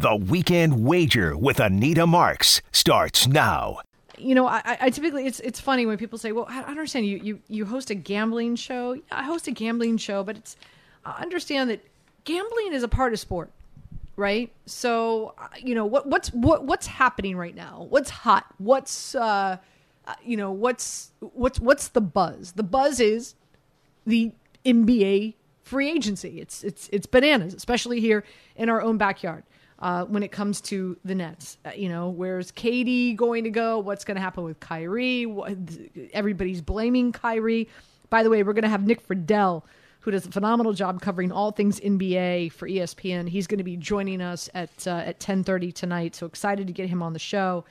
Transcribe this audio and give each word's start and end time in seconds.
The 0.00 0.16
Weekend 0.16 0.82
Wager 0.86 1.36
with 1.36 1.60
Anita 1.60 2.06
Marks 2.06 2.62
starts 2.72 3.26
now. 3.26 3.80
You 4.16 4.34
know, 4.34 4.46
I, 4.46 4.78
I 4.80 4.88
typically 4.88 5.26
it's 5.26 5.40
it's 5.40 5.60
funny 5.60 5.84
when 5.84 5.98
people 5.98 6.18
say, 6.18 6.32
"Well, 6.32 6.46
I 6.48 6.62
understand 6.62 7.04
you 7.04 7.18
you 7.18 7.40
you 7.48 7.66
host 7.66 7.90
a 7.90 7.94
gambling 7.94 8.56
show." 8.56 8.98
I 9.12 9.24
host 9.24 9.46
a 9.46 9.50
gambling 9.50 9.98
show, 9.98 10.24
but 10.24 10.38
it's 10.38 10.56
I 11.04 11.20
understand 11.20 11.68
that 11.68 11.84
gambling 12.24 12.72
is 12.72 12.82
a 12.82 12.88
part 12.88 13.12
of 13.12 13.20
sport, 13.20 13.50
right? 14.16 14.50
So, 14.64 15.34
uh, 15.36 15.48
you 15.58 15.74
know, 15.74 15.84
what 15.84 16.06
what's 16.06 16.32
what 16.32 16.64
what's 16.64 16.86
happening 16.86 17.36
right 17.36 17.54
now? 17.54 17.86
What's 17.90 18.08
hot? 18.08 18.46
What's 18.56 19.14
uh, 19.14 19.58
uh 20.06 20.14
you 20.24 20.38
know, 20.38 20.50
what's 20.50 21.10
what's 21.20 21.60
what's 21.60 21.88
the 21.88 22.00
buzz? 22.00 22.52
The 22.52 22.62
buzz 22.62 23.00
is 23.00 23.34
the 24.06 24.32
NBA 24.64 25.34
free 25.62 25.90
agency. 25.90 26.40
It's 26.40 26.64
it's 26.64 26.88
it's 26.90 27.04
bananas, 27.04 27.52
especially 27.52 28.00
here 28.00 28.24
in 28.56 28.70
our 28.70 28.80
own 28.80 28.96
backyard. 28.96 29.44
Uh, 29.80 30.04
when 30.04 30.22
it 30.22 30.30
comes 30.30 30.60
to 30.60 30.98
the 31.06 31.14
Nets, 31.14 31.56
uh, 31.64 31.70
you 31.74 31.88
know, 31.88 32.10
where's 32.10 32.52
KD 32.52 33.16
going 33.16 33.44
to 33.44 33.50
go? 33.50 33.78
What's 33.78 34.04
going 34.04 34.16
to 34.16 34.20
happen 34.20 34.44
with 34.44 34.60
Kyrie? 34.60 35.24
What, 35.24 35.56
everybody's 36.12 36.60
blaming 36.60 37.12
Kyrie. 37.12 37.66
By 38.10 38.22
the 38.22 38.28
way, 38.28 38.42
we're 38.42 38.52
going 38.52 38.64
to 38.64 38.68
have 38.68 38.86
Nick 38.86 39.06
Friedell, 39.06 39.62
who 40.00 40.10
does 40.10 40.26
a 40.26 40.30
phenomenal 40.30 40.74
job 40.74 41.00
covering 41.00 41.32
all 41.32 41.50
things 41.50 41.80
NBA 41.80 42.52
for 42.52 42.68
ESPN. 42.68 43.26
He's 43.26 43.46
going 43.46 43.58
to 43.58 43.64
be 43.64 43.78
joining 43.78 44.20
us 44.20 44.50
at 44.54 44.86
uh, 44.86 45.02
at 45.06 45.18
10:30 45.18 45.72
tonight. 45.72 46.14
So 46.14 46.26
excited 46.26 46.66
to 46.66 46.72
get 46.74 46.90
him 46.90 47.02
on 47.02 47.14
the 47.14 47.18
show. 47.18 47.64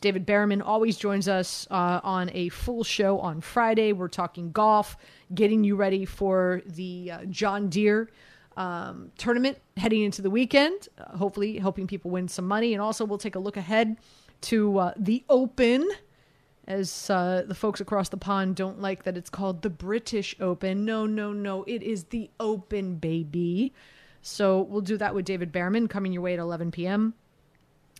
David 0.00 0.24
Bearman 0.26 0.62
always 0.62 0.96
joins 0.96 1.28
us 1.28 1.66
uh, 1.70 2.00
on 2.02 2.30
a 2.32 2.48
full 2.48 2.84
show 2.84 3.18
on 3.18 3.42
Friday. 3.42 3.92
We're 3.92 4.08
talking 4.08 4.50
golf, 4.50 4.96
getting 5.34 5.62
you 5.62 5.76
ready 5.76 6.06
for 6.06 6.62
the 6.64 7.10
uh, 7.10 7.24
John 7.26 7.68
Deere 7.68 8.08
um, 8.60 9.10
tournament 9.16 9.56
heading 9.78 10.02
into 10.02 10.20
the 10.20 10.28
weekend. 10.28 10.88
Uh, 10.98 11.16
hopefully, 11.16 11.58
helping 11.58 11.86
people 11.86 12.10
win 12.10 12.28
some 12.28 12.46
money. 12.46 12.74
And 12.74 12.82
also, 12.82 13.06
we'll 13.06 13.18
take 13.18 13.34
a 13.34 13.38
look 13.38 13.56
ahead 13.56 13.96
to 14.42 14.78
uh, 14.78 14.92
the 14.98 15.24
Open, 15.30 15.88
as 16.66 17.08
uh, 17.08 17.42
the 17.46 17.54
folks 17.54 17.80
across 17.80 18.10
the 18.10 18.18
pond 18.18 18.56
don't 18.56 18.80
like 18.80 19.04
that 19.04 19.16
it's 19.16 19.30
called 19.30 19.62
the 19.62 19.70
British 19.70 20.36
Open. 20.40 20.84
No, 20.84 21.06
no, 21.06 21.32
no. 21.32 21.64
It 21.64 21.82
is 21.82 22.04
the 22.04 22.30
Open, 22.38 22.96
baby. 22.96 23.72
So 24.20 24.60
we'll 24.60 24.82
do 24.82 24.98
that 24.98 25.14
with 25.14 25.24
David 25.24 25.50
Bearman 25.50 25.88
coming 25.88 26.12
your 26.12 26.20
way 26.20 26.34
at 26.34 26.38
11 26.38 26.70
p.m. 26.70 27.14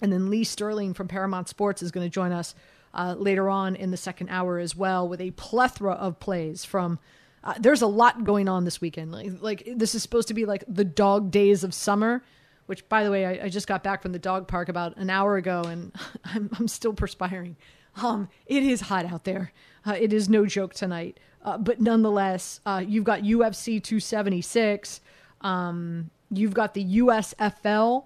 And 0.02 0.12
then 0.12 0.28
Lee 0.28 0.44
Sterling 0.44 0.92
from 0.92 1.08
Paramount 1.08 1.48
Sports 1.48 1.82
is 1.82 1.90
going 1.90 2.04
to 2.04 2.10
join 2.10 2.32
us 2.32 2.54
uh, 2.92 3.14
later 3.16 3.48
on 3.48 3.76
in 3.76 3.92
the 3.92 3.96
second 3.96 4.28
hour 4.28 4.58
as 4.58 4.76
well 4.76 5.08
with 5.08 5.22
a 5.22 5.30
plethora 5.32 5.94
of 5.94 6.20
plays 6.20 6.66
from. 6.66 6.98
Uh, 7.42 7.54
there's 7.58 7.82
a 7.82 7.86
lot 7.86 8.24
going 8.24 8.48
on 8.48 8.64
this 8.64 8.80
weekend. 8.80 9.12
Like, 9.12 9.30
like 9.40 9.68
this 9.76 9.94
is 9.94 10.02
supposed 10.02 10.28
to 10.28 10.34
be 10.34 10.44
like 10.44 10.64
the 10.68 10.84
dog 10.84 11.30
days 11.30 11.64
of 11.64 11.72
summer, 11.72 12.22
which, 12.66 12.88
by 12.88 13.02
the 13.04 13.10
way, 13.10 13.24
I, 13.24 13.46
I 13.46 13.48
just 13.48 13.66
got 13.66 13.82
back 13.82 14.02
from 14.02 14.12
the 14.12 14.18
dog 14.18 14.46
park 14.46 14.68
about 14.68 14.96
an 14.96 15.10
hour 15.10 15.36
ago, 15.36 15.62
and 15.62 15.92
I'm 16.24 16.50
I'm 16.58 16.68
still 16.68 16.92
perspiring. 16.92 17.56
Um, 17.96 18.28
it 18.46 18.62
is 18.62 18.82
hot 18.82 19.06
out 19.06 19.24
there. 19.24 19.52
Uh, 19.86 19.96
it 19.98 20.12
is 20.12 20.28
no 20.28 20.46
joke 20.46 20.74
tonight. 20.74 21.18
Uh, 21.42 21.56
but 21.58 21.80
nonetheless, 21.80 22.60
uh, 22.66 22.82
you've 22.86 23.04
got 23.04 23.20
UFC 23.20 23.82
276. 23.82 25.00
Um, 25.40 26.10
you've 26.30 26.54
got 26.54 26.74
the 26.74 26.98
USFL 26.98 28.04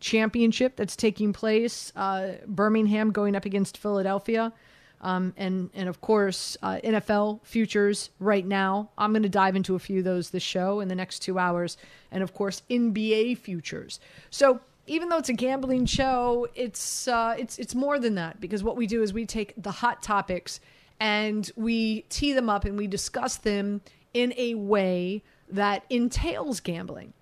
championship 0.00 0.76
that's 0.76 0.96
taking 0.96 1.32
place. 1.32 1.92
Uh, 1.94 2.32
Birmingham 2.46 3.12
going 3.12 3.36
up 3.36 3.44
against 3.44 3.78
Philadelphia. 3.78 4.52
Um, 5.00 5.34
and 5.36 5.70
and 5.74 5.88
of 5.88 6.00
course 6.00 6.56
uh, 6.62 6.78
NFL 6.82 7.40
futures 7.44 8.10
right 8.18 8.46
now. 8.46 8.90
I'm 8.96 9.12
going 9.12 9.22
to 9.22 9.28
dive 9.28 9.56
into 9.56 9.74
a 9.74 9.78
few 9.78 9.98
of 9.98 10.04
those 10.04 10.30
this 10.30 10.42
show 10.42 10.80
in 10.80 10.88
the 10.88 10.94
next 10.94 11.20
two 11.20 11.38
hours, 11.38 11.76
and 12.10 12.22
of 12.22 12.34
course 12.34 12.62
NBA 12.70 13.38
futures. 13.38 14.00
So 14.30 14.60
even 14.86 15.08
though 15.08 15.18
it's 15.18 15.28
a 15.28 15.34
gambling 15.34 15.86
show, 15.86 16.48
it's 16.54 17.08
uh, 17.08 17.34
it's 17.38 17.58
it's 17.58 17.74
more 17.74 17.98
than 17.98 18.14
that 18.14 18.40
because 18.40 18.62
what 18.62 18.76
we 18.76 18.86
do 18.86 19.02
is 19.02 19.12
we 19.12 19.26
take 19.26 19.52
the 19.56 19.70
hot 19.70 20.02
topics 20.02 20.60
and 20.98 21.50
we 21.56 22.02
tee 22.02 22.32
them 22.32 22.48
up 22.48 22.64
and 22.64 22.78
we 22.78 22.86
discuss 22.86 23.36
them 23.36 23.82
in 24.14 24.32
a 24.38 24.54
way 24.54 25.22
that 25.50 25.84
entails 25.90 26.58
gambling 26.60 27.12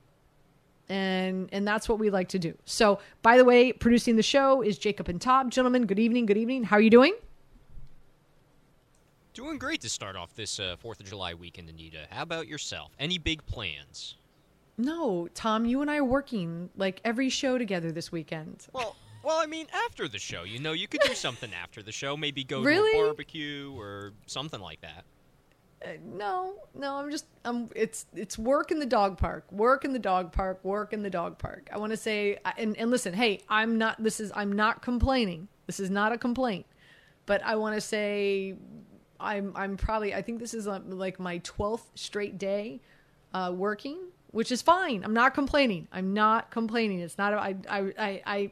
and 0.88 1.48
and 1.52 1.66
that's 1.66 1.88
what 1.88 1.98
we 1.98 2.10
like 2.10 2.28
to 2.28 2.38
do. 2.38 2.54
So, 2.64 2.98
by 3.22 3.36
the 3.36 3.44
way, 3.44 3.72
producing 3.72 4.16
the 4.16 4.22
show 4.22 4.62
is 4.62 4.78
Jacob 4.78 5.08
and 5.08 5.20
Todd. 5.20 5.50
Gentlemen, 5.50 5.86
good 5.86 5.98
evening. 5.98 6.26
Good 6.26 6.36
evening. 6.36 6.64
How 6.64 6.76
are 6.76 6.80
you 6.80 6.90
doing? 6.90 7.14
Doing 9.34 9.58
great 9.58 9.80
to 9.80 9.88
start 9.88 10.14
off 10.14 10.32
this 10.34 10.60
uh, 10.60 10.76
Fourth 10.78 11.00
of 11.00 11.06
July 11.06 11.34
weekend, 11.34 11.68
Anita. 11.68 12.06
How 12.10 12.22
about 12.22 12.46
yourself? 12.46 12.92
Any 13.00 13.18
big 13.18 13.44
plans? 13.46 14.14
No, 14.78 15.28
Tom. 15.34 15.64
You 15.64 15.82
and 15.82 15.90
I 15.90 15.96
are 15.98 16.04
working 16.04 16.70
like 16.76 17.00
every 17.04 17.28
show 17.28 17.58
together 17.58 17.90
this 17.90 18.12
weekend. 18.12 18.68
Well, 18.72 18.94
well, 19.24 19.38
I 19.40 19.46
mean, 19.46 19.66
after 19.86 20.06
the 20.06 20.20
show, 20.20 20.44
you 20.44 20.60
know, 20.60 20.72
you 20.72 20.86
could 20.86 21.00
do 21.00 21.14
something 21.14 21.50
after 21.52 21.82
the 21.82 21.90
show. 21.90 22.16
Maybe 22.16 22.44
go 22.44 22.62
Really? 22.62 22.92
to 22.92 23.04
a 23.04 23.06
barbecue 23.08 23.74
or 23.76 24.12
something 24.26 24.60
like 24.60 24.80
that. 24.82 25.04
Uh, 25.84 25.88
no, 26.04 26.54
no. 26.72 26.94
I'm 26.96 27.10
just. 27.10 27.26
I'm. 27.44 27.68
It's 27.74 28.06
it's 28.14 28.38
work 28.38 28.70
in 28.70 28.78
the 28.78 28.86
dog 28.86 29.18
park. 29.18 29.50
Work 29.50 29.84
in 29.84 29.92
the 29.92 29.98
dog 29.98 30.30
park. 30.30 30.64
Work 30.64 30.92
in 30.92 31.02
the 31.02 31.10
dog 31.10 31.38
park. 31.38 31.68
I 31.72 31.78
want 31.78 31.90
to 31.90 31.96
say 31.96 32.38
and 32.56 32.76
and 32.76 32.88
listen. 32.88 33.12
Hey, 33.12 33.40
I'm 33.48 33.78
not. 33.78 34.00
This 34.00 34.20
is. 34.20 34.30
I'm 34.36 34.52
not 34.52 34.80
complaining. 34.80 35.48
This 35.66 35.80
is 35.80 35.90
not 35.90 36.12
a 36.12 36.18
complaint. 36.18 36.66
But 37.26 37.42
I 37.42 37.56
want 37.56 37.74
to 37.74 37.80
say, 37.80 38.54
I'm. 39.24 39.52
I'm 39.56 39.76
probably. 39.76 40.14
I 40.14 40.22
think 40.22 40.38
this 40.38 40.54
is 40.54 40.68
uh, 40.68 40.80
like 40.86 41.18
my 41.18 41.38
twelfth 41.38 41.90
straight 41.94 42.38
day 42.38 42.80
uh, 43.32 43.52
working, 43.54 43.98
which 44.30 44.52
is 44.52 44.62
fine. 44.62 45.02
I'm 45.04 45.14
not 45.14 45.34
complaining. 45.34 45.88
I'm 45.92 46.12
not 46.12 46.50
complaining. 46.50 47.00
It's 47.00 47.18
not. 47.18 47.34
I. 47.34 47.56
I. 47.68 47.78
I. 47.98 48.22
I 48.26 48.50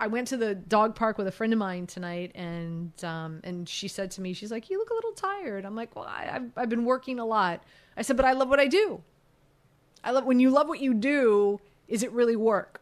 I, 0.00 0.08
went 0.08 0.26
to 0.28 0.36
the 0.36 0.56
dog 0.56 0.96
park 0.96 1.18
with 1.18 1.28
a 1.28 1.30
friend 1.30 1.52
of 1.52 1.58
mine 1.60 1.86
tonight, 1.86 2.32
and 2.34 2.92
um, 3.04 3.40
and 3.44 3.68
she 3.68 3.86
said 3.86 4.10
to 4.12 4.20
me, 4.20 4.32
she's 4.32 4.50
like, 4.50 4.70
"You 4.70 4.78
look 4.78 4.90
a 4.90 4.94
little 4.94 5.12
tired." 5.12 5.64
I'm 5.64 5.76
like, 5.76 5.94
"Well, 5.94 6.04
I, 6.04 6.28
I've 6.32 6.50
I've 6.56 6.68
been 6.68 6.84
working 6.84 7.20
a 7.20 7.24
lot." 7.24 7.62
I 7.96 8.02
said, 8.02 8.16
"But 8.16 8.26
I 8.26 8.32
love 8.32 8.48
what 8.48 8.58
I 8.58 8.66
do. 8.66 9.02
I 10.02 10.10
love 10.10 10.24
when 10.24 10.40
you 10.40 10.50
love 10.50 10.68
what 10.68 10.80
you 10.80 10.94
do. 10.94 11.60
Is 11.86 12.02
it 12.02 12.10
really 12.12 12.36
work? 12.36 12.80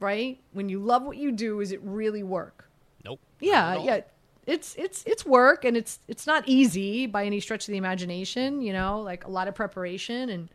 Right? 0.00 0.40
When 0.52 0.68
you 0.68 0.80
love 0.80 1.02
what 1.02 1.16
you 1.16 1.30
do, 1.32 1.60
is 1.60 1.70
it 1.70 1.80
really 1.82 2.22
work? 2.22 2.68
Nope. 3.04 3.20
Yeah, 3.40 3.60
not 3.60 3.70
at 3.72 3.76
all. 3.78 3.86
yeah. 3.86 4.00
It's 4.46 4.74
it's 4.76 5.04
it's 5.06 5.24
work, 5.24 5.64
and 5.64 5.76
it's 5.76 6.00
it's 6.08 6.26
not 6.26 6.44
easy 6.46 7.06
by 7.06 7.24
any 7.24 7.40
stretch 7.40 7.68
of 7.68 7.72
the 7.72 7.78
imagination. 7.78 8.60
You 8.60 8.72
know, 8.72 9.00
like 9.00 9.24
a 9.24 9.30
lot 9.30 9.48
of 9.48 9.54
preparation, 9.54 10.30
and 10.30 10.48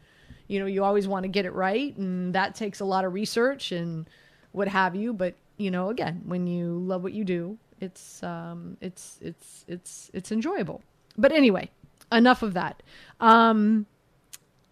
you 0.47 0.59
know, 0.59 0.65
you 0.65 0.83
always 0.83 1.07
want 1.07 1.23
to 1.23 1.29
get 1.29 1.45
it 1.45 1.53
right, 1.53 1.95
and 1.97 2.33
that 2.35 2.55
takes 2.55 2.79
a 2.79 2.85
lot 2.85 3.05
of 3.05 3.13
research 3.13 3.71
and 3.71 4.09
what 4.51 4.67
have 4.67 4.95
you. 4.95 5.13
But 5.13 5.35
you 5.57 5.71
know, 5.71 5.89
again, 5.89 6.21
when 6.25 6.47
you 6.47 6.79
love 6.79 7.01
what 7.03 7.13
you 7.13 7.23
do, 7.23 7.57
it's 7.79 8.21
um, 8.23 8.77
it's 8.81 9.19
it's 9.21 9.65
it's 9.67 10.11
it's 10.13 10.31
enjoyable. 10.31 10.81
But 11.17 11.31
anyway, 11.31 11.71
enough 12.11 12.43
of 12.43 12.53
that. 12.53 12.83
Um, 13.19 13.85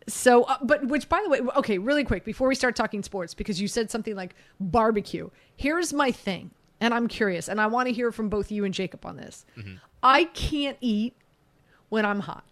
so, 0.07 0.43
uh, 0.43 0.57
but 0.61 0.85
which, 0.87 1.09
by 1.09 1.21
the 1.23 1.29
way, 1.29 1.39
okay, 1.57 1.77
really 1.77 2.03
quick 2.03 2.25
before 2.25 2.47
we 2.47 2.55
start 2.55 2.75
talking 2.75 3.01
sports, 3.01 3.33
because 3.33 3.59
you 3.59 3.67
said 3.67 3.89
something 3.89 4.15
like 4.15 4.35
barbecue. 4.59 5.29
Here's 5.55 5.93
my 5.93 6.11
thing, 6.11 6.51
and 6.81 6.93
I'm 6.93 7.07
curious, 7.07 7.47
and 7.47 7.59
I 7.61 7.67
want 7.67 7.87
to 7.87 7.93
hear 7.93 8.11
from 8.11 8.29
both 8.29 8.51
you 8.51 8.65
and 8.65 8.73
Jacob 8.73 9.05
on 9.05 9.17
this. 9.17 9.45
I 10.03 10.25
can't 10.25 10.77
eat 10.81 11.15
when 11.89 12.05
I'm 12.05 12.19
hot. 12.21 12.43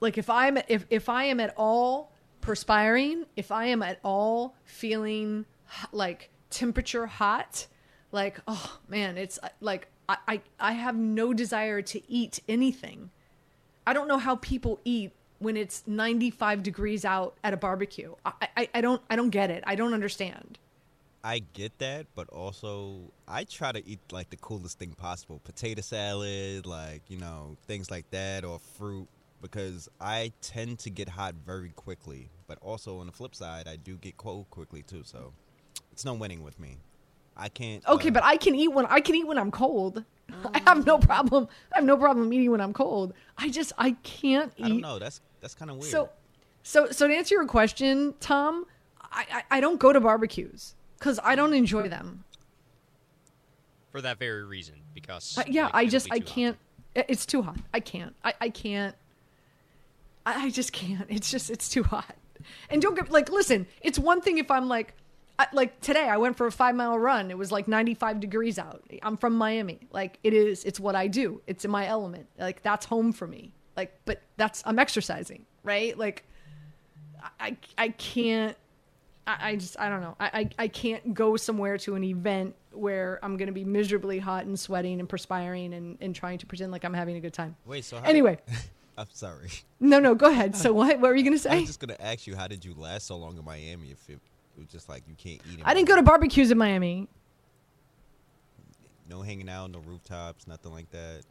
Like 0.00 0.16
if 0.18 0.30
I'm 0.30 0.58
if 0.68 0.86
if 0.90 1.08
I 1.08 1.24
am 1.24 1.40
at 1.40 1.52
all 1.56 2.12
perspiring, 2.40 3.26
if 3.36 3.50
I 3.50 3.66
am 3.66 3.82
at 3.82 3.98
all 4.04 4.54
feeling 4.64 5.44
like 5.92 6.30
temperature 6.50 7.06
hot, 7.06 7.66
like 8.12 8.40
oh 8.46 8.78
man, 8.88 9.18
it's 9.18 9.38
uh, 9.42 9.48
like 9.60 9.88
I 10.08 10.16
I, 10.28 10.40
I 10.60 10.72
have 10.72 10.96
no 10.96 11.32
desire 11.34 11.82
to 11.82 12.00
eat 12.10 12.40
anything. 12.48 13.10
I 13.86 13.92
don't 13.92 14.06
know 14.08 14.18
how 14.18 14.36
people 14.36 14.80
eat 14.84 15.12
when 15.40 15.56
it's 15.56 15.82
95 15.86 16.62
degrees 16.62 17.04
out 17.04 17.36
at 17.42 17.54
a 17.54 17.56
barbecue. 17.56 18.14
I, 18.24 18.48
I, 18.56 18.68
I 18.74 18.80
don't 18.80 19.02
I 19.10 19.16
don't 19.16 19.30
get 19.30 19.50
it. 19.50 19.64
I 19.66 19.74
don't 19.74 19.94
understand. 19.94 20.58
I 21.24 21.40
get 21.52 21.78
that, 21.78 22.06
but 22.14 22.28
also 22.28 23.12
I 23.26 23.44
try 23.44 23.72
to 23.72 23.86
eat 23.86 24.00
like 24.12 24.30
the 24.30 24.36
coolest 24.36 24.78
thing 24.78 24.92
possible. 24.92 25.40
Potato 25.44 25.80
salad, 25.80 26.64
like, 26.64 27.02
you 27.08 27.18
know, 27.18 27.56
things 27.66 27.90
like 27.90 28.08
that 28.10 28.44
or 28.44 28.58
fruit 28.58 29.08
because 29.42 29.88
I 30.00 30.32
tend 30.40 30.78
to 30.80 30.90
get 30.90 31.08
hot 31.08 31.34
very 31.44 31.70
quickly. 31.70 32.30
But 32.46 32.58
also 32.62 32.98
on 33.00 33.06
the 33.06 33.12
flip 33.12 33.34
side, 33.34 33.68
I 33.68 33.76
do 33.76 33.96
get 33.96 34.16
cold 34.16 34.48
quickly 34.50 34.82
too, 34.82 35.02
so 35.04 35.32
it's 35.92 36.04
no 36.04 36.14
winning 36.14 36.42
with 36.42 36.58
me. 36.58 36.78
I 37.36 37.48
can't 37.48 37.86
Okay, 37.86 38.08
uh, 38.08 38.12
but 38.12 38.24
I 38.24 38.36
can 38.36 38.54
eat 38.54 38.68
when 38.68 38.86
I 38.86 39.00
can 39.00 39.14
eat 39.14 39.26
when 39.26 39.38
I'm 39.38 39.50
cold. 39.50 40.04
I 40.54 40.60
have 40.66 40.86
no 40.86 40.98
problem. 40.98 41.48
I 41.72 41.78
have 41.78 41.84
no 41.84 41.96
problem 41.96 42.32
eating 42.32 42.50
when 42.50 42.60
I'm 42.60 42.72
cold. 42.72 43.12
I 43.36 43.48
just 43.48 43.72
I 43.78 43.92
can't 44.02 44.52
eat. 44.56 44.64
I 44.64 44.68
don't 44.68 44.80
know. 44.80 44.98
That's 44.98 45.20
that's 45.40 45.54
kind 45.54 45.70
of 45.70 45.78
weird. 45.78 45.90
So, 45.90 46.10
so, 46.62 46.90
so 46.90 47.06
to 47.06 47.14
answer 47.14 47.34
your 47.34 47.46
question, 47.46 48.14
Tom, 48.20 48.66
I, 49.00 49.26
I, 49.32 49.58
I 49.58 49.60
don't 49.60 49.78
go 49.78 49.92
to 49.92 50.00
barbecues 50.00 50.74
because 50.98 51.18
I 51.22 51.34
don't 51.34 51.52
enjoy 51.54 51.88
them. 51.88 52.24
For 53.90 54.00
that 54.02 54.18
very 54.18 54.44
reason, 54.44 54.76
because 54.94 55.38
Uh, 55.38 55.44
yeah, 55.46 55.64
like, 55.66 55.74
I 55.74 55.86
just 55.86 56.08
I 56.10 56.20
can't. 56.20 56.56
i- 56.96 57.04
It's 57.08 57.24
too 57.26 57.42
hot. 57.42 57.56
I 57.72 57.80
can't. 57.80 58.14
I, 58.24 58.34
I 58.40 58.48
can't. 58.50 58.94
I, 60.26 60.44
I 60.46 60.50
just 60.50 60.72
can't. 60.72 61.06
It's 61.08 61.30
just 61.30 61.50
it's 61.50 61.68
too 61.68 61.82
hot. 61.84 62.14
And 62.70 62.80
don't 62.82 62.94
get 62.94 63.10
like 63.10 63.30
listen. 63.30 63.66
It's 63.80 63.98
one 63.98 64.20
thing 64.20 64.38
if 64.38 64.50
I'm 64.50 64.68
like 64.68 64.94
I, 65.40 65.46
like 65.52 65.80
today, 65.80 66.08
I 66.08 66.16
went 66.16 66.36
for 66.36 66.46
a 66.46 66.52
five 66.52 66.74
mile 66.74 66.98
run. 66.98 67.30
It 67.30 67.38
was 67.38 67.52
like 67.52 67.68
95 67.68 68.18
degrees 68.20 68.58
out. 68.58 68.82
I'm 69.02 69.16
from 69.16 69.36
Miami. 69.36 69.78
Like 69.92 70.18
it 70.24 70.34
is, 70.34 70.64
it's 70.64 70.80
what 70.80 70.94
I 70.96 71.06
do. 71.06 71.40
It's 71.46 71.64
in 71.64 71.70
my 71.70 71.86
element. 71.86 72.26
Like 72.38 72.62
that's 72.62 72.86
home 72.86 73.12
for 73.12 73.26
me. 73.26 73.52
Like, 73.76 73.96
but 74.04 74.20
that's, 74.36 74.62
I'm 74.66 74.78
exercising, 74.80 75.46
right? 75.62 75.96
Like 75.96 76.24
I, 77.38 77.56
I 77.76 77.90
can't, 77.90 78.56
I, 79.28 79.50
I 79.50 79.56
just, 79.56 79.78
I 79.78 79.90
don't 79.90 80.00
know. 80.00 80.16
I, 80.18 80.30
I, 80.32 80.50
I 80.64 80.68
can't 80.68 81.12
go 81.12 81.36
somewhere 81.36 81.76
to 81.78 81.94
an 81.96 82.02
event 82.02 82.54
where 82.72 83.18
I'm 83.22 83.36
going 83.36 83.48
to 83.48 83.52
be 83.52 83.62
miserably 83.64 84.18
hot 84.18 84.46
and 84.46 84.58
sweating 84.58 85.00
and 85.00 85.08
perspiring 85.08 85.74
and, 85.74 85.98
and 86.00 86.14
trying 86.14 86.38
to 86.38 86.46
pretend 86.46 86.72
like 86.72 86.82
I'm 86.82 86.94
having 86.94 87.16
a 87.16 87.20
good 87.20 87.34
time. 87.34 87.54
Wait, 87.66 87.84
so 87.84 87.98
how 87.98 88.04
Anyway, 88.04 88.38
I'm 88.98 89.06
sorry. 89.12 89.50
no, 89.80 90.00
no, 90.00 90.14
go 90.14 90.30
ahead. 90.30 90.56
So 90.56 90.72
what, 90.72 90.98
what 90.98 91.10
were 91.10 91.16
you 91.16 91.24
going 91.24 91.36
to 91.36 91.38
say? 91.38 91.50
I 91.50 91.58
was 91.60 91.66
just 91.66 91.80
gonna 91.80 91.96
ask 92.00 92.26
you, 92.26 92.36
how 92.36 92.48
did 92.48 92.64
you 92.64 92.72
last 92.74 93.06
so 93.06 93.18
long 93.18 93.36
in 93.36 93.44
Miami? 93.44 93.90
If 93.90 94.08
it, 94.08 94.14
it 94.56 94.58
was 94.58 94.68
just 94.68 94.88
like 94.88 95.02
you 95.06 95.14
can't 95.14 95.42
eat. 95.52 95.58
in 95.58 95.64
I 95.64 95.74
didn't 95.74 95.88
go 95.88 95.96
to 95.96 96.02
barbecues 96.02 96.50
in 96.50 96.56
Miami. 96.56 97.06
No 99.10 99.20
hanging 99.20 99.48
out, 99.50 99.70
no 99.70 99.80
rooftops, 99.80 100.46
nothing 100.46 100.72
like 100.72 100.86
that. 100.90 101.22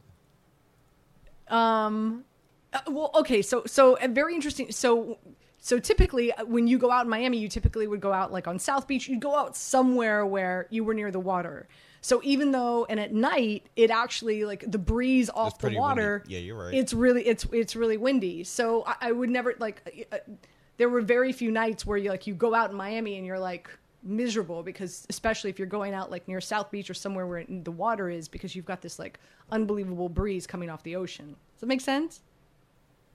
Um, 1.54 2.24
uh, 2.72 2.80
well, 2.88 3.10
okay, 3.14 3.42
so 3.42 3.64
so 3.66 3.96
uh, 3.98 4.08
very 4.08 4.34
interesting. 4.34 4.70
So 4.72 5.18
so 5.60 5.78
typically, 5.78 6.32
uh, 6.32 6.44
when 6.44 6.66
you 6.66 6.78
go 6.78 6.90
out 6.90 7.04
in 7.04 7.10
Miami, 7.10 7.38
you 7.38 7.48
typically 7.48 7.86
would 7.86 8.00
go 8.00 8.12
out 8.12 8.32
like 8.32 8.46
on 8.46 8.58
South 8.58 8.86
Beach. 8.86 9.08
You'd 9.08 9.20
go 9.20 9.34
out 9.34 9.56
somewhere 9.56 10.24
where 10.24 10.66
you 10.70 10.84
were 10.84 10.94
near 10.94 11.10
the 11.10 11.20
water. 11.20 11.68
So 12.00 12.20
even 12.22 12.52
though, 12.52 12.86
and 12.88 13.00
at 13.00 13.12
night, 13.12 13.66
it 13.74 13.90
actually 13.90 14.44
like 14.44 14.70
the 14.70 14.78
breeze 14.78 15.28
off 15.30 15.58
the 15.58 15.76
water. 15.76 16.22
windy. 16.24 16.34
Yeah, 16.34 16.40
you're 16.40 16.64
right. 16.64 16.74
It's 16.74 16.94
really 16.94 17.26
it's 17.26 17.44
it's 17.52 17.74
really 17.74 17.96
windy. 17.96 18.44
So 18.44 18.84
I, 18.86 18.94
I 19.02 19.12
would 19.12 19.30
never 19.30 19.54
like. 19.58 20.06
Uh, 20.12 20.18
there 20.76 20.88
were 20.88 21.00
very 21.00 21.32
few 21.32 21.50
nights 21.50 21.84
where 21.84 21.98
you 21.98 22.08
like 22.08 22.26
you 22.26 22.34
go 22.34 22.54
out 22.54 22.70
in 22.70 22.76
Miami 22.76 23.16
and 23.16 23.26
you're 23.26 23.38
like 23.38 23.68
miserable 24.04 24.62
because 24.62 25.06
especially 25.10 25.50
if 25.50 25.58
you're 25.58 25.66
going 25.66 25.92
out 25.92 26.08
like 26.08 26.28
near 26.28 26.40
South 26.40 26.70
Beach 26.70 26.88
or 26.88 26.94
somewhere 26.94 27.26
where 27.26 27.44
the 27.48 27.72
water 27.72 28.08
is 28.08 28.28
because 28.28 28.54
you've 28.54 28.64
got 28.64 28.80
this 28.80 28.96
like 28.96 29.18
unbelievable 29.50 30.08
breeze 30.08 30.46
coming 30.46 30.70
off 30.70 30.84
the 30.84 30.94
ocean. 30.94 31.34
Does 31.54 31.60
that 31.60 31.66
make 31.66 31.80
sense? 31.80 32.20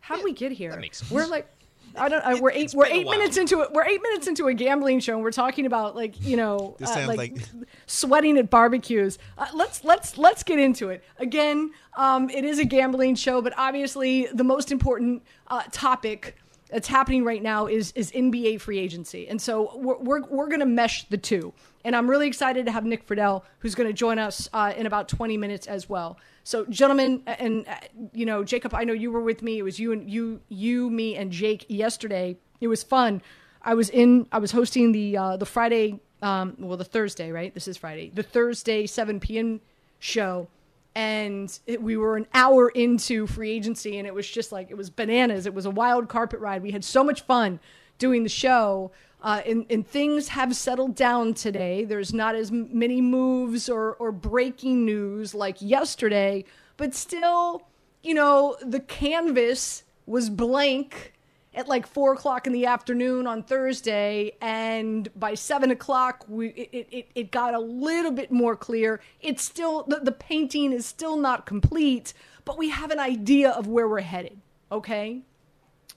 How 0.02 0.18
did 0.18 0.26
we 0.26 0.34
get 0.34 0.52
here? 0.52 0.72
that 0.72 0.82
makes 0.82 0.98
sense. 0.98 1.10
We're 1.10 1.26
like, 1.26 1.48
I 1.96 2.10
don't. 2.10 2.42
We're 2.42 2.52
eight. 2.52 2.66
it's 2.66 2.76
We're 2.76 2.86
eight 2.86 3.06
minutes 3.08 3.38
into 3.38 3.62
it. 3.62 3.72
We're 3.72 3.86
eight 3.86 4.02
minutes 4.02 4.28
into 4.28 4.48
a 4.48 4.54
gambling 4.54 5.00
show, 5.00 5.14
and 5.14 5.24
we're 5.24 5.32
talking 5.32 5.66
about 5.66 5.96
like 5.96 6.22
you 6.26 6.38
know, 6.38 6.76
uh, 6.84 7.06
like, 7.08 7.18
like- 7.18 7.42
sweating 7.86 8.38
at 8.38 8.50
barbecues. 8.50 9.20
Uh, 9.38 9.48
let's 9.54 9.84
let's 9.84 10.18
let's 10.18 10.44
get 10.44 10.60
into 10.60 10.90
it. 10.90 11.04
Again, 11.20 11.72
um, 11.96 12.30
it 12.30 12.46
is 12.46 12.60
a 12.60 12.66
gambling 12.66 13.16
show, 13.16 13.42
but 13.42 13.54
obviously 13.58 14.28
the 14.34 14.44
most 14.44 14.72
important 14.72 15.24
uh, 15.48 15.64
topic 15.72 16.36
that's 16.70 16.88
happening 16.88 17.24
right 17.24 17.44
now 17.44 17.68
is 17.68 17.92
is 17.94 18.12
NBA 18.12 18.60
free 18.62 18.80
agency, 18.80 19.28
and 19.28 19.42
so 19.42 19.78
we're 19.78 19.98
we're, 19.98 20.22
we're 20.24 20.48
going 20.48 20.60
to 20.62 20.66
mesh 20.66 21.08
the 21.10 21.18
two. 21.18 21.54
And 21.86 21.96
I'm 21.96 22.10
really 22.10 22.28
excited 22.28 22.66
to 22.66 22.72
have 22.72 22.86
Nick 22.86 23.06
Friedell, 23.06 23.44
who's 23.60 23.76
going 23.76 23.90
to 23.90 23.94
join 23.94 24.18
us 24.18 24.48
uh, 24.54 24.74
in 24.76 24.86
about 24.86 25.10
20 25.10 25.36
minutes 25.36 25.68
as 25.68 25.90
well. 25.90 26.18
So, 26.44 26.66
gentlemen, 26.66 27.24
and 27.26 27.68
uh, 27.68 27.76
you 28.12 28.26
know, 28.26 28.44
Jacob, 28.44 28.74
I 28.74 28.84
know 28.84 28.94
you 28.94 29.12
were 29.12 29.22
with 29.22 29.42
me. 29.42 29.60
It 29.60 29.64
was 29.64 29.80
you 29.80 29.94
and 29.94 30.10
you, 30.10 30.42
you, 30.50 30.90
me, 30.90 31.16
and 31.16 31.32
Jake 31.32 31.66
yesterday. 31.70 32.38
It 32.60 32.68
was 32.68 32.84
fun. 32.84 33.22
I 33.62 33.74
was 33.76 33.90
in. 33.90 34.28
I 34.32 34.40
was 34.40 34.52
hosting 34.52 34.92
the 34.92 35.18
uh, 35.18 35.38
the 35.38 35.46
Friday, 35.46 36.02
um, 36.22 36.56
well, 36.60 36.78
the 36.78 36.84
Thursday, 36.84 37.32
right? 37.32 37.54
This 37.54 37.68
is 37.68 37.78
Friday. 37.78 38.12
The 38.14 38.24
Thursday 38.24 38.86
7 38.86 39.22
p.m. 39.22 39.62
show, 40.00 40.50
and 40.96 41.58
it, 41.66 41.82
we 41.82 41.96
were 41.96 42.18
an 42.18 42.28
hour 42.34 42.70
into 42.70 43.26
free 43.26 43.52
agency, 43.52 43.98
and 43.98 44.06
it 44.06 44.14
was 44.14 44.30
just 44.30 44.52
like 44.52 44.70
it 44.70 44.76
was 44.76 44.90
bananas. 44.90 45.46
It 45.46 45.54
was 45.54 45.66
a 45.66 45.72
wild 45.72 46.10
carpet 46.10 46.42
ride. 46.42 46.62
We 46.62 46.72
had 46.72 46.84
so 46.84 47.06
much 47.06 47.22
fun 47.22 47.62
doing 48.00 48.24
the 48.24 48.30
show. 48.30 48.92
Uh, 49.24 49.42
and, 49.48 49.66
and 49.70 49.88
things 49.88 50.28
have 50.28 50.54
settled 50.54 50.96
down 50.96 51.34
today. 51.34 51.86
There's 51.86 52.14
not 52.14 52.36
as 52.36 52.52
many 52.52 53.00
moves 53.00 53.70
or, 53.70 53.96
or 53.96 54.12
breaking 54.12 54.84
news 54.84 55.34
like 55.34 55.62
yesterday, 55.62 56.44
but 56.76 56.94
still, 56.94 57.66
you 58.04 58.14
know, 58.14 58.58
the 58.62 58.82
canvas 58.82 59.84
was 60.06 60.30
blank 60.30 61.14
at 61.56 61.70
like 61.70 61.88
four 61.88 62.14
o'clock 62.14 62.48
in 62.48 62.52
the 62.52 62.66
afternoon 62.66 63.26
on 63.26 63.44
Thursday, 63.44 64.34
and 64.42 65.08
by 65.16 65.36
seven 65.36 65.72
o'clock, 65.72 66.26
we 66.28 66.48
it, 66.50 66.88
it, 66.92 67.08
it 67.16 67.32
got 67.32 67.54
a 67.54 67.60
little 67.60 68.12
bit 68.12 68.32
more 68.32 68.56
clear. 68.56 69.00
It's 69.22 69.46
still 69.46 69.84
the, 69.84 69.98
the 69.98 70.12
painting 70.12 70.74
is 70.74 70.86
still 70.86 71.16
not 71.16 71.46
complete, 71.46 72.14
but 72.44 72.58
we 72.58 72.70
have 72.70 72.92
an 72.92 73.00
idea 73.00 73.52
of 73.52 73.68
where 73.68 73.88
we're 73.88 74.02
headed. 74.02 74.38
Okay, 74.72 75.22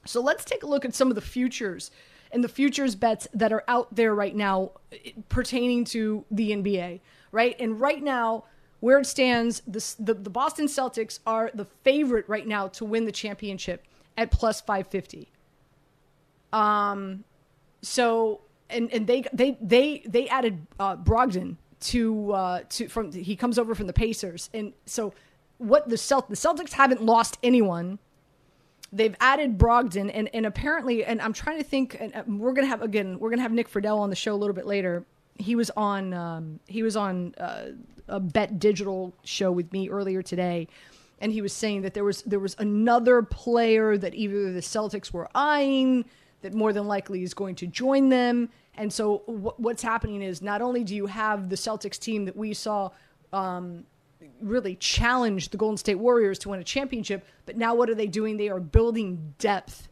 so 0.04 0.20
let's 0.20 0.44
take 0.44 0.62
a 0.62 0.66
look 0.66 0.84
at 0.84 0.94
some 0.94 1.08
of 1.08 1.14
the 1.14 1.22
futures 1.22 1.90
and 2.36 2.44
the 2.44 2.50
futures 2.50 2.94
bets 2.94 3.26
that 3.32 3.50
are 3.50 3.64
out 3.66 3.94
there 3.94 4.14
right 4.14 4.36
now 4.36 4.72
eh, 4.92 5.12
pertaining 5.30 5.86
to 5.86 6.22
the 6.30 6.50
NBA, 6.50 7.00
right? 7.32 7.56
And 7.58 7.80
right 7.80 8.02
now, 8.02 8.44
where 8.80 8.98
it 8.98 9.06
stands, 9.06 9.62
the, 9.66 9.82
the, 9.98 10.12
the 10.12 10.28
Boston 10.28 10.66
Celtics 10.66 11.20
are 11.26 11.50
the 11.54 11.64
favorite 11.64 12.28
right 12.28 12.46
now 12.46 12.68
to 12.68 12.84
win 12.84 13.06
the 13.06 13.10
championship 13.10 13.86
at 14.18 14.30
plus 14.30 14.60
550. 14.60 15.30
Um, 16.52 17.24
so 17.80 18.42
and 18.68 18.92
and 18.92 19.06
they 19.06 19.24
they 19.32 19.56
they 19.62 20.02
they 20.06 20.28
added 20.28 20.66
uh, 20.78 20.96
Brogdon 20.96 21.56
to 21.80 22.32
uh, 22.32 22.60
to 22.68 22.88
from 22.88 23.12
he 23.12 23.34
comes 23.34 23.58
over 23.58 23.74
from 23.74 23.86
the 23.86 23.92
Pacers, 23.94 24.50
and 24.52 24.74
so 24.84 25.14
what 25.56 25.88
the 25.88 25.96
Celt 25.96 26.28
the 26.28 26.36
Celtics 26.36 26.72
haven't 26.72 27.02
lost 27.02 27.38
anyone 27.42 27.98
they've 28.96 29.16
added 29.20 29.58
Brogdon 29.58 30.10
and, 30.12 30.28
and 30.34 30.46
apparently 30.46 31.04
and 31.04 31.20
I'm 31.20 31.32
trying 31.32 31.58
to 31.58 31.64
think 31.64 31.96
and 32.00 32.14
uh, 32.14 32.22
we're 32.26 32.52
gonna 32.52 32.66
have 32.66 32.82
again 32.82 33.18
we're 33.18 33.30
gonna 33.30 33.42
have 33.42 33.52
Nick 33.52 33.70
Friedell 33.70 33.98
on 33.98 34.10
the 34.10 34.16
show 34.16 34.34
a 34.34 34.36
little 34.36 34.54
bit 34.54 34.66
later. 34.66 35.04
He 35.38 35.54
was 35.54 35.70
on 35.76 36.14
um, 36.14 36.60
he 36.66 36.82
was 36.82 36.96
on 36.96 37.34
uh, 37.38 37.66
a 38.08 38.20
Bet 38.20 38.58
Digital 38.58 39.14
show 39.24 39.52
with 39.52 39.70
me 39.72 39.88
earlier 39.88 40.22
today, 40.22 40.68
and 41.20 41.30
he 41.30 41.42
was 41.42 41.52
saying 41.52 41.82
that 41.82 41.94
there 41.94 42.04
was 42.04 42.22
there 42.22 42.40
was 42.40 42.56
another 42.58 43.22
player 43.22 43.98
that 43.98 44.14
either 44.14 44.52
the 44.52 44.60
Celtics 44.60 45.12
were 45.12 45.28
eyeing 45.34 46.04
that 46.42 46.54
more 46.54 46.72
than 46.72 46.86
likely 46.86 47.22
is 47.22 47.34
going 47.34 47.54
to 47.56 47.66
join 47.66 48.08
them. 48.08 48.48
And 48.78 48.92
so 48.92 49.18
wh- 49.26 49.58
what's 49.58 49.82
happening 49.82 50.22
is 50.22 50.42
not 50.42 50.60
only 50.62 50.84
do 50.84 50.94
you 50.94 51.06
have 51.06 51.48
the 51.48 51.56
Celtics 51.56 51.98
team 51.98 52.24
that 52.26 52.36
we 52.36 52.54
saw 52.54 52.90
um, 53.32 53.84
really 54.40 54.76
challenge 54.76 55.50
the 55.50 55.56
Golden 55.56 55.76
State 55.76 55.96
Warriors 55.96 56.38
to 56.40 56.48
win 56.48 56.60
a 56.60 56.64
championship. 56.64 57.24
But 57.44 57.56
now 57.56 57.74
what 57.74 57.90
are 57.90 57.94
they 57.94 58.06
doing? 58.06 58.36
They 58.36 58.48
are 58.48 58.60
building 58.60 59.34
depth 59.38 59.88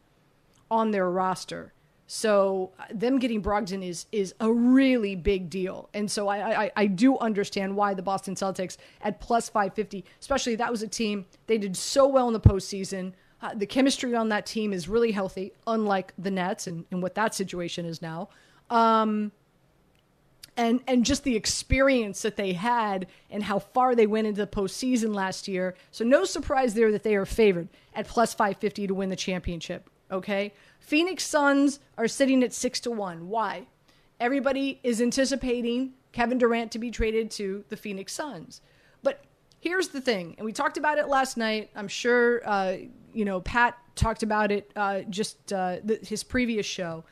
on 0.71 0.91
their 0.91 1.11
roster. 1.11 1.73
So 2.07 2.73
uh, 2.79 2.85
them 2.93 3.19
getting 3.19 3.43
Brogdon 3.43 3.83
is 3.83 4.07
is 4.13 4.35
a 4.39 4.53
really 4.53 5.17
big 5.17 5.49
deal, 5.49 5.89
and 5.95 6.11
so 6.11 6.29
I, 6.29 6.65
I 6.65 6.71
I 6.77 6.87
do 6.87 7.17
understand 7.19 7.75
why 7.75 7.95
the 7.95 8.03
Boston 8.03 8.35
Celtics 8.35 8.77
at 9.01 9.21
plus 9.21 9.49
five 9.49 9.73
fifty, 9.75 10.05
especially 10.21 10.55
that 10.57 10.71
was 10.71 10.83
a 10.83 10.89
team 10.89 11.25
they 11.47 11.57
did 11.57 11.75
so 11.75 12.07
well 12.07 12.27
in 12.27 12.35
the 12.35 12.41
postseason. 12.41 13.15
Uh, 13.41 13.55
the 13.55 13.67
chemistry 13.67 14.15
on 14.15 14.29
that 14.29 14.45
team 14.45 14.73
is 14.73 14.87
really 14.87 15.13
healthy, 15.13 15.53
unlike 15.67 16.13
the 16.19 16.31
Nets 16.31 16.67
and, 16.67 16.85
and 16.91 17.03
what 17.03 17.15
that 17.15 17.35
situation 17.35 17.87
is 17.87 18.03
now. 18.03 18.29
Um, 18.69 19.33
and 20.57 20.81
and 20.87 21.05
just 21.05 21.25
the 21.25 21.37
experience 21.37 22.23
that 22.23 22.37
they 22.37 22.53
had 22.53 23.07
and 23.31 23.43
how 23.43 23.59
far 23.59 23.95
they 23.95 24.07
went 24.07 24.27
into 24.27 24.41
the 24.41 24.47
postseason 24.47 25.15
last 25.15 25.49
year. 25.49 25.75
So 25.91 26.05
no 26.05 26.25
surprise 26.25 26.75
there 26.75 26.93
that 26.93 27.03
they 27.03 27.17
are 27.17 27.27
favored 27.27 27.69
at 27.95 28.07
plus 28.07 28.35
five 28.35 28.59
fifty 28.59 28.87
to 28.87 28.95
win 28.95 29.11
the 29.11 29.17
championship. 29.17 29.91
Okay, 30.11 30.53
Phoenix 30.81 31.25
Suns 31.25 31.81
are 31.99 32.09
sitting 32.09 32.43
at 32.43 32.53
six 32.53 32.81
to 32.81 32.91
one. 32.91 33.29
Why? 33.29 33.67
Everybody 34.21 34.81
is 34.83 35.01
anticipating 35.01 35.95
Kevin 36.13 36.39
Durant 36.39 36.71
to 36.73 36.79
be 36.79 36.91
traded 36.91 37.31
to 37.33 37.65
the 37.69 37.77
Phoenix 37.77 38.13
Suns, 38.13 38.61
but 39.03 39.25
here's 39.61 39.89
the 39.89 40.01
thing, 40.01 40.35
and 40.39 40.45
we 40.45 40.53
talked 40.53 40.77
about 40.77 40.99
it 40.99 41.09
last 41.09 41.37
night. 41.37 41.71
I'm 41.75 41.89
sure 41.89 42.47
uh, 42.49 42.77
you 43.13 43.25
know 43.25 43.41
Pat 43.41 43.77
talked 43.97 44.23
about 44.23 44.53
it 44.53 44.71
uh, 44.77 45.01
just 45.11 45.53
uh, 45.53 45.79
the, 45.83 45.99
his 46.03 46.23
previous 46.23 46.67
show. 46.67 47.05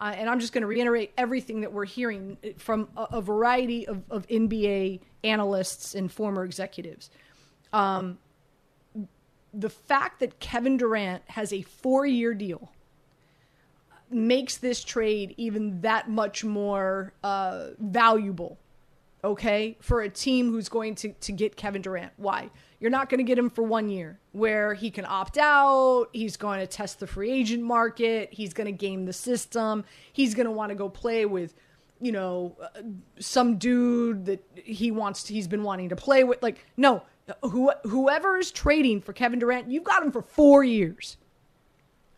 Uh, 0.00 0.14
and 0.16 0.30
I'm 0.30 0.40
just 0.40 0.54
going 0.54 0.62
to 0.62 0.66
reiterate 0.66 1.12
everything 1.18 1.60
that 1.60 1.72
we're 1.72 1.84
hearing 1.84 2.38
from 2.56 2.88
a, 2.96 3.02
a 3.12 3.20
variety 3.20 3.86
of, 3.86 4.02
of 4.10 4.26
NBA 4.28 5.00
analysts 5.22 5.94
and 5.94 6.10
former 6.10 6.42
executives. 6.42 7.10
Um, 7.74 8.18
the 9.52 9.68
fact 9.68 10.20
that 10.20 10.40
Kevin 10.40 10.78
Durant 10.78 11.22
has 11.28 11.52
a 11.52 11.60
four 11.62 12.06
year 12.06 12.32
deal 12.32 12.72
makes 14.10 14.56
this 14.56 14.82
trade 14.82 15.34
even 15.36 15.82
that 15.82 16.08
much 16.08 16.44
more 16.44 17.12
uh, 17.22 17.68
valuable, 17.78 18.58
okay, 19.22 19.76
for 19.80 20.00
a 20.00 20.08
team 20.08 20.50
who's 20.50 20.70
going 20.70 20.94
to, 20.96 21.12
to 21.12 21.32
get 21.32 21.56
Kevin 21.56 21.82
Durant. 21.82 22.12
Why? 22.16 22.50
You're 22.80 22.90
not 22.90 23.10
going 23.10 23.18
to 23.18 23.24
get 23.24 23.38
him 23.38 23.50
for 23.50 23.62
one 23.62 23.88
year 23.90 24.18
where 24.32 24.74
he 24.74 24.90
can 24.90 25.04
opt 25.04 25.36
out. 25.38 26.06
He's 26.12 26.36
going 26.36 26.60
to 26.60 26.66
test 26.66 26.98
the 26.98 27.06
free 27.06 27.30
agent 27.30 27.62
market. 27.62 28.30
He's 28.32 28.54
going 28.54 28.66
to 28.66 28.72
game 28.72 29.04
the 29.04 29.12
system. 29.12 29.84
He's 30.12 30.34
going 30.34 30.46
to 30.46 30.50
want 30.50 30.70
to 30.70 30.74
go 30.74 30.88
play 30.88 31.26
with, 31.26 31.54
you 32.00 32.10
know, 32.10 32.56
uh, 32.62 32.80
some 33.18 33.58
dude 33.58 34.24
that 34.24 34.42
he 34.54 34.90
wants, 34.90 35.24
to, 35.24 35.34
he's 35.34 35.46
been 35.46 35.62
wanting 35.62 35.90
to 35.90 35.96
play 35.96 36.24
with. 36.24 36.42
Like, 36.42 36.64
no, 36.78 37.02
who, 37.42 37.70
whoever 37.84 38.38
is 38.38 38.50
trading 38.50 39.02
for 39.02 39.12
Kevin 39.12 39.38
Durant, 39.38 39.70
you've 39.70 39.84
got 39.84 40.02
him 40.02 40.10
for 40.10 40.22
four 40.22 40.64
years. 40.64 41.18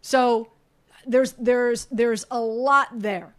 So 0.00 0.52
there's 1.06 1.32
there's 1.32 1.86
there's 1.90 2.24
a 2.30 2.40
lot 2.40 2.88
there 2.92 3.34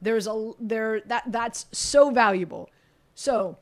There's 0.00 0.26
a 0.26 0.52
there 0.60 1.00
that 1.06 1.24
that's 1.32 1.66
so 1.72 2.10
valuable. 2.10 2.70
So 3.14 3.58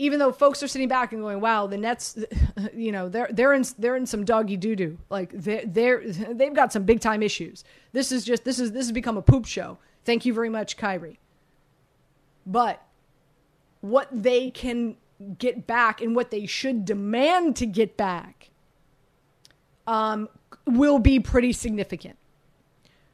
even 0.00 0.18
though 0.18 0.32
folks 0.32 0.62
are 0.62 0.68
sitting 0.68 0.88
back 0.88 1.12
and 1.12 1.20
going, 1.20 1.42
"Wow, 1.42 1.66
the 1.66 1.76
Nets, 1.76 2.18
you 2.74 2.90
know, 2.90 3.10
they're 3.10 3.28
they're 3.30 3.52
in 3.52 3.64
they're 3.78 3.96
in 3.96 4.06
some 4.06 4.24
doggy 4.24 4.56
doo 4.56 4.74
doo. 4.74 4.98
Like 5.10 5.30
they 5.30 5.64
they're 5.66 6.02
they've 6.10 6.54
got 6.54 6.72
some 6.72 6.84
big 6.84 7.00
time 7.00 7.22
issues. 7.22 7.64
This 7.92 8.10
is 8.10 8.24
just 8.24 8.44
this 8.44 8.58
is 8.58 8.72
this 8.72 8.86
has 8.86 8.92
become 8.92 9.18
a 9.18 9.22
poop 9.22 9.44
show. 9.44 9.76
Thank 10.06 10.24
you 10.24 10.32
very 10.32 10.48
much, 10.48 10.78
Kyrie. 10.78 11.20
But 12.46 12.82
what 13.82 14.08
they 14.10 14.50
can 14.50 14.96
get 15.38 15.66
back 15.66 16.00
and 16.00 16.16
what 16.16 16.30
they 16.30 16.46
should 16.46 16.86
demand 16.86 17.56
to 17.56 17.66
get 17.66 17.98
back 17.98 18.48
um, 19.86 20.30
will 20.64 20.98
be 20.98 21.20
pretty 21.20 21.52
significant. 21.52 22.16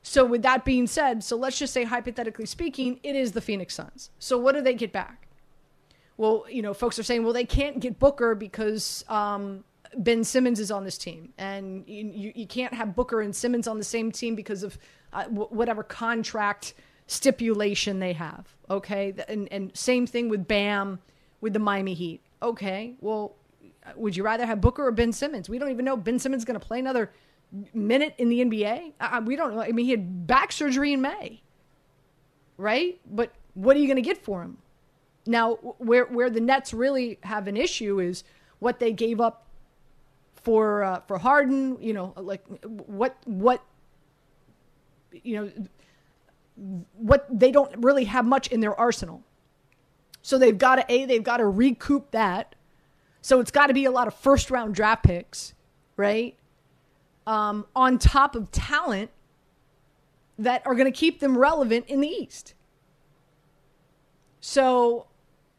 So, 0.02 0.24
with 0.24 0.42
that 0.42 0.64
being 0.64 0.86
said, 0.86 1.24
so 1.24 1.36
let's 1.36 1.58
just 1.58 1.72
say, 1.72 1.82
hypothetically 1.82 2.46
speaking, 2.46 3.00
it 3.02 3.16
is 3.16 3.32
the 3.32 3.40
Phoenix 3.40 3.74
Suns. 3.74 4.10
So, 4.20 4.38
what 4.38 4.54
do 4.54 4.60
they 4.60 4.74
get 4.74 4.92
back? 4.92 5.25
Well, 6.16 6.46
you 6.48 6.62
know, 6.62 6.72
folks 6.72 6.98
are 6.98 7.02
saying, 7.02 7.24
well, 7.24 7.32
they 7.32 7.44
can't 7.44 7.78
get 7.78 7.98
Booker 7.98 8.34
because 8.34 9.04
um, 9.08 9.64
Ben 9.96 10.24
Simmons 10.24 10.60
is 10.60 10.70
on 10.70 10.84
this 10.84 10.96
team. 10.96 11.32
And 11.38 11.84
you, 11.86 12.32
you, 12.34 12.46
can't 12.46 12.72
have 12.72 12.94
Booker 12.94 13.20
and 13.20 13.34
Simmons 13.34 13.68
on 13.68 13.78
the 13.78 13.84
same 13.84 14.10
team 14.10 14.34
because 14.34 14.62
of 14.62 14.78
uh, 15.12 15.24
w- 15.24 15.48
whatever 15.48 15.82
contract 15.82 16.74
stipulation 17.06 17.98
they 17.98 18.14
have. 18.14 18.46
Okay. 18.70 19.14
And, 19.28 19.48
and 19.52 19.76
same 19.76 20.06
thing 20.06 20.28
with 20.28 20.48
Bam 20.48 21.00
with 21.40 21.52
the 21.52 21.58
Miami 21.58 21.94
Heat. 21.94 22.22
Okay. 22.42 22.94
Well, 23.00 23.36
would 23.94 24.16
you 24.16 24.24
rather 24.24 24.46
have 24.46 24.60
Booker 24.60 24.86
or 24.86 24.92
Ben 24.92 25.12
Simmons? 25.12 25.48
We 25.48 25.58
don't 25.58 25.70
even 25.70 25.84
know 25.84 25.96
Ben 25.96 26.18
Simmons 26.18 26.40
is 26.40 26.44
going 26.44 26.58
to 26.58 26.66
play 26.66 26.78
another 26.78 27.12
minute 27.72 28.14
in 28.18 28.28
the 28.28 28.44
NBA. 28.44 28.92
Uh, 29.00 29.22
we 29.24 29.36
don't 29.36 29.54
know. 29.54 29.62
I 29.62 29.72
mean, 29.72 29.84
he 29.84 29.92
had 29.92 30.26
back 30.26 30.52
surgery 30.52 30.92
in 30.92 31.00
May, 31.00 31.40
right? 32.56 32.98
But 33.08 33.32
what 33.54 33.76
are 33.76 33.80
you 33.80 33.86
going 33.86 33.96
to 33.96 34.02
get 34.02 34.22
for 34.24 34.42
him? 34.42 34.58
Now, 35.26 35.54
where 35.78 36.04
where 36.06 36.30
the 36.30 36.40
Nets 36.40 36.72
really 36.72 37.18
have 37.22 37.48
an 37.48 37.56
issue 37.56 38.00
is 38.00 38.24
what 38.58 38.78
they 38.78 38.92
gave 38.92 39.20
up 39.20 39.46
for 40.34 40.84
uh, 40.84 41.00
for 41.00 41.18
Harden. 41.18 41.76
You 41.80 41.92
know, 41.92 42.12
like 42.16 42.44
what 42.60 43.16
what 43.24 43.62
you 45.12 45.36
know 45.36 45.66
what 46.94 47.26
they 47.30 47.50
don't 47.50 47.74
really 47.78 48.04
have 48.04 48.24
much 48.24 48.48
in 48.48 48.60
their 48.60 48.78
arsenal. 48.78 49.22
So 50.22 50.38
they've 50.38 50.56
got 50.56 50.76
to 50.76 50.92
a 50.92 51.04
they've 51.04 51.22
got 51.22 51.38
to 51.38 51.46
recoup 51.46 52.10
that. 52.12 52.54
So 53.20 53.40
it's 53.40 53.50
got 53.50 53.66
to 53.66 53.74
be 53.74 53.84
a 53.84 53.90
lot 53.90 54.06
of 54.06 54.14
first 54.14 54.50
round 54.50 54.74
draft 54.74 55.04
picks, 55.04 55.54
right? 55.96 56.36
Um, 57.26 57.66
on 57.74 57.98
top 57.98 58.36
of 58.36 58.52
talent 58.52 59.10
that 60.38 60.64
are 60.66 60.74
going 60.74 60.86
to 60.86 60.96
keep 60.96 61.20
them 61.20 61.36
relevant 61.36 61.86
in 61.88 62.00
the 62.00 62.08
East. 62.08 62.54
So 64.40 65.06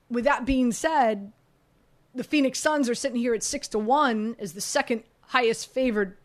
with 0.10 0.24
that 0.26 0.46
being 0.46 0.72
said, 0.72 1.32
the 2.14 2.24
Phoenix 2.24 2.60
Suns 2.60 2.90
are 2.90 2.96
sitting 2.96 3.20
here 3.20 3.34
at 3.34 3.44
six 3.44 3.68
to 3.70 3.80
one 3.80 4.36
as 4.40 4.54
the 4.54 4.62
second 4.62 5.04
highest 5.28 5.72
favored 5.72 6.18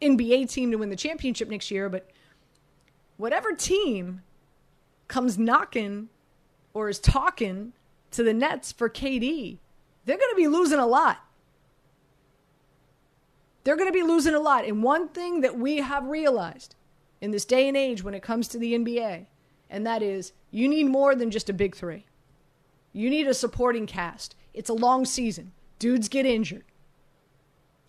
NBA 0.00 0.50
team 0.50 0.70
to 0.70 0.76
win 0.76 0.90
the 0.90 0.96
championship 0.96 1.48
next 1.48 1.70
year. 1.70 1.88
But 1.88 2.10
whatever 3.16 3.52
team 3.52 4.22
comes 5.08 5.38
knocking 5.38 6.08
or 6.72 6.88
is 6.88 6.98
talking 6.98 7.72
to 8.12 8.22
the 8.22 8.32
Nets 8.32 8.72
for 8.72 8.88
KD, 8.88 9.58
they're 10.04 10.18
going 10.18 10.30
to 10.30 10.36
be 10.36 10.48
losing 10.48 10.78
a 10.78 10.86
lot. 10.86 11.18
They're 13.64 13.76
going 13.76 13.88
to 13.88 13.92
be 13.92 14.02
losing 14.02 14.34
a 14.34 14.40
lot. 14.40 14.66
And 14.66 14.82
one 14.82 15.08
thing 15.08 15.40
that 15.40 15.58
we 15.58 15.78
have 15.78 16.06
realized 16.06 16.74
in 17.20 17.30
this 17.30 17.44
day 17.44 17.66
and 17.66 17.76
age 17.76 18.02
when 18.02 18.14
it 18.14 18.22
comes 18.22 18.46
to 18.48 18.58
the 18.58 18.74
NBA, 18.74 19.26
and 19.70 19.86
that 19.86 20.02
is 20.02 20.32
you 20.50 20.68
need 20.68 20.84
more 20.84 21.14
than 21.14 21.30
just 21.30 21.48
a 21.48 21.54
big 21.54 21.74
three. 21.74 22.04
You 22.94 23.10
need 23.10 23.26
a 23.26 23.34
supporting 23.34 23.86
cast. 23.86 24.34
It's 24.54 24.70
a 24.70 24.74
long 24.74 25.04
season. 25.04 25.52
Dudes 25.78 26.08
get 26.08 26.24
injured. 26.24 26.64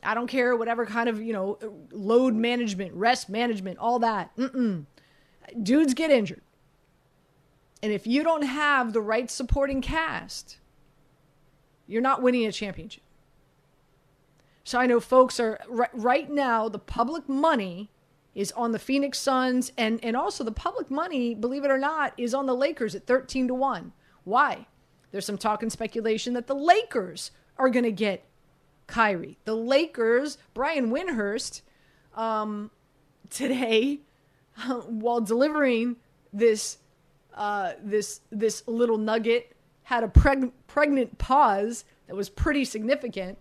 I 0.04 0.14
don't 0.14 0.28
care 0.28 0.56
whatever 0.56 0.86
kind 0.86 1.08
of, 1.08 1.22
you 1.22 1.32
know, 1.32 1.58
load 1.92 2.34
management, 2.34 2.94
rest 2.94 3.30
management, 3.30 3.80
all 3.80 4.00
that. 4.00 4.36
Mm-mm. 4.36 4.86
Dudes 5.62 5.94
get 5.94 6.12
injured. 6.12 6.42
And 7.82 7.94
if 7.94 8.08
you 8.08 8.24
don't 8.24 8.44
have 8.44 8.94
the 8.94 9.02
right 9.02 9.30
supporting 9.30 9.82
cast, 9.82 10.58
you're 11.88 12.02
not 12.02 12.22
winning 12.22 12.46
a 12.46 12.52
championship. 12.52 13.04
So 14.64 14.80
I 14.80 14.88
know 14.88 15.00
folks 15.00 15.40
are 15.40 15.60
right 15.70 16.30
now, 16.30 16.68
the 16.68 16.80
public 16.80 17.30
money 17.30 17.92
is 18.34 18.52
on 18.54 18.72
the 18.72 18.80
Phoenix 18.80 19.20
Suns, 19.20 19.72
and, 19.78 20.04
and 20.04 20.16
also 20.16 20.44
the 20.44 20.52
public 20.52 20.90
money, 20.90 21.36
believe 21.36 21.64
it 21.64 21.72
or 21.72 21.78
not, 21.78 22.14
is 22.18 22.34
on 22.34 22.48
the 22.48 22.56
Lakers 22.56 22.96
at 22.96 23.06
13 23.06 23.48
to 23.48 23.54
1. 23.54 23.94
Why? 24.24 24.66
There's 25.16 25.26
some 25.26 25.38
talk 25.38 25.64
and 25.64 25.72
speculation 25.72 26.34
that 26.34 26.48
the 26.48 26.54
Lakers 26.54 27.32
are 27.58 27.70
going 27.70 27.86
to 27.86 27.92
get 27.94 28.26
Kyrie. 28.86 29.38
The 29.46 29.56
Lakers, 29.56 30.38
Brian 30.54 30.92
Windhorst, 30.92 31.62
um, 32.16 32.70
today, 33.30 34.02
while 34.88 35.22
delivering 35.22 35.96
this 36.34 36.80
uh, 37.34 37.76
this 37.82 38.20
this 38.30 38.68
little 38.68 38.98
nugget, 38.98 39.56
had 39.84 40.04
a 40.04 40.10
preg- 40.10 40.52
pregnant 40.68 41.18
pause 41.18 41.86
that 42.08 42.16
was 42.18 42.28
pretty 42.28 42.66
significant. 42.66 43.38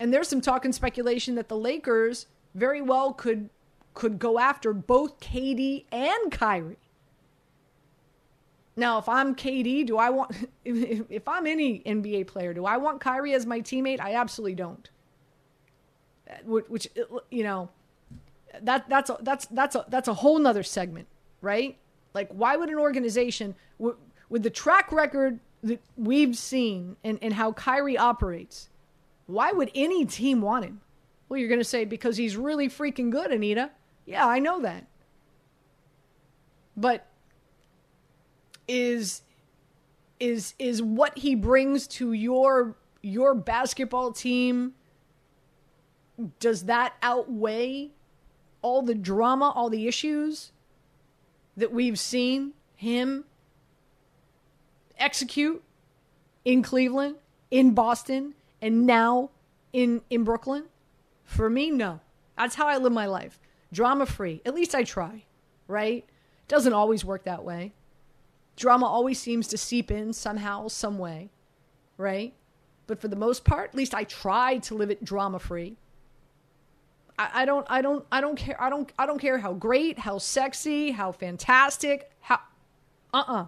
And 0.00 0.14
there's 0.14 0.28
some 0.28 0.40
talk 0.40 0.64
and 0.64 0.74
speculation 0.74 1.34
that 1.34 1.48
the 1.48 1.58
Lakers 1.58 2.24
very 2.54 2.80
well 2.80 3.12
could 3.12 3.50
could 3.92 4.18
go 4.18 4.38
after 4.38 4.72
both 4.72 5.20
KD 5.20 5.84
and 5.92 6.32
Kyrie. 6.32 6.78
Now, 8.76 8.98
if 8.98 9.08
I'm 9.08 9.34
KD, 9.34 9.86
do 9.86 9.96
I 9.96 10.10
want 10.10 10.32
if, 10.64 11.02
if 11.10 11.28
I'm 11.28 11.46
any 11.46 11.80
NBA 11.80 12.26
player, 12.26 12.52
do 12.54 12.66
I 12.66 12.76
want 12.76 13.00
Kyrie 13.00 13.34
as 13.34 13.46
my 13.46 13.60
teammate? 13.60 14.00
I 14.00 14.14
absolutely 14.14 14.54
don't. 14.54 14.88
Uh, 16.28 16.34
which 16.44 16.88
uh, 16.98 17.18
you 17.30 17.44
know, 17.44 17.70
that 18.62 18.88
that's 18.88 19.10
a, 19.10 19.18
that's 19.20 19.46
that's 19.46 19.76
a 19.76 19.84
that's 19.88 20.08
a 20.08 20.14
whole 20.14 20.38
nother 20.38 20.62
segment, 20.62 21.08
right? 21.40 21.78
Like, 22.14 22.30
why 22.30 22.56
would 22.56 22.68
an 22.68 22.78
organization 22.78 23.54
with 23.78 24.42
the 24.42 24.50
track 24.50 24.90
record 24.90 25.38
that 25.62 25.82
we've 25.96 26.36
seen 26.36 26.96
and, 27.04 27.18
and 27.22 27.34
how 27.34 27.52
Kyrie 27.52 27.98
operates, 27.98 28.68
why 29.26 29.52
would 29.52 29.70
any 29.74 30.04
team 30.04 30.40
want 30.40 30.64
him? 30.64 30.80
Well, 31.28 31.38
you're 31.38 31.48
going 31.48 31.60
to 31.60 31.64
say 31.64 31.84
because 31.84 32.16
he's 32.16 32.36
really 32.36 32.68
freaking 32.68 33.10
good, 33.10 33.32
Anita. 33.32 33.70
Yeah, 34.04 34.26
I 34.26 34.38
know 34.38 34.60
that. 34.62 34.86
But 36.76 37.06
is 38.68 39.22
is 40.18 40.54
is 40.58 40.82
what 40.82 41.18
he 41.18 41.34
brings 41.34 41.86
to 41.86 42.12
your 42.12 42.76
your 43.02 43.34
basketball 43.34 44.12
team 44.12 44.74
does 46.40 46.64
that 46.64 46.94
outweigh 47.02 47.90
all 48.62 48.82
the 48.82 48.94
drama, 48.94 49.50
all 49.50 49.68
the 49.68 49.86
issues 49.86 50.52
that 51.56 51.72
we've 51.72 51.98
seen 51.98 52.52
him 52.74 53.24
execute 54.98 55.62
in 56.44 56.62
Cleveland, 56.62 57.16
in 57.50 57.74
Boston, 57.74 58.34
and 58.62 58.86
now 58.86 59.30
in 59.72 60.02
in 60.10 60.24
Brooklyn? 60.24 60.64
For 61.24 61.50
me, 61.50 61.70
no. 61.70 62.00
That's 62.36 62.54
how 62.54 62.66
I 62.66 62.76
live 62.78 62.92
my 62.92 63.06
life. 63.06 63.38
Drama 63.72 64.06
free. 64.06 64.40
At 64.46 64.54
least 64.54 64.74
I 64.74 64.84
try, 64.84 65.24
right? 65.66 66.04
Doesn't 66.48 66.72
always 66.72 67.04
work 67.04 67.24
that 67.24 67.44
way 67.44 67.72
drama 68.56 68.86
always 68.86 69.18
seems 69.18 69.46
to 69.48 69.58
seep 69.58 69.90
in 69.90 70.12
somehow, 70.12 70.68
some 70.68 70.98
way, 70.98 71.30
right? 71.96 72.34
But 72.86 73.00
for 73.00 73.08
the 73.08 73.16
most 73.16 73.44
part, 73.44 73.70
at 73.70 73.74
least 73.74 73.94
I 73.94 74.04
try 74.04 74.58
to 74.58 74.74
live 74.74 74.90
it 74.90 75.04
drama 75.04 75.38
free. 75.38 75.76
I, 77.18 77.42
I 77.42 77.44
don't, 77.44 77.66
I 77.68 77.82
don't, 77.82 78.04
I 78.10 78.20
don't 78.20 78.36
care. 78.36 78.60
I 78.60 78.70
don't, 78.70 78.90
I 78.98 79.06
don't 79.06 79.18
care 79.18 79.38
how 79.38 79.52
great, 79.52 79.98
how 79.98 80.18
sexy, 80.18 80.92
how 80.92 81.12
fantastic, 81.12 82.10
how, 82.20 82.40
uh 83.12 83.18
uh-uh. 83.18 83.42
uh. 83.42 83.46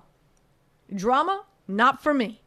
Drama, 0.94 1.44
not 1.66 2.02
for 2.02 2.14
me. 2.14 2.40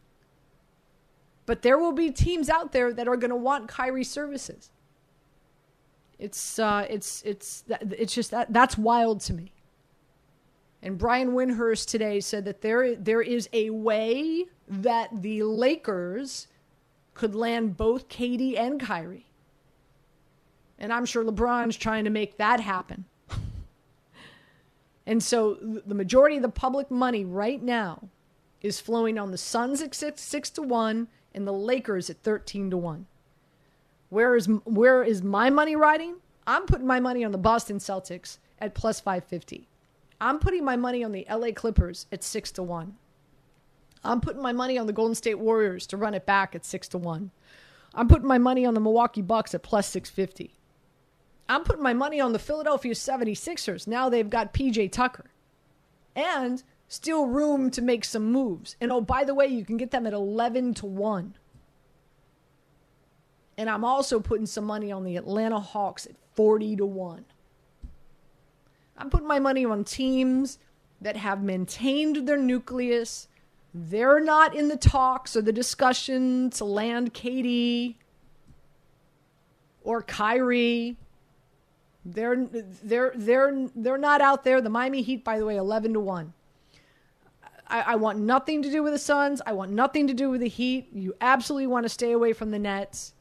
But 1.46 1.62
there 1.62 1.78
will 1.78 1.92
be 1.92 2.12
teams 2.12 2.50
out 2.50 2.72
there 2.72 2.94
that 2.94 3.08
are 3.08 3.18
going 3.18 3.30
to 3.30 3.36
want 3.36 3.68
Kyrie 3.68 4.04
services. 4.04 4.72
It's, 6.18 6.60
uh, 6.60 6.86
it's, 6.90 7.22
it's, 7.24 7.64
it's 7.70 8.14
just 8.14 8.32
that, 8.32 8.52
that's 8.54 8.78
wild 8.78 9.22
to 9.22 9.34
me. 9.34 9.52
And 10.84 10.98
Brian 10.98 11.32
Windhorst 11.32 11.88
today 11.88 12.20
said 12.20 12.46
that 12.46 12.62
there 12.62 12.96
there 12.96 13.22
is 13.22 13.48
a 13.54 13.70
way 13.70 14.46
that 14.68 15.22
the 15.22 15.44
Lakers 15.44 16.48
could 17.14 17.36
land 17.36 17.78
both 17.78 18.10
KD 18.10 18.58
and 18.58 18.80
Kyrie. 18.80 19.28
And 20.80 20.92
I'm 20.92 21.06
sure 21.06 21.24
LeBron's 21.24 21.78
trying 21.78 22.06
to 22.06 22.10
make 22.10 22.38
that 22.38 22.60
happen. 22.60 23.06
and 25.06 25.22
so 25.22 25.56
the 25.62 25.94
majority 25.94 26.38
of 26.38 26.42
the 26.42 26.50
public 26.50 26.90
money 26.90 27.24
right 27.24 27.62
now 27.62 28.10
is 28.62 28.80
flowing 28.80 29.20
on 29.20 29.32
the 29.32 29.38
Suns 29.38 29.82
at 29.82 29.94
6, 29.94 30.22
six 30.22 30.50
to 30.52 30.62
1 30.62 31.08
and 31.34 31.48
the 31.48 31.54
Lakers 31.54 32.10
at 32.10 32.22
13 32.24 32.72
to 32.72 32.78
1. 32.78 33.06
Where 34.10 34.36
is 34.36 34.48
where 34.66 35.04
is 35.04 35.22
my 35.22 35.50
money 35.50 35.76
riding? 35.76 36.16
I'm 36.48 36.66
putting 36.66 36.88
my 36.88 37.00
money 37.00 37.24
on 37.24 37.32
the 37.32 37.38
Boston 37.38 37.78
Celtics 37.78 38.40
at 38.60 38.74
plus 38.74 39.00
550. 39.00 39.68
I'm 40.22 40.38
putting 40.38 40.64
my 40.64 40.76
money 40.78 41.04
on 41.04 41.12
the 41.12 41.26
LA 41.28 41.52
Clippers 41.52 42.06
at 42.12 42.24
six 42.24 42.52
to 42.52 42.64
one. 42.64 42.96
I'm 44.04 44.22
putting 44.22 44.42
my 44.42 44.54
money 44.54 44.78
on 44.78 44.86
the 44.86 44.94
Golden 44.94 45.16
State 45.16 45.40
Warriors 45.40 45.88
to 45.88 45.98
run 45.98 46.14
it 46.14 46.28
back 46.28 46.54
at 46.56 46.64
six 46.64 46.88
to 46.90 47.00
one. 47.00 47.32
I'm 47.96 48.08
putting 48.08 48.28
my 48.28 48.38
money 48.38 48.64
on 48.64 48.76
the 48.76 48.80
Milwaukee 48.80 49.24
Bucks 49.24 49.56
at 49.56 49.64
plus 49.64 49.88
650. 49.88 50.54
I'm 51.50 51.64
putting 51.64 51.84
my 51.84 51.94
money 51.94 52.22
on 52.22 52.34
the 52.34 52.40
Philadelphia 52.40 52.94
76ers. 52.94 53.88
Now 53.88 54.10
they've 54.10 54.30
got 54.30 54.54
PJ 54.54 54.92
Tucker. 54.92 55.32
And 56.16 56.64
still 56.88 57.26
room 57.26 57.72
to 57.72 57.82
make 57.82 58.06
some 58.06 58.32
moves. 58.32 58.76
And 58.80 58.92
oh, 58.92 59.02
by 59.02 59.24
the 59.24 59.34
way, 59.34 59.48
you 59.48 59.66
can 59.66 59.78
get 59.78 59.92
them 59.92 60.06
at 60.06 60.14
11 60.14 60.76
to 60.76 60.86
1. 60.86 61.36
And 63.58 63.70
I'm 63.70 63.84
also 63.84 64.20
putting 64.20 64.46
some 64.46 64.66
money 64.66 64.92
on 64.92 65.04
the 65.04 65.18
Atlanta 65.18 65.60
Hawks 65.60 66.06
at 66.06 66.14
40 66.36 66.78
to 66.78 66.86
1. 66.86 67.26
I'm 69.02 69.10
putting 69.10 69.28
my 69.28 69.40
money 69.40 69.66
on 69.66 69.84
teams 69.84 70.60
that 71.02 71.18
have 71.18 71.42
maintained 71.42 72.28
their 72.28 72.38
nucleus. 72.38 73.28
They're 73.74 74.20
not 74.20 74.56
in 74.56 74.68
the 74.68 74.78
talks 74.78 75.36
or 75.36 75.42
the 75.42 75.52
discussion 75.52 76.52
to 76.52 76.66
land 76.66 77.12
KD 77.16 77.96
or 79.84 80.04
Kyrie. 80.04 80.98
They're 82.06 82.46
they're 82.84 83.12
they're 83.16 83.70
they're 83.76 83.98
not 83.98 84.22
out 84.22 84.44
there. 84.44 84.62
The 84.62 84.70
Miami 84.70 85.02
Heat, 85.02 85.24
by 85.24 85.40
the 85.40 85.46
way, 85.46 85.58
eleven 85.58 85.94
to 85.94 86.00
one. 86.00 86.34
I, 87.68 87.82
I 87.82 87.96
want 87.96 88.20
nothing 88.20 88.62
to 88.62 88.70
do 88.70 88.84
with 88.84 88.94
the 88.94 89.00
Suns. 89.00 89.42
I 89.48 89.54
want 89.54 89.72
nothing 89.72 90.06
to 90.08 90.14
do 90.14 90.30
with 90.30 90.42
the 90.42 90.48
Heat. 90.48 90.90
You 90.94 91.16
absolutely 91.22 91.68
want 91.68 91.86
to 91.86 91.90
stay 91.90 92.12
away 92.12 92.34
from 92.34 92.52
the 92.52 92.60
Nets. 92.60 93.14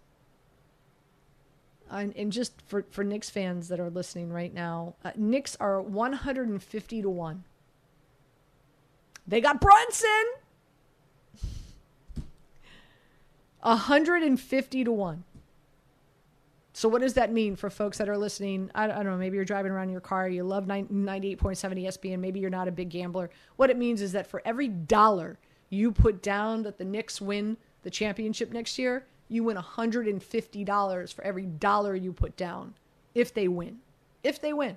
And, 1.90 2.16
and 2.16 2.30
just 2.30 2.60
for, 2.62 2.84
for 2.90 3.02
Knicks 3.02 3.30
fans 3.30 3.68
that 3.68 3.80
are 3.80 3.90
listening 3.90 4.32
right 4.32 4.54
now, 4.54 4.94
uh, 5.04 5.10
Knicks 5.16 5.56
are 5.58 5.82
150 5.82 7.02
to 7.02 7.10
1. 7.10 7.44
They 9.26 9.40
got 9.40 9.60
Brunson! 9.60 10.24
150 13.62 14.84
to 14.84 14.92
1. 14.92 15.24
So 16.72 16.88
what 16.88 17.02
does 17.02 17.14
that 17.14 17.32
mean 17.32 17.56
for 17.56 17.68
folks 17.68 17.98
that 17.98 18.08
are 18.08 18.16
listening? 18.16 18.70
I, 18.74 18.84
I 18.84 18.88
don't 18.88 19.06
know. 19.06 19.16
Maybe 19.16 19.36
you're 19.36 19.44
driving 19.44 19.72
around 19.72 19.84
in 19.84 19.92
your 19.92 20.00
car. 20.00 20.28
You 20.28 20.44
love 20.44 20.64
98.7 20.64 21.38
ESPN. 21.38 22.20
Maybe 22.20 22.40
you're 22.40 22.48
not 22.48 22.68
a 22.68 22.72
big 22.72 22.88
gambler. 22.88 23.30
What 23.56 23.68
it 23.68 23.76
means 23.76 24.00
is 24.00 24.12
that 24.12 24.26
for 24.26 24.40
every 24.44 24.68
dollar 24.68 25.38
you 25.68 25.92
put 25.92 26.22
down 26.22 26.62
that 26.62 26.78
the 26.78 26.84
Knicks 26.84 27.20
win 27.20 27.56
the 27.82 27.90
championship 27.90 28.52
next 28.52 28.78
year, 28.78 29.04
you 29.30 29.44
win 29.44 29.56
$150 29.56 31.14
for 31.14 31.24
every 31.24 31.46
dollar 31.46 31.94
you 31.94 32.12
put 32.12 32.36
down 32.36 32.74
if 33.14 33.32
they 33.32 33.48
win. 33.48 33.78
If 34.22 34.40
they 34.40 34.52
win. 34.52 34.76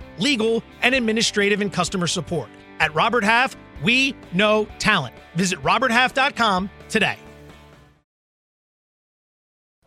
legal, 0.21 0.63
and 0.81 0.95
administrative 0.95 1.61
and 1.61 1.73
customer 1.73 2.07
support. 2.07 2.49
At 2.79 2.93
Robert 2.95 3.23
Half, 3.23 3.55
we 3.83 4.15
know 4.33 4.67
talent. 4.79 5.15
Visit 5.35 5.59
RobertHalf.com 5.63 6.69
today. 6.89 7.17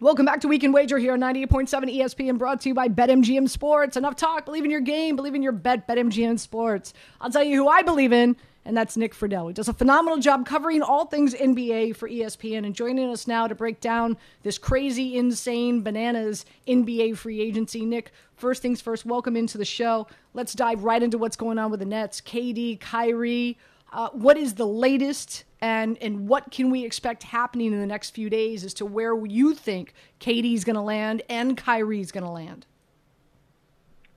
Welcome 0.01 0.27
back 0.27 0.41
to 0.43 0.49
Weekend 0.49 0.75
Wager 0.75 0.99
here 0.99 1.15
on 1.15 1.21
98.7 1.21 1.97
ESPN, 1.97 2.37
brought 2.37 2.61
to 2.61 2.69
you 2.69 2.75
by 2.75 2.89
BetMGM 2.89 3.49
Sports. 3.49 3.97
Enough 3.97 4.17
talk. 4.17 4.45
Believe 4.45 4.65
in 4.65 4.71
your 4.71 4.83
game. 4.83 5.17
Believe 5.17 5.35
in 5.35 5.43
your 5.43 5.53
bet. 5.53 5.89
BetMGM 5.89 6.39
Sports. 6.39 6.93
I'll 7.23 7.31
tell 7.31 7.43
you 7.43 7.57
who 7.57 7.69
I 7.69 7.81
believe 7.81 8.13
in, 8.13 8.37
and 8.65 8.77
that's 8.77 8.97
Nick 8.97 9.15
Friedell. 9.15 9.49
He 9.49 9.53
does 9.53 9.69
a 9.69 9.75
phenomenal 9.75 10.19
job 10.19 10.47
covering 10.47 10.83
all 10.83 11.05
things 11.05 11.35
NBA 11.35 11.97
for 11.97 12.09
ESPN 12.09 12.65
and 12.65 12.75
joining 12.75 13.11
us 13.11 13.27
now 13.27 13.47
to 13.47 13.55
break 13.55 13.81
down 13.81 14.17
this 14.43 14.57
crazy, 14.57 15.17
insane, 15.17 15.83
bananas 15.83 16.47
NBA 16.67 17.17
free 17.17 17.41
agency. 17.41 17.85
Nick, 17.85 18.13
first 18.37 18.63
things 18.63 18.81
first, 18.81 19.05
welcome 19.05 19.37
into 19.37 19.59
the 19.59 19.65
show. 19.65 20.07
Let's 20.33 20.55
dive 20.55 20.85
right 20.85 21.03
into 21.03 21.19
what's 21.19 21.37
going 21.37 21.59
on 21.59 21.71
with 21.71 21.81
the 21.81 21.87
Nets. 21.87 22.21
KD, 22.21 22.81
Kyrie. 22.81 23.59
Uh, 23.93 24.09
what 24.11 24.37
is 24.37 24.55
the 24.55 24.67
latest 24.67 25.45
and 25.61 25.97
and 25.99 26.27
what 26.27 26.51
can 26.51 26.69
we 26.69 26.85
expect 26.85 27.23
happening 27.23 27.73
in 27.73 27.79
the 27.79 27.87
next 27.87 28.11
few 28.11 28.29
days 28.29 28.65
as 28.65 28.75
to 28.75 28.85
where 28.85 29.15
you 29.25 29.55
think 29.55 29.95
KD's 30.19 30.65
going 30.65 30.75
to 30.75 30.83
land 30.83 31.23
and 31.29 31.57
Kyrie's 31.57 32.11
going 32.11 32.25
to 32.25 32.31
land? 32.31 32.67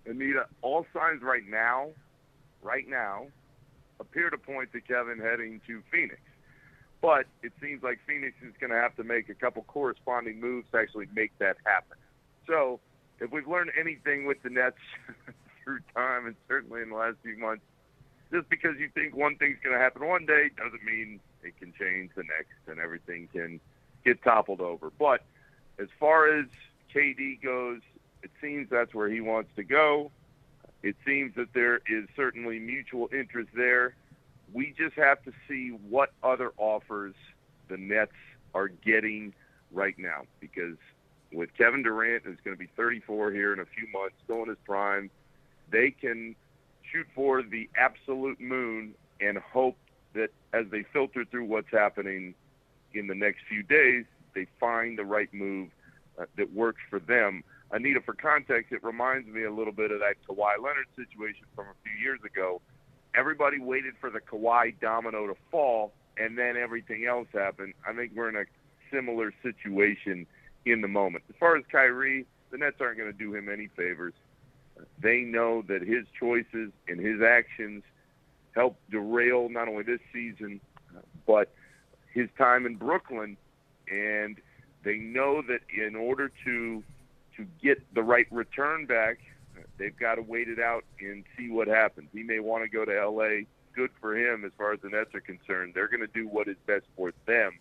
Anita, 0.08 0.48
all 0.62 0.86
signs 0.94 1.22
right 1.22 1.48
now, 1.48 1.90
right 2.64 2.88
now, 2.88 3.28
appear 4.00 4.30
to 4.30 4.38
point 4.38 4.72
to 4.74 4.82
Kevin 4.82 5.20
heading 5.20 5.62
to 5.68 5.82
Phoenix. 5.92 6.20
But 7.02 7.26
it 7.44 7.54
seems 7.62 7.84
like 7.84 8.00
Phoenix 8.08 8.36
is 8.42 8.54
going 8.60 8.72
to 8.72 8.78
have 8.78 8.96
to 8.96 9.04
make 9.04 9.30
a 9.30 9.36
couple 9.36 9.64
corresponding 9.64 10.40
moves 10.40 10.68
to 10.72 10.78
actually 10.80 11.08
make 11.14 11.38
that 11.40 11.58
happen. 11.64 11.98
So, 12.48 12.80
if 13.20 13.32
we've 13.32 13.48
learned 13.48 13.72
anything 13.80 14.26
with 14.26 14.42
the 14.44 14.50
Nets 14.50 14.78
through 15.64 15.80
time, 15.96 16.26
and 16.26 16.36
certainly 16.48 16.82
in 16.82 16.90
the 16.90 16.96
last 16.96 17.18
few 17.24 17.38
months, 17.38 17.64
just 18.32 18.50
because 18.50 18.78
you 18.80 18.90
think 18.94 19.16
one 19.16 19.36
thing's 19.38 19.58
going 19.64 19.76
to 19.76 19.82
happen 19.82 20.06
one 20.06 20.26
day 20.26 20.50
doesn't 20.58 20.84
mean 20.84 21.20
it 21.44 21.58
can 21.58 21.74
change 21.80 22.12
the 22.16 22.24
next 22.24 22.58
and 22.68 22.80
everything 22.80 23.30
can 23.32 23.60
get 24.04 24.22
toppled 24.24 24.62
over. 24.62 24.92
But 24.98 25.24
as 25.80 25.88
far 26.00 26.28
as 26.38 26.46
KD 26.94 27.42
goes, 27.42 27.82
it 28.24 28.32
seems 28.42 28.70
that's 28.70 28.94
where 28.94 29.10
he 29.10 29.22
wants 29.22 29.52
to 29.56 29.64
go. 29.64 30.12
It 30.88 30.96
seems 31.06 31.36
that 31.36 31.52
there 31.54 31.82
is 31.86 32.08
certainly 32.16 32.60
mutual 32.60 33.10
interest 33.12 33.50
there. 33.54 33.94
We 34.54 34.74
just 34.78 34.96
have 34.96 35.22
to 35.26 35.34
see 35.46 35.72
what 35.90 36.14
other 36.24 36.54
offers 36.58 37.14
the 37.68 37.76
Nets 37.76 38.14
are 38.56 38.70
getting 38.70 39.34
right 39.74 40.00
now 40.00 40.22
because 40.40 40.78
with 41.34 41.50
Kevin 41.58 41.84
Durant, 41.84 42.24
who's 42.24 42.38
going 42.46 42.56
to 42.56 42.60
be 42.60 42.70
34 42.78 43.34
here 43.34 43.52
in 43.52 43.60
a 43.60 43.66
few 43.66 43.86
months, 43.92 44.16
still 44.24 44.44
in 44.44 44.48
his 44.48 44.58
prime, 44.64 45.10
they 45.70 45.92
can 45.92 46.38
shoot 46.90 47.06
for 47.14 47.44
the 47.44 47.70
absolute 47.76 48.40
moon 48.40 48.94
and 49.20 49.38
hope 49.40 49.76
that 50.14 50.30
as 50.54 50.68
they 50.72 50.84
filter 50.94 51.26
through 51.26 51.44
what's 51.44 51.70
happening 51.70 52.34
in 52.94 53.08
the 53.08 53.16
next 53.16 53.40
few 53.50 53.62
days, 53.62 54.06
they 54.34 54.48
find 54.58 54.98
the 54.98 55.04
right 55.04 55.34
move 55.34 55.68
uh, 56.18 56.24
that 56.38 56.54
works 56.54 56.80
for 56.90 57.00
them. 57.00 57.44
Anita, 57.72 58.02
for 58.02 58.14
context, 58.14 58.72
it 58.72 58.84
reminds 58.84 59.28
me 59.28 59.44
a 59.44 59.52
little 59.52 59.74
bit 59.74 59.92
of 59.92 60.00
that 60.00 60.16
Kawhi 60.28 60.58
Leonard 60.62 60.88
situation 60.96 61.46
from 61.56 61.66
a 61.68 61.76
few 61.84 62.02
years 62.02 62.20
ago. 62.26 62.62
Everybody 63.16 63.60
waited 63.60 63.96
for 64.00 64.10
the 64.10 64.20
Kawhi 64.20 64.80
domino 64.80 65.28
to 65.28 65.36
fall, 65.52 65.94
and 66.18 66.38
then 66.38 66.56
everything 66.56 67.06
else 67.06 67.28
happened. 67.34 67.74
I 67.86 67.94
think 67.94 68.14
we're 68.16 68.30
in 68.30 68.38
a 68.38 68.46
similar 68.92 69.34
situation 69.44 70.26
in 70.66 70.82
the 70.82 70.88
moment. 70.88 71.26
As 71.30 71.36
far 71.40 71.58
as 71.58 71.64
Kyrie, 71.72 72.26
the 72.52 72.58
Nets 72.58 72.78
aren't 72.80 72.98
going 72.98 73.12
to 73.12 73.18
do 73.18 73.36
him 73.36 73.50
any 73.50 73.68
favors. 73.68 74.14
They 75.00 75.22
know 75.22 75.64
that 75.64 75.82
his 75.82 76.06
choices 76.18 76.72
and 76.88 77.00
his 77.00 77.22
actions 77.22 77.84
help 78.54 78.78
derail 78.90 79.50
not 79.50 79.68
only 79.68 79.84
this 79.84 80.00
season, 80.14 80.62
but 81.26 81.54
his 82.14 82.30
time 82.38 82.66
in 82.66 82.76
Brooklyn. 82.76 83.38
And 83.92 84.38
they 84.84 84.98
know 84.98 85.42
that 85.42 85.62
in 85.76 85.96
order 85.96 86.32
to 86.46 86.84
to 87.38 87.46
get 87.62 87.82
the 87.94 88.04
right 88.04 88.28
return 88.32 88.86
back, 88.86 89.20
they've 89.78 89.98
got 89.98 90.16
to 90.16 90.22
wait 90.22 90.50
it 90.50 90.60
out 90.60 90.84
and 91.00 91.24
see 91.38 91.50
what 91.50 91.68
happens. 91.68 92.10
He 92.14 92.24
may 92.24 92.40
want 92.40 92.64
to 92.64 92.70
go 92.70 92.86
to 92.86 92.98
L.A. 92.98 93.46
Good 93.74 93.92
for 94.02 94.18
him 94.18 94.44
as 94.44 94.52
far 94.58 94.74
as 94.74 94.80
the 94.82 94.90
Nets 94.90 95.14
are 95.14 95.22
concerned. 95.22 95.74
They're 95.76 95.88
going 95.88 96.02
to 96.02 96.08
do 96.08 96.28
what 96.28 96.48
is 96.48 96.58
best 96.66 96.86
for 96.96 97.14
them. 97.26 97.58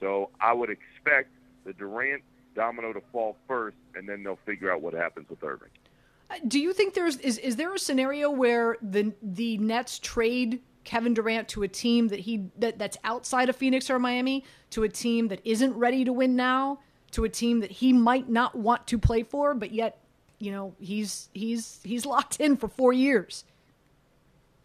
So 0.00 0.30
I 0.40 0.52
would 0.52 0.70
expect 0.70 1.30
the 1.64 1.72
Durant 1.72 2.22
domino 2.54 2.92
to 2.92 3.02
fall 3.12 3.36
first, 3.46 3.76
and 3.94 4.08
then 4.08 4.22
they'll 4.22 4.38
figure 4.46 4.72
out 4.72 4.80
what 4.80 4.94
happens 4.94 5.28
with 5.28 5.42
Irving. 5.42 5.68
Uh, 6.30 6.34
do 6.46 6.58
you 6.58 6.72
think 6.72 6.94
there's 6.94 7.16
is 7.18 7.38
is 7.38 7.56
there 7.56 7.72
a 7.72 7.78
scenario 7.78 8.30
where 8.30 8.76
the 8.82 9.12
the 9.22 9.58
Nets 9.58 9.98
trade 10.00 10.60
Kevin 10.82 11.14
Durant 11.14 11.48
to 11.48 11.62
a 11.62 11.68
team 11.68 12.08
that 12.08 12.20
he 12.20 12.48
that, 12.58 12.78
that's 12.78 12.96
outside 13.04 13.48
of 13.48 13.56
Phoenix 13.56 13.90
or 13.90 13.98
Miami 13.98 14.44
to 14.70 14.82
a 14.82 14.88
team 14.88 15.28
that 15.28 15.40
isn't 15.44 15.74
ready 15.74 16.04
to 16.04 16.12
win 16.12 16.34
now 16.34 16.80
to 17.12 17.24
a 17.24 17.28
team 17.28 17.60
that 17.60 17.70
he 17.70 17.92
might 17.92 18.28
not 18.28 18.54
want 18.54 18.86
to 18.86 18.98
play 18.98 19.22
for 19.22 19.54
but 19.54 19.72
yet 19.72 19.98
you 20.38 20.52
know 20.52 20.74
he's 20.78 21.28
he's 21.32 21.80
he's 21.82 22.04
locked 22.04 22.40
in 22.40 22.56
for 22.56 22.68
4 22.68 22.92
years. 22.92 23.44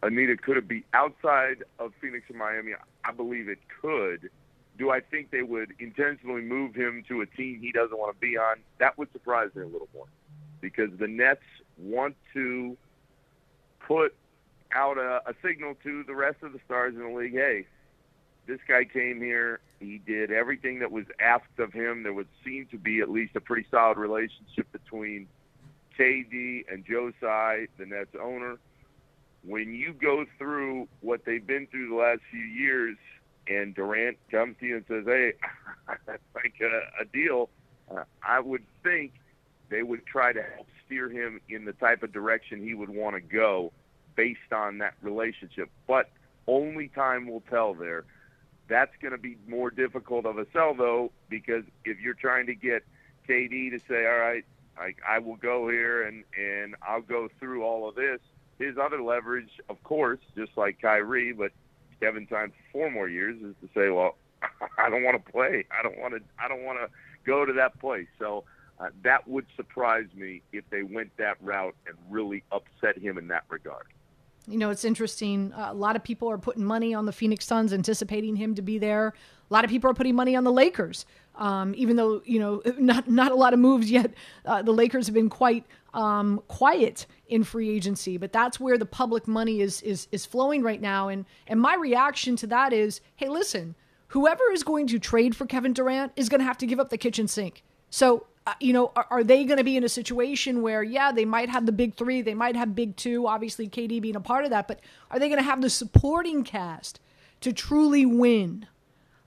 Anita, 0.04 0.36
could 0.36 0.58
it 0.58 0.67
be 0.67 0.84
outside 0.93 1.63
of 1.77 1.93
Phoenix 2.01 2.25
and 2.30 2.38
Miami? 2.38 2.71
I 3.06 3.12
believe 3.12 3.47
it 3.49 3.60
could. 3.82 4.30
Do 4.77 4.89
I 4.89 4.99
think 4.99 5.30
they 5.30 5.43
would 5.43 5.73
intentionally 5.80 6.41
move 6.41 6.73
him 6.73 7.04
to 7.08 7.21
a 7.21 7.25
team 7.27 7.60
he 7.62 7.71
doesn't 7.71 7.97
want 7.97 8.15
to 8.15 8.19
be 8.19 8.36
on? 8.36 8.58
That 8.80 8.97
would 8.97 9.12
surprise 9.12 9.49
me 9.54 9.62
a 9.62 9.67
little 9.67 9.89
more 9.93 10.08
because 10.60 10.89
the 10.97 11.08
Nets 11.08 11.43
want 11.77 12.15
to 12.34 12.75
put 13.86 14.15
out 14.73 14.97
a, 14.97 15.21
a 15.27 15.34
signal 15.43 15.75
to 15.84 16.04
the 16.04 16.15
rest 16.15 16.38
of 16.41 16.54
the 16.54 16.60
stars 16.65 16.95
in 16.95 17.01
the 17.01 17.10
league 17.10 17.34
hey, 17.34 17.67
this 18.47 18.60
guy 18.67 18.86
came 18.86 19.21
here. 19.21 19.60
He 19.80 19.99
did 19.99 20.32
everything 20.32 20.80
that 20.80 20.91
was 20.91 21.06
asked 21.19 21.60
of 21.60 21.73
him. 21.73 22.04
There 22.04 22.13
would 22.13 22.27
seem 22.43 22.67
to 22.71 22.77
be 22.77 22.99
at 23.01 23.10
least 23.10 23.36
a 23.36 23.41
pretty 23.41 23.67
solid 23.69 23.97
relationship 23.97 24.71
between 24.71 25.27
KD 25.97 26.65
and 26.71 26.86
Joe 26.86 27.12
Tsai, 27.19 27.67
the 27.77 27.86
Nets 27.86 28.15
owner. 28.19 28.58
When 29.43 29.73
you 29.73 29.93
go 29.93 30.25
through 30.38 30.88
what 31.01 31.25
they've 31.25 31.45
been 31.45 31.67
through 31.67 31.89
the 31.89 31.95
last 31.95 32.21
few 32.30 32.43
years, 32.43 32.97
and 33.47 33.73
Durant 33.73 34.17
comes 34.30 34.56
to 34.60 34.65
you 34.65 34.77
and 34.77 34.86
says, 34.88 35.06
"Hey, 35.06 35.34
that's 36.06 36.21
like 36.36 36.54
a, 36.62 37.01
a 37.01 37.06
deal," 37.06 37.49
uh, 37.89 38.04
I 38.23 38.39
would 38.39 38.63
think 38.84 39.13
they 39.69 39.82
would 39.82 40.06
try 40.06 40.32
to 40.32 40.41
help 40.41 40.67
steer 40.86 41.10
him 41.10 41.41
in 41.49 41.65
the 41.65 41.73
type 41.73 42.04
of 42.04 42.12
direction 42.12 42.62
he 42.62 42.73
would 42.73 42.89
want 42.89 43.15
to 43.15 43.21
go 43.21 43.71
based 44.15 44.54
on 44.54 44.80
that 44.80 44.93
relationship. 45.01 45.69
But 45.88 46.10
only 46.47 46.89
time 46.89 47.27
will 47.27 47.43
tell 47.49 47.73
there. 47.73 48.04
That's 48.71 48.95
going 49.01 49.12
to 49.12 49.17
be 49.17 49.36
more 49.49 49.69
difficult 49.69 50.25
of 50.25 50.38
a 50.38 50.47
sell, 50.53 50.73
though, 50.73 51.12
because 51.29 51.65
if 51.84 51.99
you're 51.99 52.13
trying 52.13 52.45
to 52.45 52.55
get 52.55 52.84
KD 53.27 53.69
to 53.71 53.79
say, 53.79 54.05
all 54.05 54.17
right, 54.17 54.45
I, 54.77 54.95
I 55.05 55.19
will 55.19 55.36
go 55.36 55.67
here 55.67 56.03
and, 56.03 56.23
and 56.38 56.77
I'll 56.81 57.01
go 57.01 57.27
through 57.38 57.65
all 57.65 57.89
of 57.89 57.95
this, 57.95 58.21
his 58.60 58.77
other 58.81 59.01
leverage, 59.01 59.49
of 59.67 59.84
course, 59.84 60.21
just 60.38 60.53
like 60.55 60.81
Kyrie, 60.81 61.34
but 61.34 61.51
Kevin 61.99 62.25
signed 62.31 62.53
for 62.53 62.71
four 62.71 62.89
more 62.89 63.10
years, 63.10 63.36
is 63.41 63.55
to 63.62 63.67
say, 63.77 63.89
well, 63.89 64.15
I 64.77 64.89
don't 64.89 65.03
want 65.03 65.21
to 65.21 65.31
play. 65.34 65.65
I 65.77 65.84
don't 65.84 65.99
want 65.99 66.13
to. 66.13 66.21
I 66.39 66.47
don't 66.47 66.63
want 66.63 66.79
to 66.79 66.88
go 67.25 67.43
to 67.43 67.51
that 67.51 67.77
place. 67.77 68.07
So 68.19 68.45
uh, 68.79 68.88
that 69.03 69.27
would 69.27 69.47
surprise 69.57 70.07
me 70.15 70.43
if 70.53 70.63
they 70.69 70.84
went 70.84 71.12
that 71.17 71.36
route 71.41 71.75
and 71.86 71.97
really 72.10 72.43
upset 72.53 72.97
him 72.97 73.17
in 73.17 73.27
that 73.27 73.43
regard. 73.49 73.88
You 74.47 74.58
know, 74.58 74.69
it's 74.69 74.84
interesting. 74.84 75.54
Uh, 75.54 75.69
a 75.69 75.73
lot 75.73 75.95
of 75.95 76.04
people 76.04 76.30
are 76.30 76.38
putting 76.38 76.63
money 76.63 76.93
on 76.93 77.06
the 77.06 77.12
Phoenix 77.12 77.45
Suns, 77.45 77.73
anticipating 77.73 78.36
him 78.36 78.56
to 78.56 78.62
be 78.62 78.77
there. 78.77 79.13
A 79.49 79.54
lot 79.54 79.63
of 79.63 79.69
people 79.69 79.89
are 79.89 79.93
putting 79.93 80.15
money 80.15 80.36
on 80.36 80.43
the 80.43 80.51
Lakers, 80.51 81.06
um, 81.36 81.73
even 81.75 81.95
though 81.95 82.21
you 82.25 82.39
know 82.39 82.62
not 82.80 83.10
not 83.10 83.32
a 83.32 83.36
lot 83.36 83.54
of 83.54 83.60
moves 83.60 83.91
yet. 83.91 84.13
Uh, 84.45 84.62
the 84.62 84.71
Lakers 84.71 85.06
have 85.08 85.13
been 85.13 85.30
quite 85.30 85.65
um, 85.93 86.41
quiet 86.47 87.06
in 87.27 87.43
free 87.43 87.69
agency, 87.69 88.17
but 88.17 88.34
that's 88.34 88.60
where 88.60 88.77
the 88.77 88.86
public 88.86 89.27
money 89.27 89.62
is 89.62 89.82
is 89.84 90.08
is 90.12 90.25
flowing 90.25 90.63
right 90.63 90.82
now. 90.82 91.08
And 91.10 91.25
and 91.47 91.62
my 91.62 91.75
reaction 91.75 92.36
to 92.38 92.47
that 92.47 92.73
is, 92.73 93.01
hey, 93.15 93.30
listen, 93.30 93.75
whoever 94.08 94.43
is 94.51 94.63
going 94.63 94.88
to 94.88 94.99
trade 94.99 95.36
for 95.36 95.45
Kevin 95.45 95.73
Durant 95.73 96.12
is 96.15 96.30
going 96.30 96.39
to 96.39 96.45
have 96.45 96.58
to 96.60 96.65
give 96.65 96.80
up 96.80 96.89
the 96.89 96.97
kitchen 96.97 97.27
sink. 97.27 97.63
So 97.89 98.25
uh, 98.47 98.54
you 98.60 98.73
know, 98.73 98.91
are, 98.95 99.06
are 99.12 99.23
they 99.23 99.43
going 99.43 99.58
to 99.58 99.63
be 99.63 99.77
in 99.77 99.84
a 99.84 99.89
situation 99.89 100.62
where, 100.62 100.82
yeah, 100.82 101.12
they 101.12 101.25
might 101.25 101.49
have 101.49 101.65
the 101.65 101.71
big 101.71 101.93
three, 101.93 102.21
they 102.21 102.34
might 102.34 102.56
have 102.56 102.73
big 102.73 102.95
two, 102.95 103.27
obviously 103.27 103.67
KD 103.67 104.01
being 104.01 104.15
a 104.15 104.21
part 104.21 104.45
of 104.45 104.49
that, 104.49 104.67
but 104.67 104.80
are 105.12 105.19
they 105.19 105.27
going 105.27 105.39
to 105.39 105.43
have 105.43 105.62
the 105.62 105.69
supporting 105.69 106.43
cast 106.43 106.99
to 107.41 107.54
truly 107.54 108.06
win? 108.06 108.65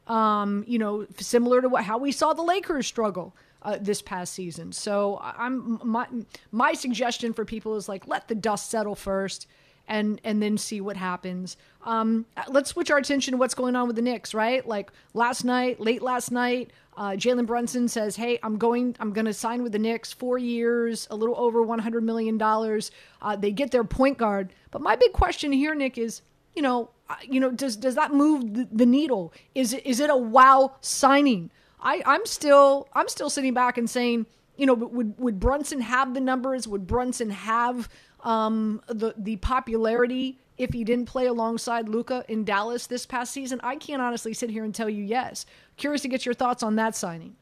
Um, 0.06 0.64
you 0.66 0.78
know, 0.78 1.06
similar 1.18 1.62
to 1.62 1.68
what, 1.68 1.84
how 1.84 1.98
we 1.98 2.12
saw 2.12 2.32
the 2.32 2.42
Lakers 2.42 2.86
struggle 2.86 3.34
uh, 3.62 3.78
this 3.80 4.02
past 4.02 4.34
season. 4.34 4.72
So 4.72 5.18
I'm 5.22 5.80
my 5.82 6.06
my 6.52 6.74
suggestion 6.74 7.32
for 7.32 7.46
people 7.46 7.76
is 7.76 7.88
like 7.88 8.06
let 8.06 8.28
the 8.28 8.34
dust 8.34 8.70
settle 8.70 8.94
first 8.94 9.46
and 9.88 10.20
and 10.24 10.42
then 10.42 10.56
see 10.58 10.80
what 10.80 10.96
happens. 10.96 11.56
Um, 11.84 12.26
let's 12.48 12.70
switch 12.70 12.90
our 12.90 12.98
attention 12.98 13.32
to 13.32 13.38
what's 13.38 13.54
going 13.54 13.76
on 13.76 13.86
with 13.86 13.96
the 13.96 14.02
Knicks, 14.02 14.32
right? 14.32 14.66
Like 14.66 14.90
last 15.12 15.44
night, 15.44 15.80
late 15.80 16.00
last 16.02 16.30
night, 16.30 16.70
uh, 16.96 17.10
Jalen 17.10 17.46
Brunson 17.46 17.88
says, 17.88 18.16
"Hey, 18.16 18.38
I'm 18.42 18.56
going. 18.56 18.96
I'm 19.00 19.12
going 19.12 19.26
to 19.26 19.34
sign 19.34 19.62
with 19.62 19.72
the 19.72 19.78
Knicks. 19.78 20.12
Four 20.12 20.38
years, 20.38 21.08
a 21.10 21.16
little 21.16 21.36
over 21.38 21.62
100 21.62 22.02
million 22.04 22.38
dollars. 22.38 22.90
Uh, 23.20 23.36
they 23.36 23.50
get 23.50 23.70
their 23.70 23.84
point 23.84 24.18
guard. 24.18 24.52
But 24.70 24.80
my 24.80 24.96
big 24.96 25.12
question 25.12 25.52
here, 25.52 25.74
Nick, 25.74 25.98
is, 25.98 26.22
you 26.54 26.62
know, 26.62 26.90
uh, 27.08 27.16
you 27.22 27.40
know, 27.40 27.50
does 27.50 27.76
does 27.76 27.96
that 27.96 28.12
move 28.12 28.54
the, 28.54 28.68
the 28.70 28.86
needle? 28.86 29.32
Is 29.54 29.72
it 29.72 29.84
is 29.84 30.00
it 30.00 30.10
a 30.10 30.16
wow 30.16 30.76
signing? 30.80 31.50
I 31.80 32.02
I'm 32.06 32.24
still 32.26 32.88
I'm 32.94 33.08
still 33.08 33.30
sitting 33.30 33.54
back 33.54 33.78
and 33.78 33.88
saying." 33.88 34.26
You 34.56 34.66
know, 34.66 34.74
would 34.74 35.18
would 35.18 35.40
Brunson 35.40 35.80
have 35.80 36.14
the 36.14 36.20
numbers? 36.20 36.68
Would 36.68 36.86
Brunson 36.86 37.30
have 37.30 37.88
um, 38.24 38.82
the 38.88 39.14
the 39.16 39.36
popularity 39.36 40.38
if 40.56 40.72
he 40.72 40.84
didn't 40.84 41.06
play 41.06 41.26
alongside 41.26 41.88
Luka 41.88 42.24
in 42.28 42.44
Dallas 42.44 42.86
this 42.86 43.06
past 43.06 43.32
season? 43.32 43.60
I 43.62 43.76
can't 43.76 44.02
honestly 44.02 44.34
sit 44.34 44.50
here 44.50 44.64
and 44.64 44.74
tell 44.74 44.88
you 44.88 45.04
yes. 45.04 45.46
Curious 45.76 46.02
to 46.02 46.08
get 46.08 46.24
your 46.24 46.34
thoughts 46.34 46.62
on 46.62 46.76
that 46.76 46.96
signing. 46.96 47.36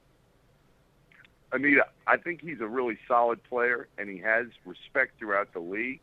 Anita, 1.53 1.85
I 2.07 2.16
think 2.16 2.40
he's 2.40 2.61
a 2.61 2.66
really 2.66 2.99
solid 3.07 3.42
player, 3.45 3.88
and 3.99 4.09
he 4.09 4.18
has 4.18 4.47
respect 4.64 5.18
throughout 5.18 5.53
the 5.53 5.61
league. 5.61 6.01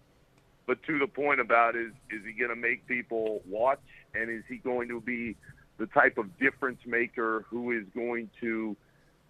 But 0.68 0.84
to 0.84 1.00
the 1.00 1.08
point 1.08 1.40
about 1.40 1.76
is 1.76 1.92
is 2.12 2.22
he 2.26 2.34
going 2.34 2.52
to 2.52 2.56
make 2.56 2.88
people 2.88 3.42
watch, 3.48 3.80
and 4.14 4.30
is 4.30 4.44
he 4.48 4.58
going 4.58 4.88
to 4.90 5.02
be 5.02 5.36
the 5.78 5.88
type 5.88 6.18
of 6.18 6.38
difference 6.38 6.80
maker 6.86 7.46
who 7.50 7.72
is 7.72 7.86
going 7.96 8.30
to 8.42 8.78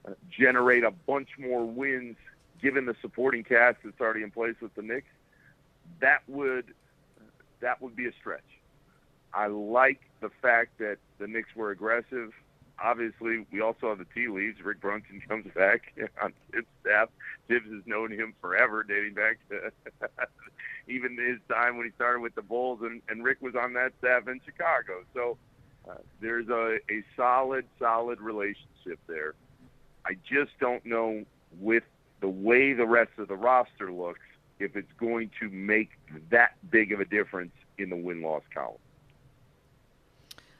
uh, 0.05 0.11
generate 0.29 0.83
a 0.83 0.91
bunch 0.91 1.29
more 1.39 1.65
wins 1.65 2.17
given 2.61 2.85
the 2.85 2.95
supporting 3.01 3.43
cast 3.43 3.77
that's 3.83 4.01
already 4.01 4.23
in 4.23 4.31
place 4.31 4.55
with 4.61 4.73
the 4.75 4.81
Knicks? 4.81 5.07
That 6.01 6.21
would 6.27 6.73
that 7.61 7.81
would 7.81 7.95
be 7.95 8.07
a 8.07 8.13
stretch. 8.13 8.41
I 9.33 9.47
like 9.47 9.99
the 10.21 10.29
fact 10.41 10.77
that 10.79 10.97
the 11.19 11.27
Knicks 11.27 11.55
were 11.55 11.71
aggressive 11.71 12.33
obviously, 12.83 13.45
we 13.51 13.61
also 13.61 13.89
have 13.89 13.97
the 13.97 14.05
tea 14.13 14.27
leaves. 14.27 14.61
Rick 14.63 14.81
Brunson 14.81 15.21
comes 15.27 15.47
back 15.55 15.93
on 16.21 16.33
Thibs' 16.51 16.67
staff. 16.81 17.09
Thibs 17.47 17.69
has 17.71 17.83
known 17.85 18.11
him 18.11 18.33
forever, 18.41 18.83
dating 18.83 19.13
back 19.13 19.39
to 19.49 19.71
even 20.87 21.17
his 21.17 21.39
time 21.49 21.77
when 21.77 21.85
he 21.85 21.91
started 21.95 22.21
with 22.21 22.35
the 22.35 22.41
Bulls, 22.41 22.79
and, 22.81 23.01
and 23.09 23.23
Rick 23.23 23.41
was 23.41 23.55
on 23.55 23.73
that 23.73 23.93
staff 23.99 24.27
in 24.27 24.39
Chicago. 24.45 25.03
So 25.13 25.37
uh, 25.89 25.95
there's 26.21 26.49
a, 26.49 26.77
a 26.91 27.03
solid, 27.15 27.65
solid 27.79 28.21
relationship 28.21 28.99
there. 29.07 29.33
I 30.05 30.15
just 30.27 30.51
don't 30.59 30.85
know 30.85 31.25
with 31.59 31.83
the 32.21 32.29
way 32.29 32.73
the 32.73 32.85
rest 32.85 33.11
of 33.17 33.27
the 33.27 33.35
roster 33.35 33.91
looks 33.91 34.19
if 34.59 34.75
it's 34.75 34.91
going 34.99 35.31
to 35.39 35.49
make 35.49 35.91
that 36.29 36.51
big 36.69 36.91
of 36.91 36.99
a 36.99 37.05
difference 37.05 37.53
in 37.77 37.89
the 37.89 37.95
win 37.95 38.21
loss 38.21 38.43
column. 38.53 38.77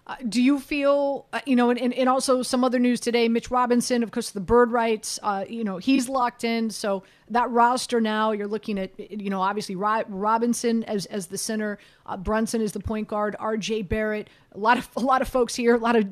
Uh, 0.09 0.15
do 0.27 0.41
you 0.41 0.59
feel, 0.59 1.27
uh, 1.33 1.39
you 1.45 1.55
know, 1.55 1.69
and, 1.69 1.93
and 1.93 2.09
also 2.09 2.41
some 2.41 2.63
other 2.63 2.79
news 2.79 2.99
today, 2.99 3.29
Mitch 3.29 3.51
Robinson, 3.51 4.01
of 4.01 4.09
course, 4.09 4.31
the 4.31 4.39
bird 4.39 4.71
rights, 4.71 5.19
uh, 5.21 5.45
you 5.47 5.63
know, 5.63 5.77
he's 5.77 6.09
locked 6.09 6.43
in. 6.43 6.71
So 6.71 7.03
that 7.29 7.47
roster 7.51 8.01
now, 8.01 8.31
you're 8.31 8.47
looking 8.47 8.79
at, 8.79 8.89
you 8.97 9.29
know, 9.29 9.39
obviously 9.39 9.75
Robinson 9.75 10.83
as, 10.85 11.05
as 11.07 11.27
the 11.27 11.37
center, 11.37 11.77
uh, 12.07 12.17
Brunson 12.17 12.59
is 12.59 12.71
the 12.71 12.79
point 12.79 13.07
guard, 13.07 13.35
RJ 13.39 13.87
Barrett. 13.87 14.29
A 14.53 14.57
lot 14.57 14.79
of 14.79 14.89
a 14.95 14.99
lot 14.99 15.21
of 15.21 15.27
folks 15.27 15.53
here, 15.53 15.75
a 15.75 15.77
lot 15.77 15.95
of 15.95 16.07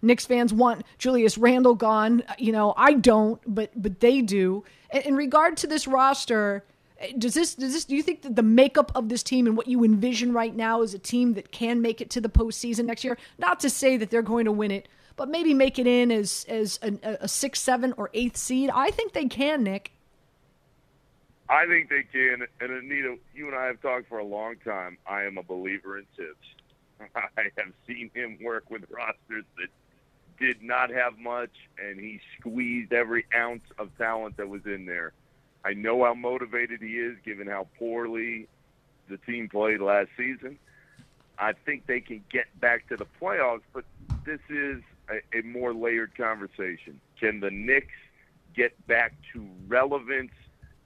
Knicks 0.00 0.24
fans 0.24 0.54
want 0.54 0.82
Julius 0.96 1.36
Randle 1.36 1.74
gone. 1.74 2.22
You 2.38 2.52
know, 2.52 2.72
I 2.78 2.94
don't, 2.94 3.38
but 3.46 3.70
but 3.76 4.00
they 4.00 4.22
do. 4.22 4.64
in, 4.90 5.02
in 5.02 5.16
regard 5.16 5.58
to 5.58 5.66
this 5.66 5.86
roster, 5.86 6.64
does 7.18 7.34
this 7.34 7.54
does 7.54 7.72
this 7.72 7.84
do 7.84 7.96
you 7.96 8.02
think 8.02 8.22
that 8.22 8.36
the 8.36 8.42
makeup 8.42 8.92
of 8.94 9.08
this 9.08 9.22
team 9.22 9.46
and 9.46 9.56
what 9.56 9.68
you 9.68 9.84
envision 9.84 10.32
right 10.32 10.54
now 10.54 10.82
is 10.82 10.94
a 10.94 10.98
team 10.98 11.34
that 11.34 11.50
can 11.50 11.80
make 11.80 12.00
it 12.00 12.10
to 12.10 12.20
the 12.20 12.28
postseason 12.28 12.86
next 12.86 13.04
year? 13.04 13.18
Not 13.38 13.60
to 13.60 13.70
say 13.70 13.96
that 13.96 14.10
they're 14.10 14.22
going 14.22 14.44
to 14.44 14.52
win 14.52 14.70
it, 14.70 14.88
but 15.16 15.28
maybe 15.28 15.54
make 15.54 15.78
it 15.78 15.86
in 15.86 16.10
as 16.10 16.44
as 16.48 16.78
a, 16.82 17.18
a 17.20 17.28
six, 17.28 17.60
seven, 17.60 17.94
or 17.96 18.10
eighth 18.14 18.36
seed. 18.36 18.70
I 18.72 18.90
think 18.90 19.12
they 19.12 19.26
can, 19.26 19.62
Nick. 19.62 19.92
I 21.48 21.66
think 21.66 21.90
they 21.90 22.04
can. 22.04 22.46
And 22.60 22.72
Anita, 22.72 23.16
you 23.34 23.48
and 23.48 23.56
I 23.56 23.66
have 23.66 23.80
talked 23.82 24.08
for 24.08 24.18
a 24.18 24.24
long 24.24 24.56
time. 24.64 24.96
I 25.06 25.24
am 25.24 25.36
a 25.36 25.42
believer 25.42 25.98
in 25.98 26.06
Thibs. 26.16 26.36
I 27.36 27.50
have 27.56 27.72
seen 27.86 28.10
him 28.14 28.38
work 28.42 28.70
with 28.70 28.84
rosters 28.90 29.44
that 29.58 29.68
did 30.38 30.62
not 30.62 30.90
have 30.90 31.18
much, 31.18 31.50
and 31.78 31.98
he 32.00 32.20
squeezed 32.38 32.92
every 32.92 33.26
ounce 33.34 33.64
of 33.78 33.96
talent 33.98 34.36
that 34.38 34.48
was 34.48 34.64
in 34.64 34.86
there. 34.86 35.12
I 35.64 35.72
know 35.74 36.04
how 36.04 36.14
motivated 36.14 36.80
he 36.82 36.98
is, 36.98 37.16
given 37.24 37.46
how 37.46 37.68
poorly 37.78 38.48
the 39.08 39.16
team 39.18 39.48
played 39.48 39.80
last 39.80 40.08
season. 40.16 40.58
I 41.38 41.52
think 41.52 41.86
they 41.86 42.00
can 42.00 42.24
get 42.30 42.46
back 42.60 42.88
to 42.88 42.96
the 42.96 43.06
playoffs, 43.20 43.62
but 43.72 43.84
this 44.24 44.40
is 44.48 44.82
a, 45.08 45.38
a 45.38 45.42
more 45.42 45.74
layered 45.74 46.16
conversation. 46.16 47.00
Can 47.18 47.40
the 47.40 47.50
Knicks 47.50 47.92
get 48.54 48.86
back 48.86 49.14
to 49.32 49.46
relevance 49.66 50.30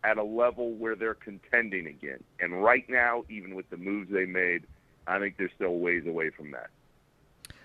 at 0.05 0.19
a 0.19 0.23
level 0.23 0.73
where 0.73 0.95
they're 0.95 1.15
contending 1.15 1.87
again. 1.87 2.23
And 2.41 2.63
right 2.63 2.89
now, 2.89 3.25
even 3.29 3.55
with 3.55 3.69
the 3.71 3.77
moves 3.77 4.11
they 4.11 4.27
made, 4.27 4.65
I 5.07 5.19
think 5.19 5.37
they're 5.37 5.51
still 5.55 5.79
ways 5.79 6.07
away 6.07 6.31
from 6.31 6.51
that. 6.53 6.71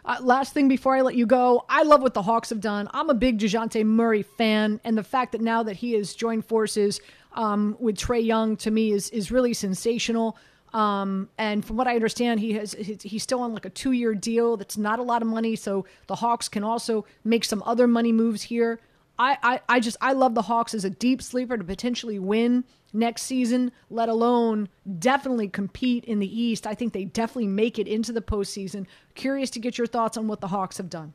Uh, 0.05 0.17
last 0.21 0.53
thing 0.53 0.67
before 0.67 0.95
I 0.95 1.01
let 1.01 1.15
you 1.15 1.25
go, 1.25 1.65
I 1.69 1.83
love 1.83 2.01
what 2.01 2.13
the 2.13 2.21
Hawks 2.21 2.49
have 2.49 2.59
done. 2.59 2.89
I'm 2.93 3.09
a 3.09 3.13
big 3.13 3.39
Dejounte 3.39 3.85
Murray 3.85 4.23
fan, 4.23 4.81
and 4.83 4.97
the 4.97 5.03
fact 5.03 5.31
that 5.31 5.41
now 5.41 5.63
that 5.63 5.77
he 5.77 5.93
has 5.93 6.13
joined 6.13 6.45
forces 6.45 6.99
um, 7.33 7.77
with 7.79 7.95
Trae 7.97 8.23
Young 8.23 8.57
to 8.57 8.71
me 8.71 8.91
is 8.91 9.09
is 9.11 9.31
really 9.31 9.53
sensational. 9.53 10.37
Um, 10.73 11.29
and 11.37 11.63
from 11.63 11.77
what 11.77 11.87
I 11.87 11.95
understand, 11.95 12.39
he 12.39 12.53
has 12.53 12.73
he's 12.73 13.23
still 13.23 13.39
on 13.39 13.53
like 13.53 13.65
a 13.65 13.69
two 13.69 13.91
year 13.91 14.13
deal. 14.13 14.57
That's 14.57 14.77
not 14.77 14.99
a 14.99 15.03
lot 15.03 15.21
of 15.21 15.27
money, 15.27 15.55
so 15.55 15.85
the 16.07 16.15
Hawks 16.15 16.49
can 16.49 16.63
also 16.63 17.05
make 17.23 17.45
some 17.45 17.63
other 17.65 17.87
money 17.87 18.11
moves 18.11 18.41
here. 18.41 18.81
I, 19.19 19.37
I, 19.43 19.61
I 19.69 19.79
just 19.79 19.97
I 20.01 20.13
love 20.13 20.33
the 20.33 20.43
Hawks 20.43 20.73
as 20.73 20.85
a 20.85 20.89
deep 20.89 21.21
sleeper 21.21 21.57
to 21.57 21.63
potentially 21.63 22.17
win 22.17 22.63
next 22.91 23.23
season, 23.23 23.71
let 23.89 24.09
alone 24.09 24.69
definitely 24.99 25.47
compete 25.47 26.03
in 26.05 26.19
the 26.19 26.41
East. 26.41 26.65
I 26.65 26.73
think 26.73 26.93
they 26.93 27.05
definitely 27.05 27.47
make 27.47 27.77
it 27.77 27.87
into 27.87 28.11
the 28.11 28.21
postseason. 28.21 28.85
Curious 29.15 29.49
to 29.51 29.59
get 29.59 29.77
your 29.77 29.87
thoughts 29.87 30.17
on 30.17 30.27
what 30.27 30.41
the 30.41 30.47
Hawks 30.47 30.77
have 30.77 30.89
done. 30.89 31.13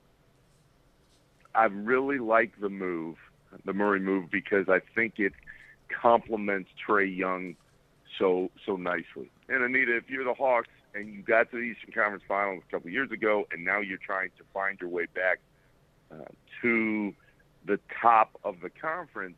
I 1.54 1.64
really 1.64 2.18
like 2.18 2.52
the 2.60 2.68
move, 2.68 3.16
the 3.64 3.72
Murray 3.72 4.00
move, 4.00 4.30
because 4.30 4.68
I 4.68 4.80
think 4.94 5.18
it 5.18 5.32
complements 5.88 6.70
Trae 6.86 7.16
Young 7.16 7.56
so 8.18 8.50
so 8.64 8.76
nicely. 8.76 9.30
And 9.48 9.62
Anita, 9.64 9.96
if 9.96 10.08
you're 10.08 10.24
the 10.24 10.34
Hawks 10.34 10.68
and 10.94 11.12
you 11.12 11.22
got 11.22 11.50
to 11.50 11.56
the 11.56 11.62
Eastern 11.62 11.92
Conference 11.92 12.22
Finals 12.28 12.62
a 12.68 12.70
couple 12.70 12.90
years 12.90 13.10
ago, 13.10 13.46
and 13.50 13.64
now 13.64 13.80
you're 13.80 13.98
trying 13.98 14.30
to 14.38 14.44
find 14.54 14.80
your 14.80 14.90
way 14.90 15.06
back 15.14 15.40
uh, 16.12 16.24
to 16.62 17.14
the 17.68 17.78
top 18.02 18.36
of 18.42 18.60
the 18.60 18.70
conference, 18.70 19.36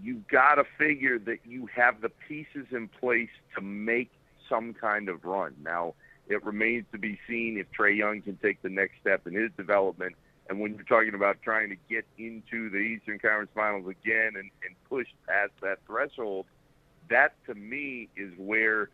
you've 0.00 0.26
got 0.28 0.54
to 0.54 0.64
figure 0.78 1.18
that 1.18 1.40
you 1.44 1.66
have 1.74 2.00
the 2.00 2.08
pieces 2.08 2.66
in 2.70 2.88
place 2.88 3.28
to 3.54 3.60
make 3.60 4.10
some 4.48 4.72
kind 4.72 5.10
of 5.10 5.24
run. 5.24 5.54
Now, 5.62 5.94
it 6.28 6.44
remains 6.44 6.86
to 6.92 6.98
be 6.98 7.18
seen 7.28 7.58
if 7.58 7.66
Trae 7.78 7.96
Young 7.96 8.22
can 8.22 8.36
take 8.36 8.62
the 8.62 8.70
next 8.70 8.94
step 9.00 9.26
in 9.26 9.34
his 9.34 9.50
development. 9.56 10.14
And 10.48 10.60
when 10.60 10.74
you're 10.74 10.84
talking 10.84 11.14
about 11.14 11.42
trying 11.42 11.70
to 11.70 11.76
get 11.88 12.04
into 12.18 12.70
the 12.70 12.78
Eastern 12.78 13.18
Conference 13.18 13.50
Finals 13.54 13.86
again 13.88 14.32
and, 14.36 14.50
and 14.64 14.76
push 14.88 15.08
past 15.26 15.50
that 15.62 15.78
threshold, 15.86 16.46
that 17.10 17.34
to 17.46 17.54
me 17.54 18.08
is 18.16 18.32
where 18.36 18.88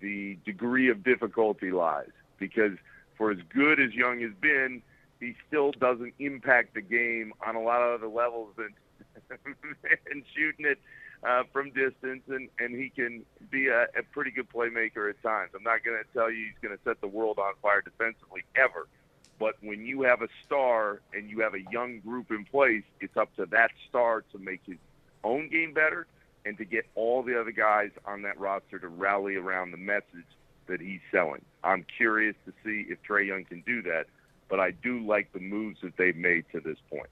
the 0.00 0.38
degree 0.44 0.88
of 0.90 1.02
difficulty 1.02 1.70
lies. 1.70 2.10
Because 2.38 2.72
for 3.16 3.30
as 3.30 3.38
good 3.52 3.80
as 3.80 3.92
Young 3.92 4.20
has 4.20 4.32
been, 4.40 4.82
he 5.20 5.34
still 5.46 5.72
doesn't 5.72 6.14
impact 6.18 6.74
the 6.74 6.82
game 6.82 7.32
on 7.46 7.56
a 7.56 7.60
lot 7.60 7.82
of 7.82 8.00
other 8.00 8.12
levels 8.12 8.54
than 8.56 8.74
and 10.10 10.22
shooting 10.34 10.66
it 10.66 10.78
uh, 11.26 11.42
from 11.52 11.70
distance, 11.70 12.22
and 12.28 12.48
and 12.58 12.74
he 12.74 12.90
can 12.90 13.24
be 13.50 13.68
a, 13.68 13.82
a 13.98 14.02
pretty 14.12 14.30
good 14.30 14.48
playmaker 14.48 15.08
at 15.08 15.22
times. 15.22 15.50
I'm 15.54 15.62
not 15.62 15.84
going 15.84 15.98
to 15.98 16.12
tell 16.12 16.30
you 16.30 16.46
he's 16.46 16.58
going 16.62 16.76
to 16.76 16.82
set 16.84 17.00
the 17.00 17.08
world 17.08 17.38
on 17.38 17.54
fire 17.62 17.82
defensively 17.82 18.42
ever, 18.56 18.88
but 19.38 19.54
when 19.62 19.84
you 19.84 20.02
have 20.02 20.22
a 20.22 20.28
star 20.44 21.00
and 21.12 21.30
you 21.30 21.40
have 21.40 21.54
a 21.54 21.62
young 21.72 22.00
group 22.00 22.30
in 22.30 22.44
place, 22.44 22.84
it's 23.00 23.16
up 23.16 23.34
to 23.36 23.46
that 23.46 23.70
star 23.88 24.22
to 24.32 24.38
make 24.38 24.60
his 24.66 24.78
own 25.22 25.48
game 25.48 25.72
better 25.72 26.06
and 26.44 26.58
to 26.58 26.64
get 26.64 26.86
all 26.94 27.22
the 27.22 27.40
other 27.40 27.50
guys 27.50 27.90
on 28.04 28.22
that 28.22 28.38
roster 28.38 28.78
to 28.78 28.88
rally 28.88 29.36
around 29.36 29.70
the 29.70 29.78
message 29.78 30.26
that 30.66 30.80
he's 30.80 31.00
selling. 31.10 31.44
I'm 31.62 31.84
curious 31.96 32.36
to 32.46 32.52
see 32.64 32.86
if 32.88 32.98
Trae 33.02 33.26
Young 33.26 33.44
can 33.44 33.62
do 33.66 33.82
that, 33.82 34.06
but 34.54 34.60
I 34.60 34.70
do 34.70 35.00
like 35.00 35.32
the 35.32 35.40
moves 35.40 35.80
that 35.82 35.96
they've 35.96 36.14
made 36.16 36.44
to 36.52 36.60
this 36.60 36.78
point. 36.88 37.08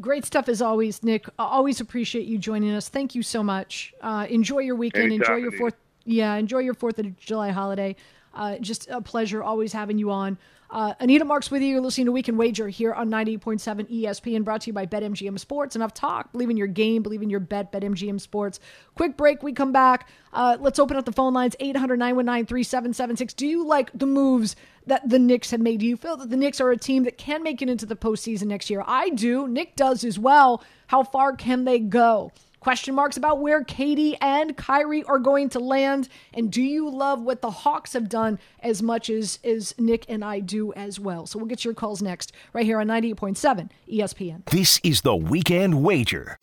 Great 0.00 0.24
stuff 0.24 0.48
as 0.48 0.60
always, 0.60 1.04
Nick. 1.04 1.28
always 1.38 1.80
appreciate 1.80 2.26
you 2.26 2.36
joining 2.36 2.74
us. 2.74 2.88
Thank 2.88 3.14
you 3.14 3.22
so 3.22 3.44
much. 3.44 3.94
Uh, 4.00 4.26
enjoy 4.28 4.58
your 4.58 4.74
weekend. 4.74 5.04
Anytime, 5.04 5.36
enjoy 5.36 5.42
your 5.44 5.52
fourth. 5.52 5.76
Yeah, 6.04 6.34
enjoy 6.34 6.58
your 6.58 6.74
Fourth 6.74 6.98
of 6.98 7.16
July 7.16 7.50
holiday. 7.50 7.94
Uh, 8.34 8.58
just 8.58 8.88
a 8.90 9.00
pleasure 9.00 9.40
always 9.40 9.72
having 9.72 9.98
you 9.98 10.10
on. 10.10 10.36
Uh, 10.70 10.92
Anita 11.00 11.24
Marks 11.24 11.50
with 11.50 11.62
you. 11.62 11.68
You're 11.68 11.80
listening 11.80 12.06
to 12.06 12.12
Weekend 12.12 12.36
Wager 12.36 12.68
here 12.68 12.92
on 12.92 13.08
98.7 13.08 13.90
ESPN, 13.90 14.44
brought 14.44 14.60
to 14.62 14.66
you 14.66 14.74
by 14.74 14.84
BetMGM 14.84 15.38
Sports. 15.38 15.74
Enough 15.76 15.94
talk. 15.94 16.30
Believe 16.32 16.50
in 16.50 16.58
your 16.58 16.66
game. 16.66 17.02
Believe 17.02 17.22
in 17.22 17.30
your 17.30 17.40
bet. 17.40 17.72
BetMGM 17.72 18.20
Sports. 18.20 18.60
Quick 18.94 19.16
break. 19.16 19.42
We 19.42 19.54
come 19.54 19.72
back. 19.72 20.08
Uh, 20.32 20.58
let's 20.60 20.78
open 20.78 20.96
up 20.98 21.06
the 21.06 21.12
phone 21.12 21.32
lines 21.32 21.56
800 21.58 21.98
919 21.98 22.46
3776. 22.46 23.32
Do 23.34 23.46
you 23.46 23.66
like 23.66 23.90
the 23.94 24.06
moves 24.06 24.56
that 24.86 25.08
the 25.08 25.18
Knicks 25.18 25.50
have 25.52 25.60
made? 25.60 25.80
Do 25.80 25.86
you 25.86 25.96
feel 25.96 26.18
that 26.18 26.28
the 26.28 26.36
Knicks 26.36 26.60
are 26.60 26.70
a 26.70 26.76
team 26.76 27.04
that 27.04 27.16
can 27.16 27.42
make 27.42 27.62
it 27.62 27.70
into 27.70 27.86
the 27.86 27.96
postseason 27.96 28.48
next 28.48 28.68
year? 28.68 28.84
I 28.86 29.08
do. 29.08 29.48
Nick 29.48 29.74
does 29.74 30.04
as 30.04 30.18
well. 30.18 30.62
How 30.88 31.02
far 31.02 31.34
can 31.34 31.64
they 31.64 31.78
go? 31.78 32.30
Question 32.60 32.94
marks 32.94 33.16
about 33.16 33.40
where 33.40 33.62
KD 33.62 34.16
and 34.20 34.56
Kyrie 34.56 35.04
are 35.04 35.18
going 35.18 35.48
to 35.50 35.60
land. 35.60 36.08
And 36.34 36.50
do 36.50 36.62
you 36.62 36.90
love 36.90 37.22
what 37.22 37.40
the 37.40 37.50
Hawks 37.50 37.92
have 37.92 38.08
done 38.08 38.38
as 38.60 38.82
much 38.82 39.10
as, 39.10 39.38
as 39.44 39.74
Nick 39.78 40.04
and 40.08 40.24
I 40.24 40.40
do 40.40 40.72
as 40.72 40.98
well? 40.98 41.26
So 41.26 41.38
we'll 41.38 41.46
get 41.46 41.64
your 41.64 41.74
calls 41.74 42.02
next, 42.02 42.32
right 42.52 42.64
here 42.64 42.80
on 42.80 42.88
98.7 42.88 43.70
ESPN. 43.90 44.44
This 44.46 44.80
is 44.82 45.02
the 45.02 45.16
Weekend 45.16 45.82
Wager 45.82 46.38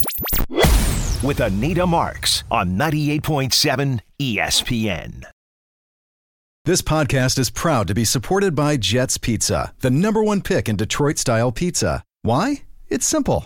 with 1.23 1.39
Anita 1.39 1.87
Marks 1.87 2.43
on 2.51 2.77
98.7 2.77 3.99
ESPN. 4.19 5.23
This 6.65 6.81
podcast 6.81 7.37
is 7.37 7.49
proud 7.51 7.87
to 7.87 7.93
be 7.93 8.05
supported 8.05 8.55
by 8.55 8.77
Jets 8.77 9.17
Pizza, 9.17 9.73
the 9.81 9.91
number 9.91 10.23
one 10.23 10.41
pick 10.41 10.67
in 10.67 10.75
Detroit 10.75 11.19
style 11.19 11.51
pizza. 11.51 12.03
Why? 12.23 12.63
It's 12.89 13.05
simple. 13.05 13.45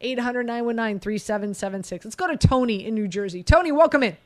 800 0.00 0.44
919 0.46 1.00
3776. 1.00 2.04
Let's 2.04 2.14
go 2.14 2.26
to 2.26 2.36
Tony 2.36 2.84
in 2.86 2.94
New 2.94 3.08
Jersey. 3.08 3.42
Tony, 3.42 3.72
welcome 3.72 4.02
in. 4.02 4.16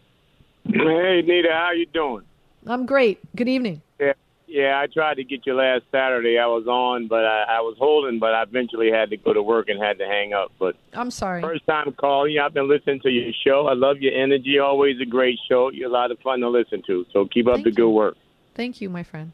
Hey, 0.66 1.22
Nita, 1.26 1.48
how 1.52 1.72
you 1.72 1.86
doing? 1.86 2.24
I'm 2.66 2.86
great. 2.86 3.18
Good 3.36 3.48
evening. 3.48 3.82
Yeah, 4.00 4.12
yeah. 4.46 4.80
I 4.80 4.86
tried 4.86 5.16
to 5.16 5.24
get 5.24 5.44
you 5.44 5.54
last 5.54 5.82
Saturday. 5.92 6.38
I 6.38 6.46
was 6.46 6.66
on, 6.66 7.08
but 7.08 7.24
I, 7.24 7.44
I 7.58 7.60
was 7.60 7.76
holding, 7.78 8.18
but 8.18 8.32
I 8.34 8.42
eventually 8.42 8.90
had 8.90 9.10
to 9.10 9.16
go 9.18 9.34
to 9.34 9.42
work 9.42 9.68
and 9.68 9.82
had 9.82 9.98
to 9.98 10.06
hang 10.06 10.32
up. 10.32 10.52
But 10.58 10.76
I'm 10.94 11.10
sorry. 11.10 11.42
First 11.42 11.66
time 11.66 11.92
calling 11.92 12.32
you. 12.32 12.40
I've 12.40 12.54
been 12.54 12.68
listening 12.68 13.00
to 13.00 13.10
your 13.10 13.32
show. 13.44 13.66
I 13.66 13.74
love 13.74 13.98
your 13.98 14.14
energy. 14.14 14.58
Always 14.58 14.98
a 15.00 15.04
great 15.06 15.38
show. 15.48 15.70
You're 15.70 15.90
a 15.90 15.92
lot 15.92 16.10
of 16.10 16.18
fun 16.20 16.40
to 16.40 16.48
listen 16.48 16.82
to. 16.86 17.04
So 17.12 17.26
keep 17.26 17.46
up 17.46 17.56
Thank 17.56 17.64
the 17.64 17.70
you. 17.70 17.76
good 17.76 17.90
work. 17.90 18.16
Thank 18.54 18.80
you, 18.80 18.88
my 18.88 19.02
friend. 19.02 19.32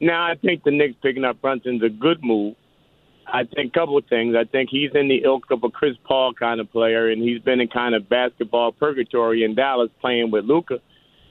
Now 0.00 0.24
I 0.24 0.34
think 0.36 0.64
the 0.64 0.70
Knicks 0.70 0.96
picking 1.02 1.24
up 1.24 1.40
Brunson's 1.42 1.82
a 1.82 1.88
good 1.90 2.24
move. 2.24 2.56
I 3.26 3.44
think 3.44 3.74
a 3.74 3.78
couple 3.78 3.96
of 3.96 4.04
things. 4.06 4.34
I 4.36 4.44
think 4.44 4.70
he's 4.70 4.90
in 4.94 5.08
the 5.08 5.22
ilk 5.24 5.50
of 5.50 5.64
a 5.64 5.70
Chris 5.70 5.96
Paul 6.04 6.34
kind 6.34 6.60
of 6.60 6.70
player, 6.70 7.08
and 7.10 7.22
he's 7.22 7.40
been 7.40 7.60
in 7.60 7.68
kind 7.68 7.94
of 7.94 8.08
basketball 8.08 8.72
purgatory 8.72 9.44
in 9.44 9.54
Dallas 9.54 9.90
playing 10.00 10.30
with 10.30 10.44
Luka, 10.44 10.80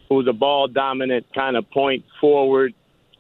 who's 0.10 0.28
a 0.28 0.34
ball 0.34 0.68
dominant 0.68 1.26
kind 1.34 1.56
of 1.56 1.70
point 1.70 2.06
forward, 2.20 2.74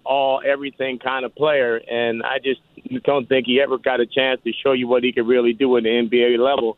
all 0.03 0.41
everything 0.45 0.99
kind 0.99 1.25
of 1.25 1.35
player. 1.35 1.77
And 1.77 2.23
I 2.23 2.39
just 2.39 2.61
don't 3.03 3.27
think 3.27 3.45
he 3.45 3.61
ever 3.61 3.77
got 3.77 3.99
a 3.99 4.05
chance 4.05 4.41
to 4.43 4.51
show 4.63 4.73
you 4.73 4.87
what 4.87 5.03
he 5.03 5.11
could 5.11 5.27
really 5.27 5.53
do 5.53 5.75
at 5.77 5.83
the 5.83 5.89
NBA 5.89 6.39
level. 6.39 6.77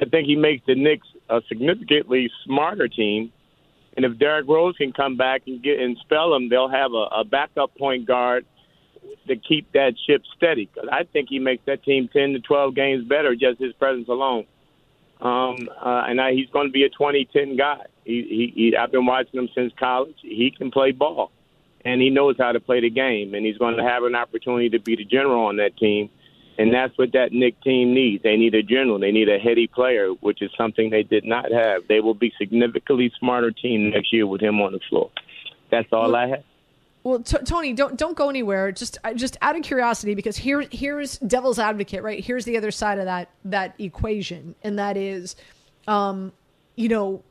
I 0.00 0.04
think 0.04 0.26
he 0.26 0.36
makes 0.36 0.64
the 0.66 0.74
Knicks 0.74 1.08
a 1.28 1.40
significantly 1.48 2.30
smarter 2.44 2.88
team. 2.88 3.32
And 3.96 4.04
if 4.04 4.18
Derrick 4.18 4.46
Rose 4.46 4.76
can 4.76 4.92
come 4.92 5.16
back 5.16 5.42
and 5.46 5.62
get 5.62 5.80
and 5.80 5.96
spell 5.98 6.30
them, 6.30 6.50
they'll 6.50 6.68
have 6.68 6.92
a, 6.92 7.20
a 7.20 7.24
backup 7.24 7.74
point 7.76 8.06
guard 8.06 8.44
to 9.28 9.36
keep 9.36 9.72
that 9.72 9.94
ship 10.06 10.22
steady. 10.36 10.68
Because 10.72 10.88
I 10.92 11.04
think 11.04 11.28
he 11.28 11.38
makes 11.38 11.64
that 11.66 11.82
team 11.82 12.08
ten 12.12 12.32
to 12.32 12.40
twelve 12.40 12.74
games 12.74 13.04
better 13.04 13.34
just 13.34 13.60
his 13.60 13.72
presence 13.74 14.08
alone. 14.08 14.46
Um, 15.20 15.68
uh, 15.80 16.04
and 16.06 16.20
I, 16.20 16.32
he's 16.32 16.50
going 16.50 16.68
to 16.68 16.72
be 16.72 16.84
a 16.84 16.90
2010 16.90 17.56
guy. 17.56 17.86
He, 18.04 18.22
he, 18.22 18.52
he, 18.54 18.76
I've 18.76 18.92
been 18.92 19.06
watching 19.06 19.40
him 19.40 19.48
since 19.54 19.72
college. 19.78 20.16
He 20.20 20.50
can 20.50 20.70
play 20.70 20.92
ball, 20.92 21.32
and 21.84 22.00
he 22.00 22.10
knows 22.10 22.36
how 22.38 22.52
to 22.52 22.60
play 22.60 22.80
the 22.80 22.90
game. 22.90 23.34
And 23.34 23.46
he's 23.46 23.56
going 23.56 23.76
to 23.78 23.82
have 23.82 24.04
an 24.04 24.14
opportunity 24.14 24.68
to 24.70 24.78
be 24.78 24.96
the 24.96 25.04
general 25.04 25.46
on 25.46 25.56
that 25.56 25.76
team. 25.78 26.10
And 26.58 26.72
that's 26.72 26.96
what 26.96 27.12
that 27.12 27.32
Knick 27.32 27.60
team 27.62 27.94
needs. 27.94 28.22
They 28.22 28.36
need 28.36 28.54
a 28.54 28.62
general. 28.62 28.98
They 28.98 29.12
need 29.12 29.28
a 29.28 29.38
heady 29.38 29.66
player, 29.66 30.08
which 30.20 30.40
is 30.40 30.50
something 30.56 30.88
they 30.90 31.02
did 31.02 31.24
not 31.24 31.50
have. 31.52 31.86
They 31.86 32.00
will 32.00 32.14
be 32.14 32.32
significantly 32.38 33.12
smarter 33.18 33.50
team 33.50 33.90
next 33.90 34.12
year 34.12 34.26
with 34.26 34.40
him 34.40 34.60
on 34.60 34.72
the 34.72 34.80
floor. 34.88 35.10
That's 35.70 35.88
all 35.92 36.14
I 36.14 36.28
have. 36.28 36.44
Well, 37.06 37.20
t- 37.20 37.38
Tony, 37.44 37.72
don't 37.72 37.96
don't 37.96 38.16
go 38.16 38.28
anywhere. 38.28 38.72
Just 38.72 38.98
just 39.14 39.36
out 39.40 39.54
of 39.54 39.62
curiosity, 39.62 40.16
because 40.16 40.36
here 40.36 40.66
here's 40.72 41.18
devil's 41.18 41.60
advocate, 41.60 42.02
right? 42.02 42.18
Here's 42.18 42.44
the 42.44 42.56
other 42.56 42.72
side 42.72 42.98
of 42.98 43.04
that 43.04 43.30
that 43.44 43.76
equation, 43.78 44.56
and 44.64 44.80
that 44.80 44.96
is, 44.96 45.36
um, 45.86 46.32
you 46.74 46.88
know, 46.88 47.22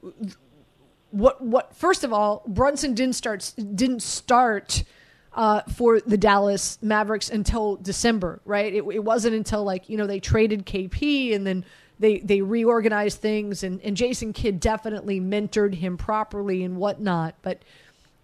what 1.12 1.42
what 1.42 1.76
first 1.76 2.06
of 2.06 2.14
all, 2.14 2.42
Brunson 2.48 2.94
didn't 2.94 3.16
start 3.16 3.52
didn't 3.76 4.02
start 4.02 4.86
uh, 5.34 5.64
for 5.64 6.00
the 6.00 6.18
Dallas 6.18 6.80
Mavericks 6.82 7.30
until 7.30 7.76
December, 7.76 8.40
right? 8.46 8.74
It, 8.74 8.86
it 8.90 9.04
wasn't 9.04 9.36
until 9.36 9.66
like 9.66 9.90
you 9.90 9.98
know 9.98 10.08
they 10.08 10.22
traded 10.22 10.66
KP 10.66 11.36
and 11.36 11.46
then 11.46 11.66
they 12.00 12.20
they 12.20 12.40
reorganized 12.40 13.20
things 13.20 13.62
and, 13.62 13.82
and 13.82 13.98
Jason 13.98 14.32
Kidd 14.32 14.62
definitely 14.62 15.20
mentored 15.20 15.76
him 15.76 15.98
properly 15.98 16.64
and 16.64 16.78
whatnot. 16.78 17.36
But 17.42 17.62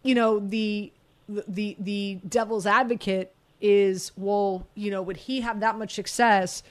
you 0.02 0.16
know 0.16 0.40
the 0.40 0.94
the 1.48 1.76
the 1.80 2.20
devil's 2.28 2.65
advocate 2.65 3.34
is 3.62 4.12
well, 4.17 4.67
you 4.76 4.91
know, 4.91 5.02
would 5.02 5.17
he 5.17 5.41
have 5.41 5.60
that 5.60 5.78
much 5.78 5.94
success? 5.94 6.63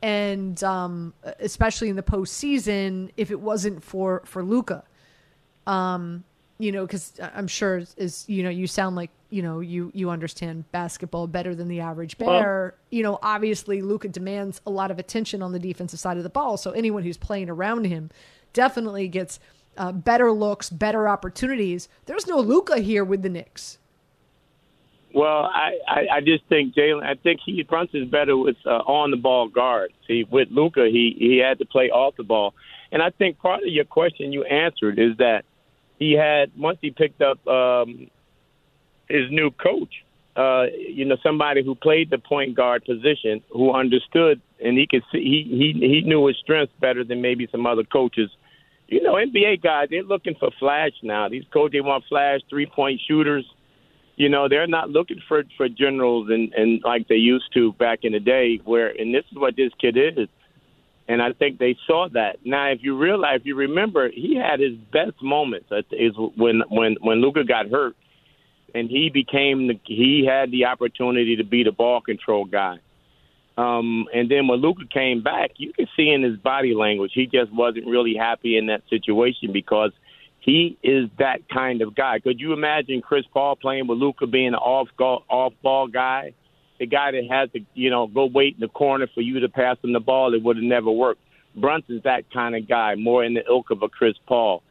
And 0.00 0.62
um, 0.62 1.12
especially 1.40 1.88
in 1.88 1.96
the 1.96 2.02
postseason, 2.02 3.10
if 3.16 3.30
it 3.30 3.40
wasn't 3.40 3.82
for 3.82 4.22
for 4.24 4.44
Luka, 4.44 4.84
um, 5.66 6.24
you 6.58 6.72
know, 6.72 6.86
because 6.86 7.12
I'm 7.34 7.48
sure 7.48 7.82
is 7.96 8.24
you 8.28 8.42
know 8.42 8.50
you 8.50 8.66
sound 8.66 8.96
like 8.96 9.10
you 9.30 9.42
know 9.42 9.60
you 9.60 9.90
you 9.94 10.10
understand 10.10 10.70
basketball 10.72 11.26
better 11.26 11.54
than 11.54 11.68
the 11.68 11.80
average 11.80 12.16
bear. 12.16 12.74
Well, 12.76 12.86
you 12.90 13.02
know, 13.02 13.18
obviously 13.22 13.82
Luka 13.82 14.08
demands 14.08 14.60
a 14.66 14.70
lot 14.70 14.90
of 14.90 14.98
attention 14.98 15.42
on 15.42 15.52
the 15.52 15.58
defensive 15.58 16.00
side 16.00 16.16
of 16.16 16.22
the 16.22 16.30
ball, 16.30 16.56
so 16.56 16.70
anyone 16.70 17.02
who's 17.02 17.16
playing 17.16 17.50
around 17.50 17.84
him 17.84 18.10
definitely 18.52 19.08
gets 19.08 19.40
uh, 19.76 19.92
better 19.92 20.32
looks, 20.32 20.70
better 20.70 21.08
opportunities. 21.08 21.88
There's 22.06 22.26
no 22.26 22.38
Luka 22.38 22.78
here 22.78 23.04
with 23.04 23.22
the 23.22 23.28
Knicks. 23.28 23.78
Well, 25.14 25.50
I, 25.52 25.78
I, 25.86 26.06
I 26.16 26.20
just 26.20 26.44
think 26.48 26.74
Jalen. 26.74 27.02
I 27.02 27.14
think 27.14 27.40
he 27.44 27.62
Brunson's 27.62 28.10
better 28.10 28.36
with 28.36 28.56
uh, 28.66 28.70
on 28.70 29.10
the 29.10 29.16
ball 29.16 29.48
guard. 29.48 29.92
See, 30.06 30.24
with 30.30 30.48
Luka, 30.50 30.86
he 30.90 31.16
he 31.18 31.38
had 31.38 31.58
to 31.58 31.64
play 31.64 31.90
off 31.90 32.16
the 32.16 32.24
ball, 32.24 32.54
and 32.92 33.02
I 33.02 33.10
think 33.10 33.38
part 33.38 33.62
of 33.62 33.68
your 33.68 33.86
question 33.86 34.32
you 34.32 34.44
answered 34.44 34.98
is 34.98 35.16
that 35.18 35.44
he 35.98 36.12
had 36.12 36.52
once 36.56 36.78
he 36.82 36.90
picked 36.90 37.22
up 37.22 37.44
um, 37.46 38.10
his 39.08 39.30
new 39.30 39.50
coach. 39.50 40.04
Uh, 40.36 40.66
you 40.76 41.04
know, 41.04 41.16
somebody 41.20 41.64
who 41.64 41.74
played 41.74 42.10
the 42.10 42.18
point 42.18 42.54
guard 42.54 42.84
position, 42.84 43.42
who 43.50 43.72
understood, 43.72 44.40
and 44.62 44.78
he 44.78 44.86
could 44.86 45.02
see 45.10 45.18
he 45.18 45.74
he 45.82 45.86
he 45.86 46.00
knew 46.02 46.26
his 46.26 46.36
strengths 46.36 46.72
better 46.80 47.02
than 47.02 47.20
maybe 47.22 47.48
some 47.50 47.66
other 47.66 47.82
coaches. 47.82 48.30
You 48.86 49.02
know, 49.02 49.14
NBA 49.14 49.62
guys, 49.62 49.88
they're 49.90 50.02
looking 50.02 50.36
for 50.38 50.50
flash 50.60 50.92
now. 51.02 51.28
These 51.28 51.44
coaches 51.52 51.72
they 51.72 51.80
want 51.80 52.04
flash 52.08 52.40
three 52.48 52.66
point 52.66 53.00
shooters. 53.08 53.44
You 54.18 54.28
know, 54.28 54.48
they're 54.48 54.66
not 54.66 54.90
looking 54.90 55.22
for 55.26 55.44
for 55.56 55.68
generals 55.68 56.28
and 56.28 56.52
and 56.52 56.82
like 56.84 57.08
they 57.08 57.16
used 57.16 57.52
to 57.54 57.72
back 57.72 58.00
in 58.02 58.12
the 58.12 58.20
day. 58.20 58.60
Where 58.64 58.88
and 58.88 59.14
this 59.14 59.24
is 59.32 59.38
what 59.38 59.56
this 59.56 59.72
kid 59.80 59.96
is 59.96 60.28
and 61.08 61.22
I 61.22 61.32
think 61.32 61.58
they 61.58 61.76
saw 61.86 62.08
that. 62.12 62.36
Now, 62.44 62.70
if 62.70 62.80
you 62.82 62.96
realize, 62.96 63.40
if 63.40 63.46
you 63.46 63.56
remember, 63.56 64.10
he 64.10 64.36
had 64.36 64.60
his 64.60 64.74
best 64.92 65.20
moments 65.22 65.68
is 65.90 66.12
when 66.36 66.62
when 66.68 66.96
when 67.00 67.22
Luka 67.22 67.44
got 67.44 67.70
hurt, 67.70 67.96
and 68.74 68.90
he 68.90 69.08
became 69.08 69.68
the 69.68 69.80
he 69.84 70.28
had 70.28 70.50
the 70.50 70.66
opportunity 70.66 71.36
to 71.36 71.44
be 71.44 71.64
the 71.64 71.72
ball 71.72 72.02
control 72.02 72.44
guy. 72.44 72.76
Um, 73.56 74.06
and 74.14 74.30
then 74.30 74.46
when 74.46 74.60
Luka 74.60 74.82
came 74.92 75.22
back, 75.22 75.52
you 75.56 75.72
can 75.72 75.88
see 75.96 76.10
in 76.10 76.22
his 76.22 76.36
body 76.36 76.74
language 76.74 77.12
he 77.14 77.26
just 77.26 77.52
wasn't 77.52 77.86
really 77.86 78.14
happy 78.14 78.56
in 78.58 78.66
that 78.66 78.82
situation 78.90 79.50
because 79.52 79.90
he 80.40 80.78
is 80.82 81.08
that 81.18 81.48
kind 81.52 81.82
of 81.82 81.94
guy. 81.94 82.20
Could 82.20 82.40
you 82.40 82.52
imagine 82.52 83.02
Chris 83.02 83.24
Paul 83.32 83.56
playing 83.56 83.86
with 83.86 83.98
Luka 83.98 84.26
being 84.26 84.48
an 84.48 84.54
off 84.54 84.88
off 84.98 85.52
ball 85.62 85.88
guy? 85.88 86.34
the 86.78 86.86
guy 86.86 87.10
that 87.10 87.24
has 87.30 87.50
to, 87.52 87.60
you 87.74 87.90
know, 87.90 88.06
go 88.06 88.26
wait 88.26 88.54
in 88.54 88.60
the 88.60 88.68
corner 88.68 89.08
for 89.14 89.20
you 89.20 89.40
to 89.40 89.48
pass 89.48 89.76
him 89.82 89.92
the 89.92 90.00
ball, 90.00 90.34
it 90.34 90.42
would 90.42 90.56
have 90.56 90.64
never 90.64 90.90
worked. 90.90 91.20
Brunson's 91.56 92.04
that 92.04 92.30
kind 92.32 92.54
of 92.54 92.68
guy, 92.68 92.94
more 92.94 93.24
in 93.24 93.34
the 93.34 93.44
ilk 93.48 93.70
of 93.70 93.82
a 93.82 93.88
Chris 93.88 94.14
Paul. 94.26 94.62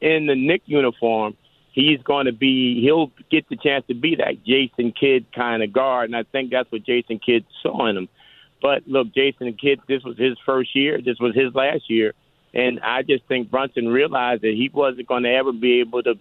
In 0.00 0.26
the 0.26 0.34
Knick 0.34 0.62
uniform, 0.66 1.36
he's 1.72 2.00
going 2.02 2.26
to 2.26 2.32
be, 2.32 2.80
he'll 2.82 3.10
get 3.30 3.48
the 3.48 3.56
chance 3.56 3.84
to 3.88 3.94
be 3.94 4.16
that 4.16 4.44
Jason 4.44 4.92
Kidd 4.92 5.26
kind 5.34 5.62
of 5.62 5.72
guard, 5.72 6.10
and 6.10 6.16
I 6.16 6.24
think 6.24 6.50
that's 6.50 6.70
what 6.70 6.84
Jason 6.84 7.18
Kidd 7.24 7.46
saw 7.62 7.86
in 7.86 7.96
him. 7.96 8.08
But 8.60 8.86
look, 8.86 9.14
Jason 9.14 9.52
Kidd, 9.54 9.80
this 9.88 10.02
was 10.02 10.18
his 10.18 10.36
first 10.44 10.76
year, 10.76 11.00
this 11.02 11.18
was 11.18 11.34
his 11.34 11.54
last 11.54 11.88
year, 11.88 12.12
and 12.56 12.80
I 12.80 13.02
just 13.02 13.24
think 13.26 13.50
Brunson 13.50 13.88
realized 13.88 14.40
that 14.40 14.54
he 14.54 14.70
wasn't 14.72 15.06
going 15.06 15.24
to 15.24 15.30
ever 15.30 15.52
be 15.52 15.80
able 15.80 16.02
to 16.04 16.14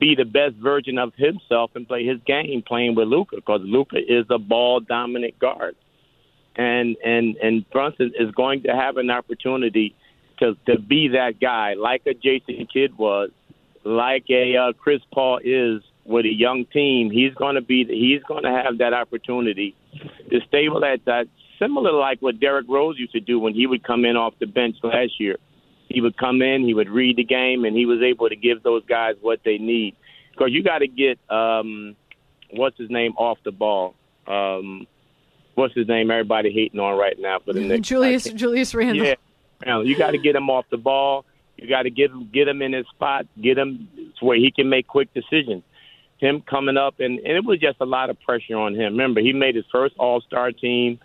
be 0.00 0.14
the 0.14 0.24
best 0.24 0.54
version 0.54 0.96
of 0.96 1.12
himself 1.14 1.72
and 1.74 1.86
play 1.86 2.06
his 2.06 2.18
game 2.26 2.62
playing 2.66 2.94
with 2.94 3.08
Luka 3.08 3.36
because 3.36 3.60
Luka 3.62 3.98
is 3.98 4.24
a 4.30 4.38
ball 4.38 4.80
dominant 4.80 5.38
guard, 5.38 5.76
and 6.56 6.96
and 7.04 7.36
and 7.36 7.68
Brunson 7.68 8.12
is 8.18 8.30
going 8.30 8.62
to 8.62 8.74
have 8.74 8.96
an 8.96 9.10
opportunity 9.10 9.94
to 10.38 10.56
to 10.66 10.78
be 10.78 11.08
that 11.08 11.38
guy 11.38 11.74
like 11.74 12.02
a 12.06 12.14
Jason 12.14 12.66
Kidd 12.72 12.96
was, 12.96 13.30
like 13.84 14.24
a 14.30 14.56
uh, 14.56 14.72
Chris 14.72 15.02
Paul 15.12 15.38
is 15.44 15.82
with 16.06 16.24
a 16.24 16.32
young 16.32 16.64
team. 16.64 17.10
He's 17.10 17.34
going 17.34 17.56
to 17.56 17.60
be 17.60 17.84
he's 17.84 18.22
going 18.22 18.44
to 18.44 18.52
have 18.52 18.78
that 18.78 18.94
opportunity 18.94 19.76
to 20.30 20.40
stable 20.48 20.82
at 20.82 21.04
that 21.04 21.26
similar 21.58 21.92
like 21.92 22.22
what 22.22 22.40
Derrick 22.40 22.66
Rose 22.70 22.98
used 22.98 23.12
to 23.12 23.20
do 23.20 23.38
when 23.38 23.52
he 23.52 23.66
would 23.66 23.82
come 23.82 24.06
in 24.06 24.16
off 24.16 24.32
the 24.38 24.46
bench 24.46 24.76
last 24.82 25.20
year 25.20 25.36
he 25.88 26.00
would 26.00 26.16
come 26.16 26.42
in, 26.42 26.64
he 26.64 26.74
would 26.74 26.88
read 26.88 27.16
the 27.16 27.24
game, 27.24 27.64
and 27.64 27.76
he 27.76 27.86
was 27.86 28.02
able 28.02 28.28
to 28.28 28.36
give 28.36 28.62
those 28.62 28.84
guys 28.86 29.16
what 29.20 29.40
they 29.44 29.58
need. 29.58 29.96
Because 30.32 30.52
you 30.52 30.62
got 30.62 30.78
to 30.78 30.88
get 30.88 31.18
um, 31.30 31.96
what's 32.50 32.76
his 32.78 32.90
name 32.90 33.14
off 33.16 33.38
the 33.44 33.52
ball. 33.52 33.94
Um, 34.26 34.86
what's 35.54 35.74
his 35.74 35.88
name? 35.88 36.10
Everybody 36.10 36.52
hating 36.52 36.78
on 36.78 36.98
right 36.98 37.18
now 37.18 37.38
for 37.44 37.52
the 37.52 37.60
next 37.66 37.88
Julius 37.88 38.24
Julius 38.24 38.74
Randle. 38.74 39.14
Yeah, 39.66 39.82
you 39.82 39.96
got 39.96 40.12
to 40.12 40.18
get 40.18 40.36
him 40.36 40.50
off 40.50 40.66
the 40.70 40.76
ball. 40.76 41.24
You 41.56 41.68
got 41.68 41.82
to 41.82 41.90
get 41.90 42.10
him 42.10 42.30
get 42.32 42.46
him 42.46 42.62
in 42.62 42.72
his 42.72 42.86
spot, 42.94 43.26
get 43.40 43.58
him 43.58 43.88
where 44.20 44.36
he 44.36 44.50
can 44.50 44.68
make 44.68 44.86
quick 44.86 45.12
decisions. 45.14 45.64
Him 46.18 46.42
coming 46.42 46.76
up, 46.76 46.98
and, 46.98 47.20
and 47.20 47.36
it 47.36 47.44
was 47.44 47.60
just 47.60 47.76
a 47.80 47.84
lot 47.84 48.10
of 48.10 48.20
pressure 48.20 48.56
on 48.56 48.74
him. 48.74 48.92
Remember, 48.94 49.20
he 49.20 49.32
made 49.32 49.54
his 49.54 49.64
first 49.70 49.94
All 49.98 50.20
Star 50.20 50.50
team 50.50 50.98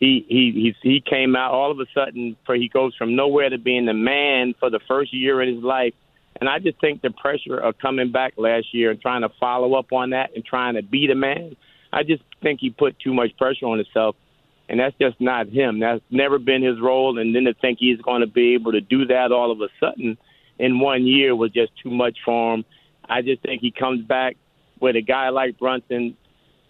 he 0.00 0.24
he 0.28 0.74
he 0.82 0.90
he 0.90 1.00
came 1.00 1.36
out 1.36 1.52
all 1.52 1.70
of 1.70 1.80
a 1.80 1.86
sudden 1.94 2.36
for 2.44 2.54
he 2.54 2.68
goes 2.68 2.94
from 2.96 3.16
nowhere 3.16 3.48
to 3.48 3.58
being 3.58 3.86
the 3.86 3.94
man 3.94 4.54
for 4.58 4.70
the 4.70 4.80
first 4.86 5.14
year 5.14 5.40
in 5.42 5.54
his 5.54 5.64
life. 5.64 5.94
And 6.40 6.48
I 6.48 6.58
just 6.58 6.80
think 6.80 7.00
the 7.00 7.10
pressure 7.10 7.56
of 7.56 7.78
coming 7.78 8.10
back 8.10 8.34
last 8.36 8.74
year 8.74 8.90
and 8.90 9.00
trying 9.00 9.22
to 9.22 9.28
follow 9.38 9.74
up 9.74 9.92
on 9.92 10.10
that 10.10 10.34
and 10.34 10.44
trying 10.44 10.74
to 10.74 10.82
be 10.82 11.06
the 11.06 11.14
man 11.14 11.56
I 11.94 12.02
just 12.02 12.22
think 12.42 12.58
he 12.60 12.70
put 12.70 12.98
too 12.98 13.14
much 13.14 13.36
pressure 13.38 13.66
on 13.66 13.78
himself. 13.78 14.16
And 14.68 14.80
that's 14.80 14.96
just 15.00 15.20
not 15.20 15.48
him. 15.48 15.78
That's 15.78 16.02
never 16.10 16.38
been 16.38 16.62
his 16.62 16.80
role. 16.80 17.18
And 17.18 17.34
then 17.34 17.44
to 17.44 17.54
think 17.54 17.78
he's 17.78 18.00
going 18.00 18.22
to 18.22 18.26
be 18.26 18.54
able 18.54 18.72
to 18.72 18.80
do 18.80 19.06
that 19.06 19.30
all 19.30 19.52
of 19.52 19.60
a 19.60 19.68
sudden 19.78 20.18
in 20.58 20.80
one 20.80 21.06
year 21.06 21.36
was 21.36 21.52
just 21.52 21.70
too 21.82 21.90
much 21.90 22.18
for 22.24 22.54
him. 22.54 22.64
I 23.08 23.22
just 23.22 23.42
think 23.42 23.60
he 23.60 23.70
comes 23.70 24.04
back 24.04 24.36
with 24.80 24.96
a 24.96 25.02
guy 25.02 25.28
like 25.28 25.58
Brunson 25.58 26.16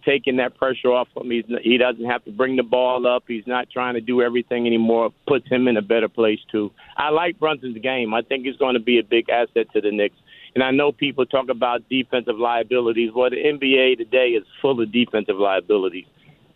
taking 0.05 0.37
that 0.37 0.55
pressure 0.57 0.89
off 0.89 1.07
him. 1.15 1.31
He's, 1.31 1.45
he 1.63 1.77
doesn't 1.77 2.05
have 2.05 2.23
to 2.25 2.31
bring 2.31 2.55
the 2.55 2.63
ball 2.63 3.07
up. 3.07 3.23
He's 3.27 3.47
not 3.47 3.69
trying 3.69 3.95
to 3.95 4.01
do 4.01 4.21
everything 4.21 4.67
anymore. 4.67 5.11
Puts 5.27 5.47
him 5.49 5.67
in 5.67 5.77
a 5.77 5.81
better 5.81 6.07
place 6.07 6.39
too. 6.51 6.71
I 6.95 7.09
like 7.09 7.39
Brunson's 7.39 7.77
game. 7.79 8.13
I 8.13 8.21
think 8.21 8.45
he's 8.45 8.57
going 8.57 8.75
to 8.75 8.79
be 8.79 8.99
a 8.99 9.03
big 9.03 9.29
asset 9.29 9.67
to 9.73 9.81
the 9.81 9.91
Knicks. 9.91 10.15
And 10.53 10.63
I 10.63 10.71
know 10.71 10.91
people 10.91 11.25
talk 11.25 11.49
about 11.49 11.89
defensive 11.89 12.37
liabilities. 12.37 13.11
Well, 13.13 13.29
the 13.29 13.37
NBA 13.37 13.97
today 13.97 14.29
is 14.29 14.45
full 14.61 14.79
of 14.81 14.91
defensive 14.91 15.35
liabilities. 15.35 16.05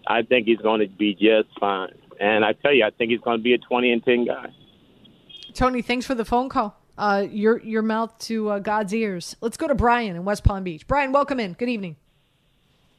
I 0.08 0.22
think 0.22 0.48
he's 0.48 0.60
going 0.60 0.80
to 0.80 0.88
be 0.88 1.14
just 1.14 1.50
fine. 1.60 1.94
And 2.20 2.46
I 2.46 2.54
tell 2.54 2.74
you, 2.74 2.86
I 2.86 2.92
think 2.92 3.12
he's 3.12 3.20
going 3.20 3.38
to 3.38 3.44
be 3.44 3.54
a 3.54 3.58
20 3.58 3.92
and 3.92 4.04
10 4.04 4.26
guy. 4.26 4.54
Tony, 5.54 5.82
thanks 5.82 6.06
for 6.06 6.16
the 6.16 6.26
phone 6.26 6.48
call. 6.48 6.76
Uh, 6.98 7.26
your 7.30 7.62
your 7.62 7.82
mouth 7.82 8.18
to 8.20 8.50
uh, 8.50 8.60
God's 8.60 8.94
ears. 8.94 9.36
Let's 9.40 9.56
go 9.56 9.70
to 9.70 9.76
Brian 9.76 10.18
in 10.18 10.26
West 10.26 10.44
Palm 10.44 10.66
Beach. 10.66 10.86
Brian, 10.86 11.14
welcome 11.14 11.40
in. 11.40 11.54
Good 11.54 11.70
evening. 11.70 11.96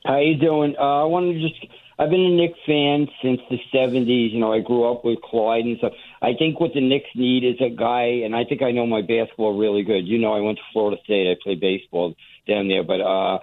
How 0.05 0.19
you 0.19 0.37
doing? 0.37 0.77
Uh, 0.79 1.03
I 1.03 1.05
wanted 1.05 1.35
to 1.35 1.49
just. 1.49 1.67
I've 1.99 2.09
been 2.09 2.21
a 2.21 2.31
Knicks 2.31 2.59
fan 2.67 3.09
since 3.23 3.41
the 3.51 3.59
'70s. 3.75 4.33
You 4.33 4.41
know, 4.41 4.53
I 4.53 4.61
grew 4.61 4.91
up 4.91 5.05
with 5.05 5.21
Clyde 5.21 5.67
and 5.67 5.77
stuff. 5.79 5.93
I 6.23 6.33
think 6.39 6.59
what 6.59 6.73
the 6.73 6.81
Knicks 6.81 7.11
need 7.15 7.45
is 7.45 7.61
a 7.61 7.69
guy, 7.69 8.25
and 8.25 8.35
I 8.35 8.45
think 8.45 8.63
I 8.63 8.71
know 8.71 8.87
my 8.87 9.03
basketball 9.03 9.59
really 9.59 9.83
good. 9.83 10.09
You 10.09 10.19
know, 10.19 10.33
I 10.33 10.41
went 10.41 10.57
to 10.59 10.65
Florida 10.73 11.01
State. 11.05 11.31
I 11.31 11.37
played 11.43 11.61
baseball 11.61 12.15
down 12.49 12.69
there, 12.69 12.83
but 12.83 13.03
uh, 13.03 13.41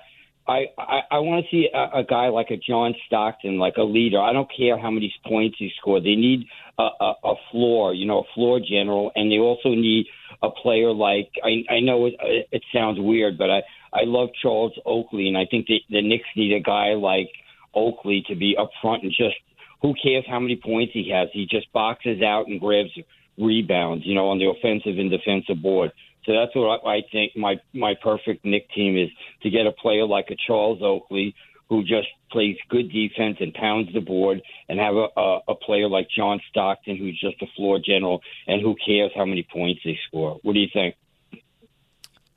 I 0.47 0.65
I, 0.77 0.99
I 1.11 1.19
want 1.19 1.45
to 1.45 1.51
see 1.51 1.69
a, 1.71 1.99
a 1.99 2.03
guy 2.03 2.29
like 2.29 2.49
a 2.49 2.57
John 2.57 2.95
Stockton, 3.05 3.59
like 3.59 3.77
a 3.77 3.83
leader. 3.83 4.19
I 4.19 4.33
don't 4.33 4.49
care 4.55 4.79
how 4.79 4.89
many 4.89 5.13
points 5.27 5.57
he 5.59 5.71
scored. 5.79 6.03
They 6.03 6.15
need 6.15 6.47
a, 6.79 6.83
a, 6.99 7.13
a 7.23 7.35
floor, 7.51 7.93
you 7.93 8.07
know, 8.07 8.21
a 8.21 8.33
floor 8.33 8.59
general, 8.59 9.11
and 9.15 9.31
they 9.31 9.37
also 9.37 9.69
need 9.69 10.07
a 10.41 10.49
player 10.49 10.91
like 10.91 11.29
I 11.43 11.63
I 11.71 11.79
know 11.79 12.07
it, 12.07 12.15
it 12.51 12.63
sounds 12.73 12.99
weird, 12.99 13.37
but 13.37 13.51
I 13.51 13.61
I 13.97 14.03
love 14.05 14.29
Charles 14.41 14.73
Oakley, 14.85 15.27
and 15.27 15.37
I 15.37 15.45
think 15.49 15.67
the, 15.67 15.81
the 15.89 16.01
Knicks 16.01 16.27
need 16.35 16.53
a 16.53 16.59
guy 16.59 16.93
like 16.93 17.29
Oakley 17.73 18.23
to 18.27 18.35
be 18.35 18.55
up 18.57 18.69
front 18.81 19.03
and 19.03 19.11
just 19.11 19.35
who 19.81 19.93
cares 20.01 20.25
how 20.27 20.39
many 20.39 20.55
points 20.55 20.93
he 20.93 21.09
has? 21.13 21.29
He 21.33 21.45
just 21.49 21.71
boxes 21.71 22.21
out 22.21 22.47
and 22.47 22.59
grabs 22.59 22.89
rebounds, 23.37 24.05
you 24.05 24.15
know, 24.15 24.29
on 24.29 24.39
the 24.39 24.49
offensive 24.49 24.97
and 24.97 25.11
defensive 25.11 25.61
board. 25.61 25.91
So 26.25 26.33
that's 26.33 26.53
what 26.55 26.85
I 26.85 27.01
think 27.11 27.37
my 27.37 27.55
my 27.73 27.93
perfect 28.01 28.43
Knick 28.43 28.69
team 28.71 28.97
is 28.97 29.09
to 29.43 29.49
get 29.49 29.65
a 29.65 29.71
player 29.71 30.05
like 30.05 30.27
a 30.29 30.35
Charles 30.47 30.79
Oakley 30.81 31.35
who 31.69 31.81
just 31.81 32.07
plays 32.31 32.57
good 32.69 32.91
defense 32.91 33.37
and 33.39 33.53
pounds 33.53 33.89
the 33.93 33.99
board, 33.99 34.41
and 34.69 34.79
have 34.79 34.95
a, 34.95 35.07
a, 35.17 35.39
a 35.49 35.55
player 35.55 35.87
like 35.87 36.07
John 36.15 36.39
Stockton 36.49 36.97
who's 36.97 37.19
just 37.19 37.41
a 37.41 37.45
floor 37.55 37.79
general 37.85 38.21
and 38.47 38.61
who 38.61 38.75
cares 38.85 39.11
how 39.15 39.25
many 39.25 39.45
points 39.51 39.81
they 39.83 39.97
score. 40.07 40.39
What 40.43 40.53
do 40.53 40.59
you 40.59 40.67
think? 40.71 40.95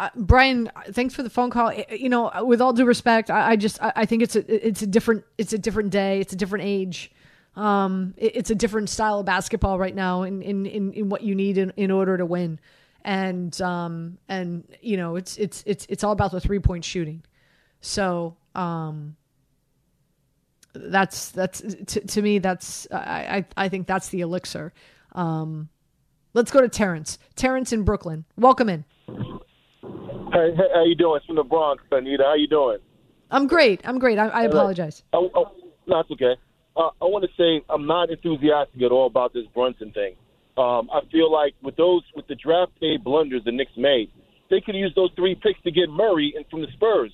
Uh, 0.00 0.08
Brian, 0.16 0.70
thanks 0.92 1.12
for 1.12 1.22
the 1.22 1.28
phone 1.28 1.50
call. 1.50 1.74
You 1.74 2.08
know, 2.08 2.32
with 2.42 2.62
all 2.62 2.72
due 2.72 2.86
respect, 2.86 3.28
I, 3.30 3.50
I 3.50 3.56
just 3.56 3.82
I, 3.82 3.92
I, 3.96 4.06
think 4.06 4.22
it's 4.22 4.34
a 4.34 4.68
it's 4.68 4.80
a 4.80 4.86
different 4.86 5.24
it's 5.36 5.52
a 5.52 5.58
different 5.58 5.90
day. 5.90 6.20
It's 6.20 6.32
a 6.32 6.36
different 6.36 6.64
age. 6.64 7.12
Um, 7.54 8.14
it, 8.16 8.34
it's 8.34 8.48
a 8.48 8.54
different 8.54 8.88
style 8.88 9.20
of 9.20 9.26
basketball 9.26 9.78
right 9.78 9.94
now 9.94 10.22
in 10.22 10.40
in, 10.40 10.64
in, 10.64 10.94
in 10.94 11.08
what 11.10 11.22
you 11.22 11.34
need 11.34 11.58
in, 11.58 11.74
in 11.76 11.90
order 11.90 12.16
to 12.16 12.24
win. 12.24 12.58
And 13.04 13.60
um 13.60 14.16
and 14.26 14.64
you 14.80 14.96
know 14.96 15.16
it's 15.16 15.36
it's 15.36 15.62
it's 15.66 15.84
it's 15.90 16.02
all 16.02 16.12
about 16.12 16.32
the 16.32 16.40
three 16.40 16.60
point 16.60 16.82
shooting. 16.82 17.22
So 17.82 18.38
um 18.54 19.16
that's 20.72 21.28
that's 21.28 21.60
to, 21.60 22.00
to 22.00 22.22
me 22.22 22.38
that's 22.38 22.88
I, 22.90 23.44
I 23.56 23.64
I 23.64 23.68
think 23.68 23.86
that's 23.86 24.08
the 24.08 24.22
elixir. 24.22 24.72
Um, 25.12 25.68
let's 26.32 26.50
go 26.50 26.62
to 26.62 26.70
Terrence. 26.70 27.18
Terrence 27.36 27.70
in 27.74 27.82
Brooklyn. 27.82 28.24
Welcome 28.38 28.70
in. 28.70 28.86
Hey, 29.82 30.54
hey, 30.56 30.68
how 30.74 30.84
you 30.84 30.94
doing? 30.94 31.16
It's 31.16 31.26
from 31.26 31.36
the 31.36 31.42
Bronx, 31.42 31.82
Anita. 31.90 32.24
How 32.24 32.34
you 32.34 32.48
doing? 32.48 32.78
I'm 33.30 33.46
great. 33.46 33.80
I'm 33.84 33.98
great. 33.98 34.18
I, 34.18 34.28
I 34.28 34.42
apologize. 34.44 35.02
Oh, 35.12 35.30
oh, 35.34 35.52
no, 35.86 35.98
that's 35.98 36.10
okay. 36.12 36.36
Uh, 36.76 36.90
I 37.00 37.06
want 37.06 37.24
to 37.24 37.30
say 37.36 37.64
I'm 37.68 37.86
not 37.86 38.10
enthusiastic 38.10 38.82
at 38.82 38.92
all 38.92 39.06
about 39.06 39.32
this 39.32 39.44
Brunson 39.54 39.92
thing. 39.92 40.16
Um, 40.58 40.90
I 40.92 41.00
feel 41.10 41.32
like 41.32 41.54
with 41.62 41.76
those 41.76 42.02
with 42.14 42.26
the 42.26 42.34
draft 42.34 42.72
day 42.80 42.96
blunders 42.96 43.42
the 43.44 43.52
Knicks 43.52 43.72
made, 43.76 44.10
they 44.50 44.60
could 44.60 44.74
use 44.74 44.92
those 44.94 45.10
three 45.16 45.34
picks 45.34 45.60
to 45.62 45.70
get 45.70 45.88
Murray 45.88 46.34
and 46.36 46.44
from 46.50 46.60
the 46.60 46.68
Spurs. 46.74 47.12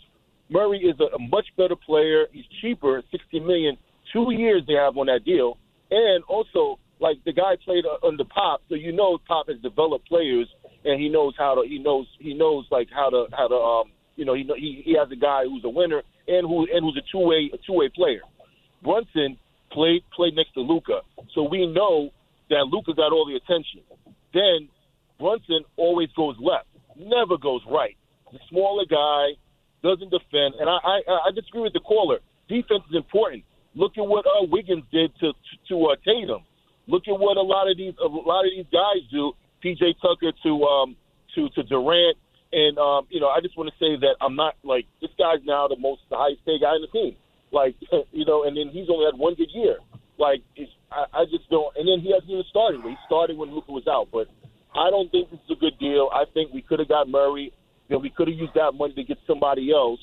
Murray 0.49 0.79
is 0.79 0.99
a, 1.01 1.15
a 1.15 1.19
much 1.19 1.47
better 1.57 1.77
player. 1.77 2.27
He's 2.33 2.45
cheaper, 2.61 3.03
sixty 3.11 3.41
million. 3.41 3.77
Two 4.13 4.33
years 4.33 4.63
they 4.67 4.75
have 4.75 4.97
on 4.97 5.07
that 5.07 5.25
deal, 5.25 5.59
and 5.91 6.25
also 6.25 6.79
like 6.99 7.17
the 7.25 7.33
guy 7.33 7.57
played 7.65 7.85
under 8.03 8.25
Pop, 8.25 8.63
so 8.69 8.75
you 8.75 8.93
know 8.93 9.19
Pop 9.29 9.49
has 9.49 9.59
developed 9.61 10.09
players 10.09 10.49
and 10.87 11.01
he 11.01 11.09
knows 11.09 11.35
how 11.37 11.55
to 11.55 11.69
he 11.69 11.79
knows 11.79 12.07
he 12.19 12.33
knows 12.33 12.65
like 12.71 12.89
how 12.91 13.11
to 13.11 13.27
how 13.33 13.49
to 13.49 13.55
um 13.55 13.93
you 14.15 14.25
know 14.25 14.35
he 14.35 14.49
he 14.57 14.83
he 14.85 14.97
has 14.97 15.11
a 15.11 15.17
guy 15.17 15.43
who's 15.45 15.65
a 15.65 15.69
winner 15.69 16.03
and 16.29 16.47
who 16.47 16.67
and 16.73 16.81
who's 16.81 16.97
a 16.97 17.05
two 17.13 17.27
way 17.27 17.51
a 17.53 17.59
two 17.67 17.75
way 17.75 17.91
player. 17.95 18.23
Brunson 18.83 19.37
played 19.73 20.03
played 20.15 20.35
next 20.35 20.55
to 20.55 20.61
Luka, 20.61 21.01
so 21.35 21.43
we 21.43 21.67
know 21.67 22.11
that 22.49 22.69
Luka 22.71 22.95
got 22.95 23.13
all 23.13 23.27
the 23.27 23.35
attention. 23.35 23.83
Then 24.33 24.69
Brunson 25.19 25.65
always 25.77 26.09
goes 26.17 26.37
left, 26.41 26.69
never 26.97 27.37
goes 27.37 27.63
right. 27.69 27.97
The 28.33 28.39
smaller 28.49 28.85
guy 28.89 29.35
doesn't 29.83 30.11
defend, 30.11 30.55
and 30.61 30.71
I 30.71 30.79
I, 30.83 31.01
I 31.27 31.31
disagree 31.35 31.63
with 31.63 31.73
the 31.73 31.81
caller. 31.81 32.19
Defense 32.49 32.85
is 32.89 32.97
important. 32.97 33.43
Look 33.75 33.99
at 33.99 34.07
what 34.07 34.25
uh, 34.25 34.47
Wiggins 34.49 34.85
did 34.93 35.11
to 35.21 35.33
to, 35.33 35.55
to 35.69 35.85
uh, 35.87 35.97
Tatum. 36.05 36.45
Look 36.87 37.09
at 37.09 37.19
what 37.19 37.37
a 37.37 37.43
lot 37.43 37.69
of 37.69 37.77
these 37.77 37.95
a 38.01 38.07
lot 38.07 38.47
of 38.47 38.53
these 38.55 38.71
guys 38.71 39.03
do 39.11 39.33
PJ 39.67 40.01
Tucker 40.01 40.31
to 40.45 40.63
um, 40.65 40.97
to 41.35 41.49
to 41.51 41.63
Durant, 41.65 42.17
and 42.53 42.79
um, 42.79 43.07
you 43.11 43.21
know 43.21 43.29
I 43.29 43.41
just 43.41 43.57
want 43.57 43.71
to 43.71 43.77
say 43.83 43.99
that 44.01 44.15
I'm 44.21 44.37
not 44.37 44.55
like 44.63 44.87
this 45.01 45.11
guy's 45.19 45.45
now 45.45 45.67
the 45.67 45.77
most 45.77 46.03
the 46.11 46.17
highest 46.17 46.45
paid 46.47 46.61
guy 46.61 46.77
in 46.77 46.83
the 46.83 46.89
team. 46.89 47.17
Like 47.51 47.75
you 48.13 48.25
know, 48.25 48.45
and 48.45 48.57
then 48.57 48.69
he's 48.69 48.89
only 48.89 49.07
had 49.07 49.19
one 49.19 49.35
good 49.35 49.51
year. 49.53 49.79
Like 50.19 50.43
I, 50.93 51.05
I 51.13 51.25
just 51.25 51.51
don't. 51.51 51.75
And 51.77 51.89
then 51.89 52.01
he 52.01 52.13
hasn't 52.13 52.31
even 52.31 52.45
started. 52.49 52.81
He 52.83 52.95
started 53.07 53.37
when 53.37 53.51
Luka 53.51 53.73
was 53.73 53.87
out, 53.89 54.09
but 54.13 54.29
I 54.75 54.91
don't 54.91 55.11
think 55.11 55.31
this 55.31 55.41
is 55.41 55.57
a 55.57 55.61
good 55.61 55.79
deal. 55.79 56.09
I 56.13 56.25
think 56.33 56.53
we 56.53 56.63
could 56.63 56.79
have 56.79 56.89
got 56.89 57.09
Murray. 57.09 57.53
Know, 57.89 57.99
we 57.99 58.11
could 58.11 58.29
have 58.29 58.37
used 58.37 58.55
that 58.55 58.73
money 58.75 58.95
to 58.95 59.05
get 59.05 59.19
somebody 59.27 59.71
else. 59.73 60.01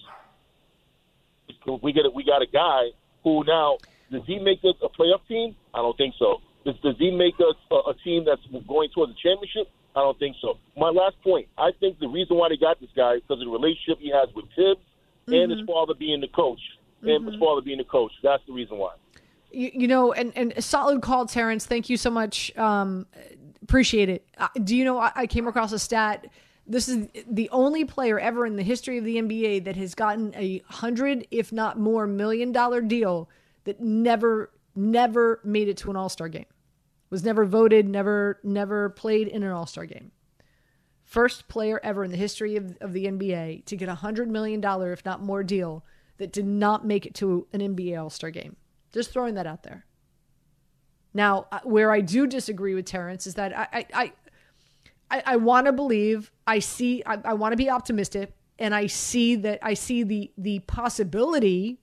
We 1.82 1.92
get 1.92 2.06
it. 2.06 2.14
We 2.14 2.24
got 2.24 2.42
a 2.42 2.48
guy 2.48 2.96
who 3.24 3.44
now 3.46 3.78
does 4.12 4.22
he 4.26 4.40
make 4.40 4.60
us 4.64 4.76
a 4.82 4.88
playoff 4.88 5.28
team? 5.28 5.56
I 5.74 5.80
don't 5.80 5.98
think 5.98 6.16
so. 6.18 6.40
Does, 6.66 6.76
does 6.82 6.96
he 6.98 7.12
make 7.12 7.36
us 7.36 7.56
a, 7.72 7.76
a 7.76 7.94
team 8.04 8.26
that's 8.26 8.42
going 8.68 8.90
towards 8.90 9.12
a 9.12 9.16
championship? 9.16 9.70
I 9.96 10.00
don't 10.00 10.18
think 10.18 10.36
so. 10.42 10.58
My 10.78 10.90
last 10.90 11.22
point, 11.22 11.48
I 11.58 11.72
think 11.80 12.00
the 12.00 12.08
reason 12.08 12.38
why 12.38 12.50
they 12.50 12.58
got 12.58 12.80
this 12.80 12.90
guy 12.96 13.16
is 13.16 13.22
because 13.22 13.42
of 13.42 13.48
the 13.48 13.52
relationship 13.52 14.00
he 14.00 14.10
has 14.10 14.34
with 14.34 14.46
Thibs 14.56 14.80
mm-hmm. 15.28 15.34
and 15.34 15.52
his 15.52 15.62
mm-hmm. 15.62 15.72
father 15.72 15.94
being 15.94 16.22
the 16.22 16.28
coach. 16.28 16.60
Mm-hmm. 16.98 17.10
And 17.10 17.26
his 17.26 17.36
mm-hmm. 17.36 17.44
father 17.44 17.62
being 17.62 17.78
the 17.78 17.84
coach. 17.84 18.12
That's 18.24 18.44
the 18.48 18.54
reason 18.54 18.78
why. 18.78 18.94
You, 19.52 19.72
you 19.74 19.88
know, 19.88 20.14
and, 20.14 20.32
and 20.36 20.64
solid 20.64 21.02
call, 21.02 21.28
Terrence. 21.28 21.66
Thank 21.66 21.90
you 21.90 21.98
so 21.98 22.10
much. 22.10 22.56
Um, 22.58 23.06
appreciate 23.62 24.10
it. 24.10 24.26
Uh, 24.38 24.48
do 24.64 24.76
you 24.76 24.84
know, 24.84 24.98
I, 24.98 25.12
I 25.16 25.28
came 25.28 25.48
across 25.48 25.72
a 25.74 25.80
stat. 25.80 26.26
This 26.66 26.88
is 26.88 27.08
the 27.30 27.50
only 27.50 27.86
player 27.86 28.20
ever 28.20 28.46
in 28.46 28.56
the 28.56 28.64
history 28.64 28.98
of 28.98 29.04
the 29.04 29.18
NBA 29.18 29.66
that 29.66 29.76
has 29.76 29.94
gotten 29.94 30.34
a 30.36 30.64
hundred, 30.70 31.28
if 31.30 31.52
not 31.52 31.78
more, 31.78 32.08
million 32.08 32.52
dollar 32.52 32.82
deal 32.82 33.30
that 33.66 33.82
never, 33.82 34.50
never 34.76 35.40
made 35.44 35.68
it 35.68 35.78
to 35.78 35.92
an 35.92 35.98
All 35.98 36.10
Star 36.10 36.30
game 36.30 36.46
was 37.14 37.24
never 37.24 37.46
voted, 37.46 37.88
never 37.88 38.40
never 38.44 38.90
played 38.90 39.28
in 39.28 39.44
an 39.44 39.52
All 39.52 39.68
Star 39.68 39.86
game. 39.86 40.12
First 41.04 41.48
player 41.48 41.80
ever 41.84 42.04
in 42.04 42.10
the 42.10 42.18
history 42.18 42.56
of, 42.56 42.76
of 42.82 42.92
the 42.92 43.06
NBA 43.06 43.66
to 43.66 43.78
get 43.78 43.88
a 43.88 43.94
hundred 43.94 44.32
million 44.32 44.60
dollar, 44.60 44.92
if 44.92 45.06
not 45.06 45.22
more, 45.22 45.44
deal 45.44 45.86
that 46.18 46.34
did 46.34 46.48
not 46.48 46.88
make 46.88 47.06
it 47.06 47.14
to 47.16 47.46
an 47.54 47.60
NBA 47.60 48.02
All 48.02 48.10
Star 48.10 48.32
game. 48.32 48.56
Just 48.92 49.12
throwing 49.12 49.36
that 49.36 49.46
out 49.46 49.62
there. 49.62 49.86
Now, 51.14 51.46
where 51.64 51.92
I 51.92 52.02
do 52.02 52.26
disagree 52.26 52.74
with 52.74 52.86
Terrence 52.86 53.28
is 53.28 53.36
that 53.36 53.56
I 53.56 53.86
I 53.94 54.14
I, 55.12 55.24
I 55.24 55.36
want 55.36 55.68
to 55.68 55.72
believe 55.72 56.32
I 56.48 56.58
see 56.58 57.04
I, 57.06 57.20
I 57.24 57.34
want 57.36 57.52
to 57.52 57.58
be 57.58 57.70
optimistic 57.70 58.34
and 58.58 58.74
I 58.74 58.88
see 58.88 59.36
that 59.36 59.60
I 59.62 59.76
see 59.76 60.02
the 60.02 60.32
the 60.36 60.60
possibility 60.62 61.80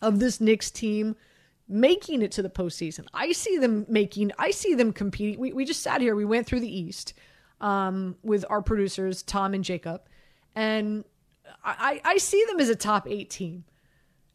of 0.00 0.20
this 0.20 0.40
Knicks 0.40 0.70
team 0.70 1.16
making 1.68 2.22
it 2.22 2.32
to 2.32 2.42
the 2.42 2.48
postseason. 2.48 3.06
I 3.12 3.32
see 3.32 3.58
them 3.58 3.84
making, 3.88 4.32
I 4.38 4.50
see 4.50 4.74
them 4.74 4.92
competing. 4.92 5.38
We, 5.38 5.52
we 5.52 5.64
just 5.64 5.82
sat 5.82 6.00
here, 6.00 6.14
we 6.14 6.24
went 6.24 6.46
through 6.46 6.60
the 6.60 6.78
East 6.78 7.14
um, 7.60 8.16
with 8.22 8.44
our 8.48 8.62
producers, 8.62 9.22
Tom 9.22 9.54
and 9.54 9.64
Jacob, 9.64 10.02
and 10.54 11.04
I, 11.64 12.00
I 12.04 12.18
see 12.18 12.44
them 12.48 12.60
as 12.60 12.68
a 12.68 12.76
top 12.76 13.06
eight 13.08 13.30
team. 13.30 13.64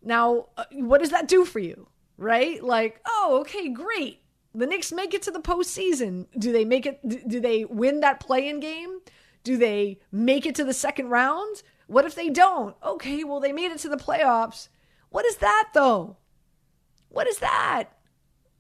Now, 0.04 0.48
uh, 0.58 0.66
what 0.72 1.00
does 1.00 1.12
that 1.12 1.28
do 1.28 1.46
for 1.46 1.60
you? 1.60 1.88
Right? 2.18 2.64
Like, 2.64 3.02
oh, 3.08 3.40
okay, 3.42 3.70
great. 3.70 4.22
The 4.54 4.68
Knicks 4.68 4.92
make 4.92 5.14
it 5.14 5.24
to 5.24 5.32
the 5.32 5.40
postseason. 5.40 6.28
Do 6.38 6.52
they 6.52 6.64
make 6.64 6.86
it? 6.86 7.28
Do 7.28 7.40
they 7.40 7.66
win 7.66 8.02
that 8.02 8.20
play-in 8.20 8.60
game? 8.60 9.00
Do 9.44 9.58
they 9.58 10.00
make 10.12 10.46
it 10.46 10.54
to 10.56 10.64
the 10.64 10.74
second 10.74 11.10
round? 11.10 11.64
What 11.88 12.06
if 12.06 12.14
they 12.14 12.30
don't? 12.30 12.76
Okay, 12.84 13.24
well, 13.24 13.40
they 13.40 13.52
made 13.52 13.72
it 13.72 13.80
to 13.80 13.90
the 13.90 13.98
playoffs. 13.98 14.70
What 15.10 15.26
is 15.26 15.38
that 15.38 15.70
though? 15.74 16.18
What 17.14 17.28
is 17.28 17.38
that? 17.38 17.90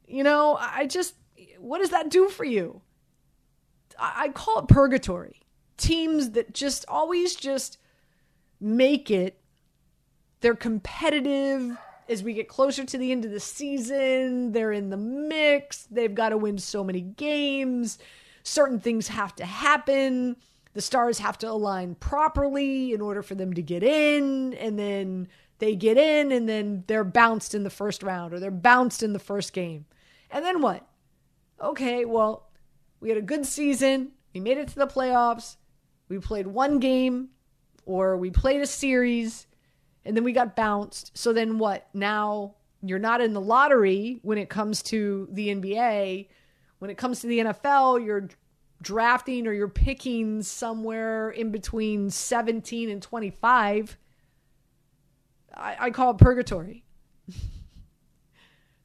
You 0.07 0.23
know, 0.23 0.57
I 0.59 0.85
just, 0.85 1.15
what 1.57 1.79
does 1.79 1.89
that 1.89 2.11
do 2.11 2.29
for 2.29 2.45
you? 2.45 2.81
I, 3.99 4.29
call 4.29 4.59
it 4.59 4.67
purgatory. 4.67 5.41
Teams 5.75 6.31
that 6.31 6.53
just 6.53 6.85
always 6.87 7.35
just 7.35 7.79
make 8.61 9.09
it, 9.09 9.39
they're 10.41 10.53
competitive 10.53 11.75
as 12.07 12.21
we 12.21 12.33
get 12.33 12.47
closer 12.47 12.85
to 12.85 12.97
the 12.97 13.11
end 13.11 13.25
of 13.25 13.31
the 13.31 13.39
season. 13.39 14.51
They're 14.51 14.71
in 14.71 14.91
the 14.91 14.97
mix. 14.97 15.87
They've 15.89 16.13
got 16.13 16.29
to 16.29 16.37
win 16.37 16.59
so 16.59 16.83
many 16.83 17.01
games. 17.01 17.97
Certain 18.43 18.79
things 18.79 19.07
have 19.07 19.35
to 19.37 19.45
happen. 19.45 20.35
The 20.73 20.81
stars 20.81 21.17
have 21.17 21.39
to 21.39 21.49
align 21.49 21.95
properly 21.95 22.93
in 22.93 23.01
order 23.01 23.23
for 23.23 23.33
them 23.33 23.53
to 23.53 23.63
get 23.63 23.81
in. 23.81 24.53
And 24.53 24.77
then 24.77 25.27
they 25.63 25.75
get 25.75 25.97
in 25.97 26.33
and 26.33 26.49
then 26.49 26.83
they're 26.87 27.05
bounced 27.05 27.55
in 27.55 27.63
the 27.63 27.69
first 27.69 28.03
round 28.03 28.33
or 28.33 28.39
they're 28.39 28.51
bounced 28.51 29.01
in 29.01 29.13
the 29.13 29.19
first 29.19 29.53
game. 29.53 29.85
And 30.29 30.43
then 30.43 30.61
what? 30.61 30.85
Okay, 31.61 32.03
well, 32.03 32.49
we 32.99 33.07
had 33.07 33.17
a 33.17 33.21
good 33.21 33.45
season. 33.45 34.11
We 34.33 34.41
made 34.41 34.57
it 34.57 34.67
to 34.67 34.75
the 34.75 34.87
playoffs. 34.87 35.55
We 36.09 36.19
played 36.19 36.47
one 36.47 36.79
game 36.79 37.29
or 37.85 38.17
we 38.17 38.29
played 38.29 38.59
a 38.59 38.67
series 38.67 39.47
and 40.03 40.17
then 40.17 40.25
we 40.25 40.33
got 40.33 40.53
bounced. 40.53 41.17
So 41.17 41.31
then 41.31 41.59
what? 41.59 41.87
Now 41.93 42.55
you're 42.81 42.99
not 42.99 43.21
in 43.21 43.31
the 43.31 43.39
lottery 43.39 44.19
when 44.21 44.37
it 44.37 44.49
comes 44.49 44.83
to 44.83 45.29
the 45.31 45.47
NBA. 45.47 46.27
When 46.79 46.91
it 46.91 46.97
comes 46.97 47.21
to 47.21 47.27
the 47.27 47.39
NFL, 47.39 48.05
you're 48.05 48.27
drafting 48.81 49.47
or 49.47 49.53
you're 49.53 49.69
picking 49.69 50.41
somewhere 50.41 51.29
in 51.29 51.51
between 51.51 52.09
17 52.09 52.89
and 52.89 53.01
25. 53.01 53.97
I, 55.55 55.75
I 55.79 55.89
call 55.91 56.11
it 56.11 56.17
purgatory. 56.17 56.83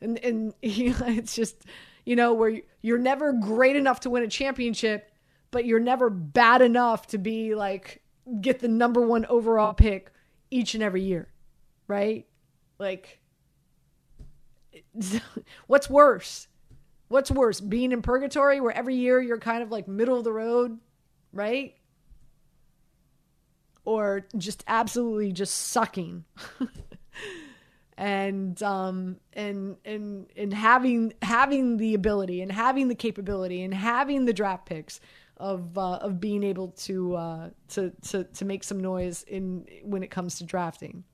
and 0.01 0.19
and 0.25 0.55
it's 0.62 1.35
just 1.35 1.64
you 2.05 2.16
know 2.16 2.35
where 2.35 2.61
you're 2.83 2.99
never 2.99 3.33
great 3.33 3.77
enough 3.77 4.01
to 4.01 4.11
win 4.11 4.23
a 4.23 4.29
championship, 4.29 5.11
but 5.51 5.64
you're 5.64 5.81
never 5.81 6.11
bad 6.11 6.62
enough 6.62 7.07
to 7.09 7.19
be 7.19 7.55
like 7.55 8.03
get 8.41 8.61
the 8.61 8.69
number 8.69 9.01
one 9.01 9.27
overall 9.27 9.75
pick 9.75 10.12
each 10.51 10.75
and 10.75 10.83
every 10.83 11.03
year, 11.03 11.29
right? 11.87 12.27
Like, 12.79 13.21
what's 15.66 15.91
worse? 15.91 16.49
What's 17.09 17.31
worse, 17.31 17.61
being 17.61 17.93
in 17.93 18.03
purgatory 18.03 18.61
where 18.61 18.73
every 18.77 18.95
year 18.95 19.21
you're 19.21 19.39
kind 19.39 19.62
of 19.62 19.71
like 19.71 19.89
middle 19.89 20.19
of 20.19 20.25
the 20.25 20.33
road, 20.33 20.79
right? 21.33 21.75
Or 23.89 24.26
just 24.36 24.64
absolutely 24.66 25.32
just 25.32 25.55
sucking. 25.55 26.24
and 27.97 28.62
um 28.62 29.16
and 29.32 29.76
and 29.84 30.26
and 30.36 30.53
having 30.53 31.14
having 31.22 31.78
the 31.78 31.95
ability 31.95 32.43
and 32.43 32.53
having 32.53 32.89
the 32.89 32.95
capability 32.95 33.62
and 33.62 33.72
having 33.72 34.26
the 34.26 34.32
draft 34.34 34.66
picks 34.66 35.01
of 35.39 35.78
uh, 35.78 35.95
of 35.97 36.20
being 36.20 36.43
able 36.43 36.68
to 36.68 37.16
uh, 37.16 37.51
to 37.68 37.91
to 38.09 38.24
to 38.24 38.45
make 38.45 38.62
some 38.62 38.78
noise 38.78 39.22
in 39.22 39.66
when 39.82 40.03
it 40.03 40.11
comes 40.11 40.36
to 40.36 40.45
drafting. 40.45 41.05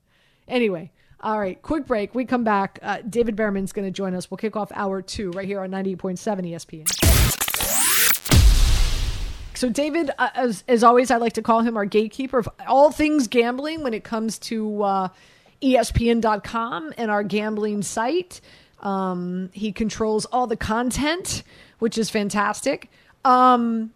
Anyway, 0.47 0.91
all 1.21 1.39
right, 1.39 1.61
quick 1.61 1.85
break. 1.85 2.13
We 2.13 2.25
come 2.25 2.43
back. 2.43 2.79
Uh, 2.81 2.97
David 3.07 3.35
Bearman's 3.35 3.71
going 3.71 3.87
to 3.87 3.91
join 3.91 4.13
us. 4.13 4.29
We'll 4.29 4.37
kick 4.37 4.55
off 4.55 4.71
hour 4.73 5.01
two 5.01 5.31
right 5.31 5.47
here 5.47 5.61
on 5.61 5.71
98.7 5.71 6.17
ESPN. 6.51 7.14
So, 9.65 9.71
David, 9.71 10.11
uh, 10.19 10.29
as, 10.35 10.63
as 10.67 10.83
always, 10.83 11.09
I 11.09 11.17
like 11.17 11.33
to 11.33 11.41
call 11.41 11.61
him 11.61 11.75
our 11.75 11.85
gatekeeper 11.85 12.37
of 12.37 12.47
all 12.67 12.91
things 12.91 13.27
gambling 13.27 13.81
when 13.81 13.95
it 13.95 14.03
comes 14.03 14.37
to 14.37 14.83
uh, 14.83 15.07
ESPN.com 15.59 16.93
and 16.99 17.09
our 17.09 17.23
gambling 17.23 17.81
site. 17.81 18.41
Um, 18.81 19.49
he 19.53 19.71
controls 19.71 20.25
all 20.25 20.45
the 20.45 20.55
content, 20.55 21.41
which 21.79 21.97
is 21.97 22.11
fantastic. 22.11 22.91
Um, 23.23 23.91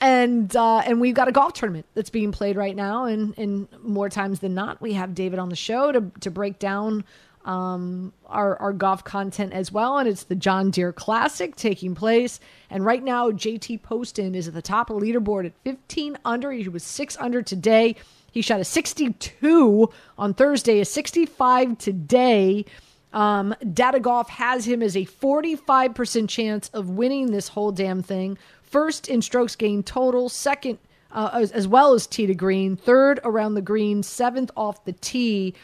and 0.00 0.56
uh, 0.56 0.78
and 0.78 0.98
we've 0.98 1.14
got 1.14 1.28
a 1.28 1.32
golf 1.32 1.52
tournament 1.52 1.84
that's 1.92 2.08
being 2.08 2.32
played 2.32 2.56
right 2.56 2.74
now, 2.74 3.04
and, 3.04 3.36
and 3.36 3.68
more 3.82 4.08
times 4.08 4.40
than 4.40 4.54
not, 4.54 4.80
we 4.80 4.94
have 4.94 5.14
David 5.14 5.38
on 5.38 5.50
the 5.50 5.56
show 5.56 5.92
to 5.92 6.10
to 6.20 6.30
break 6.30 6.58
down 6.58 7.04
um, 7.46 8.12
our 8.26 8.60
our 8.60 8.72
golf 8.72 9.04
content 9.04 9.52
as 9.52 9.72
well. 9.72 9.98
And 9.98 10.08
it's 10.08 10.24
the 10.24 10.34
John 10.34 10.70
Deere 10.70 10.92
Classic 10.92 11.56
taking 11.56 11.94
place, 11.94 12.40
and 12.68 12.84
right 12.84 13.02
now 13.02 13.30
JT 13.30 13.82
Poston 13.82 14.34
is 14.34 14.48
at 14.48 14.54
the 14.54 14.62
top 14.62 14.90
of 14.90 15.00
the 15.00 15.06
leaderboard 15.06 15.46
at 15.46 15.52
15 15.64 16.18
under. 16.24 16.52
He 16.52 16.68
was 16.68 16.82
six 16.82 17.16
under 17.18 17.40
today. 17.40 17.96
He 18.32 18.42
shot 18.42 18.60
a 18.60 18.64
62 18.64 19.90
on 20.18 20.34
Thursday, 20.34 20.80
a 20.80 20.84
65 20.84 21.78
today. 21.78 22.66
Um, 23.14 23.54
Data 23.72 23.98
Golf 23.98 24.28
has 24.28 24.66
him 24.66 24.82
as 24.82 24.94
a 24.94 25.06
45% 25.06 26.28
chance 26.28 26.68
of 26.74 26.90
winning 26.90 27.30
this 27.30 27.48
whole 27.48 27.72
damn 27.72 28.02
thing 28.02 28.36
first 28.66 29.08
in 29.08 29.22
strokes 29.22 29.56
gained 29.56 29.86
total, 29.86 30.28
second 30.28 30.78
uh, 31.12 31.30
as, 31.32 31.52
as, 31.52 31.66
well 31.66 31.94
as 31.94 32.06
tee 32.06 32.26
to 32.26 32.34
green, 32.34 32.76
third 32.76 33.20
around 33.24 33.54
the 33.54 33.62
green, 33.62 34.02
seventh 34.02 34.50
off 34.56 34.84
the 34.84 34.92
tee. 34.92 35.54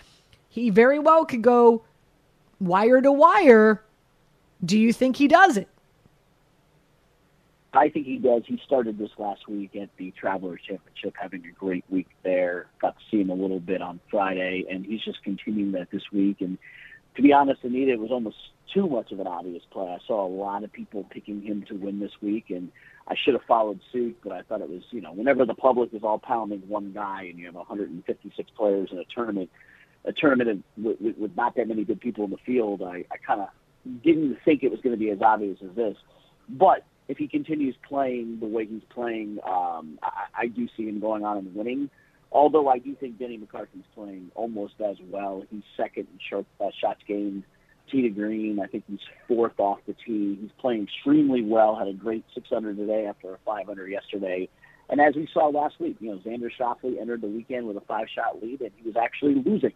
He 0.52 0.68
very 0.68 0.98
well 0.98 1.24
could 1.24 1.40
go 1.40 1.82
wire 2.60 3.00
to 3.00 3.10
wire. 3.10 3.82
Do 4.62 4.78
you 4.78 4.92
think 4.92 5.16
he 5.16 5.26
does 5.26 5.56
it? 5.56 5.66
I 7.72 7.88
think 7.88 8.04
he 8.04 8.18
does. 8.18 8.42
He 8.46 8.60
started 8.66 8.98
this 8.98 9.08
last 9.16 9.48
week 9.48 9.74
at 9.76 9.88
the 9.96 10.10
Travelers 10.10 10.60
Championship, 10.60 11.14
having 11.18 11.46
a 11.46 11.52
great 11.52 11.86
week 11.88 12.08
there. 12.22 12.66
Got 12.82 12.98
to 12.98 13.04
see 13.10 13.22
him 13.22 13.30
a 13.30 13.34
little 13.34 13.60
bit 13.60 13.80
on 13.80 13.98
Friday, 14.10 14.66
and 14.70 14.84
he's 14.84 15.00
just 15.00 15.22
continuing 15.24 15.72
that 15.72 15.90
this 15.90 16.02
week. 16.12 16.42
And 16.42 16.58
to 17.16 17.22
be 17.22 17.32
honest, 17.32 17.64
Anita, 17.64 17.92
it 17.92 17.98
was 17.98 18.10
almost 18.10 18.36
too 18.74 18.86
much 18.86 19.10
of 19.10 19.20
an 19.20 19.26
obvious 19.26 19.62
play. 19.70 19.88
I 19.88 20.06
saw 20.06 20.26
a 20.26 20.28
lot 20.28 20.64
of 20.64 20.72
people 20.72 21.06
picking 21.08 21.40
him 21.40 21.64
to 21.68 21.74
win 21.74 21.98
this 21.98 22.12
week, 22.20 22.50
and 22.50 22.70
I 23.08 23.14
should 23.16 23.32
have 23.32 23.44
followed 23.48 23.80
suit, 23.90 24.18
but 24.22 24.32
I 24.32 24.42
thought 24.42 24.60
it 24.60 24.68
was, 24.68 24.82
you 24.90 25.00
know, 25.00 25.14
whenever 25.14 25.46
the 25.46 25.54
public 25.54 25.94
is 25.94 26.02
all 26.02 26.18
pounding 26.18 26.60
one 26.68 26.92
guy 26.92 27.22
and 27.22 27.38
you 27.38 27.46
have 27.46 27.54
156 27.54 28.50
players 28.50 28.90
in 28.92 28.98
a 28.98 29.04
tournament, 29.14 29.48
a 30.04 30.12
tournament 30.12 30.64
with, 30.76 31.00
with, 31.00 31.16
with 31.16 31.36
not 31.36 31.56
that 31.56 31.68
many 31.68 31.84
good 31.84 32.00
people 32.00 32.24
in 32.24 32.30
the 32.30 32.38
field, 32.44 32.82
I, 32.82 33.04
I 33.10 33.16
kind 33.24 33.40
of 33.40 33.48
didn't 34.02 34.38
think 34.44 34.62
it 34.62 34.70
was 34.70 34.80
going 34.80 34.94
to 34.94 34.98
be 34.98 35.10
as 35.10 35.20
obvious 35.20 35.58
as 35.62 35.74
this. 35.74 35.96
But 36.48 36.84
if 37.08 37.18
he 37.18 37.28
continues 37.28 37.74
playing 37.88 38.40
the 38.40 38.46
way 38.46 38.66
he's 38.66 38.82
playing, 38.90 39.38
um, 39.46 39.98
I, 40.02 40.42
I 40.42 40.46
do 40.46 40.68
see 40.76 40.88
him 40.88 41.00
going 41.00 41.24
on 41.24 41.38
and 41.38 41.54
winning. 41.54 41.90
Although 42.30 42.68
I 42.68 42.78
do 42.78 42.94
think 42.94 43.18
Denny 43.18 43.36
McCarthy's 43.36 43.84
playing 43.94 44.30
almost 44.34 44.74
as 44.80 44.96
well. 45.10 45.44
He's 45.50 45.62
second 45.76 46.08
in 46.12 46.18
short, 46.30 46.46
uh, 46.60 46.70
shots 46.80 47.00
gained 47.06 47.44
tee 47.90 48.02
to 48.02 48.08
green. 48.08 48.58
I 48.58 48.66
think 48.66 48.84
he's 48.88 49.00
fourth 49.28 49.58
off 49.58 49.80
the 49.86 49.94
tee. 50.06 50.38
He's 50.40 50.50
playing 50.58 50.84
extremely 50.84 51.42
well. 51.42 51.76
Had 51.76 51.88
a 51.88 51.92
great 51.92 52.24
600 52.34 52.76
today 52.76 53.06
after 53.06 53.34
a 53.34 53.38
500 53.44 53.88
yesterday. 53.88 54.48
And 54.88 55.00
as 55.00 55.14
we 55.14 55.28
saw 55.32 55.48
last 55.48 55.78
week, 55.78 55.96
you 56.00 56.10
know, 56.10 56.18
Xander 56.18 56.50
Schauffele 56.58 57.00
entered 57.00 57.20
the 57.20 57.28
weekend 57.28 57.66
with 57.66 57.76
a 57.76 57.80
five-shot 57.82 58.42
lead, 58.42 58.60
and 58.60 58.70
he 58.76 58.86
was 58.86 58.96
actually 58.96 59.34
losing 59.34 59.72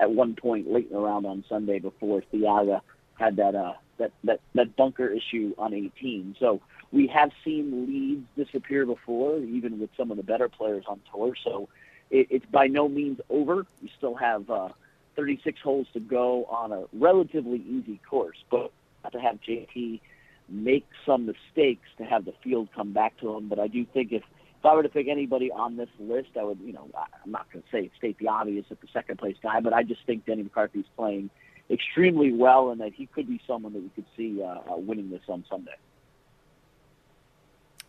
at 0.00 0.10
one 0.10 0.34
point 0.34 0.70
late 0.70 0.86
in 0.86 0.92
the 0.92 0.98
round 0.98 1.26
on 1.26 1.44
Sunday 1.48 1.78
before 1.78 2.22
Theegala 2.32 2.80
had 3.18 3.36
that 3.36 3.54
uh, 3.54 3.74
that 3.98 4.12
that 4.24 4.40
that 4.54 4.76
bunker 4.76 5.08
issue 5.08 5.54
on 5.58 5.74
18. 5.74 6.36
So 6.40 6.60
we 6.90 7.06
have 7.08 7.30
seen 7.44 7.86
leads 7.86 8.26
disappear 8.36 8.86
before, 8.86 9.38
even 9.38 9.78
with 9.78 9.90
some 9.96 10.10
of 10.10 10.16
the 10.16 10.22
better 10.22 10.48
players 10.48 10.84
on 10.88 11.00
tour. 11.12 11.34
So 11.44 11.68
it, 12.10 12.26
it's 12.30 12.46
by 12.46 12.66
no 12.66 12.88
means 12.88 13.20
over. 13.28 13.66
You 13.82 13.88
still 13.96 14.14
have. 14.16 14.48
Uh, 14.50 14.68
36 15.16 15.60
holes 15.60 15.86
to 15.92 16.00
go 16.00 16.44
on 16.44 16.72
a 16.72 16.84
relatively 16.92 17.58
easy 17.58 18.00
course, 18.08 18.38
but 18.50 18.70
to 19.12 19.20
have 19.20 19.38
JT 19.46 20.00
make 20.48 20.86
some 21.06 21.26
mistakes 21.26 21.88
to 21.98 22.04
have 22.04 22.24
the 22.24 22.34
field 22.42 22.68
come 22.74 22.92
back 22.92 23.18
to 23.20 23.36
him. 23.36 23.48
But 23.48 23.58
I 23.58 23.68
do 23.68 23.84
think 23.86 24.12
if 24.12 24.22
if 24.60 24.66
I 24.66 24.74
were 24.74 24.82
to 24.82 24.90
pick 24.90 25.08
anybody 25.08 25.50
on 25.50 25.78
this 25.78 25.88
list, 25.98 26.28
I 26.38 26.44
would, 26.44 26.60
you 26.60 26.74
know, 26.74 26.86
I'm 26.94 27.32
not 27.32 27.50
going 27.50 27.62
to 27.62 27.68
say 27.70 27.90
state 27.96 28.18
the 28.18 28.28
obvious 28.28 28.66
at 28.70 28.78
the 28.82 28.88
second 28.92 29.18
place 29.18 29.36
guy, 29.42 29.60
but 29.60 29.72
I 29.72 29.82
just 29.82 30.04
think 30.06 30.26
Denny 30.26 30.42
McCarthy's 30.42 30.84
playing 30.98 31.30
extremely 31.70 32.30
well, 32.30 32.70
and 32.70 32.78
that 32.82 32.92
he 32.92 33.06
could 33.06 33.26
be 33.26 33.40
someone 33.46 33.72
that 33.72 33.82
we 33.82 33.88
could 33.88 34.04
see 34.18 34.42
uh, 34.42 34.72
uh, 34.72 34.76
winning 34.76 35.08
this 35.08 35.22
on 35.28 35.46
Sunday. 35.48 35.76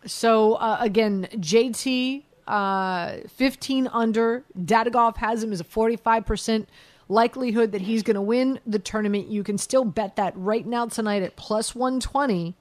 So 0.06 0.54
uh, 0.54 0.78
again, 0.80 1.28
JT, 1.34 2.22
uh, 2.46 3.16
15 3.28 3.88
under. 3.88 4.44
Data 4.64 4.88
Golf 4.88 5.18
has 5.18 5.44
him 5.44 5.52
as 5.52 5.60
a 5.60 5.64
45 5.64 6.24
percent 6.24 6.68
likelihood 7.10 7.72
that 7.72 7.82
he's 7.82 8.02
going 8.02 8.14
to 8.14 8.22
win 8.22 8.60
the 8.66 8.78
tournament. 8.78 9.28
You 9.28 9.44
can 9.44 9.58
still 9.58 9.84
bet 9.84 10.16
that 10.16 10.32
right 10.36 10.64
now 10.64 10.86
tonight 10.86 11.22
at 11.22 11.36
plus 11.36 11.74
120. 11.74 12.56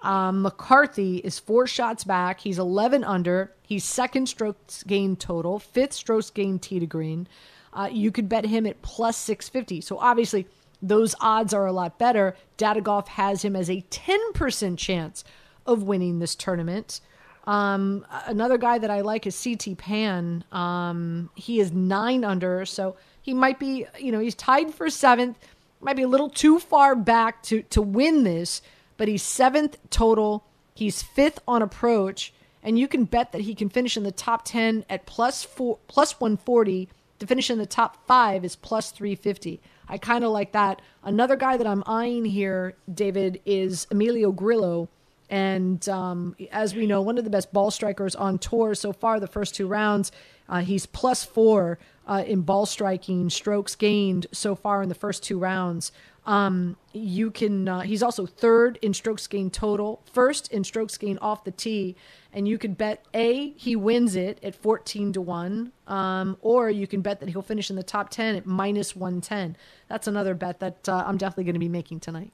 Um, 0.00 0.42
McCarthy 0.42 1.18
is 1.18 1.38
four 1.38 1.66
shots 1.66 2.04
back. 2.04 2.40
He's 2.40 2.58
11 2.58 3.04
under. 3.04 3.52
He's 3.62 3.84
second 3.84 4.28
strokes 4.28 4.82
gain 4.82 5.16
total, 5.16 5.58
fifth 5.58 5.92
strokes 5.92 6.30
gain 6.30 6.58
tee 6.58 6.80
to 6.80 6.86
green. 6.86 7.28
Uh, 7.72 7.88
you 7.90 8.10
could 8.10 8.28
bet 8.28 8.46
him 8.46 8.66
at 8.66 8.82
plus 8.82 9.16
650. 9.16 9.80
So 9.80 9.98
obviously, 9.98 10.46
those 10.82 11.14
odds 11.20 11.54
are 11.54 11.66
a 11.66 11.72
lot 11.72 11.98
better. 11.98 12.34
Data 12.56 12.80
Golf 12.80 13.08
has 13.08 13.44
him 13.44 13.54
as 13.54 13.68
a 13.70 13.84
10% 13.90 14.78
chance 14.78 15.24
of 15.66 15.82
winning 15.82 16.18
this 16.18 16.34
tournament. 16.34 17.00
Um, 17.46 18.06
another 18.26 18.58
guy 18.58 18.78
that 18.78 18.90
I 18.90 19.00
like 19.02 19.26
is 19.26 19.42
CT 19.42 19.78
Pan. 19.78 20.44
Um, 20.52 21.30
he 21.34 21.60
is 21.60 21.72
nine 21.72 22.24
under, 22.24 22.64
so 22.66 22.96
he 23.22 23.34
might 23.34 23.58
be, 23.58 23.86
you 23.98 24.12
know, 24.12 24.20
he's 24.20 24.34
tied 24.34 24.74
for 24.74 24.90
seventh, 24.90 25.38
might 25.80 25.96
be 25.96 26.02
a 26.02 26.08
little 26.08 26.28
too 26.28 26.58
far 26.58 26.94
back 26.94 27.42
to, 27.44 27.62
to 27.62 27.80
win 27.82 28.24
this, 28.24 28.62
but 29.00 29.08
he's 29.08 29.22
seventh 29.22 29.78
total. 29.88 30.44
He's 30.74 31.00
fifth 31.00 31.38
on 31.48 31.62
approach, 31.62 32.34
and 32.62 32.78
you 32.78 32.86
can 32.86 33.04
bet 33.04 33.32
that 33.32 33.40
he 33.40 33.54
can 33.54 33.70
finish 33.70 33.96
in 33.96 34.02
the 34.02 34.12
top 34.12 34.44
10 34.44 34.84
at 34.90 35.06
plus, 35.06 35.42
four, 35.42 35.78
plus 35.88 36.20
140. 36.20 36.86
To 37.20 37.26
finish 37.26 37.48
in 37.48 37.56
the 37.56 37.64
top 37.64 38.06
five 38.06 38.44
is 38.44 38.56
plus 38.56 38.90
350. 38.90 39.58
I 39.88 39.96
kind 39.96 40.22
of 40.22 40.32
like 40.32 40.52
that. 40.52 40.82
Another 41.02 41.36
guy 41.36 41.56
that 41.56 41.66
I'm 41.66 41.82
eyeing 41.86 42.26
here, 42.26 42.76
David, 42.92 43.40
is 43.46 43.86
Emiliano 43.90 44.36
Grillo. 44.36 44.90
And 45.30 45.88
um, 45.88 46.36
as 46.52 46.74
we 46.74 46.86
know, 46.86 47.00
one 47.00 47.16
of 47.16 47.24
the 47.24 47.30
best 47.30 47.54
ball 47.54 47.70
strikers 47.70 48.14
on 48.14 48.38
tour 48.38 48.74
so 48.74 48.92
far, 48.92 49.18
the 49.18 49.26
first 49.28 49.54
two 49.54 49.66
rounds. 49.66 50.12
Uh, 50.46 50.60
he's 50.60 50.84
plus 50.84 51.24
four 51.24 51.78
uh, 52.06 52.24
in 52.26 52.42
ball 52.42 52.66
striking, 52.66 53.30
strokes 53.30 53.76
gained 53.76 54.26
so 54.32 54.54
far 54.54 54.82
in 54.82 54.90
the 54.90 54.94
first 54.94 55.22
two 55.22 55.38
rounds. 55.38 55.90
Um, 56.30 56.76
you 56.92 57.32
can. 57.32 57.66
Uh, 57.66 57.80
he's 57.80 58.04
also 58.04 58.24
third 58.24 58.78
in 58.82 58.94
strokes 58.94 59.26
gained 59.26 59.52
total, 59.52 60.00
first 60.12 60.52
in 60.52 60.62
strokes 60.62 60.96
gained 60.96 61.18
off 61.20 61.42
the 61.42 61.50
tee, 61.50 61.96
and 62.32 62.46
you 62.46 62.56
could 62.56 62.78
bet 62.78 63.04
a 63.12 63.50
he 63.56 63.74
wins 63.74 64.14
it 64.14 64.38
at 64.44 64.54
fourteen 64.54 65.12
to 65.14 65.20
one, 65.20 65.72
um, 65.88 66.36
or 66.40 66.70
you 66.70 66.86
can 66.86 67.00
bet 67.00 67.18
that 67.18 67.30
he'll 67.30 67.42
finish 67.42 67.68
in 67.68 67.74
the 67.74 67.82
top 67.82 68.10
ten 68.10 68.36
at 68.36 68.46
minus 68.46 68.94
one 68.94 69.20
ten. 69.20 69.56
That's 69.88 70.06
another 70.06 70.34
bet 70.34 70.60
that 70.60 70.88
uh, 70.88 71.02
I'm 71.04 71.16
definitely 71.16 71.44
going 71.44 71.60
to 71.60 71.66
be 71.68 71.68
making 71.80 71.98
tonight. 71.98 72.30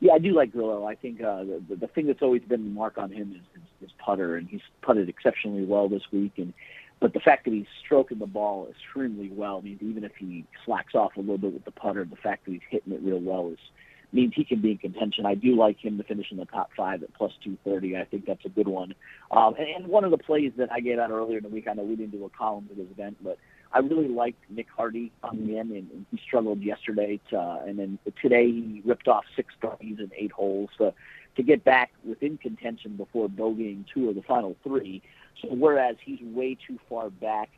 Yeah, 0.00 0.12
I 0.12 0.18
do 0.18 0.34
like 0.34 0.52
Grillo. 0.52 0.84
I 0.84 0.96
think 0.96 1.22
uh, 1.22 1.44
the, 1.44 1.76
the 1.80 1.86
thing 1.86 2.06
that's 2.08 2.20
always 2.20 2.42
been 2.42 2.64
the 2.64 2.70
mark 2.70 2.98
on 2.98 3.10
him 3.10 3.32
is 3.32 3.42
his, 3.54 3.62
his 3.80 3.92
putter, 4.04 4.36
and 4.36 4.46
he's 4.46 4.60
putted 4.82 5.08
exceptionally 5.08 5.64
well 5.64 5.88
this 5.88 6.02
week. 6.12 6.32
And 6.36 6.52
but 7.00 7.12
the 7.12 7.20
fact 7.20 7.44
that 7.44 7.52
he's 7.52 7.66
stroking 7.84 8.18
the 8.18 8.26
ball 8.26 8.68
extremely 8.70 9.30
well 9.30 9.62
means 9.62 9.82
even 9.82 10.04
if 10.04 10.12
he 10.18 10.44
slacks 10.64 10.94
off 10.94 11.16
a 11.16 11.20
little 11.20 11.38
bit 11.38 11.52
with 11.52 11.64
the 11.64 11.70
putter, 11.70 12.04
the 12.04 12.16
fact 12.16 12.44
that 12.44 12.52
he's 12.52 12.60
hitting 12.70 12.92
it 12.92 13.00
real 13.02 13.20
well 13.20 13.50
is 13.52 13.58
means 14.14 14.32
he 14.34 14.44
can 14.44 14.60
be 14.60 14.70
in 14.70 14.78
contention. 14.78 15.26
I 15.26 15.34
do 15.34 15.56
like 15.56 15.84
him 15.84 15.98
to 15.98 16.04
finish 16.04 16.26
in 16.30 16.36
the 16.36 16.44
top 16.44 16.70
five 16.76 17.02
at 17.02 17.12
plus 17.14 17.32
230. 17.42 17.96
I 17.96 18.04
think 18.04 18.26
that's 18.26 18.44
a 18.44 18.48
good 18.48 18.68
one. 18.68 18.94
Um, 19.30 19.54
and, 19.58 19.68
and 19.68 19.88
one 19.88 20.04
of 20.04 20.12
the 20.12 20.18
plays 20.18 20.52
that 20.56 20.70
I 20.72 20.80
gave 20.80 20.98
out 20.98 21.10
earlier 21.10 21.38
in 21.38 21.42
the 21.42 21.50
week, 21.50 21.66
I 21.68 21.74
know 21.74 21.82
we 21.82 21.96
didn't 21.96 22.12
do 22.12 22.24
a 22.24 22.30
column 22.30 22.66
for 22.68 22.74
this 22.74 22.90
event, 22.90 23.16
but 23.22 23.38
I 23.72 23.80
really 23.80 24.08
liked 24.08 24.38
Nick 24.48 24.68
Hardy 24.74 25.10
on 25.24 25.46
the 25.46 25.58
end, 25.58 25.72
and, 25.72 25.90
and 25.90 26.06
he 26.12 26.20
struggled 26.24 26.62
yesterday. 26.62 27.20
To, 27.30 27.38
uh, 27.38 27.62
and 27.66 27.76
then 27.76 27.98
today 28.22 28.46
he 28.46 28.82
ripped 28.84 29.08
off 29.08 29.24
six 29.34 29.52
birdies 29.60 29.98
in 29.98 30.12
eight 30.16 30.30
holes 30.30 30.70
to, 30.78 30.94
to 31.36 31.42
get 31.42 31.64
back 31.64 31.90
within 32.08 32.38
contention 32.38 32.96
before 32.96 33.28
bogeying 33.28 33.84
two 33.92 34.08
of 34.08 34.14
the 34.14 34.22
final 34.22 34.54
three. 34.62 35.02
So 35.42 35.48
whereas 35.50 35.96
he's 36.04 36.20
way 36.22 36.56
too 36.66 36.78
far 36.88 37.10
back 37.10 37.50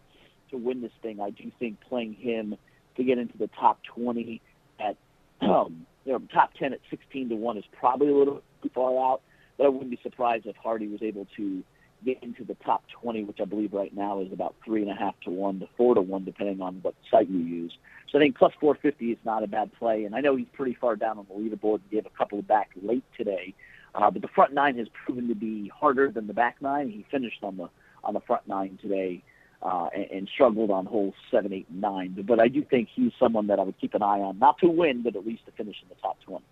to 0.51 0.57
win 0.57 0.81
this 0.83 0.93
thing, 1.03 1.21
I 1.21 1.31
do 1.31 1.51
think 1.59 1.81
playing 1.89 2.15
him 2.15 2.57
to 2.97 3.05
get 3.05 3.19
into 3.19 3.37
the 3.39 3.49
top 3.59 3.81
20 3.95 4.41
at 4.81 4.97
um, 5.41 5.87
you 6.05 6.13
know, 6.13 6.21
top 6.33 6.55
10 6.55 6.73
at 6.73 6.81
16 6.89 7.31
to 7.31 7.35
one 7.35 7.59
is 7.59 7.65
probably 7.79 8.09
a 8.09 8.15
little 8.15 8.43
too 8.63 8.71
far 8.75 9.13
out. 9.13 9.21
But 9.59 9.67
I 9.67 9.69
wouldn't 9.69 9.91
be 9.91 9.99
surprised 10.03 10.47
if 10.47 10.57
Hardy 10.57 10.87
was 10.87 11.03
able 11.03 11.27
to 11.37 11.63
get 12.05 12.23
into 12.23 12.45
the 12.45 12.55
top 12.55 12.85
20, 13.03 13.25
which 13.25 13.39
I 13.41 13.45
believe 13.45 13.73
right 13.73 13.95
now 13.95 14.21
is 14.21 14.33
about 14.33 14.55
three 14.65 14.83
and 14.83 14.91
a 14.91 14.95
half 14.95 15.19
to 15.25 15.31
one 15.31 15.61
to 15.61 15.69
four 15.77 15.95
to 15.95 16.01
one, 16.01 16.25
depending 16.25 16.61
on 16.61 16.79
what 16.83 16.95
site 17.11 17.29
you 17.29 17.39
use. 17.39 17.77
So 18.11 18.19
I 18.19 18.23
think 18.23 18.37
plus 18.37 18.53
450 18.61 19.13
is 19.13 19.19
not 19.25 19.43
a 19.43 19.47
bad 19.47 19.73
play. 19.73 20.05
And 20.05 20.15
I 20.15 20.21
know 20.21 20.37
he's 20.37 20.47
pretty 20.53 20.77
far 20.81 20.95
down 20.97 21.19
on 21.19 21.27
the 21.29 21.35
leaderboard 21.35 21.81
and 21.81 21.91
gave 21.91 22.07
a 22.07 22.17
couple 22.17 22.41
back 22.43 22.71
late 22.81 23.05
today. 23.17 23.55
Uh, 23.97 24.11
but 24.11 24.21
the 24.21 24.29
front 24.29 24.53
nine 24.53 24.77
has 24.77 24.89
proven 25.05 25.29
to 25.29 25.35
be 25.35 25.69
harder 25.69 26.11
than 26.11 26.27
the 26.27 26.35
back 26.35 26.57
nine. 26.61 26.91
He 26.91 27.07
finished 27.11 27.43
on 27.43 27.57
the 27.57 27.69
on 28.05 28.15
the 28.15 28.21
front 28.21 28.47
nine 28.47 28.79
today 28.81 29.23
uh, 29.63 29.89
and, 29.95 30.05
and 30.11 30.29
struggled 30.33 30.71
on 30.71 30.87
holes 30.87 31.15
seven, 31.31 31.53
eight, 31.53 31.67
and 31.71 31.81
nine. 31.81 32.13
But, 32.15 32.27
but 32.27 32.41
I 32.41 32.49
do 32.49 32.63
think 32.63 32.89
he's 32.95 33.13
someone 33.19 33.47
that 33.49 33.59
I 33.59 33.63
would 33.63 33.79
keep 33.81 33.95
an 33.95 34.03
eye 34.03 34.21
on, 34.21 34.39
not 34.39 34.59
to 34.59 34.69
win, 34.69 35.03
but 35.03 35.17
at 35.17 35.27
least 35.27 35.47
to 35.47 35.53
finish 35.53 35.77
in 35.83 35.89
the 35.89 35.95
top 35.97 36.19
20. 36.21 36.45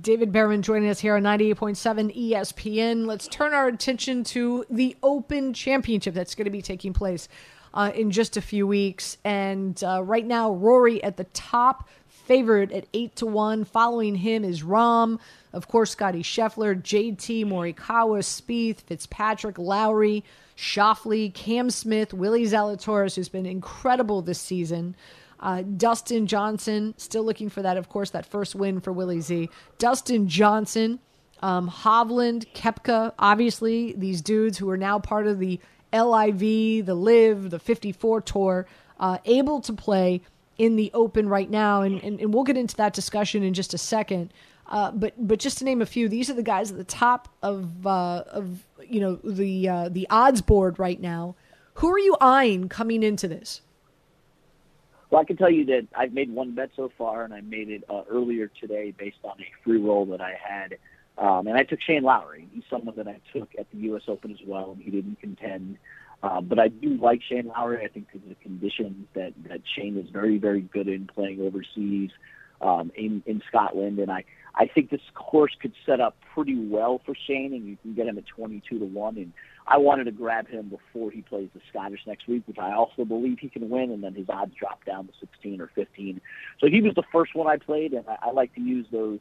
David 0.00 0.32
Bearman 0.32 0.62
joining 0.62 0.88
us 0.88 0.98
here 0.98 1.14
on 1.14 1.22
98.7 1.22 2.30
ESPN. 2.30 3.06
Let's 3.06 3.28
turn 3.28 3.52
our 3.52 3.68
attention 3.68 4.24
to 4.24 4.64
the 4.70 4.96
Open 5.02 5.52
Championship 5.52 6.14
that's 6.14 6.34
going 6.34 6.46
to 6.46 6.50
be 6.50 6.62
taking 6.62 6.94
place 6.94 7.28
uh, 7.74 7.92
in 7.94 8.10
just 8.10 8.38
a 8.38 8.40
few 8.40 8.66
weeks. 8.66 9.18
And 9.24 9.82
uh, 9.84 10.02
right 10.02 10.24
now, 10.24 10.52
Rory 10.52 11.04
at 11.04 11.18
the 11.18 11.24
top, 11.24 11.88
favorite 12.24 12.72
at 12.72 12.86
8 12.92 13.16
to 13.16 13.26
1. 13.26 13.64
Following 13.64 14.16
him 14.16 14.44
is 14.44 14.62
Rahm, 14.62 15.18
of 15.52 15.68
course, 15.68 15.90
Scotty 15.92 16.22
Scheffler, 16.22 16.80
JT, 16.80 17.44
Morikawa, 17.46 18.20
Spieth, 18.20 18.80
Fitzpatrick, 18.80 19.58
Lowry, 19.58 20.24
Schauffele, 20.56 21.32
Cam 21.32 21.70
Smith, 21.70 22.12
Willie 22.12 22.44
Zalatoris, 22.44 23.16
who's 23.16 23.28
been 23.28 23.46
incredible 23.46 24.22
this 24.22 24.40
season. 24.40 24.96
Uh, 25.40 25.62
Dustin 25.62 26.26
Johnson, 26.26 26.94
still 26.96 27.24
looking 27.24 27.50
for 27.50 27.62
that, 27.62 27.76
of 27.76 27.88
course, 27.88 28.10
that 28.10 28.24
first 28.24 28.54
win 28.54 28.80
for 28.80 28.92
Willie 28.92 29.20
Z. 29.20 29.50
Dustin 29.78 30.28
Johnson, 30.28 31.00
um, 31.42 31.68
Hovland, 31.68 32.46
Koepka, 32.54 33.12
obviously, 33.18 33.92
these 33.92 34.22
dudes 34.22 34.56
who 34.56 34.70
are 34.70 34.78
now 34.78 34.98
part 34.98 35.26
of 35.26 35.38
the 35.38 35.60
LIV, 35.92 36.86
the 36.86 36.94
LIV, 36.94 37.50
the 37.50 37.58
54 37.58 38.20
Tour, 38.22 38.66
uh, 38.98 39.18
able 39.24 39.60
to 39.60 39.72
play 39.72 40.22
in 40.58 40.76
the 40.76 40.90
Open 40.94 41.28
right 41.28 41.50
now. 41.50 41.82
And, 41.82 42.02
and, 42.02 42.20
and, 42.20 42.32
we'll 42.32 42.44
get 42.44 42.56
into 42.56 42.76
that 42.76 42.94
discussion 42.94 43.42
in 43.42 43.54
just 43.54 43.74
a 43.74 43.78
second. 43.78 44.32
Uh, 44.66 44.90
but 44.90 45.12
but 45.18 45.38
just 45.38 45.58
to 45.58 45.64
name 45.64 45.82
a 45.82 45.86
few, 45.86 46.08
these 46.08 46.30
are 46.30 46.34
the 46.34 46.42
guys 46.42 46.70
at 46.70 46.78
the 46.78 46.84
top 46.84 47.28
of 47.42 47.86
uh, 47.86 48.24
of 48.28 48.64
you 48.82 49.00
know 49.00 49.16
the 49.16 49.68
uh, 49.68 49.88
the 49.90 50.06
odds 50.08 50.40
board 50.40 50.78
right 50.78 51.00
now. 51.00 51.34
Who 51.74 51.90
are 51.90 51.98
you 51.98 52.16
eyeing 52.20 52.68
coming 52.68 53.02
into 53.02 53.28
this? 53.28 53.60
Well, 55.10 55.20
I 55.20 55.24
can 55.24 55.36
tell 55.36 55.50
you 55.50 55.66
that 55.66 55.86
I've 55.94 56.12
made 56.12 56.30
one 56.30 56.54
bet 56.54 56.70
so 56.76 56.90
far, 56.96 57.24
and 57.24 57.34
I 57.34 57.40
made 57.42 57.68
it 57.68 57.84
uh, 57.90 58.02
earlier 58.10 58.50
today 58.60 58.92
based 58.96 59.18
on 59.22 59.34
a 59.38 59.46
free 59.62 59.78
roll 59.78 60.06
that 60.06 60.20
I 60.20 60.34
had. 60.42 60.78
Um, 61.16 61.46
and 61.46 61.56
I 61.56 61.62
took 61.62 61.80
Shane 61.80 62.02
Lowry. 62.02 62.48
He's 62.52 62.64
someone 62.68 62.96
that 62.96 63.06
I 63.06 63.20
took 63.32 63.48
at 63.56 63.70
the 63.70 63.78
U.S. 63.78 64.02
Open 64.08 64.32
as 64.32 64.40
well, 64.44 64.72
and 64.72 64.82
he 64.82 64.90
didn't 64.90 65.20
contend. 65.20 65.78
Uh, 66.24 66.40
but 66.40 66.58
I 66.58 66.68
do 66.68 66.96
like 66.96 67.20
Shane 67.22 67.48
Lowry. 67.48 67.84
I 67.84 67.88
think 67.88 68.06
because 68.10 68.22
of 68.22 68.30
the 68.30 68.42
conditions 68.42 69.06
that, 69.14 69.34
that 69.46 69.60
Shane 69.76 69.98
is 69.98 70.08
very, 70.10 70.38
very 70.38 70.62
good 70.62 70.88
in 70.88 71.06
playing 71.06 71.42
overseas 71.42 72.10
um, 72.62 72.90
in, 72.96 73.22
in 73.26 73.42
Scotland. 73.46 73.98
And 73.98 74.10
I, 74.10 74.24
I 74.54 74.66
think 74.66 74.88
this 74.88 75.02
course 75.14 75.52
could 75.60 75.74
set 75.84 76.00
up 76.00 76.16
pretty 76.32 76.56
well 76.66 77.02
for 77.04 77.14
Shane, 77.26 77.52
and 77.52 77.66
you 77.66 77.76
can 77.82 77.92
get 77.92 78.06
him 78.06 78.16
at 78.16 78.24
22 78.26 78.78
to 78.78 78.84
1. 78.86 79.16
And 79.18 79.34
I 79.66 79.76
wanted 79.76 80.04
to 80.04 80.12
grab 80.12 80.48
him 80.48 80.70
before 80.70 81.10
he 81.10 81.20
plays 81.20 81.50
the 81.54 81.60
Scottish 81.68 82.00
next 82.06 82.26
week, 82.26 82.44
which 82.46 82.58
I 82.58 82.72
also 82.72 83.04
believe 83.04 83.38
he 83.38 83.50
can 83.50 83.68
win, 83.68 83.90
and 83.90 84.02
then 84.02 84.14
his 84.14 84.30
odds 84.30 84.54
drop 84.58 84.82
down 84.86 85.08
to 85.08 85.12
16 85.20 85.60
or 85.60 85.70
15. 85.74 86.22
So 86.58 86.68
he 86.68 86.80
was 86.80 86.94
the 86.94 87.04
first 87.12 87.34
one 87.34 87.48
I 87.48 87.58
played, 87.58 87.92
and 87.92 88.08
I, 88.08 88.28
I 88.28 88.30
like 88.30 88.54
to 88.54 88.62
use 88.62 88.86
those 88.90 89.18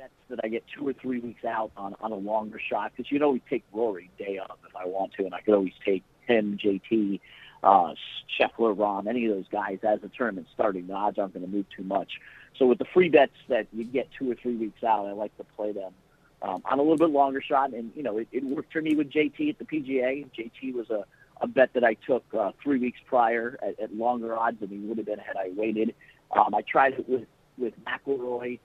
bets 0.00 0.12
that 0.30 0.40
I 0.42 0.48
get 0.48 0.64
two 0.74 0.88
or 0.88 0.94
three 0.94 1.20
weeks 1.20 1.44
out 1.44 1.72
on, 1.76 1.94
on 2.00 2.12
a 2.12 2.16
longer 2.16 2.58
shot, 2.58 2.92
because 2.96 3.12
you 3.12 3.18
know 3.18 3.30
we 3.30 3.42
take 3.50 3.64
Rory 3.72 4.10
day 4.18 4.38
of 4.38 4.56
if 4.66 4.74
I 4.74 4.86
want 4.86 5.12
to, 5.14 5.24
and 5.24 5.34
I 5.34 5.40
could 5.42 5.54
always 5.54 5.74
take 5.84 6.02
him, 6.26 6.58
JT, 6.62 7.20
uh, 7.62 7.92
Scheffler, 8.38 8.74
Rahm, 8.74 9.06
any 9.06 9.26
of 9.26 9.34
those 9.34 9.48
guys 9.52 9.78
as 9.82 10.00
the 10.00 10.08
tournament 10.08 10.46
starting. 10.54 10.86
The 10.86 10.94
odds 10.94 11.18
aren't 11.18 11.34
going 11.34 11.44
to 11.44 11.52
move 11.52 11.66
too 11.76 11.82
much. 11.82 12.12
So 12.58 12.66
with 12.66 12.78
the 12.78 12.86
free 12.94 13.10
bets 13.10 13.34
that 13.48 13.66
you 13.72 13.84
get 13.84 14.08
two 14.18 14.30
or 14.30 14.34
three 14.34 14.56
weeks 14.56 14.82
out, 14.82 15.06
I 15.06 15.12
like 15.12 15.36
to 15.36 15.44
play 15.56 15.72
them 15.72 15.92
um, 16.40 16.62
on 16.64 16.78
a 16.78 16.82
little 16.82 16.96
bit 16.96 17.10
longer 17.10 17.42
shot. 17.42 17.74
And, 17.74 17.92
you 17.94 18.02
know, 18.02 18.16
it, 18.16 18.28
it 18.32 18.42
worked 18.42 18.72
for 18.72 18.80
me 18.80 18.94
with 18.94 19.10
JT 19.10 19.50
at 19.50 19.58
the 19.58 19.64
PGA. 19.64 20.26
JT 20.38 20.72
was 20.72 20.88
a, 20.88 21.04
a 21.42 21.46
bet 21.46 21.74
that 21.74 21.84
I 21.84 21.94
took 21.94 22.24
uh, 22.38 22.52
three 22.62 22.78
weeks 22.78 22.98
prior 23.06 23.58
at, 23.62 23.78
at 23.78 23.94
longer 23.94 24.36
odds 24.36 24.60
than 24.60 24.70
he 24.70 24.78
would 24.78 24.96
have 24.96 25.06
been 25.06 25.18
had 25.18 25.36
I 25.36 25.50
waited. 25.54 25.94
Um, 26.34 26.54
I 26.54 26.62
tried 26.62 26.94
it 26.94 27.08
with, 27.08 27.26
with 27.58 27.74
McIlroy 27.84 28.58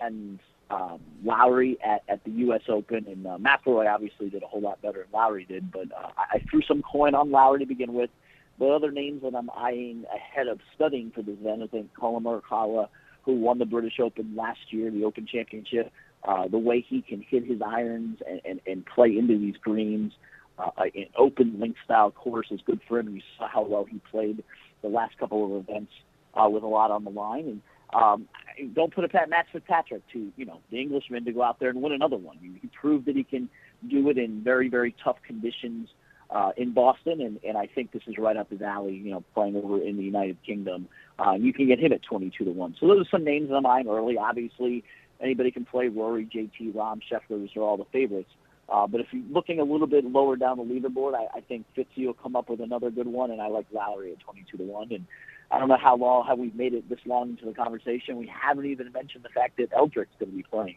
and 0.00 0.38
um, 0.70 1.00
Lowry 1.24 1.78
at, 1.84 2.02
at 2.08 2.24
the 2.24 2.30
U.S. 2.30 2.62
Open, 2.68 3.06
and 3.08 3.26
uh, 3.26 3.38
McIlroy 3.38 3.92
obviously 3.92 4.30
did 4.30 4.42
a 4.42 4.46
whole 4.46 4.60
lot 4.60 4.82
better 4.82 5.02
than 5.02 5.12
Lowry 5.12 5.44
did, 5.44 5.70
but 5.70 5.92
uh, 5.92 6.10
I 6.16 6.42
threw 6.50 6.60
some 6.66 6.82
coin 6.82 7.14
on 7.14 7.30
Lowry 7.30 7.60
to 7.60 7.66
begin 7.66 7.94
with. 7.94 8.10
But 8.58 8.70
other 8.70 8.90
names 8.90 9.22
that 9.22 9.34
I'm 9.34 9.50
eyeing 9.50 10.04
ahead 10.14 10.48
of 10.48 10.60
studying 10.74 11.12
for 11.14 11.22
this 11.22 11.36
event, 11.40 11.62
I 11.62 11.66
think 11.66 11.94
Collin 11.94 12.24
Morikawa, 12.24 12.88
who 13.24 13.34
won 13.34 13.58
the 13.58 13.66
British 13.66 14.00
Open 14.00 14.34
last 14.34 14.58
year, 14.70 14.90
the 14.90 15.04
Open 15.04 15.26
Championship, 15.30 15.92
uh, 16.26 16.48
the 16.48 16.58
way 16.58 16.84
he 16.86 17.02
can 17.02 17.24
hit 17.28 17.44
his 17.44 17.60
irons 17.60 18.18
and, 18.28 18.40
and, 18.44 18.60
and 18.66 18.86
play 18.86 19.16
into 19.16 19.38
these 19.38 19.56
greens. 19.60 20.12
Uh, 20.58 20.70
an 20.94 21.06
open 21.18 21.60
link 21.60 21.76
style 21.84 22.10
course 22.10 22.46
is 22.50 22.60
good 22.64 22.80
for 22.88 22.98
him. 22.98 23.14
You 23.14 23.20
saw 23.38 23.46
how 23.46 23.62
well 23.62 23.84
he 23.84 24.00
played 24.10 24.42
the 24.82 24.88
last 24.88 25.18
couple 25.18 25.44
of 25.44 25.68
events 25.68 25.92
uh, 26.34 26.48
with 26.48 26.62
a 26.62 26.66
lot 26.66 26.90
on 26.90 27.04
the 27.04 27.10
line. 27.10 27.44
And 27.44 27.62
um, 27.94 28.28
don't 28.74 28.94
put 28.94 29.04
a 29.04 29.08
pat 29.08 29.28
Matt 29.28 29.46
Fitzpatrick 29.52 30.02
to 30.12 30.32
you 30.36 30.44
know 30.44 30.60
the 30.70 30.80
Englishman 30.80 31.24
to 31.24 31.32
go 31.32 31.42
out 31.42 31.60
there 31.60 31.70
and 31.70 31.82
win 31.82 31.92
another 31.92 32.16
one. 32.16 32.38
He, 32.40 32.68
proved 32.68 33.06
that 33.06 33.16
he 33.16 33.24
can 33.24 33.48
do 33.88 34.08
it 34.10 34.18
in 34.18 34.42
very 34.42 34.68
very 34.68 34.94
tough 35.02 35.16
conditions 35.26 35.88
uh, 36.30 36.50
in 36.56 36.72
Boston, 36.72 37.20
and, 37.20 37.38
and 37.46 37.56
I 37.56 37.66
think 37.66 37.92
this 37.92 38.02
is 38.06 38.16
right 38.18 38.36
up 38.36 38.50
his 38.50 38.62
alley. 38.62 38.94
You 38.94 39.12
know, 39.12 39.24
playing 39.34 39.56
over 39.56 39.80
in 39.80 39.96
the 39.96 40.02
United 40.02 40.38
Kingdom, 40.44 40.88
uh, 41.18 41.32
you 41.32 41.52
can 41.52 41.68
get 41.68 41.78
him 41.78 41.92
at 41.92 42.02
twenty 42.02 42.30
two 42.36 42.44
to 42.44 42.50
one. 42.50 42.74
So 42.80 42.86
those 42.86 43.06
are 43.06 43.10
some 43.10 43.24
names 43.24 43.50
I'm 43.54 43.66
eyeing 43.66 43.88
early. 43.88 44.18
Obviously, 44.18 44.84
anybody 45.20 45.50
can 45.50 45.64
play. 45.64 45.88
Rory, 45.88 46.26
JT, 46.26 46.74
Rahm, 46.74 47.00
Scheffler, 47.10 47.40
those 47.40 47.56
are 47.56 47.62
all 47.62 47.76
the 47.76 47.86
favorites. 47.92 48.30
Uh, 48.68 48.86
but 48.86 49.00
if 49.00 49.06
you're 49.12 49.22
looking 49.30 49.60
a 49.60 49.64
little 49.64 49.86
bit 49.86 50.04
lower 50.04 50.36
down 50.36 50.58
the 50.58 50.64
leaderboard, 50.64 51.14
I, 51.14 51.38
I 51.38 51.40
think 51.40 51.66
Fitzy 51.76 52.06
will 52.06 52.14
come 52.14 52.34
up 52.34 52.50
with 52.50 52.60
another 52.60 52.90
good 52.90 53.06
one, 53.06 53.30
and 53.30 53.40
I 53.40 53.46
like 53.46 53.66
Lowry 53.72 54.12
at 54.12 54.20
22 54.20 54.56
to 54.56 54.64
one. 54.64 54.90
And 54.90 55.06
I 55.50 55.58
don't 55.58 55.68
know 55.68 55.76
how 55.76 55.96
long 55.96 56.26
have 56.26 56.38
we 56.38 56.50
made 56.54 56.74
it 56.74 56.88
this 56.88 56.98
long 57.06 57.30
into 57.30 57.46
the 57.46 57.52
conversation. 57.52 58.16
We 58.16 58.26
haven't 58.26 58.66
even 58.66 58.90
mentioned 58.92 59.24
the 59.24 59.28
fact 59.28 59.58
that 59.58 59.70
Eldrick's 59.72 60.14
going 60.18 60.30
to 60.32 60.36
be 60.36 60.42
playing 60.42 60.76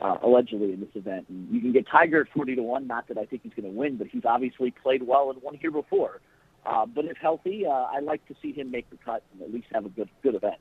uh, 0.00 0.18
allegedly 0.22 0.72
in 0.72 0.80
this 0.80 0.90
event. 0.94 1.26
And 1.28 1.48
you 1.50 1.60
can 1.60 1.72
get 1.72 1.86
Tiger 1.88 2.22
at 2.22 2.28
40 2.34 2.56
to 2.56 2.62
one. 2.62 2.86
Not 2.86 3.08
that 3.08 3.18
I 3.18 3.24
think 3.24 3.42
he's 3.42 3.52
going 3.54 3.70
to 3.70 3.76
win, 3.76 3.96
but 3.96 4.08
he's 4.08 4.24
obviously 4.24 4.70
played 4.70 5.02
well 5.02 5.30
and 5.30 5.40
won 5.42 5.54
here 5.54 5.70
before. 5.70 6.20
Uh, 6.64 6.84
but 6.86 7.06
if 7.06 7.16
healthy, 7.16 7.64
uh, 7.66 7.70
I 7.70 8.00
like 8.00 8.26
to 8.28 8.34
see 8.42 8.52
him 8.52 8.70
make 8.70 8.88
the 8.90 8.96
cut 8.96 9.22
and 9.32 9.42
at 9.42 9.52
least 9.52 9.68
have 9.72 9.86
a 9.86 9.88
good 9.88 10.10
good 10.22 10.34
event. 10.34 10.56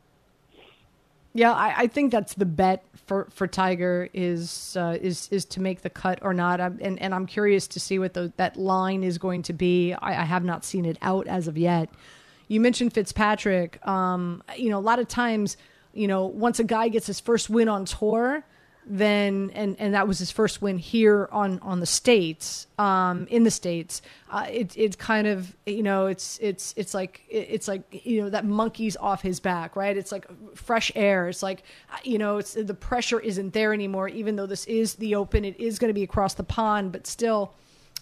Yeah, 1.33 1.53
I, 1.53 1.73
I, 1.77 1.87
think 1.87 2.11
that's 2.11 2.33
the 2.33 2.45
bet 2.45 2.83
for, 3.05 3.27
for 3.29 3.45
Tiger 3.45 4.09
is 4.13 4.75
uh, 4.79 4.97
is 4.99 5.27
is 5.29 5.45
to 5.45 5.61
make 5.61 5.81
the 5.81 5.89
cut 5.89 6.19
or 6.21 6.33
not. 6.33 6.59
I'm, 6.59 6.79
and 6.81 6.99
and 6.99 7.13
I'm 7.13 7.27
curious 7.27 7.67
to 7.67 7.79
see 7.79 7.99
what 7.99 8.13
the, 8.13 8.33
that 8.37 8.57
line 8.57 9.03
is 9.03 9.17
going 9.17 9.43
to 9.43 9.53
be. 9.53 9.93
I, 9.93 10.21
I, 10.21 10.25
have 10.25 10.43
not 10.43 10.65
seen 10.65 10.85
it 10.85 10.97
out 11.01 11.27
as 11.27 11.47
of 11.47 11.57
yet. 11.57 11.89
You 12.49 12.59
mentioned 12.59 12.93
Fitzpatrick. 12.93 13.85
Um, 13.87 14.43
you 14.57 14.69
know, 14.69 14.79
a 14.79 14.81
lot 14.81 14.99
of 14.99 15.07
times, 15.07 15.55
you 15.93 16.07
know, 16.07 16.25
once 16.25 16.59
a 16.59 16.65
guy 16.65 16.89
gets 16.89 17.07
his 17.07 17.21
first 17.21 17.49
win 17.49 17.69
on 17.69 17.85
tour, 17.85 18.43
then 18.89 19.51
and 19.53 19.75
and 19.79 19.93
that 19.93 20.07
was 20.07 20.17
his 20.17 20.31
first 20.31 20.63
win 20.63 20.79
here 20.79 21.29
on 21.31 21.59
on 21.59 21.79
the 21.79 21.85
states 21.85 22.65
um 22.79 23.27
in 23.29 23.43
the 23.43 23.51
states 23.51 24.01
uh 24.31 24.47
it 24.49 24.75
it's 24.75 24.95
kind 24.95 25.27
of 25.27 25.55
you 25.67 25.83
know 25.83 26.07
it's 26.07 26.39
it's 26.41 26.73
it's 26.75 26.95
like 26.95 27.21
it's 27.29 27.67
like 27.67 27.83
you 28.03 28.19
know 28.19 28.29
that 28.31 28.45
monkey's 28.45 28.97
off 28.97 29.21
his 29.21 29.39
back 29.39 29.75
right? 29.75 29.95
It's 29.95 30.11
like 30.11 30.25
fresh 30.55 30.91
air. 30.95 31.29
It's 31.29 31.43
like 31.43 31.61
you 32.03 32.17
know 32.17 32.37
it's 32.37 32.53
the 32.53 32.73
pressure 32.73 33.19
isn't 33.19 33.53
there 33.53 33.73
anymore 33.73 34.09
even 34.09 34.35
though 34.35 34.47
this 34.47 34.65
is 34.65 34.95
the 34.95 35.13
open. 35.13 35.45
It 35.45 35.59
is 35.59 35.77
going 35.77 35.89
to 35.89 35.93
be 35.93 36.03
across 36.03 36.33
the 36.33 36.43
pond 36.43 36.91
but 36.91 37.05
still 37.05 37.53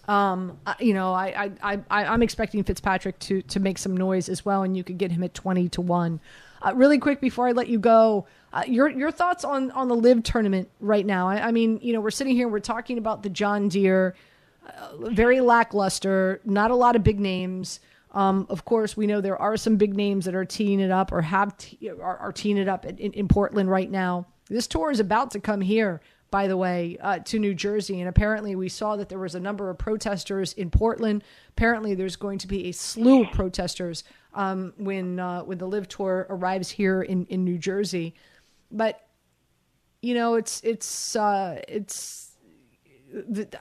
um, 0.08 0.58
you 0.80 0.94
know, 0.94 1.14
I, 1.14 1.52
I, 1.62 1.80
I, 1.90 2.06
I'm 2.06 2.22
expecting 2.22 2.64
Fitzpatrick 2.64 3.20
to 3.20 3.42
to 3.44 3.60
make 3.60 3.78
some 3.78 3.96
noise 3.96 4.30
as 4.30 4.46
well, 4.46 4.64
and 4.64 4.76
you 4.76 4.84
could 4.84 4.98
get 4.98 5.12
him 5.12 5.24
at 5.24 5.34
twenty 5.34 5.70
to 5.70 5.82
one. 5.82 6.20
Uh, 6.62 6.74
really 6.74 6.98
quick 6.98 7.22
before 7.22 7.48
I 7.48 7.52
let 7.52 7.68
you 7.68 7.80
go, 7.80 8.26
uh, 8.54 8.64
your 8.68 8.90
your 8.90 9.12
thoughts 9.12 9.44
on 9.44 9.72
on 9.72 9.88
the 9.88 9.96
LIV 9.96 10.24
tournament 10.24 10.70
right 10.80 11.06
now? 11.06 11.28
I, 11.28 11.48
I, 11.48 11.52
mean, 11.52 11.80
you 11.82 11.94
know, 11.94 12.02
we're 12.02 12.12
sitting 12.12 12.36
here, 12.36 12.48
we're 12.48 12.60
talking 12.60 12.98
about 12.98 13.22
the 13.22 13.30
John 13.30 13.68
Deere, 13.68 14.16
uh, 14.66 15.10
very 15.10 15.42
lackluster, 15.42 16.42
not 16.46 16.72
a 16.72 16.76
lot 16.76 16.96
of 16.96 17.04
big 17.04 17.20
names. 17.20 17.80
Um, 18.14 18.48
of 18.50 18.66
course, 18.66 18.98
we 18.98 19.06
know 19.06 19.22
there 19.22 19.40
are 19.40 19.58
some 19.58 19.76
big 19.76 19.96
names 19.96 20.26
that 20.26 20.34
are 20.34 20.46
teeing 20.46 20.80
it 20.80 20.90
up 20.90 21.12
or 21.12 21.22
have 21.22 21.56
te- 21.58 21.90
are, 21.90 22.18
are 22.18 22.32
teeing 22.32 22.58
it 22.58 22.68
up 22.68 22.86
in, 22.86 22.98
in 22.98 23.28
Portland 23.28 23.70
right 23.70 23.92
now. 23.92 24.26
This 24.50 24.66
tour 24.66 24.90
is 24.90 25.00
about 25.00 25.32
to 25.32 25.40
come 25.40 25.62
here. 25.62 26.02
By 26.30 26.48
the 26.48 26.58
way, 26.58 26.98
uh, 27.00 27.20
to 27.20 27.40
New 27.40 27.54
Jersey. 27.54 28.02
And 28.02 28.10
apparently, 28.10 28.56
we 28.56 28.68
saw 28.68 28.98
that 28.98 29.08
there 29.08 29.20
was 29.20 29.36
a 29.36 29.40
number 29.40 29.70
of 29.70 29.78
protesters 29.78 30.52
in 30.54 30.70
Portland. 30.70 31.24
Apparently, 31.52 31.96
there's 31.96 32.18
going 32.18 32.38
to 32.40 32.48
be 32.48 32.68
a 32.68 32.74
slew 32.74 33.24
of 33.24 33.32
protesters 33.32 34.04
um, 34.34 34.74
when 34.78 35.20
uh, 35.20 35.42
when 35.44 35.58
the 35.58 35.68
LIV 35.68 35.88
Tour 35.88 36.28
arrives 36.30 36.70
here 36.70 37.02
in, 37.02 37.26
in 37.28 37.46
New 37.46 37.58
Jersey. 37.58 38.14
But 38.72 39.08
you 40.02 40.14
know, 40.14 40.36
it's 40.36 40.62
it's 40.64 41.16
uh, 41.16 41.62
it's. 41.68 42.32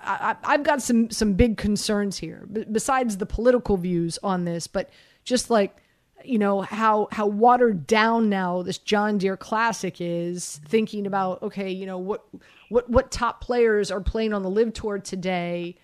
I, 0.02 0.34
I've 0.42 0.64
got 0.64 0.82
some 0.82 1.10
some 1.10 1.34
big 1.34 1.56
concerns 1.56 2.18
here, 2.18 2.48
besides 2.72 3.16
the 3.16 3.26
political 3.26 3.76
views 3.76 4.18
on 4.22 4.44
this. 4.44 4.66
But 4.66 4.90
just 5.24 5.50
like 5.50 5.76
you 6.24 6.38
know 6.38 6.62
how 6.62 7.08
how 7.12 7.26
watered 7.26 7.86
down 7.86 8.28
now 8.28 8.62
this 8.62 8.78
John 8.78 9.18
Deere 9.18 9.36
Classic 9.36 9.96
is. 10.00 10.60
Thinking 10.66 11.06
about 11.06 11.42
okay, 11.42 11.70
you 11.70 11.86
know 11.86 11.98
what 11.98 12.24
what 12.68 12.88
what 12.88 13.10
top 13.10 13.40
players 13.40 13.90
are 13.90 14.00
playing 14.00 14.32
on 14.32 14.42
the 14.42 14.50
LIV 14.50 14.72
Tour 14.72 14.98
today, 14.98 15.76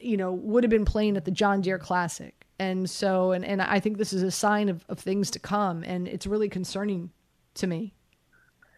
you 0.00 0.16
know, 0.16 0.32
would 0.32 0.64
have 0.64 0.70
been 0.70 0.84
playing 0.84 1.16
at 1.16 1.24
the 1.24 1.30
John 1.30 1.60
Deere 1.60 1.78
Classic, 1.78 2.46
and 2.58 2.88
so 2.88 3.32
and 3.32 3.44
and 3.44 3.62
I 3.62 3.80
think 3.80 3.98
this 3.98 4.12
is 4.12 4.22
a 4.22 4.30
sign 4.30 4.68
of 4.68 4.84
of 4.88 4.98
things 4.98 5.30
to 5.32 5.38
come, 5.38 5.82
and 5.84 6.06
it's 6.08 6.26
really 6.26 6.48
concerning 6.48 7.10
to 7.54 7.66
me. 7.66 7.94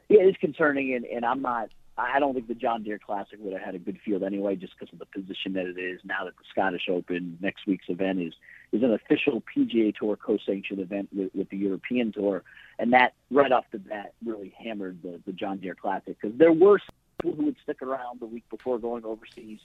Yeah, 0.08 0.22
it's 0.22 0.38
concerning, 0.38 0.94
and 0.94 1.04
and 1.06 1.24
I'm 1.24 1.42
not. 1.42 1.70
I 1.96 2.18
don't 2.18 2.34
think 2.34 2.48
the 2.48 2.56
John 2.56 2.82
Deere 2.82 2.98
Classic 2.98 3.38
would 3.40 3.52
have 3.52 3.62
had 3.62 3.76
a 3.76 3.78
good 3.78 3.98
field 4.04 4.24
anyway, 4.24 4.56
just 4.56 4.72
because 4.76 4.92
of 4.92 4.98
the 4.98 5.06
position 5.06 5.52
that 5.52 5.66
it 5.66 5.78
is. 5.78 6.00
Now 6.04 6.24
that 6.24 6.36
the 6.36 6.42
Scottish 6.50 6.88
Open 6.90 7.38
next 7.40 7.66
week's 7.66 7.88
event 7.88 8.20
is 8.20 8.34
is 8.72 8.82
an 8.82 8.92
official 8.92 9.42
PGA 9.56 9.94
Tour 9.94 10.16
co-sanctioned 10.16 10.80
event 10.80 11.08
with, 11.12 11.32
with 11.34 11.48
the 11.50 11.56
European 11.56 12.12
Tour, 12.12 12.42
and 12.78 12.92
that 12.92 13.14
right 13.30 13.52
off 13.52 13.64
the 13.70 13.78
bat 13.78 14.14
really 14.24 14.52
hammered 14.58 15.02
the, 15.02 15.20
the 15.24 15.32
John 15.32 15.58
Deere 15.58 15.76
Classic 15.76 16.16
because 16.20 16.36
there 16.36 16.52
were 16.52 16.80
people 17.20 17.36
who 17.36 17.46
would 17.46 17.56
stick 17.62 17.82
around 17.82 18.20
the 18.20 18.26
week 18.26 18.44
before 18.50 18.78
going 18.78 19.04
overseas 19.04 19.60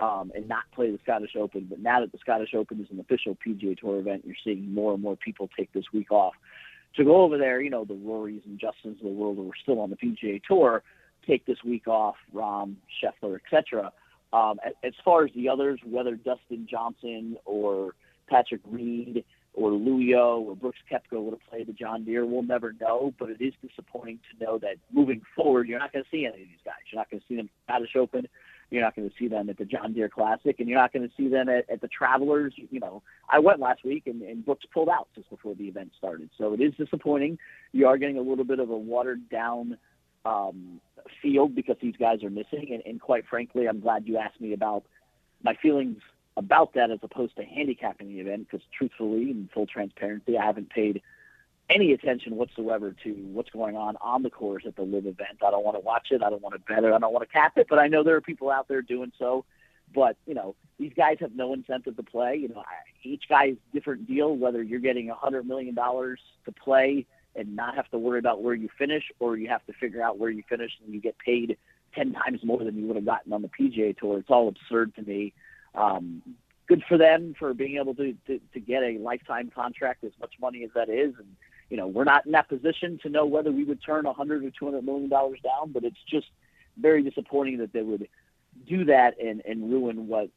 um, 0.00 0.32
and 0.34 0.48
not 0.48 0.64
play 0.74 0.90
the 0.90 0.98
Scottish 1.02 1.36
Open. 1.36 1.66
But 1.68 1.80
now 1.80 2.00
that 2.00 2.12
the 2.12 2.18
Scottish 2.18 2.54
Open 2.54 2.80
is 2.80 2.86
an 2.90 3.00
official 3.00 3.36
PGA 3.46 3.78
Tour 3.78 3.98
event, 3.98 4.24
you're 4.24 4.36
seeing 4.42 4.72
more 4.72 4.94
and 4.94 5.02
more 5.02 5.16
people 5.16 5.48
take 5.56 5.72
this 5.72 5.84
week 5.92 6.10
off 6.10 6.34
to 6.96 7.04
go 7.04 7.22
over 7.22 7.38
there. 7.38 7.60
You 7.60 7.70
know, 7.70 7.84
the 7.84 7.94
Rorys 7.94 8.44
and 8.46 8.58
Justins 8.58 8.98
of 8.98 9.02
the 9.02 9.08
world 9.08 9.36
who 9.36 9.48
are 9.48 9.56
still 9.62 9.80
on 9.80 9.90
the 9.90 9.96
PGA 9.96 10.42
Tour 10.42 10.82
take 11.26 11.44
this 11.46 11.58
week 11.64 11.86
off. 11.86 12.16
Rahm, 12.34 12.76
Scheffler, 13.02 13.38
etc. 13.44 13.92
Um, 14.32 14.58
as 14.84 14.92
far 15.04 15.24
as 15.24 15.30
the 15.34 15.48
others, 15.48 15.80
whether 15.84 16.14
Dustin 16.14 16.66
Johnson 16.70 17.36
or 17.44 17.94
Patrick 18.28 18.60
Reed 18.64 19.24
or 19.54 19.70
Luyo 19.70 20.38
or 20.40 20.54
Brooks 20.54 20.78
Koepka 20.90 21.20
would 21.20 21.32
have 21.32 21.50
played 21.50 21.66
the 21.66 21.72
John 21.72 22.04
Deere. 22.04 22.24
We'll 22.24 22.42
never 22.42 22.72
know, 22.80 23.12
but 23.18 23.30
it 23.30 23.40
is 23.40 23.52
disappointing 23.66 24.20
to 24.30 24.44
know 24.44 24.58
that 24.58 24.76
moving 24.92 25.22
forward, 25.36 25.68
you're 25.68 25.78
not 25.78 25.92
going 25.92 26.04
to 26.04 26.10
see 26.10 26.24
any 26.24 26.42
of 26.42 26.48
these 26.48 26.64
guys. 26.64 26.74
You're 26.90 27.00
not 27.00 27.10
going 27.10 27.20
to 27.20 27.26
see 27.26 27.36
them 27.36 27.46
at 27.46 27.72
Scottish 27.72 27.96
Open. 27.96 28.28
You're 28.70 28.82
not 28.82 28.94
going 28.94 29.10
to 29.10 29.16
see 29.18 29.26
them 29.26 29.50
at 29.50 29.58
the 29.58 29.64
John 29.64 29.92
Deere 29.92 30.08
Classic, 30.08 30.60
and 30.60 30.68
you're 30.68 30.78
not 30.78 30.92
going 30.92 31.08
to 31.08 31.14
see 31.16 31.28
them 31.28 31.48
at, 31.48 31.68
at 31.68 31.80
the 31.80 31.88
Travelers. 31.88 32.54
You 32.56 32.78
know, 32.78 33.02
I 33.28 33.40
went 33.40 33.58
last 33.58 33.84
week, 33.84 34.06
and, 34.06 34.22
and 34.22 34.44
Brooks 34.44 34.64
pulled 34.72 34.88
out 34.88 35.08
just 35.16 35.28
before 35.28 35.56
the 35.56 35.64
event 35.64 35.90
started. 35.98 36.30
So 36.38 36.52
it 36.54 36.60
is 36.60 36.72
disappointing. 36.74 37.38
You 37.72 37.88
are 37.88 37.98
getting 37.98 38.18
a 38.18 38.22
little 38.22 38.44
bit 38.44 38.60
of 38.60 38.70
a 38.70 38.76
watered 38.76 39.28
down 39.28 39.76
um, 40.24 40.80
field 41.20 41.56
because 41.56 41.76
these 41.82 41.96
guys 41.98 42.22
are 42.22 42.30
missing, 42.30 42.68
and, 42.72 42.82
and 42.86 43.00
quite 43.00 43.26
frankly, 43.26 43.66
I'm 43.66 43.80
glad 43.80 44.06
you 44.06 44.18
asked 44.18 44.40
me 44.40 44.52
about 44.52 44.84
my 45.42 45.56
feelings 45.60 45.98
about 46.36 46.74
that 46.74 46.90
as 46.90 46.98
opposed 47.02 47.36
to 47.36 47.44
handicapping 47.44 48.08
the 48.08 48.20
event 48.20 48.48
because 48.50 48.66
truthfully 48.76 49.30
in 49.30 49.48
full 49.52 49.66
transparency 49.66 50.38
I 50.38 50.44
haven't 50.44 50.70
paid 50.70 51.02
any 51.70 51.92
attention 51.92 52.36
whatsoever 52.36 52.94
to 53.04 53.12
what's 53.32 53.50
going 53.50 53.76
on 53.76 53.96
on 54.00 54.22
the 54.22 54.30
course 54.30 54.64
at 54.66 54.76
the 54.76 54.82
LIV 54.82 55.06
event. 55.06 55.38
I 55.44 55.50
don't 55.50 55.64
want 55.64 55.76
to 55.76 55.80
watch 55.80 56.08
it. 56.10 56.22
I 56.22 56.28
don't 56.28 56.42
want 56.42 56.54
to 56.54 56.60
bet 56.60 56.84
it. 56.84 56.92
I 56.92 56.98
don't 56.98 57.12
want 57.12 57.26
to 57.26 57.32
cap 57.32 57.56
it. 57.56 57.68
But 57.70 57.78
I 57.78 57.86
know 57.86 58.02
there 58.02 58.16
are 58.16 58.20
people 58.20 58.50
out 58.50 58.68
there 58.68 58.82
doing 58.82 59.12
so. 59.18 59.44
But 59.94 60.16
you 60.26 60.34
know, 60.34 60.54
these 60.78 60.92
guys 60.96 61.18
have 61.20 61.34
no 61.34 61.52
incentive 61.52 61.96
to 61.96 62.02
play. 62.02 62.36
You 62.36 62.48
know, 62.48 62.64
each 63.02 63.28
guy's 63.28 63.56
different 63.72 64.06
deal. 64.06 64.36
Whether 64.36 64.62
you're 64.62 64.80
getting 64.80 65.10
a 65.10 65.14
hundred 65.14 65.46
million 65.46 65.74
dollars 65.74 66.20
to 66.44 66.52
play 66.52 67.06
and 67.36 67.54
not 67.54 67.76
have 67.76 67.88
to 67.90 67.98
worry 67.98 68.18
about 68.18 68.42
where 68.42 68.54
you 68.54 68.68
finish, 68.76 69.04
or 69.20 69.36
you 69.36 69.48
have 69.48 69.64
to 69.66 69.72
figure 69.72 70.02
out 70.02 70.18
where 70.18 70.30
you 70.30 70.42
finish 70.48 70.72
and 70.84 70.92
you 70.92 71.00
get 71.00 71.16
paid 71.18 71.56
ten 71.94 72.12
times 72.12 72.44
more 72.44 72.62
than 72.62 72.76
you 72.76 72.86
would 72.86 72.96
have 72.96 73.04
gotten 73.06 73.32
on 73.32 73.42
the 73.42 73.48
PGA 73.48 73.96
Tour. 73.96 74.18
It's 74.18 74.30
all 74.30 74.48
absurd 74.48 74.94
to 74.96 75.02
me. 75.02 75.32
Um, 75.74 76.22
good 76.66 76.82
for 76.88 76.96
them 76.96 77.34
for 77.38 77.52
being 77.54 77.76
able 77.76 77.94
to, 77.96 78.14
to 78.26 78.40
to 78.52 78.60
get 78.60 78.82
a 78.82 78.98
lifetime 78.98 79.50
contract, 79.54 80.04
as 80.04 80.12
much 80.20 80.34
money 80.40 80.64
as 80.64 80.70
that 80.74 80.88
is, 80.88 81.14
and 81.18 81.36
you 81.68 81.76
know 81.76 81.86
we're 81.86 82.04
not 82.04 82.26
in 82.26 82.32
that 82.32 82.48
position 82.48 82.98
to 83.02 83.08
know 83.08 83.26
whether 83.26 83.50
we 83.50 83.64
would 83.64 83.82
turn 83.82 84.06
a 84.06 84.12
hundred 84.12 84.44
or 84.44 84.50
two 84.50 84.66
hundred 84.66 84.84
million 84.84 85.08
dollars 85.08 85.38
down, 85.42 85.72
but 85.72 85.84
it's 85.84 86.02
just 86.08 86.28
very 86.78 87.02
disappointing 87.02 87.58
that 87.58 87.72
they 87.72 87.82
would 87.82 88.08
do 88.68 88.84
that 88.84 89.18
and 89.20 89.42
and 89.46 89.70
ruin 89.70 90.06
what 90.08 90.28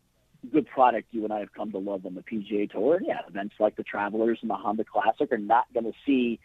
good 0.51 0.67
product 0.67 1.07
you 1.11 1.23
and 1.23 1.31
I 1.31 1.39
have 1.39 1.53
come 1.53 1.71
to 1.71 1.77
love 1.77 2.05
on 2.05 2.15
the 2.15 2.21
PGA 2.21 2.69
Tour. 2.69 2.99
Yeah, 3.01 3.19
events 3.27 3.55
like 3.59 3.75
the 3.75 3.83
Travelers 3.83 4.39
and 4.41 4.49
the 4.49 4.55
Honda 4.55 4.83
Classic 4.83 5.31
are 5.31 5.37
not 5.37 5.71
going 5.73 5.85
to 5.85 5.93
see 6.05 6.39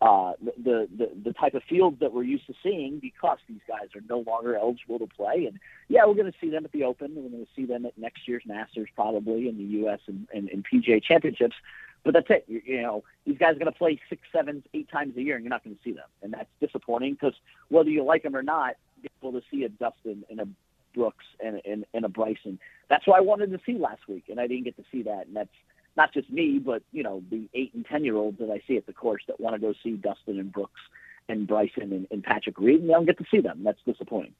uh, 0.00 0.32
the, 0.40 0.88
the 0.96 1.10
the 1.24 1.32
type 1.34 1.54
of 1.54 1.62
fields 1.68 2.00
that 2.00 2.12
we're 2.12 2.22
used 2.22 2.46
to 2.46 2.54
seeing 2.62 2.98
because 3.00 3.38
these 3.48 3.60
guys 3.68 3.88
are 3.94 4.00
no 4.08 4.20
longer 4.20 4.56
eligible 4.56 4.98
to 4.98 5.06
play. 5.06 5.44
And 5.46 5.58
yeah, 5.88 6.06
we're 6.06 6.14
going 6.14 6.32
to 6.32 6.38
see 6.40 6.48
them 6.48 6.64
at 6.64 6.72
the 6.72 6.84
Open. 6.84 7.14
We're 7.14 7.28
going 7.28 7.44
to 7.44 7.52
see 7.54 7.66
them 7.66 7.84
at 7.84 7.96
next 7.98 8.26
year's 8.26 8.42
Masters 8.46 8.88
probably 8.94 9.46
in 9.48 9.58
the 9.58 9.64
U.S. 9.80 10.00
and, 10.06 10.26
and, 10.32 10.48
and 10.48 10.64
PGA 10.64 11.02
Championships. 11.02 11.54
But 12.02 12.14
that's 12.14 12.28
it. 12.30 12.44
You, 12.48 12.62
you 12.64 12.82
know, 12.82 13.04
these 13.26 13.36
guys 13.36 13.56
are 13.56 13.58
going 13.58 13.70
to 13.70 13.78
play 13.78 14.00
six, 14.08 14.22
seven, 14.32 14.62
eight 14.72 14.90
times 14.90 15.18
a 15.18 15.20
year, 15.20 15.36
and 15.36 15.44
you're 15.44 15.50
not 15.50 15.64
going 15.64 15.76
to 15.76 15.82
see 15.82 15.92
them, 15.92 16.08
and 16.22 16.32
that's 16.32 16.48
disappointing 16.60 17.12
because 17.12 17.34
whether 17.68 17.90
you 17.90 18.02
like 18.02 18.22
them 18.22 18.34
or 18.34 18.42
not, 18.42 18.76
you're 19.02 19.10
able 19.22 19.38
to 19.38 19.46
see 19.50 19.64
a 19.64 19.68
Dustin 19.68 20.24
and 20.30 20.40
a 20.40 20.48
Brooks 20.94 21.26
and, 21.44 21.60
and, 21.66 21.84
and 21.92 22.06
a 22.06 22.08
Bryson. 22.08 22.58
That's 22.88 23.06
what 23.06 23.18
I 23.18 23.20
wanted 23.20 23.50
to 23.50 23.60
see 23.66 23.78
last 23.78 24.08
week, 24.08 24.24
and 24.30 24.40
I 24.40 24.46
didn't 24.46 24.64
get 24.64 24.76
to 24.76 24.84
see 24.90 25.02
that, 25.02 25.26
and 25.26 25.36
that's 25.36 25.50
not 25.96 26.12
just 26.12 26.30
me, 26.30 26.58
but 26.58 26.82
you 26.92 27.02
know 27.02 27.22
the 27.30 27.48
eight 27.54 27.74
and 27.74 27.84
ten 27.84 28.04
year 28.04 28.16
olds 28.16 28.38
that 28.38 28.50
I 28.50 28.62
see 28.66 28.76
at 28.76 28.86
the 28.86 28.92
course 28.92 29.22
that 29.26 29.40
want 29.40 29.54
to 29.54 29.60
go 29.60 29.74
see 29.82 29.92
Dustin 29.92 30.38
and 30.38 30.52
Brooks 30.52 30.80
and 31.28 31.46
Bryson 31.46 31.92
and, 31.92 32.06
and 32.10 32.22
Patrick 32.22 32.58
Reed, 32.58 32.80
and 32.80 32.90
I 32.90 32.94
don't 32.94 33.06
get 33.06 33.18
to 33.18 33.24
see 33.30 33.40
them. 33.40 33.62
That's 33.64 33.80
disappointing. 33.86 34.34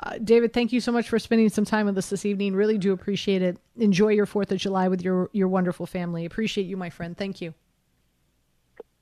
Uh, 0.00 0.18
David, 0.22 0.52
thank 0.52 0.72
you 0.72 0.80
so 0.80 0.92
much 0.92 1.08
for 1.08 1.18
spending 1.18 1.48
some 1.48 1.64
time 1.64 1.86
with 1.86 1.98
us 1.98 2.08
this 2.08 2.24
evening. 2.24 2.54
Really 2.54 2.78
do 2.78 2.92
appreciate 2.92 3.42
it. 3.42 3.58
Enjoy 3.76 4.08
your 4.08 4.26
Fourth 4.26 4.52
of 4.52 4.58
July 4.58 4.88
with 4.88 5.02
your 5.02 5.28
your 5.32 5.48
wonderful 5.48 5.86
family. 5.86 6.24
Appreciate 6.24 6.64
you, 6.64 6.76
my 6.76 6.90
friend. 6.90 7.16
Thank 7.16 7.40
you. 7.40 7.54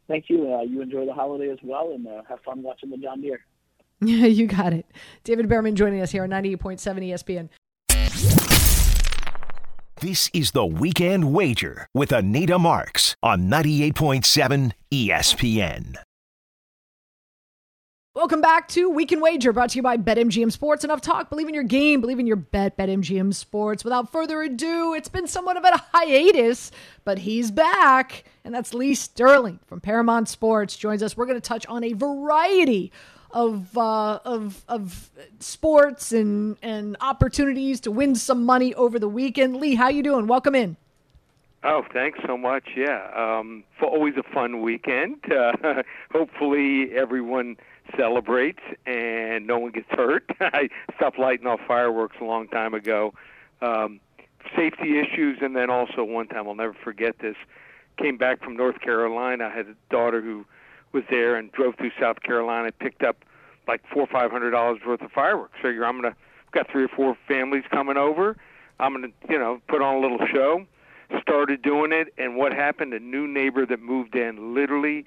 Thank 0.08 0.30
you. 0.30 0.54
Uh, 0.54 0.62
you 0.62 0.82
enjoy 0.82 1.04
the 1.04 1.12
holiday 1.12 1.50
as 1.50 1.58
well, 1.62 1.92
and 1.92 2.06
uh, 2.06 2.22
have 2.28 2.40
fun 2.40 2.62
watching 2.62 2.90
the 2.90 2.96
John 2.96 3.20
Deere. 3.20 3.40
Yeah, 4.00 4.26
you 4.26 4.46
got 4.46 4.72
it. 4.72 4.86
David 5.24 5.48
Bearman 5.48 5.74
joining 5.74 6.00
us 6.00 6.10
here 6.10 6.22
on 6.22 6.30
98.7 6.30 7.48
ESPN. 7.98 8.35
This 10.02 10.28
is 10.34 10.50
the 10.50 10.66
Weekend 10.66 11.32
Wager 11.32 11.86
with 11.94 12.12
Anita 12.12 12.58
Marks 12.58 13.16
on 13.22 13.48
98.7 13.48 14.72
ESPN. 14.92 15.94
Welcome 18.14 18.42
back 18.42 18.68
to 18.68 18.90
Weekend 18.90 19.22
Wager, 19.22 19.54
brought 19.54 19.70
to 19.70 19.76
you 19.76 19.82
by 19.82 19.96
BetMGM 19.96 20.52
Sports. 20.52 20.84
Enough 20.84 21.00
talk, 21.00 21.30
believe 21.30 21.48
in 21.48 21.54
your 21.54 21.62
game, 21.62 22.02
believe 22.02 22.18
in 22.18 22.26
your 22.26 22.36
bet, 22.36 22.76
BetMGM 22.76 23.32
Sports. 23.32 23.84
Without 23.84 24.12
further 24.12 24.42
ado, 24.42 24.92
it's 24.92 25.08
been 25.08 25.26
somewhat 25.26 25.56
of 25.56 25.64
a 25.64 25.82
hiatus, 25.94 26.72
but 27.04 27.20
he's 27.20 27.50
back, 27.50 28.24
and 28.44 28.54
that's 28.54 28.74
Lee 28.74 28.94
Sterling 28.94 29.60
from 29.66 29.80
Paramount 29.80 30.28
Sports. 30.28 30.76
Joins 30.76 31.02
us. 31.02 31.16
We're 31.16 31.24
going 31.24 31.40
to 31.40 31.48
touch 31.48 31.64
on 31.68 31.82
a 31.82 31.94
variety 31.94 32.92
of 33.30 33.76
uh, 33.76 34.18
of 34.24 34.64
of 34.68 35.10
sports 35.40 36.12
and 36.12 36.56
and 36.62 36.96
opportunities 37.00 37.80
to 37.80 37.90
win 37.90 38.14
some 38.14 38.44
money 38.44 38.74
over 38.74 38.98
the 38.98 39.08
weekend. 39.08 39.56
Lee, 39.56 39.74
how 39.74 39.88
you 39.88 40.02
doing? 40.02 40.26
Welcome 40.26 40.54
in. 40.54 40.76
Oh, 41.64 41.82
thanks 41.92 42.20
so 42.24 42.36
much. 42.36 42.68
Yeah, 42.76 43.10
um, 43.16 43.64
for 43.78 43.86
always 43.86 44.14
a 44.16 44.22
fun 44.22 44.62
weekend. 44.62 45.16
Uh, 45.36 45.82
hopefully, 46.12 46.92
everyone 46.94 47.56
celebrates 47.96 48.62
and 48.86 49.46
no 49.46 49.58
one 49.58 49.70
gets 49.70 49.88
hurt. 49.90 50.24
I 50.40 50.68
stopped 50.96 51.18
lighting 51.18 51.46
off 51.46 51.60
fireworks 51.66 52.16
a 52.20 52.24
long 52.24 52.48
time 52.48 52.74
ago. 52.74 53.14
Um, 53.60 54.00
safety 54.56 54.98
issues, 54.98 55.38
and 55.40 55.56
then 55.56 55.70
also 55.70 56.04
one 56.04 56.28
time 56.28 56.48
I'll 56.48 56.54
never 56.54 56.74
forget 56.74 57.18
this. 57.18 57.36
Came 57.98 58.16
back 58.16 58.42
from 58.42 58.56
North 58.56 58.80
Carolina. 58.80 59.50
I 59.52 59.56
had 59.56 59.66
a 59.66 59.76
daughter 59.90 60.20
who 60.20 60.46
was 60.96 61.04
there 61.10 61.36
and 61.36 61.52
drove 61.52 61.76
through 61.76 61.90
South 62.00 62.22
Carolina, 62.22 62.72
picked 62.72 63.02
up 63.02 63.18
like 63.68 63.82
four 63.92 64.02
or 64.02 64.06
five 64.06 64.30
hundred 64.30 64.52
dollars 64.52 64.80
worth 64.86 65.02
of 65.02 65.12
fireworks. 65.12 65.52
Figure 65.60 65.84
I'm 65.84 66.00
gonna 66.00 66.16
got 66.52 66.70
three 66.70 66.84
or 66.84 66.88
four 66.88 67.16
families 67.28 67.64
coming 67.70 67.98
over. 67.98 68.36
I'm 68.80 68.94
gonna 68.94 69.08
you 69.28 69.38
know 69.38 69.60
put 69.68 69.82
on 69.82 69.96
a 69.96 69.98
little 70.00 70.26
show. 70.32 70.64
Started 71.20 71.62
doing 71.62 71.92
it, 71.92 72.12
and 72.18 72.36
what 72.36 72.52
happened? 72.52 72.94
A 72.94 72.98
new 72.98 73.28
neighbor 73.28 73.64
that 73.66 73.80
moved 73.80 74.16
in, 74.16 74.54
literally, 74.54 75.04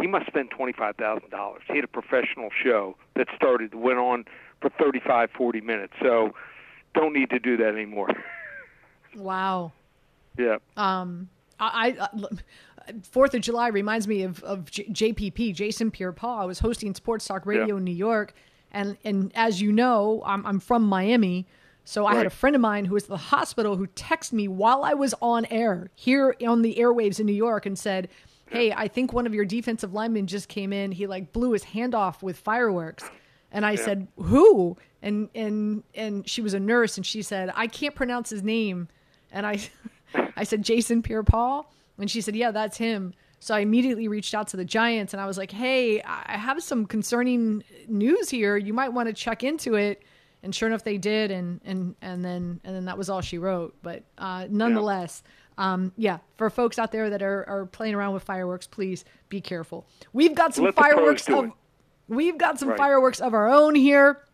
he 0.00 0.06
must 0.06 0.26
spend 0.26 0.50
twenty 0.50 0.72
five 0.72 0.96
thousand 0.96 1.30
dollars. 1.30 1.62
He 1.66 1.76
had 1.76 1.84
a 1.84 1.88
professional 1.88 2.50
show 2.62 2.94
that 3.16 3.26
started 3.34 3.74
went 3.74 3.98
on 3.98 4.26
for 4.60 4.70
thirty 4.78 5.00
five 5.00 5.30
forty 5.36 5.60
minutes. 5.62 5.94
So 6.00 6.34
don't 6.94 7.14
need 7.14 7.30
to 7.30 7.38
do 7.38 7.56
that 7.56 7.74
anymore. 7.74 8.08
Wow. 9.14 9.72
yeah. 10.38 10.56
Um, 10.78 11.28
I, 11.62 11.88
I 11.88 11.98
uh, 12.00 12.28
Fourth 13.10 13.34
of 13.34 13.40
July 13.42 13.68
reminds 13.68 14.08
me 14.08 14.22
of 14.22 14.42
of 14.42 14.70
J- 14.70 14.86
JPP, 14.86 15.54
Jason 15.54 15.90
Pierre-Paul. 15.90 16.38
I 16.40 16.44
was 16.44 16.58
hosting 16.58 16.94
Sports 16.94 17.26
Talk 17.26 17.46
Radio 17.46 17.66
Yeah. 17.66 17.76
in 17.76 17.84
New 17.84 17.92
York, 17.94 18.34
And 18.72 18.96
and 19.04 19.30
as 19.34 19.60
you 19.62 19.72
know, 19.72 20.22
I'm 20.26 20.44
I'm 20.46 20.60
from 20.60 20.82
Miami. 20.84 21.46
So 21.84 22.06
I 22.06 22.14
had 22.14 22.26
a 22.26 22.30
friend 22.30 22.54
of 22.54 22.62
mine 22.62 22.84
who 22.84 22.94
was 22.94 23.04
at 23.04 23.08
the 23.08 23.16
hospital 23.16 23.76
who 23.76 23.88
texted 23.88 24.34
me 24.34 24.46
while 24.46 24.84
I 24.84 24.94
was 24.94 25.14
on 25.20 25.44
air 25.46 25.90
here 25.96 26.34
on 26.46 26.62
the 26.62 26.76
airwaves 26.76 27.18
in 27.18 27.26
New 27.26 27.32
York 27.32 27.66
and 27.66 27.76
said, 27.78 28.08
"Hey, 28.50 28.72
I 28.72 28.86
think 28.88 29.12
one 29.12 29.26
of 29.26 29.34
your 29.34 29.44
defensive 29.44 29.92
linemen 29.92 30.26
just 30.28 30.48
came 30.48 30.72
in. 30.72 30.92
He 30.92 31.06
like 31.08 31.32
blew 31.32 31.52
his 31.52 31.64
hand 31.64 31.94
off 31.94 32.22
with 32.22 32.38
fireworks." 32.38 33.04
And 33.50 33.66
I 33.66 33.72
Yeah. 33.72 33.84
said, 33.84 34.08
"Who?" 34.16 34.76
And 35.02 35.28
and 35.34 35.82
and 35.94 36.28
she 36.28 36.40
was 36.40 36.54
a 36.54 36.60
nurse 36.60 36.96
and 36.96 37.04
she 37.04 37.20
said, 37.22 37.52
"I 37.56 37.66
can't 37.66 37.94
pronounce 37.96 38.30
his 38.30 38.42
name." 38.44 38.86
And 39.32 39.44
I 39.46 39.58
I 40.36 40.44
said, 40.44 40.62
"Jason 40.62 41.02
Pierre-Paul?" 41.02 41.72
And 41.98 42.10
she 42.10 42.20
said, 42.20 42.34
"Yeah, 42.36 42.50
that's 42.50 42.76
him." 42.78 43.14
So 43.40 43.54
I 43.54 43.60
immediately 43.60 44.06
reached 44.06 44.34
out 44.34 44.48
to 44.48 44.56
the 44.56 44.64
Giants 44.64 45.12
and 45.14 45.20
I 45.20 45.26
was 45.26 45.36
like, 45.36 45.50
"Hey, 45.50 46.00
I 46.02 46.36
have 46.36 46.62
some 46.62 46.86
concerning 46.86 47.64
news 47.88 48.30
here. 48.30 48.56
You 48.56 48.72
might 48.72 48.90
want 48.90 49.08
to 49.08 49.12
check 49.12 49.42
into 49.42 49.74
it." 49.74 50.02
And 50.44 50.54
sure 50.54 50.68
enough, 50.68 50.82
they 50.84 50.98
did, 50.98 51.30
and 51.30 51.60
and 51.64 51.94
and 52.02 52.24
then 52.24 52.60
and 52.64 52.74
then 52.74 52.84
that 52.86 52.98
was 52.98 53.08
all 53.08 53.20
she 53.20 53.38
wrote. 53.38 53.76
But 53.82 54.02
uh, 54.18 54.46
nonetheless, 54.50 55.22
um, 55.58 55.92
yeah, 55.96 56.18
for 56.36 56.50
folks 56.50 56.78
out 56.78 56.90
there 56.92 57.10
that 57.10 57.22
are, 57.22 57.48
are 57.48 57.66
playing 57.66 57.94
around 57.94 58.14
with 58.14 58.24
fireworks, 58.24 58.66
please 58.66 59.04
be 59.28 59.40
careful. 59.40 59.86
We've 60.12 60.34
got 60.34 60.54
some 60.54 60.64
Let 60.64 60.74
fireworks 60.74 61.28
of 61.28 61.44
it. 61.44 61.50
we've 62.08 62.38
got 62.38 62.58
some 62.58 62.70
Right. 62.70 62.78
fireworks 62.78 63.20
of 63.20 63.34
our 63.34 63.48
own 63.48 63.74
here, 63.76 64.24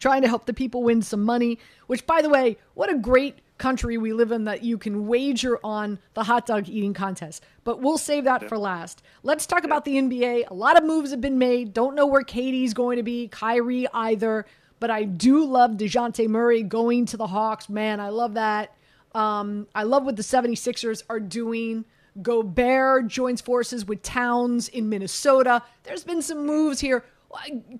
trying 0.00 0.22
to 0.22 0.28
help 0.28 0.46
the 0.46 0.54
people 0.54 0.82
win 0.82 1.02
some 1.02 1.22
money. 1.22 1.58
Which, 1.86 2.04
by 2.06 2.20
the 2.22 2.28
way, 2.30 2.56
what 2.74 2.90
a 2.92 2.96
great 2.98 3.38
country 3.64 3.96
we 3.96 4.12
live 4.12 4.30
in 4.30 4.44
that 4.44 4.62
you 4.62 4.76
can 4.76 5.06
wager 5.06 5.58
on 5.64 5.98
the 6.12 6.24
hot 6.24 6.44
dog 6.44 6.68
eating 6.68 6.92
contest. 6.92 7.42
But 7.64 7.80
we'll 7.80 7.96
save 7.96 8.24
that 8.24 8.46
for 8.46 8.58
last. 8.58 9.02
Let's 9.22 9.46
talk 9.46 9.64
about 9.64 9.86
the 9.86 9.94
NBA. 9.94 10.50
A 10.50 10.52
lot 10.52 10.76
of 10.76 10.84
moves 10.84 11.12
have 11.12 11.22
been 11.22 11.38
made. 11.38 11.72
Don't 11.72 11.94
know 11.94 12.04
where 12.04 12.20
KD's 12.20 12.74
going 12.74 12.98
to 12.98 13.02
be, 13.02 13.26
Kyrie 13.28 13.88
either. 13.94 14.44
But 14.80 14.90
I 14.90 15.04
do 15.04 15.46
love 15.46 15.78
Dejounte 15.78 16.28
Murray 16.28 16.62
going 16.62 17.06
to 17.06 17.16
the 17.16 17.26
Hawks. 17.26 17.70
Man, 17.70 18.00
I 18.00 18.10
love 18.10 18.34
that. 18.34 18.76
Um, 19.14 19.66
I 19.74 19.84
love 19.84 20.04
what 20.04 20.16
the 20.16 20.22
76ers 20.22 21.02
are 21.08 21.20
doing. 21.20 21.86
Gobert 22.20 23.08
joins 23.08 23.40
forces 23.40 23.86
with 23.86 24.02
Towns 24.02 24.68
in 24.68 24.90
Minnesota. 24.90 25.62
There's 25.84 26.04
been 26.04 26.20
some 26.20 26.44
moves 26.44 26.80
here. 26.80 27.02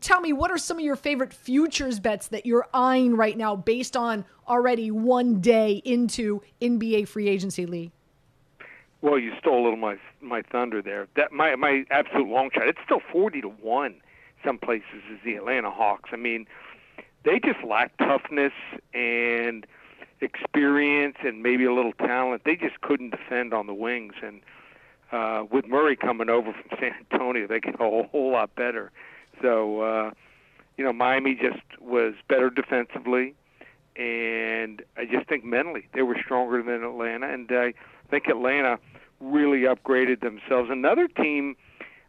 Tell 0.00 0.20
me, 0.20 0.32
what 0.32 0.50
are 0.50 0.58
some 0.58 0.78
of 0.78 0.84
your 0.84 0.96
favorite 0.96 1.32
futures 1.32 2.00
bets 2.00 2.28
that 2.28 2.46
you're 2.46 2.66
eyeing 2.74 3.16
right 3.16 3.36
now 3.36 3.56
based 3.56 3.96
on 3.96 4.24
already 4.48 4.90
one 4.90 5.40
day 5.40 5.82
into 5.84 6.42
NBA 6.60 7.08
free 7.08 7.28
agency, 7.28 7.66
Lee? 7.66 7.92
Well, 9.00 9.18
you 9.18 9.32
stole 9.38 9.60
a 9.60 9.64
little 9.64 9.76
my 9.76 9.98
my 10.22 10.42
thunder 10.42 10.80
there. 10.80 11.08
That 11.16 11.30
my 11.30 11.56
my 11.56 11.84
absolute 11.90 12.28
long 12.28 12.50
shot. 12.54 12.66
It's 12.68 12.78
still 12.84 13.02
forty 13.12 13.40
to 13.42 13.48
one. 13.48 13.96
Some 14.44 14.58
places 14.58 15.02
is 15.12 15.18
the 15.24 15.34
Atlanta 15.34 15.70
Hawks. 15.70 16.10
I 16.12 16.16
mean, 16.16 16.46
they 17.24 17.38
just 17.38 17.62
lack 17.64 17.96
toughness 17.98 18.52
and 18.92 19.66
experience 20.20 21.16
and 21.22 21.42
maybe 21.42 21.64
a 21.64 21.72
little 21.72 21.92
talent. 21.92 22.42
They 22.44 22.56
just 22.56 22.80
couldn't 22.80 23.10
defend 23.10 23.54
on 23.54 23.66
the 23.66 23.74
wings. 23.74 24.14
And 24.22 24.40
uh, 25.12 25.44
with 25.50 25.66
Murray 25.66 25.96
coming 25.96 26.28
over 26.28 26.52
from 26.52 26.78
San 26.78 26.92
Antonio, 27.10 27.46
they 27.46 27.60
get 27.60 27.74
a 27.74 27.78
whole, 27.78 28.04
whole 28.10 28.32
lot 28.32 28.54
better. 28.54 28.90
So, 29.40 29.80
uh, 29.80 30.10
you 30.76 30.84
know, 30.84 30.92
Miami 30.92 31.34
just 31.34 31.62
was 31.80 32.14
better 32.28 32.50
defensively, 32.50 33.34
and 33.96 34.82
I 34.96 35.04
just 35.04 35.28
think 35.28 35.44
mentally 35.44 35.88
they 35.94 36.02
were 36.02 36.16
stronger 36.22 36.62
than 36.62 36.82
Atlanta. 36.82 37.32
And 37.32 37.50
I 37.52 37.74
think 38.10 38.26
Atlanta 38.28 38.78
really 39.20 39.60
upgraded 39.60 40.20
themselves. 40.20 40.70
Another 40.70 41.08
team 41.08 41.56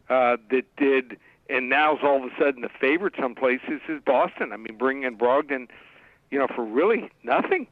uh, 0.08 0.36
that 0.50 0.64
did, 0.76 1.18
and 1.48 1.68
now's 1.68 1.98
all 2.02 2.16
of 2.16 2.24
a 2.24 2.34
sudden 2.38 2.62
the 2.62 2.70
favorite 2.80 3.14
some 3.20 3.34
places 3.34 3.80
is 3.88 4.00
Boston. 4.04 4.52
I 4.52 4.56
mean, 4.56 4.76
bringing 4.78 5.04
in 5.04 5.16
Brogdon, 5.16 5.68
you 6.30 6.38
know, 6.38 6.48
for 6.54 6.64
really 6.64 7.10
nothing. 7.22 7.66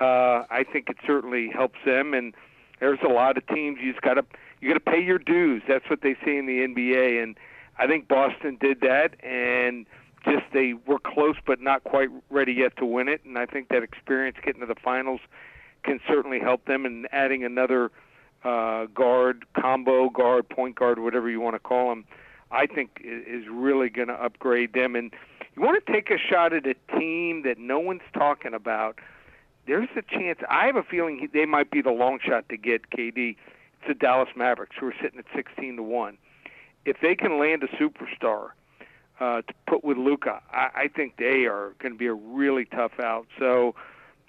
Uh, 0.00 0.44
I 0.50 0.64
think 0.70 0.88
it 0.88 0.96
certainly 1.06 1.48
helps 1.48 1.78
them. 1.84 2.14
And 2.14 2.34
there's 2.80 2.98
a 3.04 3.12
lot 3.12 3.36
of 3.36 3.46
teams 3.46 3.78
you 3.80 3.92
just 3.92 4.02
got 4.02 4.14
to 4.14 4.24
you 4.60 4.68
got 4.68 4.74
to 4.74 4.92
pay 4.92 5.02
your 5.02 5.18
dues. 5.18 5.62
That's 5.66 5.88
what 5.90 6.02
they 6.02 6.14
say 6.24 6.36
in 6.36 6.46
the 6.46 6.60
NBA, 6.60 7.22
and 7.22 7.36
I 7.78 7.86
think 7.86 8.08
Boston 8.08 8.58
did 8.60 8.80
that. 8.80 9.22
And 9.24 9.86
just 10.24 10.44
they 10.52 10.74
were 10.86 10.98
close, 10.98 11.36
but 11.46 11.60
not 11.60 11.84
quite 11.84 12.08
ready 12.30 12.52
yet 12.52 12.76
to 12.76 12.86
win 12.86 13.08
it. 13.08 13.22
And 13.24 13.38
I 13.38 13.46
think 13.46 13.68
that 13.68 13.82
experience 13.82 14.36
getting 14.44 14.60
to 14.60 14.66
the 14.66 14.76
finals 14.76 15.20
can 15.82 16.00
certainly 16.06 16.38
help 16.38 16.64
them. 16.66 16.86
And 16.86 17.08
adding 17.12 17.44
another 17.44 17.90
uh, 18.44 18.86
guard, 18.86 19.44
combo 19.60 20.08
guard, 20.10 20.48
point 20.48 20.76
guard, 20.76 20.98
whatever 20.98 21.28
you 21.28 21.40
want 21.40 21.54
to 21.54 21.60
call 21.60 21.88
them, 21.88 22.04
I 22.50 22.66
think 22.66 23.00
is 23.02 23.44
really 23.50 23.88
going 23.88 24.08
to 24.08 24.14
upgrade 24.14 24.74
them. 24.74 24.94
And 24.94 25.12
you 25.56 25.62
want 25.62 25.84
to 25.84 25.92
take 25.92 26.10
a 26.10 26.18
shot 26.18 26.52
at 26.52 26.66
a 26.66 26.74
team 26.98 27.42
that 27.42 27.58
no 27.58 27.78
one's 27.78 28.02
talking 28.14 28.54
about. 28.54 28.98
There's 29.66 29.88
a 29.96 30.02
chance. 30.02 30.40
I 30.48 30.66
have 30.66 30.76
a 30.76 30.82
feeling 30.82 31.28
they 31.32 31.46
might 31.46 31.70
be 31.70 31.82
the 31.82 31.90
long 31.90 32.18
shot 32.24 32.48
to 32.48 32.56
get 32.56 32.90
KD. 32.90 33.36
It's 33.36 33.88
the 33.88 33.94
Dallas 33.94 34.30
Mavericks, 34.36 34.76
who 34.78 34.86
are 34.86 34.94
sitting 35.00 35.18
at 35.18 35.24
16 35.34 35.76
to 35.76 35.82
one. 35.82 36.18
If 36.84 36.96
they 37.00 37.14
can 37.14 37.38
land 37.38 37.62
a 37.62 37.68
superstar 37.76 38.50
uh, 39.20 39.42
to 39.42 39.54
put 39.66 39.84
with 39.84 39.96
Luka, 39.96 40.42
I, 40.50 40.68
I 40.74 40.88
think 40.88 41.16
they 41.16 41.46
are 41.46 41.74
going 41.78 41.92
to 41.92 41.98
be 41.98 42.06
a 42.06 42.14
really 42.14 42.64
tough 42.64 42.98
out. 43.02 43.26
So 43.38 43.74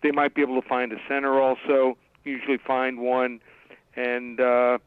they 0.01 0.11
might 0.11 0.35
be 0.35 0.41
able 0.41 0.61
to 0.61 0.67
find 0.67 0.91
a 0.91 0.97
center 1.07 1.41
also. 1.41 1.97
Usually 2.23 2.57
find 2.57 2.99
one, 2.99 3.41
and 3.95 4.39
uh, 4.39 4.77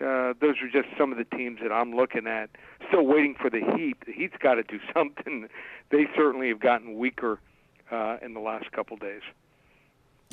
uh, 0.00 0.34
those 0.40 0.56
are 0.60 0.68
just 0.70 0.88
some 0.98 1.10
of 1.10 1.18
the 1.18 1.24
teams 1.36 1.60
that 1.62 1.72
I'm 1.72 1.94
looking 1.94 2.26
at. 2.26 2.50
Still 2.88 3.06
waiting 3.06 3.34
for 3.40 3.48
the 3.48 3.60
Heat. 3.76 3.96
The 4.04 4.12
Heat's 4.12 4.36
got 4.38 4.54
to 4.54 4.62
do 4.62 4.78
something. 4.94 5.48
They 5.90 6.06
certainly 6.14 6.48
have 6.48 6.60
gotten 6.60 6.98
weaker 6.98 7.40
uh, 7.90 8.18
in 8.22 8.34
the 8.34 8.40
last 8.40 8.72
couple 8.72 8.96
days. 8.96 9.22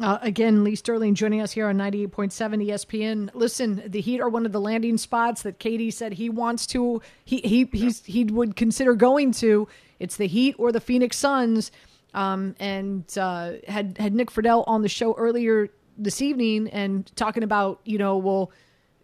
Uh, 0.02 0.18
again, 0.22 0.64
Lee 0.64 0.76
Sterling 0.76 1.14
joining 1.14 1.40
us 1.40 1.52
here 1.52 1.68
on 1.68 1.78
98.7 1.78 2.68
ESPN. 2.68 3.30
Listen, 3.36 3.84
the 3.86 4.02
Heat 4.02 4.22
are 4.22 4.30
one 4.30 4.46
of 4.46 4.52
the 4.52 4.60
landing 4.60 4.98
spots 4.98 5.44
that 5.44 5.60
KD 5.60 5.94
said 5.94 6.14
he 6.14 6.30
wants 6.30 6.66
to, 6.68 7.02
he, 7.24 7.38
he, 7.42 7.70
he's, 7.72 8.04
he 8.04 8.24
would 8.24 8.56
consider 8.56 8.96
going 8.96 9.32
to. 9.34 9.68
It's 10.00 10.18
the 10.18 10.26
Heat 10.26 10.56
or 10.58 10.72
the 10.72 10.80
Phoenix 10.80 11.18
Suns. 11.18 11.72
Um, 12.16 12.56
and 12.60 13.06
uh, 13.18 13.54
had, 13.68 13.98
had 14.00 14.16
Nick 14.16 14.32
Friedell 14.32 14.64
on 14.68 14.82
the 14.82 14.90
show 14.90 15.14
earlier 15.14 15.70
this 15.98 16.22
evening 16.24 16.70
and 16.70 17.12
talking 17.16 17.44
about, 17.44 17.80
you 17.86 18.00
know, 18.00 18.18
well, 18.18 18.52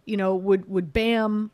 you 0.06 0.18
know, 0.18 0.36
would, 0.36 0.68
would 0.68 0.92
Bam 0.92 1.52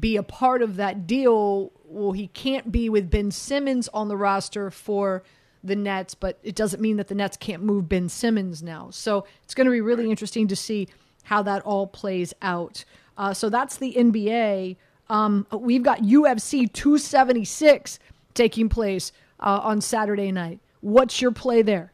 be 0.00 0.16
a 0.16 0.22
part 0.24 0.62
of 0.62 0.76
that 0.76 1.06
deal? 1.06 1.70
Well, 1.84 2.12
he 2.12 2.26
can't 2.28 2.72
be 2.72 2.88
with 2.88 3.08
Ben 3.08 3.30
Simmons 3.30 3.88
on 3.94 4.08
the 4.08 4.16
roster 4.16 4.68
for 4.72 5.22
the 5.64 5.76
Nets, 5.76 6.14
but 6.14 6.38
it 6.42 6.54
doesn't 6.54 6.80
mean 6.80 6.96
that 6.98 7.08
the 7.08 7.14
Nets 7.14 7.36
can't 7.36 7.62
move 7.62 7.88
Ben 7.88 8.08
Simmons 8.08 8.62
now. 8.62 8.90
So 8.90 9.26
it's 9.42 9.54
going 9.54 9.66
to 9.66 9.70
be 9.70 9.80
really 9.80 10.10
interesting 10.10 10.46
to 10.48 10.56
see 10.56 10.88
how 11.24 11.42
that 11.42 11.62
all 11.62 11.86
plays 11.86 12.34
out. 12.42 12.84
Uh, 13.16 13.32
so 13.32 13.48
that's 13.48 13.78
the 13.78 13.94
NBA. 13.94 14.76
Um, 15.08 15.46
we've 15.52 15.82
got 15.82 16.02
UFC 16.02 16.70
276 16.72 17.98
taking 18.34 18.68
place 18.68 19.12
uh, 19.40 19.60
on 19.62 19.80
Saturday 19.80 20.32
night. 20.32 20.60
What's 20.80 21.20
your 21.20 21.32
play 21.32 21.62
there? 21.62 21.92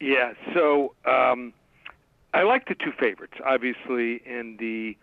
Yeah, 0.00 0.32
so 0.54 0.94
um, 1.04 1.52
I 2.34 2.42
like 2.42 2.66
the 2.68 2.74
two 2.74 2.92
favorites, 2.98 3.34
obviously, 3.44 4.20
in 4.26 4.56
the 4.58 4.96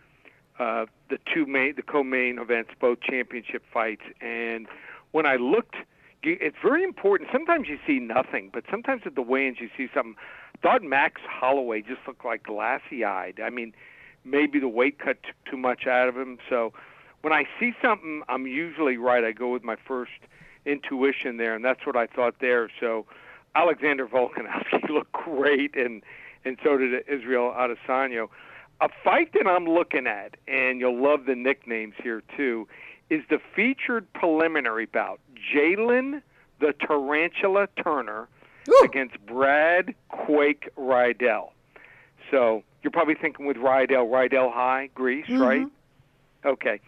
uh, 0.58 0.84
the 1.08 1.18
two 1.32 1.46
main, 1.46 1.74
the 1.74 1.82
co-main 1.82 2.38
events, 2.38 2.72
both 2.78 3.00
championship 3.00 3.62
fights. 3.72 4.02
And 4.20 4.66
when 5.12 5.24
I 5.24 5.36
looked, 5.36 5.74
it's 6.22 6.56
very 6.62 6.84
important. 6.84 7.30
Sometimes 7.32 7.68
you 7.68 7.78
see 7.86 7.98
nothing, 7.98 8.50
but 8.52 8.64
sometimes 8.70 9.02
at 9.06 9.14
the 9.14 9.22
weigh-ins 9.22 9.58
you 9.60 9.70
see 9.76 9.88
something. 9.92 10.16
Thought 10.62 10.82
Max 10.82 11.22
Holloway 11.26 11.82
just 11.82 12.00
looked 12.06 12.24
like 12.24 12.42
glassy-eyed. 12.42 13.40
I 13.42 13.48
mean, 13.48 13.72
maybe 14.24 14.60
the 14.60 14.68
weight 14.68 14.98
cut 14.98 15.22
t- 15.22 15.30
too 15.50 15.56
much 15.56 15.86
out 15.86 16.08
of 16.08 16.16
him. 16.16 16.38
So 16.48 16.72
when 17.22 17.32
I 17.32 17.44
see 17.58 17.72
something, 17.82 18.22
I'm 18.28 18.46
usually 18.46 18.96
right. 18.96 19.24
I 19.24 19.32
go 19.32 19.50
with 19.50 19.64
my 19.64 19.76
first 19.76 20.12
intuition 20.66 21.36
there, 21.36 21.54
and 21.54 21.64
that's 21.64 21.86
what 21.86 21.96
I 21.96 22.06
thought 22.06 22.36
there. 22.40 22.68
So 22.78 23.06
Alexander 23.54 24.06
Volkanovski 24.06 24.88
looked 24.88 25.12
great, 25.12 25.76
and 25.76 26.02
and 26.44 26.58
so 26.62 26.76
did 26.78 27.04
Israel 27.06 27.54
Adesanya. 27.56 28.28
A 28.82 28.88
fight 29.04 29.32
that 29.34 29.46
I'm 29.46 29.66
looking 29.66 30.06
at, 30.06 30.36
and 30.48 30.80
you'll 30.80 31.02
love 31.02 31.26
the 31.26 31.34
nicknames 31.34 31.94
here 32.02 32.22
too, 32.34 32.66
is 33.10 33.22
the 33.28 33.38
featured 33.54 34.10
preliminary 34.12 34.86
bout: 34.86 35.20
Jalen 35.54 36.22
the 36.60 36.74
Tarantula 36.74 37.68
Turner 37.82 38.28
against 38.84 39.18
Brad 39.26 39.94
Quake 40.08 40.68
Riddell. 40.76 41.52
So 42.30 42.62
you're 42.82 42.90
probably 42.90 43.14
thinking 43.14 43.46
with 43.46 43.56
Rydell, 43.56 44.08
Rydell 44.10 44.52
High, 44.52 44.90
Greece, 44.94 45.26
mm-hmm. 45.26 45.42
right? 45.42 45.66
Okay. 46.44 46.80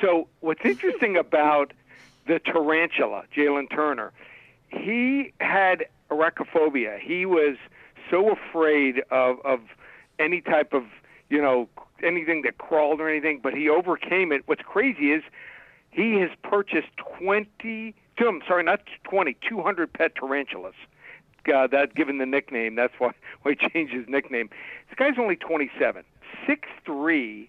So 0.00 0.28
what's 0.40 0.64
interesting 0.64 1.16
about 1.16 1.72
the 2.26 2.38
tarantula, 2.40 3.24
Jalen 3.36 3.70
Turner, 3.70 4.12
he 4.68 5.32
had 5.40 5.86
arachnophobia. 6.10 6.98
He 6.98 7.26
was 7.26 7.56
so 8.10 8.30
afraid 8.30 9.02
of 9.10 9.38
of 9.44 9.60
any 10.18 10.40
type 10.40 10.72
of 10.72 10.84
you 11.28 11.40
know 11.40 11.68
anything 12.02 12.42
that 12.42 12.58
crawled 12.58 13.00
or 13.00 13.08
anything, 13.08 13.40
but 13.42 13.54
he 13.54 13.68
overcame 13.68 14.32
it. 14.32 14.42
What's 14.46 14.62
crazy 14.62 15.12
is 15.12 15.22
he 15.92 16.14
has 16.14 16.30
purchased 16.42 16.88
20, 17.18 17.94
I'm 18.18 18.42
sorry, 18.48 18.64
not 18.64 18.80
20, 19.04 19.36
200 19.48 19.92
pet 19.92 20.14
tarantulas. 20.16 20.74
Uh, 21.52 21.66
that 21.66 21.94
given 21.94 22.18
the 22.18 22.26
nickname, 22.26 22.76
that's 22.76 22.94
why, 22.98 23.12
why 23.42 23.54
he 23.58 23.68
changed 23.68 23.92
his 23.92 24.08
nickname. 24.08 24.48
This 24.88 24.96
guy's 24.98 25.18
only 25.18 25.36
27, 25.36 26.02
6'3", 26.48 27.48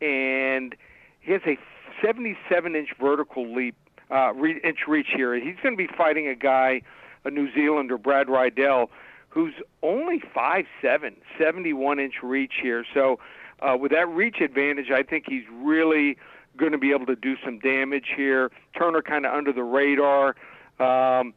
and 0.00 0.74
he 1.20 1.32
has 1.32 1.42
a 1.46 1.58
77 2.04 2.74
inch 2.74 2.90
vertical 3.00 3.54
leap, 3.54 3.76
uh, 4.10 4.32
re- 4.34 4.60
inch 4.64 4.80
reach 4.88 5.08
here. 5.14 5.34
He's 5.34 5.56
going 5.62 5.76
to 5.76 5.88
be 5.88 5.88
fighting 5.96 6.26
a 6.28 6.34
guy, 6.34 6.82
a 7.24 7.30
New 7.30 7.52
Zealander, 7.54 7.98
Brad 7.98 8.28
Riddell, 8.28 8.90
who's 9.28 9.54
only 9.82 10.20
5'7", 10.34 10.64
71 11.38 11.98
inch 12.00 12.14
reach 12.22 12.54
here. 12.60 12.84
So 12.94 13.18
uh, 13.60 13.76
with 13.78 13.92
that 13.92 14.08
reach 14.08 14.40
advantage, 14.40 14.90
I 14.90 15.02
think 15.02 15.26
he's 15.28 15.44
really 15.52 16.16
going 16.56 16.72
to 16.72 16.78
be 16.78 16.92
able 16.92 17.06
to 17.06 17.16
do 17.16 17.36
some 17.44 17.58
damage 17.58 18.06
here. 18.16 18.50
Turner 18.78 19.02
kind 19.02 19.26
of 19.26 19.34
under 19.34 19.52
the 19.52 19.62
radar. 19.62 20.34
Um, 20.78 21.34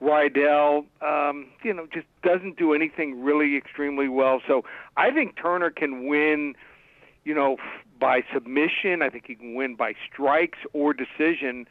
Riddell, 0.00 0.86
um, 1.02 1.46
you 1.62 1.74
know, 1.74 1.86
just 1.92 2.06
doesn't 2.22 2.56
do 2.56 2.72
anything 2.72 3.22
really 3.22 3.56
extremely 3.56 4.08
well. 4.08 4.40
So 4.46 4.64
I 4.96 5.10
think 5.10 5.36
Turner 5.36 5.70
can 5.70 6.06
win, 6.06 6.54
you 7.24 7.34
know, 7.34 7.58
by 7.98 8.22
submission. 8.32 9.02
I 9.02 9.10
think 9.10 9.26
he 9.26 9.34
can 9.34 9.54
win 9.54 9.74
by 9.74 9.94
strikes 10.10 10.58
or 10.72 10.94
decision. 10.94 11.66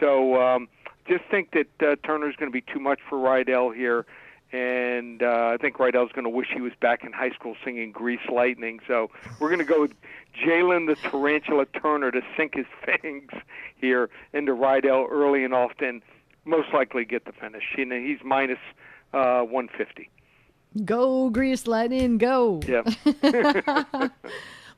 So 0.00 0.40
um, 0.40 0.68
just 1.06 1.24
think 1.30 1.52
that 1.52 1.86
uh, 1.86 1.96
Turner's 2.06 2.34
going 2.36 2.50
to 2.50 2.52
be 2.52 2.64
too 2.72 2.80
much 2.80 3.00
for 3.08 3.18
Riddell 3.18 3.70
here. 3.70 4.06
And 4.52 5.22
uh, 5.22 5.50
I 5.52 5.56
think 5.60 5.78
Riddell's 5.78 6.12
going 6.12 6.24
to 6.24 6.30
wish 6.30 6.48
he 6.54 6.60
was 6.60 6.72
back 6.80 7.02
in 7.04 7.12
high 7.12 7.30
school 7.30 7.56
singing 7.64 7.90
Grease 7.92 8.20
Lightning. 8.32 8.78
So 8.86 9.10
we're 9.40 9.48
going 9.48 9.58
to 9.58 9.64
go 9.64 9.80
with 9.82 9.92
Jalen 10.44 10.86
the 10.86 10.94
Tarantula 10.94 11.66
Turner 11.66 12.10
to 12.12 12.20
sink 12.36 12.54
his 12.54 12.66
fangs 12.84 13.30
here 13.76 14.08
into 14.32 14.52
Rydell 14.52 15.08
early 15.10 15.44
and 15.44 15.52
often. 15.52 16.02
Most 16.44 16.68
likely 16.72 17.04
get 17.04 17.24
the 17.24 17.32
finish. 17.32 17.64
You 17.76 17.84
know, 17.86 17.98
he's 17.98 18.18
minus 18.24 18.58
uh, 19.12 19.40
150. 19.42 20.08
Go 20.84 21.30
Grease 21.30 21.66
Lightning, 21.66 22.18
go! 22.18 22.60
Yeah. 22.66 22.82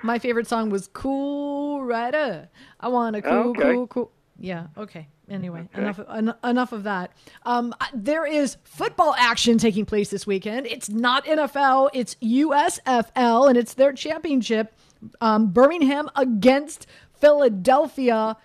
My 0.02 0.18
favorite 0.20 0.46
song 0.46 0.70
was 0.70 0.88
Cool 0.92 1.82
Rider. 1.82 2.48
I 2.78 2.88
want 2.88 3.16
a 3.16 3.22
cool, 3.22 3.50
Okay. 3.50 3.72
cool, 3.72 3.86
cool. 3.88 4.12
Yeah. 4.38 4.68
Okay. 4.76 5.08
Anyway, 5.28 5.68
enough 5.74 6.00
en- 6.08 6.34
enough 6.44 6.72
of 6.72 6.84
that. 6.84 7.12
Um, 7.44 7.74
there 7.92 8.24
is 8.24 8.56
football 8.64 9.14
action 9.18 9.58
taking 9.58 9.84
place 9.84 10.10
this 10.10 10.26
weekend. 10.26 10.66
It's 10.66 10.88
not 10.88 11.24
NFL. 11.26 11.90
It's 11.92 12.14
USFL, 12.22 13.48
and 13.48 13.58
it's 13.58 13.74
their 13.74 13.92
championship. 13.92 14.74
Um, 15.20 15.48
Birmingham 15.48 16.08
against 16.16 16.86
Philadelphia. 17.20 18.36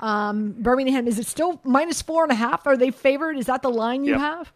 Um, 0.00 0.52
Birmingham 0.58 1.06
is 1.06 1.18
it 1.18 1.26
still 1.26 1.60
minus 1.64 2.02
four 2.02 2.22
and 2.24 2.32
a 2.32 2.36
half? 2.36 2.66
Are 2.66 2.76
they 2.76 2.90
favored? 2.90 3.36
Is 3.36 3.46
that 3.46 3.62
the 3.62 3.70
line 3.70 4.04
you 4.04 4.12
Yep. 4.12 4.20
have? 4.20 4.52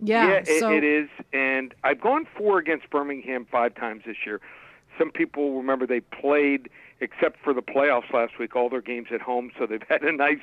Yeah. 0.00 0.28
it, 0.30 0.46
so 0.60 0.72
it 0.72 0.84
is. 0.84 1.08
And 1.32 1.74
I've 1.84 2.00
gone 2.00 2.26
four 2.36 2.58
against 2.58 2.88
Birmingham 2.90 3.46
five 3.50 3.74
times 3.74 4.02
this 4.06 4.16
year. 4.26 4.40
Some 4.98 5.10
people 5.10 5.56
remember 5.56 5.86
they 5.86 6.00
played, 6.00 6.68
except 7.00 7.38
for 7.42 7.52
the 7.54 7.62
playoffs 7.62 8.12
last 8.12 8.38
week, 8.38 8.56
all 8.56 8.68
their 8.68 8.82
games 8.82 9.08
at 9.12 9.20
home, 9.20 9.50
so 9.58 9.66
they've 9.66 9.82
had 9.88 10.02
a 10.02 10.12
nice 10.12 10.42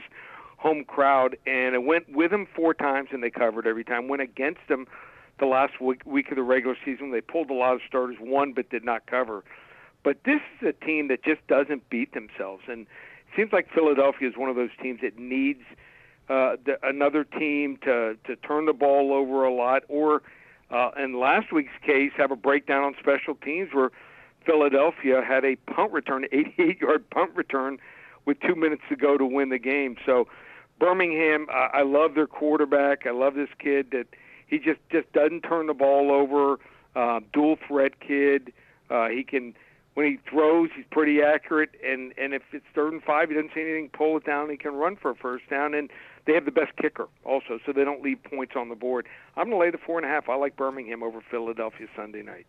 home 0.58 0.84
crowd. 0.84 1.38
And 1.46 1.76
it 1.76 1.84
went 1.84 2.12
with 2.12 2.32
them 2.32 2.48
four 2.56 2.74
times, 2.74 3.10
and 3.12 3.24
they 3.24 3.30
covered 3.30 3.68
every 3.68 3.84
time. 3.84 4.08
Went 4.08 4.22
against 4.22 4.62
them 4.68 4.88
the 5.40 5.46
last 5.46 5.82
week, 5.82 6.02
week 6.06 6.30
of 6.30 6.38
the 6.38 6.44
regular 6.44 6.78
season. 6.84 7.12
They 7.12 7.22
pulled 7.22 7.50
a 7.50 7.54
lot 7.54 7.74
of 7.74 7.82
starters, 7.88 8.18
won 8.20 8.54
but 8.54 8.70
did 8.70 8.86
not 8.86 9.06
cover. 9.06 9.44
But 10.04 10.18
this 10.24 10.42
is 10.62 10.68
a 10.68 10.86
team 10.86 11.08
that 11.08 11.24
just 11.24 11.46
doesn't 11.48 11.90
beat 11.90 12.14
themselves, 12.14 12.64
and 12.68 12.82
it 12.82 13.36
seems 13.36 13.52
like 13.52 13.68
Philadelphia 13.74 14.30
is 14.30 14.38
one 14.38 14.50
of 14.50 14.56
those 14.56 14.70
teams 14.80 15.02
that 15.02 15.18
needs 15.18 15.64
uh, 16.30 16.58
the, 16.64 16.78
another 16.84 17.24
team 17.24 17.78
to 17.84 18.16
to 18.26 18.36
turn 18.36 18.66
the 18.66 18.74
ball 18.74 19.14
over 19.14 19.44
a 19.44 19.52
lot, 19.52 19.82
or 19.88 20.22
uh, 20.70 20.92
in 20.98 21.20
last 21.20 21.52
week's 21.52 21.74
case, 21.84 22.12
have 22.18 22.32
a 22.32 22.36
breakdown 22.36 22.84
on 22.84 22.96
special 23.00 23.34
teams 23.34 23.74
where 23.74 23.92
Philadelphia 24.46 25.22
had 25.28 25.44
a 25.46 25.56
punt 25.56 25.92
return, 25.92 26.26
88 26.32 26.82
yard 26.82 27.10
punt 27.10 27.32
return, 27.36 27.78
with 28.26 28.40
two 28.40 28.56
minutes 28.56 28.82
to 28.90 28.96
go 28.96 29.18
to 29.18 29.26
win 29.26 29.50
the 29.50 29.60
game. 29.60 29.98
So 30.06 30.28
Birmingham, 30.80 31.48
I, 31.52 31.80
I 31.80 31.84
love 31.84 32.16
their 32.16 32.28
quarterback. 32.28 33.06
I 33.06 33.12
love 33.12 33.36
this 33.36 33.50
kid 33.60 33.92
that 33.92 34.08
he 34.48 34.58
just 34.58 34.80
just 34.92 35.12
doesn't 35.14 35.42
turn 35.42 35.68
the 35.68 35.74
ball 35.74 36.12
over. 36.12 36.60
Uh, 36.96 37.20
dual 37.34 37.58
threat 37.68 38.00
kid. 38.00 38.54
Uh, 38.90 39.08
he 39.08 39.24
can 39.24 39.54
when 39.96 40.06
he 40.06 40.20
throws, 40.30 40.70
he's 40.76 40.86
pretty 40.92 41.22
accurate. 41.22 41.70
And 41.86 42.14
and 42.18 42.34
if 42.34 42.44
it's 42.52 42.66
third 42.74 42.94
and 42.94 43.04
five, 43.04 43.30
he 43.30 43.36
doesn't 43.36 43.52
see 43.54 43.62
anything. 43.62 43.90
Pull 43.94 44.18
it 44.18 44.26
down. 44.26 44.50
He 44.50 44.58
can 44.58 44.76
run 44.76 44.96
for 44.96 45.12
a 45.12 45.16
first 45.16 45.50
down. 45.50 45.74
And 45.74 45.90
they 46.26 46.34
have 46.34 46.46
the 46.46 46.52
best 46.52 46.76
kicker 46.78 47.08
also, 47.24 47.60
so 47.66 47.72
they 47.72 47.84
don't 47.84 48.02
leave 48.02 48.22
points 48.24 48.54
on 48.56 48.70
the 48.70 48.76
board. 48.76 49.08
I'm 49.36 49.50
going 49.50 49.58
to 49.58 49.66
lay 49.66 49.72
the 49.72 49.78
four 49.78 49.98
and 49.98 50.06
a 50.06 50.10
half. 50.10 50.28
I 50.28 50.36
like 50.36 50.56
Birmingham 50.56 51.04
over 51.04 51.22
Philadelphia 51.30 51.88
Sunday 51.96 52.24
night. 52.24 52.48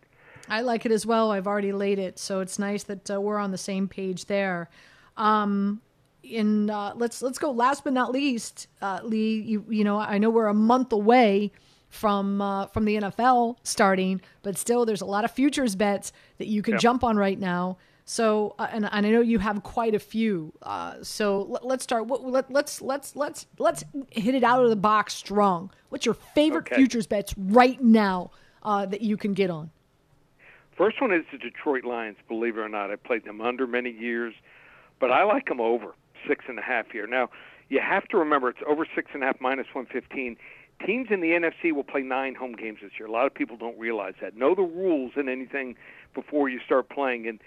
I 0.49 0.61
like 0.61 0.85
it 0.85 0.91
as 0.91 1.05
well. 1.05 1.31
I've 1.31 1.47
already 1.47 1.71
laid 1.73 1.99
it, 1.99 2.19
so 2.19 2.39
it's 2.39 2.57
nice 2.59 2.83
that 2.83 3.09
uh, 3.11 3.19
we're 3.21 3.37
on 3.37 3.51
the 3.51 3.57
same 3.57 3.87
page 3.87 4.25
there. 4.25 4.69
Um, 5.17 5.81
in 6.23 6.69
uh, 6.69 6.93
let's 6.95 7.21
let's 7.21 7.37
go. 7.39 7.51
Last 7.51 7.83
but 7.83 7.93
not 7.93 8.11
least, 8.11 8.67
uh, 8.81 8.99
Lee, 9.03 9.39
you 9.39 9.65
you 9.69 9.83
know 9.83 9.97
I 9.99 10.17
know 10.17 10.29
we're 10.29 10.47
a 10.47 10.53
month 10.53 10.91
away 10.91 11.51
from 11.89 12.41
uh, 12.41 12.67
from 12.67 12.85
the 12.85 12.97
NFL 12.97 13.57
starting, 13.63 14.21
but 14.43 14.57
still 14.57 14.85
there's 14.85 15.01
a 15.01 15.05
lot 15.05 15.23
of 15.25 15.31
futures 15.31 15.75
bets 15.75 16.11
that 16.37 16.47
you 16.47 16.61
can 16.61 16.73
Yep. 16.73 16.81
jump 16.81 17.03
on 17.03 17.17
right 17.17 17.39
now. 17.39 17.77
So 18.03 18.55
uh, 18.59 18.67
and, 18.71 18.85
and 18.91 19.05
I 19.05 19.09
know 19.09 19.21
you 19.21 19.39
have 19.39 19.63
quite 19.63 19.93
a 19.95 19.99
few. 19.99 20.53
Uh, 20.61 20.95
so 21.01 21.43
let, 21.43 21.65
let's 21.65 21.83
start. 21.83 22.07
What, 22.07 22.23
let, 22.25 22.51
let's 22.51 22.81
let's 22.81 23.15
let's 23.15 23.45
let's 23.57 23.83
hit 24.11 24.35
it 24.35 24.43
out 24.43 24.63
of 24.63 24.69
the 24.69 24.75
box 24.75 25.13
strong. 25.13 25.71
What's 25.89 26.05
your 26.05 26.15
favorite 26.15 26.67
Okay. 26.67 26.75
futures 26.75 27.07
bets 27.07 27.33
right 27.37 27.81
now 27.81 28.31
uh, 28.63 28.85
that 28.85 29.01
you 29.01 29.15
can 29.17 29.33
get 29.33 29.49
on? 29.49 29.71
First 30.77 31.01
one 31.01 31.11
is 31.11 31.23
the 31.31 31.39
Detroit 31.39 31.83
Lions. 31.83 32.17
Believe 32.27 32.57
it 32.57 32.61
or 32.61 32.69
not, 32.69 32.91
I 32.91 32.95
played 32.97 33.25
them 33.25 33.41
under 33.41 33.65
many 33.65 33.89
years, 33.89 34.35
but 34.99 35.11
I 35.11 35.23
like 35.23 35.47
them 35.47 35.59
over 35.59 35.95
six 36.27 36.45
and 36.47 36.59
a 36.59 36.61
half 36.61 36.91
here. 36.91 37.07
Now, 37.07 37.29
you 37.69 37.79
have 37.81 38.07
to 38.09 38.17
remember 38.17 38.49
it's 38.49 38.59
over 38.67 38.85
six 38.95 39.09
and 39.13 39.23
a 39.23 39.25
half 39.25 39.41
minus 39.41 39.67
one 39.73 39.87
fifteen. 39.87 40.37
Teams 40.85 41.07
in 41.09 41.21
the 41.21 41.29
NFC 41.29 41.73
will 41.73 41.83
play 41.83 42.03
nine 42.03 42.35
home 42.35 42.53
games 42.53 42.79
this 42.83 42.91
year. 42.99 43.07
A 43.07 43.11
lot 43.11 43.25
of 43.25 43.33
people 43.33 43.57
don't 43.57 43.77
realize 43.79 44.13
that. 44.21 44.37
Know 44.37 44.53
the 44.53 44.61
rules 44.61 45.13
and 45.15 45.27
anything 45.27 45.75
before 46.13 46.49
you 46.49 46.59
start 46.63 46.89
playing. 46.89 47.27
And 47.27 47.39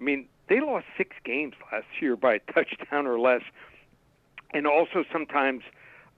I 0.00 0.04
mean, 0.04 0.28
they 0.48 0.60
lost 0.60 0.86
six 0.96 1.16
games 1.24 1.54
last 1.72 1.86
year 2.00 2.16
by 2.16 2.34
a 2.34 2.52
touchdown 2.52 3.08
or 3.08 3.18
less. 3.18 3.42
And 4.54 4.68
also 4.68 5.04
sometimes 5.12 5.62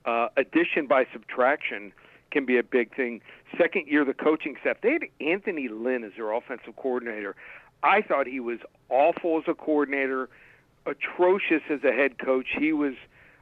uh, 0.05 0.29
addition 0.37 0.87
by 0.87 1.07
subtraction 1.11 1.93
can 2.31 2.45
be 2.45 2.59
a 2.59 2.63
big 2.63 2.95
thing. 2.95 3.21
Second 3.57 3.87
year, 3.87 4.05
the 4.05 4.15
coaching 4.15 4.57
staff, 4.61 4.77
they 4.83 4.93
had 4.93 5.03
Anthony 5.21 5.69
Lynn 5.69 6.05
as 6.05 6.13
their 6.17 6.33
offensive 6.33 6.77
coordinator. 6.77 7.35
I 7.83 8.03
thought 8.03 8.27
he 8.27 8.41
was 8.41 8.59
awful 8.89 9.39
as 9.39 9.45
a 9.47 9.55
coordinator, 9.55 10.29
atrocious 10.87 11.63
as 11.71 11.85
a 11.85 11.93
head 11.93 12.19
coach. 12.19 12.47
He 12.59 12.73
was 12.73 12.95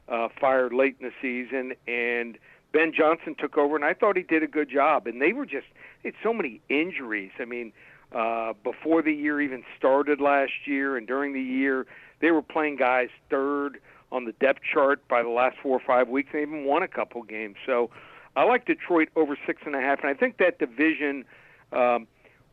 uh, 0.07 0.29
fired 0.39 0.73
late 0.73 0.97
in 0.99 1.07
the 1.07 1.13
season, 1.21 1.73
and 1.87 2.37
Ben 2.71 2.93
Johnson 2.93 3.35
took 3.37 3.57
over, 3.57 3.75
and 3.75 3.83
I 3.83 3.93
thought 3.93 4.15
he 4.15 4.23
did 4.23 4.43
a 4.43 4.47
good 4.47 4.69
job. 4.69 5.07
And 5.07 5.21
they 5.21 5.33
were 5.33 5.45
just, 5.45 5.67
they 6.03 6.09
had 6.09 6.15
so 6.21 6.33
many 6.33 6.61
injuries. 6.69 7.31
I 7.39 7.45
mean, 7.45 7.73
uh, 8.13 8.53
before 8.63 9.01
the 9.01 9.13
year 9.13 9.41
even 9.41 9.63
started 9.77 10.21
last 10.21 10.51
year 10.65 10.95
and 10.95 11.07
during 11.07 11.33
the 11.33 11.41
year, 11.41 11.85
they 12.19 12.31
were 12.31 12.41
playing 12.41 12.77
guys 12.77 13.09
third 13.29 13.79
on 14.11 14.25
the 14.25 14.31
depth 14.33 14.61
chart 14.73 15.05
by 15.07 15.21
the 15.21 15.29
last 15.29 15.57
four 15.61 15.75
or 15.75 15.81
five 15.85 16.07
weeks. 16.07 16.29
They 16.31 16.41
even 16.41 16.65
won 16.65 16.83
a 16.83 16.87
couple 16.87 17.21
games. 17.23 17.55
So 17.65 17.89
I 18.37 18.43
like 18.43 18.65
Detroit 18.65 19.09
over 19.15 19.35
six 19.47 19.63
and 19.65 19.75
a 19.75 19.81
half, 19.81 20.01
and 20.01 20.09
I 20.09 20.13
think 20.13 20.37
that 20.37 20.59
division 20.59 21.25
um, 21.71 22.05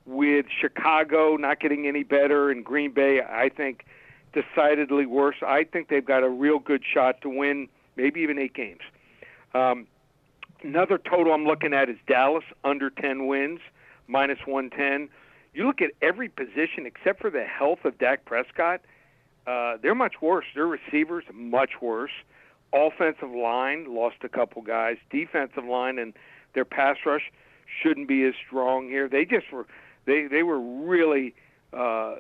with 0.06 0.46
Chicago 0.48 1.36
not 1.36 1.60
getting 1.60 1.86
any 1.86 2.02
better 2.02 2.50
and 2.50 2.64
Green 2.64 2.90
Bay, 2.90 3.20
I 3.20 3.50
think 3.50 3.84
decidedly 4.32 5.04
worse. 5.04 5.36
I 5.46 5.64
think 5.64 5.88
they've 5.88 6.04
got 6.04 6.22
a 6.22 6.28
real 6.30 6.58
good 6.58 6.82
shot 6.90 7.20
to 7.20 7.28
win, 7.28 7.68
maybe 7.96 8.20
even 8.20 8.38
eight 8.38 8.54
games. 8.54 8.80
Um, 9.52 9.86
another 10.62 10.96
total 10.96 11.34
I'm 11.34 11.44
looking 11.44 11.74
at 11.74 11.90
is 11.90 11.98
Dallas 12.06 12.44
under 12.64 12.88
10 12.88 13.26
wins, 13.26 13.60
minus 14.08 14.38
110. 14.46 15.10
You 15.52 15.66
look 15.66 15.82
at 15.82 15.90
every 16.00 16.30
position 16.30 16.86
except 16.86 17.20
for 17.20 17.28
the 17.28 17.44
health 17.44 17.84
of 17.84 17.98
Dak 17.98 18.24
Prescott, 18.24 18.80
uh, 19.46 19.76
they're 19.82 19.94
much 19.94 20.22
worse. 20.22 20.46
Their 20.54 20.66
receivers 20.66 21.24
much 21.30 21.72
worse. 21.82 22.10
Offensive 22.74 23.30
line 23.30 23.94
lost 23.94 24.16
a 24.24 24.28
couple 24.28 24.60
guys. 24.62 24.96
Defensive 25.10 25.64
line 25.64 25.98
and 25.98 26.12
their 26.54 26.64
pass 26.64 26.96
rush 27.06 27.30
shouldn't 27.82 28.08
be 28.08 28.24
as 28.24 28.34
strong 28.46 28.88
here. 28.88 29.08
They 29.08 29.24
just 29.24 29.52
were 29.52 29.66
they 30.06 30.26
they 30.26 30.42
were 30.42 30.60
really 30.60 31.34
uh, 31.72 32.16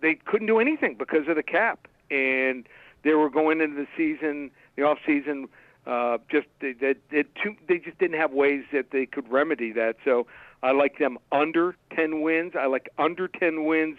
they 0.00 0.14
couldn't 0.14 0.46
do 0.46 0.58
anything 0.58 0.96
because 0.98 1.28
of 1.28 1.36
the 1.36 1.42
cap, 1.42 1.88
and 2.10 2.66
they 3.04 3.14
were 3.14 3.30
going 3.30 3.60
into 3.60 3.76
the 3.76 3.86
season, 3.96 4.50
the 4.76 4.82
off 4.82 4.98
season. 5.06 5.48
Uh, 5.86 6.18
just 6.30 6.46
they, 6.60 6.72
they, 6.72 6.94
they, 7.10 7.22
too, 7.42 7.56
they 7.66 7.78
just 7.78 7.98
didn't 7.98 8.18
have 8.18 8.32
ways 8.32 8.64
that 8.72 8.90
they 8.90 9.06
could 9.06 9.30
remedy 9.30 9.72
that. 9.72 9.96
So 10.04 10.26
I 10.62 10.72
like 10.72 10.98
them 10.98 11.18
under 11.32 11.74
10 11.96 12.20
wins. 12.20 12.52
I 12.58 12.66
like 12.66 12.90
under 12.98 13.28
10 13.28 13.64
wins 13.64 13.98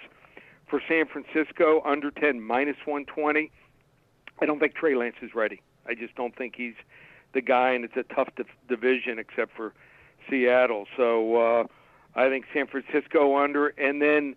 for 0.68 0.82
San 0.88 1.06
Francisco, 1.08 1.82
under 1.84 2.12
10 2.12 2.42
minus 2.42 2.78
120. 2.86 3.52
I 4.42 4.46
don't 4.46 4.60
think 4.60 4.76
Trey 4.76 4.96
Lance 4.96 5.18
is 5.22 5.36
ready. 5.36 5.62
I 5.86 5.94
just 5.94 6.16
don't 6.16 6.36
think 6.36 6.56
he's 6.56 6.74
the 7.34 7.42
guy, 7.42 7.72
and 7.72 7.86
it's 7.86 7.96
a 7.96 8.04
tough 8.14 8.30
div- 8.36 8.48
division 8.68 9.20
except 9.20 9.56
for 9.56 9.74
Seattle. 10.30 10.86
So 10.98 11.36
uh, 11.36 11.64
I 12.16 12.30
think 12.30 12.46
San 12.54 12.68
Francisco 12.68 13.38
under, 13.38 13.68
and 13.68 14.02
then 14.02 14.36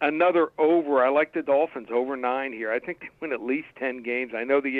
another 0.00 0.48
over. 0.58 1.04
I 1.04 1.10
like 1.10 1.34
the 1.34 1.42
Dolphins 1.42 1.88
over 1.92 2.16
nine 2.16 2.52
here. 2.52 2.72
I 2.72 2.78
think 2.78 3.00
they 3.00 3.10
win 3.20 3.32
at 3.32 3.42
least 3.42 3.68
ten 3.78 4.02
games. 4.02 4.32
I 4.34 4.44
know 4.44 4.60
the 4.60 4.76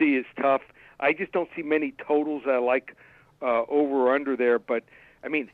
AFC 0.00 0.20
is 0.20 0.26
tough. 0.40 0.62
I 1.00 1.12
just 1.12 1.32
don't 1.32 1.48
see 1.54 1.62
many 1.62 1.94
totals 2.06 2.42
I 2.46 2.58
like 2.58 2.96
uh, 3.42 3.62
over 3.68 4.08
or 4.08 4.14
under 4.14 4.36
there. 4.36 4.58
But 4.58 4.84
I 5.24 5.28
mean, 5.28 5.50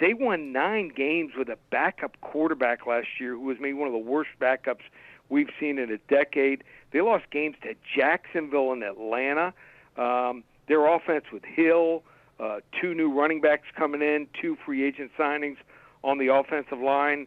they 0.00 0.14
won 0.14 0.52
nine 0.52 0.90
games 0.94 1.32
with 1.36 1.48
a 1.48 1.58
backup 1.70 2.20
quarterback 2.22 2.86
last 2.86 3.08
year, 3.20 3.32
who 3.32 3.40
was 3.40 3.58
maybe 3.60 3.74
one 3.74 3.86
of 3.86 3.92
the 3.92 3.98
worst 3.98 4.30
backups 4.40 4.84
we've 5.32 5.48
seen 5.58 5.78
in 5.78 5.90
a 5.90 5.96
decade. 6.14 6.62
They 6.92 7.00
lost 7.00 7.24
games 7.30 7.56
to 7.62 7.74
Jacksonville 7.96 8.70
and 8.72 8.82
Atlanta. 8.82 9.54
Um, 9.96 10.44
their 10.68 10.86
offense 10.86 11.24
with 11.32 11.42
Hill, 11.42 12.02
uh, 12.38 12.60
two 12.78 12.94
new 12.94 13.10
running 13.10 13.40
backs 13.40 13.66
coming 13.74 14.02
in, 14.02 14.28
two 14.40 14.58
free 14.64 14.84
agent 14.84 15.10
signings 15.18 15.56
on 16.04 16.18
the 16.18 16.28
offensive 16.28 16.78
line. 16.78 17.26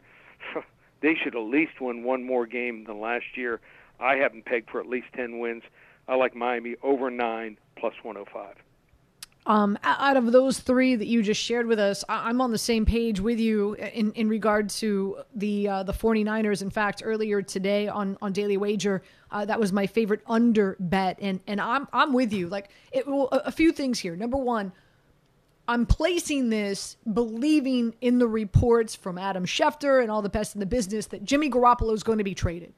they 1.02 1.16
should 1.16 1.36
at 1.36 1.42
least 1.42 1.82
win 1.82 2.04
one 2.04 2.24
more 2.24 2.46
game 2.46 2.86
than 2.86 3.02
last 3.02 3.26
year. 3.36 3.60
I 4.00 4.18
haven't 4.18 4.46
pegged 4.46 4.70
for 4.70 4.80
at 4.80 4.88
least 4.88 5.08
10 5.16 5.40
wins. 5.40 5.64
I 6.08 6.16
like 6.16 6.36
Miami 6.36 6.76
over 6.84 7.10
9 7.10 7.58
plus 7.76 7.94
105. 8.04 8.56
Um, 9.48 9.78
out 9.84 10.18
of 10.18 10.32
those 10.32 10.60
three 10.60 10.96
that 10.96 11.06
you 11.06 11.22
just 11.22 11.40
shared 11.40 11.68
with 11.68 11.78
us, 11.78 12.04
I- 12.10 12.30
I'm 12.30 12.42
on 12.42 12.52
the 12.52 12.58
same 12.58 12.84
page 12.84 13.20
with 13.20 13.40
you 13.40 13.76
in, 13.76 14.12
in 14.14 14.28
regard 14.28 14.70
to 14.72 15.20
the 15.36 15.68
uh, 15.68 15.84
the 15.84 15.94
49ers. 15.94 16.64
In 16.64 16.72
fact, 16.72 17.04
earlier 17.06 17.44
today 17.44 17.88
on, 17.88 18.18
on 18.24 18.34
Daily 18.34 18.58
Wager, 18.58 19.04
uh, 19.30 19.46
that 19.46 19.60
was 19.60 19.72
my 19.72 19.86
favorite 19.86 20.22
under 20.26 20.76
bet, 20.80 21.20
and 21.22 21.42
and 21.46 21.62
I'm 21.62 21.88
I'm 21.94 22.12
with 22.12 22.34
you. 22.34 22.48
Like 22.48 22.70
it, 22.92 23.08
well, 23.08 23.30
a, 23.32 23.38
a 23.46 23.52
few 23.52 23.72
things 23.72 24.00
here. 24.00 24.16
Number 24.16 24.38
one, 24.38 24.72
I'm 25.68 25.86
placing 25.86 26.50
this 26.50 26.98
believing 27.14 27.94
in 28.02 28.18
the 28.18 28.28
reports 28.28 28.96
from 28.96 29.20
Adam 29.20 29.46
Schefter 29.46 30.02
and 30.02 30.10
all 30.10 30.24
the 30.24 30.30
best 30.30 30.56
in 30.56 30.60
the 30.60 30.66
business 30.66 31.06
that 31.08 31.24
Jimmy 31.24 31.52
Garoppolo 31.52 31.94
is 31.94 32.02
going 32.02 32.18
to 32.18 32.24
be 32.24 32.34
traded. 32.34 32.74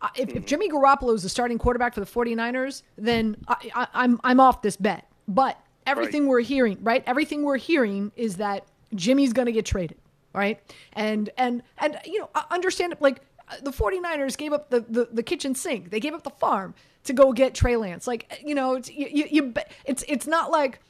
Uh, 0.00 0.08
if, 0.16 0.28
if 0.30 0.46
Jimmy 0.46 0.68
Garoppolo 0.68 1.14
is 1.14 1.24
the 1.24 1.28
starting 1.28 1.58
quarterback 1.58 1.94
for 1.94 2.00
the 2.00 2.06
49ers, 2.06 2.82
then 2.96 3.36
I, 3.48 3.70
I, 3.74 3.86
I'm 3.94 4.20
I'm 4.22 4.38
off 4.38 4.62
this 4.62 4.76
bet. 4.76 5.08
But 5.26 5.58
everything 5.86 6.26
we're 6.26 6.40
hearing, 6.40 6.78
right? 6.82 7.02
Everything 7.06 7.42
we're 7.42 7.56
hearing 7.56 8.12
is 8.16 8.36
that 8.36 8.66
Jimmy's 8.94 9.32
going 9.32 9.46
to 9.46 9.52
get 9.52 9.64
traded, 9.66 9.98
right? 10.32 10.60
And 10.92 11.30
and 11.36 11.62
and 11.78 11.98
you 12.04 12.20
know, 12.20 12.30
understand 12.50 12.94
like 13.00 13.20
uh, 13.48 13.56
the 13.62 13.70
49ers 13.70 14.36
gave 14.36 14.52
up 14.52 14.70
the, 14.70 14.80
the 14.80 15.08
the 15.12 15.22
kitchen 15.22 15.54
sink. 15.54 15.90
They 15.90 16.00
gave 16.00 16.14
up 16.14 16.22
the 16.22 16.30
farm 16.30 16.74
to 17.04 17.12
go 17.12 17.32
get 17.32 17.54
Trey 17.54 17.76
Lance. 17.76 18.06
Like, 18.06 18.26
uh, 18.30 18.36
you 18.44 18.54
know, 18.54 18.74
it's 18.74 18.90
you, 18.90 19.26
you, 19.30 19.54
it's 19.84 20.04
it's 20.08 20.26
not 20.26 20.50
like 20.50 20.80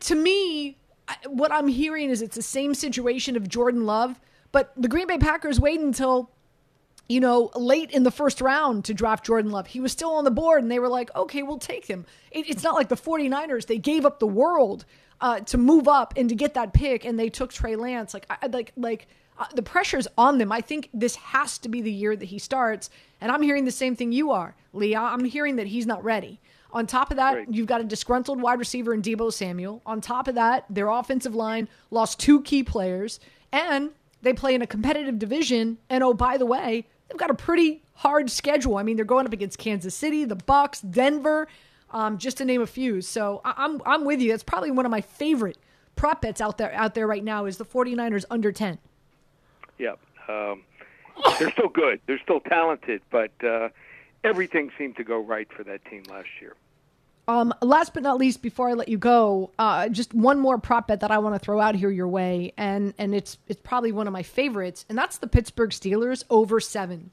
to 0.00 0.14
me, 0.14 0.76
what 1.26 1.52
I'm 1.52 1.68
hearing 1.68 2.10
is 2.10 2.22
it's 2.22 2.36
the 2.36 2.42
same 2.42 2.74
situation 2.74 3.36
of 3.36 3.48
Jordan 3.48 3.86
Love, 3.86 4.20
but 4.52 4.72
the 4.76 4.88
Green 4.88 5.06
Bay 5.06 5.18
Packers 5.18 5.60
wait 5.60 5.80
until 5.80 6.30
you 7.08 7.20
know, 7.20 7.50
late 7.54 7.90
in 7.90 8.02
the 8.02 8.10
first 8.10 8.40
round 8.40 8.84
to 8.86 8.94
draft 8.94 9.26
Jordan 9.26 9.50
Love. 9.50 9.66
He 9.66 9.80
was 9.80 9.92
still 9.92 10.14
on 10.14 10.24
the 10.24 10.30
board, 10.30 10.62
and 10.62 10.70
they 10.70 10.78
were 10.78 10.88
like, 10.88 11.14
okay, 11.14 11.42
we'll 11.42 11.58
take 11.58 11.86
him. 11.86 12.06
It, 12.30 12.48
it's 12.48 12.62
not 12.62 12.74
like 12.74 12.88
the 12.88 12.96
49ers, 12.96 13.66
they 13.66 13.78
gave 13.78 14.06
up 14.06 14.18
the 14.18 14.26
world 14.26 14.84
uh, 15.20 15.40
to 15.40 15.58
move 15.58 15.86
up 15.88 16.14
and 16.16 16.28
to 16.28 16.34
get 16.34 16.54
that 16.54 16.72
pick, 16.72 17.04
and 17.04 17.18
they 17.18 17.28
took 17.28 17.52
Trey 17.52 17.76
Lance. 17.76 18.14
Like, 18.14 18.26
I, 18.30 18.46
like, 18.46 18.72
like, 18.76 19.08
uh, 19.38 19.46
the 19.54 19.62
pressure's 19.62 20.06
on 20.16 20.38
them. 20.38 20.52
I 20.52 20.60
think 20.60 20.88
this 20.94 21.16
has 21.16 21.58
to 21.58 21.68
be 21.68 21.80
the 21.80 21.92
year 21.92 22.14
that 22.16 22.26
he 22.26 22.38
starts. 22.38 22.90
And 23.20 23.32
I'm 23.32 23.42
hearing 23.42 23.64
the 23.64 23.72
same 23.72 23.96
thing 23.96 24.12
you 24.12 24.30
are, 24.30 24.54
Leah. 24.72 25.00
I'm 25.00 25.24
hearing 25.24 25.56
that 25.56 25.66
he's 25.66 25.86
not 25.86 26.04
ready. 26.04 26.40
On 26.72 26.86
top 26.86 27.10
of 27.10 27.16
that, 27.18 27.52
you've 27.54 27.68
got 27.68 27.80
a 27.80 27.84
disgruntled 27.84 28.40
wide 28.42 28.58
receiver 28.58 28.92
in 28.92 29.00
Deebo 29.00 29.32
Samuel. 29.32 29.80
On 29.86 30.00
top 30.00 30.26
of 30.26 30.34
that, 30.34 30.64
their 30.68 30.88
offensive 30.88 31.34
line 31.34 31.68
lost 31.90 32.18
two 32.18 32.42
key 32.42 32.64
players, 32.64 33.20
and 33.52 33.90
they 34.22 34.32
play 34.32 34.54
in 34.54 34.62
a 34.62 34.66
competitive 34.66 35.18
division. 35.18 35.78
And 35.88 36.02
oh, 36.02 36.14
by 36.14 36.36
the 36.36 36.46
way, 36.46 36.86
they've 37.08 37.18
got 37.18 37.30
a 37.30 37.34
pretty 37.34 37.82
hard 37.94 38.30
schedule. 38.30 38.76
I 38.76 38.82
mean, 38.82 38.96
they're 38.96 39.04
going 39.04 39.26
up 39.26 39.32
against 39.32 39.58
Kansas 39.58 39.94
City, 39.94 40.24
the 40.24 40.36
Bucks, 40.36 40.80
Denver, 40.80 41.48
um, 41.90 42.18
just 42.18 42.38
to 42.38 42.44
name 42.44 42.60
a 42.62 42.66
few. 42.66 43.00
So 43.00 43.40
I- 43.44 43.54
I'm 43.56 43.80
I'm 43.86 44.04
with 44.04 44.20
you. 44.20 44.30
That's 44.30 44.42
probably 44.42 44.70
one 44.70 44.84
of 44.84 44.90
my 44.90 45.00
favorite 45.00 45.58
prop 45.96 46.22
bets 46.22 46.40
out 46.40 46.58
there 46.58 46.72
out 46.74 46.94
there 46.94 47.06
right 47.06 47.22
now 47.22 47.44
is 47.44 47.56
the 47.56 47.64
49ers 47.64 48.24
under 48.30 48.50
10. 48.50 48.78
Yep. 49.78 49.98
Um, 50.28 50.62
they're 51.38 51.50
still 51.52 51.68
good. 51.68 52.00
They're 52.06 52.18
still 52.18 52.40
talented, 52.40 53.02
but 53.10 53.30
uh, 53.44 53.68
everything 54.24 54.70
seemed 54.76 54.96
to 54.96 55.04
go 55.04 55.18
right 55.20 55.48
for 55.52 55.62
that 55.64 55.84
team 55.84 56.02
last 56.10 56.28
year. 56.40 56.54
Um, 57.26 57.54
last 57.62 57.94
but 57.94 58.02
not 58.02 58.18
least, 58.18 58.42
before 58.42 58.68
I 58.68 58.74
let 58.74 58.88
you 58.88 58.98
go, 58.98 59.50
uh, 59.58 59.88
just 59.88 60.12
one 60.12 60.38
more 60.38 60.58
prop 60.58 60.88
bet 60.88 61.00
that 61.00 61.10
I 61.10 61.18
want 61.18 61.34
to 61.34 61.38
throw 61.38 61.58
out 61.58 61.74
here 61.74 61.90
your 61.90 62.08
way, 62.08 62.52
and 62.58 62.92
and 62.98 63.14
it's 63.14 63.38
it's 63.48 63.60
probably 63.62 63.92
one 63.92 64.06
of 64.06 64.12
my 64.12 64.22
favorites, 64.22 64.84
and 64.88 64.98
that's 64.98 65.18
the 65.18 65.26
Pittsburgh 65.26 65.70
Steelers 65.70 66.24
over 66.28 66.60
seven. 66.60 67.10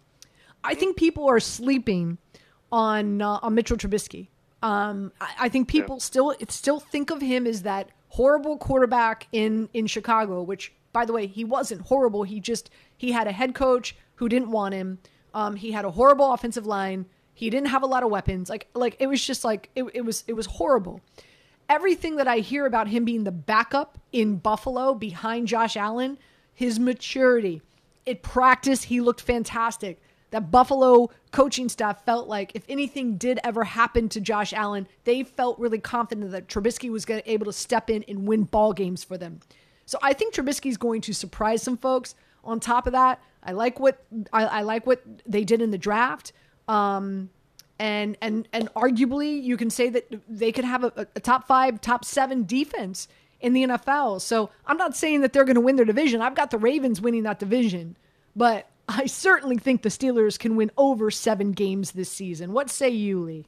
I 0.63 0.75
think 0.75 0.97
people 0.97 1.29
are 1.29 1.39
sleeping 1.39 2.17
on 2.71 3.21
uh, 3.21 3.39
on 3.41 3.55
Mitchell 3.55 3.77
Trubisky. 3.77 4.27
Um, 4.61 5.11
I, 5.21 5.29
I 5.41 5.49
think 5.49 5.67
people 5.67 5.99
still 5.99 6.35
still 6.49 6.79
think 6.79 7.09
of 7.09 7.21
him 7.21 7.47
as 7.47 7.63
that 7.63 7.89
horrible 8.09 8.57
quarterback 8.57 9.27
in 9.31 9.69
in 9.73 9.87
Chicago, 9.87 10.41
which 10.41 10.73
by 10.91 11.05
the 11.05 11.13
way 11.13 11.25
he 11.25 11.45
wasn't 11.45 11.81
horrible. 11.81 12.23
He 12.23 12.41
just 12.41 12.69
he 12.97 13.13
had 13.13 13.27
a 13.27 13.31
head 13.31 13.55
coach 13.55 13.95
who 14.15 14.27
didn't 14.27 14.51
want 14.51 14.73
him. 14.73 14.99
Um, 15.33 15.55
he 15.55 15.71
had 15.71 15.85
a 15.85 15.91
horrible 15.91 16.33
offensive 16.33 16.65
line. 16.65 17.05
He 17.41 17.49
didn't 17.49 17.69
have 17.69 17.81
a 17.81 17.87
lot 17.87 18.03
of 18.03 18.11
weapons. 18.11 18.51
Like 18.51 18.67
like 18.75 18.95
it 18.99 19.07
was 19.07 19.25
just 19.25 19.43
like 19.43 19.71
it, 19.75 19.83
it 19.95 20.05
was 20.05 20.23
it 20.27 20.33
was 20.33 20.45
horrible. 20.45 21.01
Everything 21.67 22.17
that 22.17 22.27
I 22.27 22.37
hear 22.37 22.67
about 22.67 22.87
him 22.87 23.03
being 23.03 23.23
the 23.23 23.31
backup 23.31 23.97
in 24.11 24.35
Buffalo 24.35 24.93
behind 24.93 25.47
Josh 25.47 25.75
Allen, 25.75 26.19
his 26.53 26.79
maturity, 26.79 27.63
at 28.05 28.21
practice 28.21 28.83
he 28.83 29.01
looked 29.01 29.21
fantastic. 29.21 29.99
That 30.29 30.51
Buffalo 30.51 31.09
coaching 31.31 31.67
staff 31.67 32.05
felt 32.05 32.27
like 32.27 32.51
if 32.53 32.63
anything 32.69 33.17
did 33.17 33.39
ever 33.43 33.63
happen 33.63 34.07
to 34.09 34.21
Josh 34.21 34.53
Allen, 34.53 34.87
they 35.05 35.23
felt 35.23 35.57
really 35.57 35.79
confident 35.79 36.29
that 36.29 36.47
Trubisky 36.47 36.91
was 36.91 37.05
to 37.05 37.27
able 37.27 37.47
to 37.47 37.53
step 37.53 37.89
in 37.89 38.05
and 38.07 38.27
win 38.27 38.43
ball 38.43 38.71
games 38.71 39.03
for 39.03 39.17
them. 39.17 39.39
So 39.87 39.97
I 40.03 40.13
think 40.13 40.35
Trubisky's 40.35 40.77
going 40.77 41.01
to 41.01 41.13
surprise 41.13 41.63
some 41.63 41.77
folks. 41.77 42.13
On 42.43 42.59
top 42.59 42.85
of 42.85 42.93
that, 42.93 43.19
I 43.43 43.53
like 43.53 43.79
what 43.79 44.05
I, 44.31 44.45
I 44.45 44.61
like 44.61 44.85
what 44.85 45.01
they 45.25 45.43
did 45.43 45.59
in 45.59 45.71
the 45.71 45.79
draft. 45.79 46.33
Um, 46.67 47.29
and 47.79 48.15
and 48.21 48.47
and 48.53 48.71
arguably, 48.75 49.41
you 49.41 49.57
can 49.57 49.69
say 49.69 49.89
that 49.89 50.21
they 50.29 50.51
could 50.51 50.65
have 50.65 50.83
a, 50.83 51.07
a 51.15 51.19
top 51.19 51.47
five, 51.47 51.81
top 51.81 52.05
seven 52.05 52.45
defense 52.45 53.07
in 53.39 53.53
the 53.53 53.63
NFL. 53.63 54.21
So 54.21 54.51
I'm 54.67 54.77
not 54.77 54.95
saying 54.95 55.21
that 55.21 55.33
they're 55.33 55.45
going 55.45 55.55
to 55.55 55.61
win 55.61 55.75
their 55.75 55.85
division. 55.85 56.21
I've 56.21 56.35
got 56.35 56.51
the 56.51 56.59
Ravens 56.59 57.01
winning 57.01 57.23
that 57.23 57.39
division, 57.39 57.97
but 58.35 58.69
I 58.87 59.05
certainly 59.05 59.57
think 59.57 59.81
the 59.81 59.89
Steelers 59.89 60.37
can 60.37 60.55
win 60.55 60.71
over 60.77 61.09
seven 61.11 61.53
games 61.53 61.91
this 61.91 62.09
season. 62.09 62.53
What 62.53 62.69
say 62.69 62.89
you, 62.89 63.19
Lee? 63.21 63.45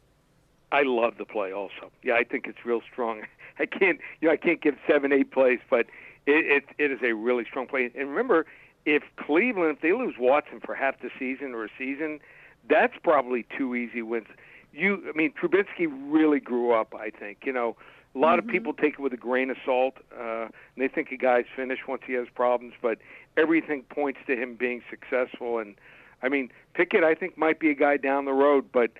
I 0.71 0.81
love 0.83 1.17
the 1.17 1.25
play 1.25 1.51
also. 1.51 1.91
Yeah, 2.01 2.15
I 2.15 2.23
think 2.23 2.47
it's 2.47 2.65
real 2.65 2.81
strong. 2.91 3.21
I 3.59 3.67
can't, 3.67 3.99
you 4.19 4.27
know, 4.27 4.33
I 4.33 4.37
can't 4.37 4.61
give 4.61 4.75
seven, 4.87 5.13
eight 5.13 5.31
plays, 5.31 5.59
but 5.69 5.85
it, 6.25 6.63
it, 6.63 6.63
it 6.79 6.91
is 6.91 6.99
a 7.03 7.13
really 7.13 7.45
strong 7.45 7.67
play. 7.67 7.91
And 7.95 8.09
remember, 8.09 8.47
if 8.85 9.03
Cleveland, 9.17 9.75
if 9.75 9.81
they 9.81 9.93
lose 9.93 10.15
Watson 10.17 10.59
for 10.59 10.73
half 10.73 10.99
the 11.01 11.09
season 11.19 11.53
or 11.53 11.65
a 11.65 11.69
season, 11.77 12.19
that's 12.69 12.93
probably 13.03 13.45
two 13.57 13.75
easy 13.75 14.01
wins. 14.01 14.27
You, 14.71 15.03
I 15.07 15.15
mean, 15.15 15.33
Trubisky 15.33 15.87
really 15.87 16.39
grew 16.39 16.71
up. 16.71 16.93
I 16.95 17.09
think, 17.09 17.39
you 17.45 17.53
know, 17.53 17.75
a 18.15 18.19
lot 18.19 18.39
of 18.39 18.45
people 18.47 18.73
take 18.73 18.93
it 18.93 18.99
with 18.99 19.13
a 19.13 19.17
grain 19.17 19.49
of 19.49 19.57
salt, 19.65 19.95
uh, 20.17 20.43
and 20.43 20.51
they 20.77 20.87
think 20.87 21.11
a 21.11 21.17
guy's 21.17 21.45
finished 21.55 21.87
once 21.87 22.03
he 22.05 22.13
has 22.13 22.27
problems. 22.33 22.73
But 22.81 22.99
everything 23.37 23.83
points 23.83 24.19
to 24.27 24.35
him 24.35 24.55
being 24.55 24.81
successful. 24.89 25.57
And 25.59 25.75
I 26.21 26.29
mean, 26.29 26.51
Pickett, 26.73 27.03
I 27.03 27.15
think, 27.15 27.37
might 27.37 27.59
be 27.59 27.69
a 27.69 27.75
guy 27.75 27.97
down 27.97 28.25
the 28.25 28.33
road, 28.33 28.65
but 28.71 28.91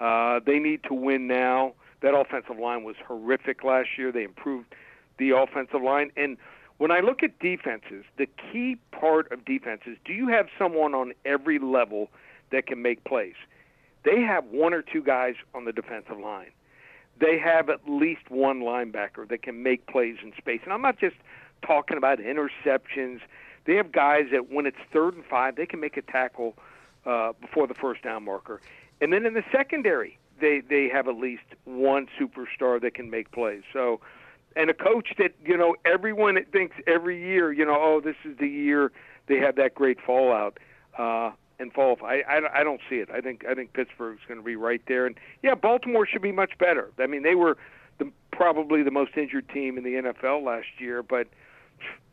uh, 0.00 0.40
they 0.44 0.58
need 0.58 0.82
to 0.84 0.94
win 0.94 1.26
now. 1.26 1.74
That 2.00 2.14
offensive 2.14 2.58
line 2.58 2.82
was 2.82 2.96
horrific 3.06 3.62
last 3.62 3.90
year. 3.96 4.10
They 4.10 4.24
improved 4.24 4.74
the 5.18 5.30
offensive 5.30 5.82
line. 5.82 6.10
And 6.16 6.36
when 6.78 6.90
I 6.90 7.00
look 7.00 7.22
at 7.22 7.38
defenses, 7.38 8.04
the 8.16 8.26
key 8.26 8.78
part 8.90 9.30
of 9.30 9.44
defenses, 9.44 9.98
do 10.04 10.12
you 10.12 10.28
have 10.28 10.46
someone 10.58 10.94
on 10.94 11.12
every 11.24 11.58
level 11.58 12.10
that 12.52 12.66
can 12.66 12.80
make 12.80 13.04
plays? 13.04 13.34
They 14.04 14.20
have 14.20 14.44
one 14.46 14.72
or 14.74 14.82
two 14.82 15.02
guys 15.02 15.34
on 15.54 15.64
the 15.64 15.72
defensive 15.72 16.18
line. 16.18 16.50
They 17.20 17.38
have 17.38 17.68
at 17.68 17.80
least 17.88 18.30
one 18.30 18.60
linebacker 18.60 19.28
that 19.28 19.42
can 19.42 19.62
make 19.62 19.86
plays 19.86 20.16
in 20.22 20.32
space. 20.36 20.60
And 20.64 20.72
I'm 20.72 20.82
not 20.82 20.98
just 20.98 21.16
talking 21.64 21.96
about 21.96 22.18
interceptions. 22.18 23.20
They 23.64 23.76
have 23.76 23.92
guys 23.92 24.26
that 24.32 24.50
when 24.50 24.66
it's 24.66 24.78
third 24.92 25.14
and 25.14 25.24
five, 25.24 25.56
they 25.56 25.66
can 25.66 25.78
make 25.78 25.96
a 25.96 26.02
tackle 26.02 26.56
uh, 27.06 27.32
before 27.40 27.66
the 27.66 27.74
first 27.74 28.02
down 28.02 28.24
marker. 28.24 28.60
And 29.00 29.12
then 29.12 29.26
in 29.26 29.34
the 29.34 29.44
secondary, 29.52 30.18
they 30.40 30.62
they 30.68 30.88
have 30.88 31.08
at 31.08 31.16
least 31.16 31.42
one 31.64 32.08
superstar 32.20 32.80
that 32.80 32.94
can 32.94 33.10
make 33.10 33.30
plays. 33.30 33.62
So, 33.72 34.00
and 34.56 34.70
a 34.70 34.74
coach 34.74 35.14
that 35.18 35.32
you 35.44 35.56
know 35.56 35.76
everyone 35.84 36.38
thinks 36.52 36.76
every 36.86 37.22
year, 37.22 37.52
you 37.52 37.64
know, 37.64 37.76
oh, 37.78 38.00
this 38.00 38.16
is 38.24 38.36
the 38.38 38.48
year 38.48 38.92
they 39.26 39.38
have 39.38 39.56
that 39.56 39.74
great 39.74 39.98
fallout. 40.04 40.58
Uh, 40.98 41.30
off. 41.76 42.02
I, 42.02 42.20
I 42.22 42.60
I 42.60 42.64
don't 42.64 42.80
see 42.88 42.96
it. 42.96 43.10
I 43.10 43.20
think 43.20 43.44
I 43.48 43.54
think 43.54 43.72
Pittsburgh's 43.72 44.20
going 44.26 44.38
to 44.38 44.44
be 44.44 44.56
right 44.56 44.82
there, 44.86 45.06
and 45.06 45.16
yeah, 45.42 45.54
Baltimore 45.54 46.06
should 46.06 46.22
be 46.22 46.32
much 46.32 46.58
better. 46.58 46.90
I 46.98 47.06
mean, 47.06 47.22
they 47.22 47.34
were 47.34 47.56
the 47.98 48.10
probably 48.30 48.82
the 48.82 48.90
most 48.90 49.12
injured 49.16 49.48
team 49.48 49.78
in 49.78 49.84
the 49.84 49.94
NFL 49.94 50.44
last 50.44 50.66
year, 50.78 51.02
but 51.02 51.28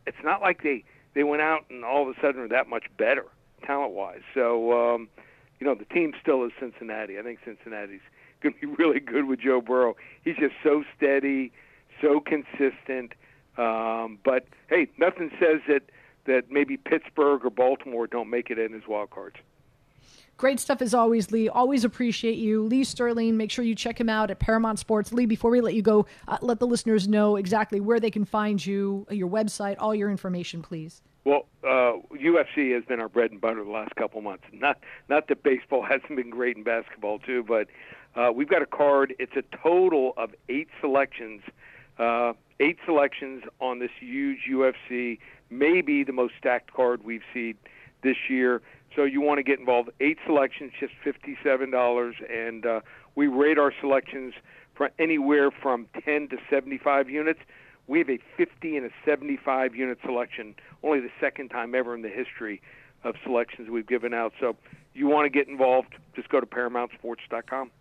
it's 0.06 0.22
not 0.22 0.40
like 0.40 0.62
they 0.62 0.84
they 1.14 1.24
went 1.24 1.42
out 1.42 1.64
and 1.70 1.84
all 1.84 2.08
of 2.08 2.16
a 2.16 2.20
sudden 2.20 2.40
are 2.40 2.48
that 2.48 2.68
much 2.68 2.84
better 2.96 3.26
talent 3.64 3.92
wise. 3.92 4.22
So 4.34 4.94
um, 4.94 5.08
you 5.58 5.66
know, 5.66 5.74
the 5.74 5.84
team 5.84 6.14
still 6.20 6.44
is 6.44 6.52
Cincinnati. 6.58 7.18
I 7.18 7.22
think 7.22 7.40
Cincinnati's 7.44 8.00
going 8.42 8.54
to 8.54 8.60
be 8.60 8.82
really 8.82 9.00
good 9.00 9.26
with 9.26 9.40
Joe 9.40 9.60
Burrow. 9.60 9.96
He's 10.24 10.36
just 10.36 10.54
so 10.62 10.82
steady, 10.96 11.52
so 12.00 12.20
consistent. 12.20 13.12
Um, 13.58 14.18
but 14.24 14.46
hey, 14.68 14.88
nothing 14.98 15.30
says 15.38 15.60
that 15.68 15.82
that 16.26 16.50
maybe 16.50 16.76
Pittsburgh 16.76 17.44
or 17.44 17.50
Baltimore 17.50 18.06
don't 18.06 18.30
make 18.30 18.50
it 18.50 18.58
in 18.58 18.74
as 18.74 18.82
wild 18.86 19.10
cards. 19.10 19.36
Great 20.40 20.58
stuff 20.58 20.80
as 20.80 20.94
always, 20.94 21.30
Lee. 21.30 21.50
Always 21.50 21.84
appreciate 21.84 22.38
you. 22.38 22.62
Lee 22.62 22.82
Sterling, 22.82 23.36
make 23.36 23.50
sure 23.50 23.62
you 23.62 23.74
check 23.74 24.00
him 24.00 24.08
out 24.08 24.30
at 24.30 24.38
Paramount 24.38 24.78
Sports. 24.78 25.12
Lee, 25.12 25.26
before 25.26 25.50
we 25.50 25.60
let 25.60 25.74
you 25.74 25.82
go, 25.82 26.06
uh, 26.28 26.38
let 26.40 26.58
the 26.58 26.66
listeners 26.66 27.06
know 27.06 27.36
exactly 27.36 27.78
where 27.78 28.00
they 28.00 28.10
can 28.10 28.24
find 28.24 28.64
you, 28.64 29.06
your 29.10 29.28
website, 29.28 29.76
all 29.78 29.94
your 29.94 30.10
information, 30.10 30.62
please. 30.62 31.02
Well, 31.24 31.46
uh, 31.62 32.00
UFC 32.14 32.72
has 32.74 32.84
been 32.84 33.00
our 33.00 33.08
bread 33.10 33.30
and 33.30 33.40
butter 33.40 33.62
the 33.62 33.70
last 33.70 33.94
couple 33.96 34.22
months. 34.22 34.44
Not 34.52 34.78
not 35.10 35.28
that 35.28 35.42
baseball 35.42 35.82
hasn't 35.88 36.16
been 36.16 36.30
great 36.30 36.56
in 36.56 36.62
basketball 36.62 37.18
too, 37.18 37.44
but 37.46 37.68
uh, 38.16 38.32
we've 38.34 38.48
got 38.48 38.62
a 38.62 38.66
card. 38.66 39.14
It's 39.18 39.36
a 39.36 39.42
total 39.62 40.14
of 40.16 40.34
eight 40.48 40.68
selections, 40.80 41.42
uh, 41.98 42.32
eight 42.58 42.78
selections 42.86 43.44
on 43.60 43.78
this 43.78 43.90
huge 44.00 44.48
UFC, 44.50 45.18
maybe 45.50 46.04
the 46.04 46.12
most 46.12 46.34
stacked 46.38 46.72
card 46.72 47.04
we've 47.04 47.22
seen 47.34 47.54
this 48.02 48.16
year. 48.28 48.62
So 48.96 49.04
you 49.04 49.20
want 49.20 49.38
to 49.38 49.42
get 49.42 49.58
involved. 49.58 49.90
Eight 50.00 50.18
selections, 50.26 50.72
just 50.78 50.92
fifty-seven 51.04 51.70
dollars, 51.70 52.16
and 52.28 52.66
uh, 52.66 52.80
we 53.14 53.26
rate 53.26 53.58
our 53.58 53.72
selections 53.80 54.34
for 54.74 54.90
anywhere 54.98 55.50
from 55.50 55.86
ten 56.04 56.28
to 56.28 56.36
seventy-five 56.48 57.08
units. 57.08 57.40
We 57.86 57.98
have 57.98 58.08
a 58.08 58.20
50 58.36 58.76
and 58.76 58.86
a 58.86 58.90
75 59.04 59.74
unit 59.74 59.98
selection, 60.04 60.54
only 60.84 61.00
the 61.00 61.10
second 61.18 61.48
time 61.48 61.74
ever 61.74 61.92
in 61.92 62.02
the 62.02 62.08
history 62.08 62.62
of 63.02 63.16
selections 63.24 63.68
we've 63.68 63.88
given 63.88 64.14
out. 64.14 64.32
So 64.38 64.54
you 64.94 65.08
want 65.08 65.26
to 65.26 65.30
get 65.30 65.48
involved, 65.48 65.96
just 66.14 66.28
go 66.28 66.38
to 66.38 66.46
ParamountSports.com. 66.46 67.72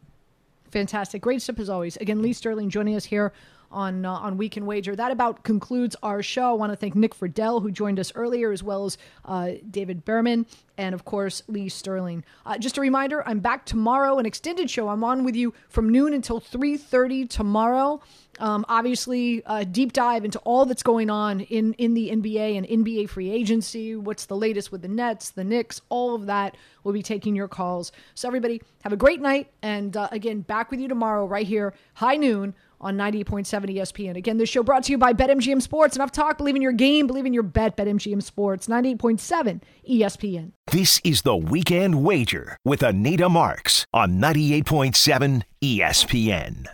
Fantastic. 0.72 1.22
Great 1.22 1.44
stuff 1.44 1.60
as 1.60 1.70
always. 1.70 1.96
Again, 1.98 2.24
Lee 2.24 2.34
Sterling 2.34 2.72
joining 2.72 2.96
us 2.96 3.06
here 3.06 3.34
on 3.72 4.06
uh, 4.06 4.12
on 4.12 4.38
Weekend 4.38 4.66
Wager. 4.66 4.96
That 4.96 5.12
about 5.12 5.44
concludes 5.44 5.96
our 6.04 6.22
show. 6.22 6.50
I 6.50 6.54
want 6.54 6.72
to 6.72 6.76
thank 6.76 6.96
Nick 6.96 7.16
Friedell, 7.16 7.62
who 7.62 7.72
joined 7.72 8.00
us 8.00 8.12
earlier, 8.16 8.52
as 8.52 8.64
well 8.64 8.86
as 8.86 8.98
uh, 9.26 9.52
David 9.70 10.06
Bearman 10.06 10.46
and 10.80 10.96
of 10.96 11.04
course, 11.04 11.44
Lee 11.50 11.68
Sterling. 11.68 12.24
Uh, 12.46 12.58
just 12.58 12.78
a 12.78 12.82
reminder, 12.82 13.22
I'm 13.28 13.42
back 13.42 13.66
tomorrow, 13.66 14.18
an 14.18 14.26
extended 14.26 14.72
show. 14.72 14.88
I'm 14.88 15.04
on 15.04 15.26
with 15.26 15.36
you 15.36 15.54
from 15.68 15.90
noon 15.90 16.14
until 16.14 16.40
3.30 16.40 17.30
tomorrow. 17.30 18.02
Um, 18.40 18.64
obviously, 18.70 19.44
a 19.46 19.66
deep 19.66 19.92
dive 19.92 20.24
into 20.24 20.40
all 20.40 20.66
that's 20.66 20.82
going 20.82 21.10
on 21.10 21.42
in, 21.42 21.74
in 21.74 21.96
the 21.96 22.12
NBA 22.12 22.58
and 22.58 22.66
NBA 22.66 23.10
free 23.10 23.30
agency. 23.30 23.98
What's 23.98 24.26
the 24.26 24.38
latest 24.38 24.72
with 24.72 24.82
the 24.82 24.88
Nets, 24.88 25.32
the 25.32 25.44
Knicks, 25.44 25.82
all 25.90 26.16
of 26.16 26.28
that. 26.28 26.56
We'll 26.86 26.94
be 26.94 27.04
taking 27.04 27.36
your 27.36 27.50
calls. 27.50 27.92
So, 28.16 28.30
everybody, 28.30 28.62
have 28.84 28.94
a 28.94 28.98
great 28.98 29.20
night. 29.20 29.52
And 29.62 29.98
uh, 29.98 30.08
again, 30.14 30.40
back 30.40 30.72
with 30.72 30.80
you 30.80 30.88
tomorrow, 30.88 31.26
right 31.26 31.46
here, 31.46 31.74
high 31.96 32.16
noon 32.16 32.56
on 32.82 32.98
98.7 32.98 33.76
ESPN. 33.76 34.16
Again, 34.16 34.38
this 34.38 34.50
show 34.50 34.64
brought 34.64 34.84
to 34.86 34.92
you 34.92 34.98
by 34.98 35.14
BetMGM 35.14 35.62
Sports. 35.62 35.96
Enough 35.96 36.12
talk. 36.12 36.38
Believe 36.38 36.56
in 36.56 36.62
your 36.62 36.72
game. 36.72 37.08
Believe 37.08 37.26
in 37.26 37.34
your 37.34 37.44
bet. 37.44 37.76
BetMGM 37.76 38.24
Sports. 38.24 38.68
98.7 38.68 39.62
ESPN. 39.90 40.52
This 40.72 41.02
is 41.04 41.24
the 41.24 41.36
Weekend 41.36 42.04
Wager 42.04 42.58
with 42.64 42.84
Anita 42.84 43.30
Marks 43.30 43.86
on 43.94 44.20
98.7 44.20 45.44
ESPN. 45.64 46.66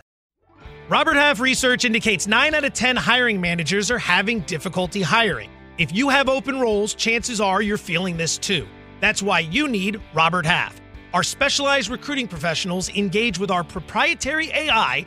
Robert 0.88 1.16
Half 1.16 1.40
research 1.40 1.84
indicates 1.84 2.28
9 2.28 2.54
out 2.54 2.64
of 2.64 2.72
10 2.72 2.94
hiring 2.94 3.40
managers 3.40 3.90
are 3.90 3.98
having 3.98 4.40
difficulty 4.40 5.02
hiring. 5.02 5.50
If 5.78 5.92
you 5.92 6.08
have 6.08 6.28
open 6.28 6.60
roles, 6.60 6.94
chances 6.94 7.40
are 7.40 7.60
you're 7.60 7.76
feeling 7.76 8.16
this 8.16 8.38
too. 8.38 8.68
That's 9.00 9.22
why 9.22 9.40
you 9.40 9.66
need 9.66 10.00
Robert 10.14 10.46
Half. 10.46 10.80
Our 11.12 11.22
specialized 11.22 11.90
recruiting 11.90 12.28
professionals 12.28 12.88
engage 12.90 13.38
with 13.38 13.50
our 13.50 13.64
proprietary 13.64 14.50
AI 14.52 15.06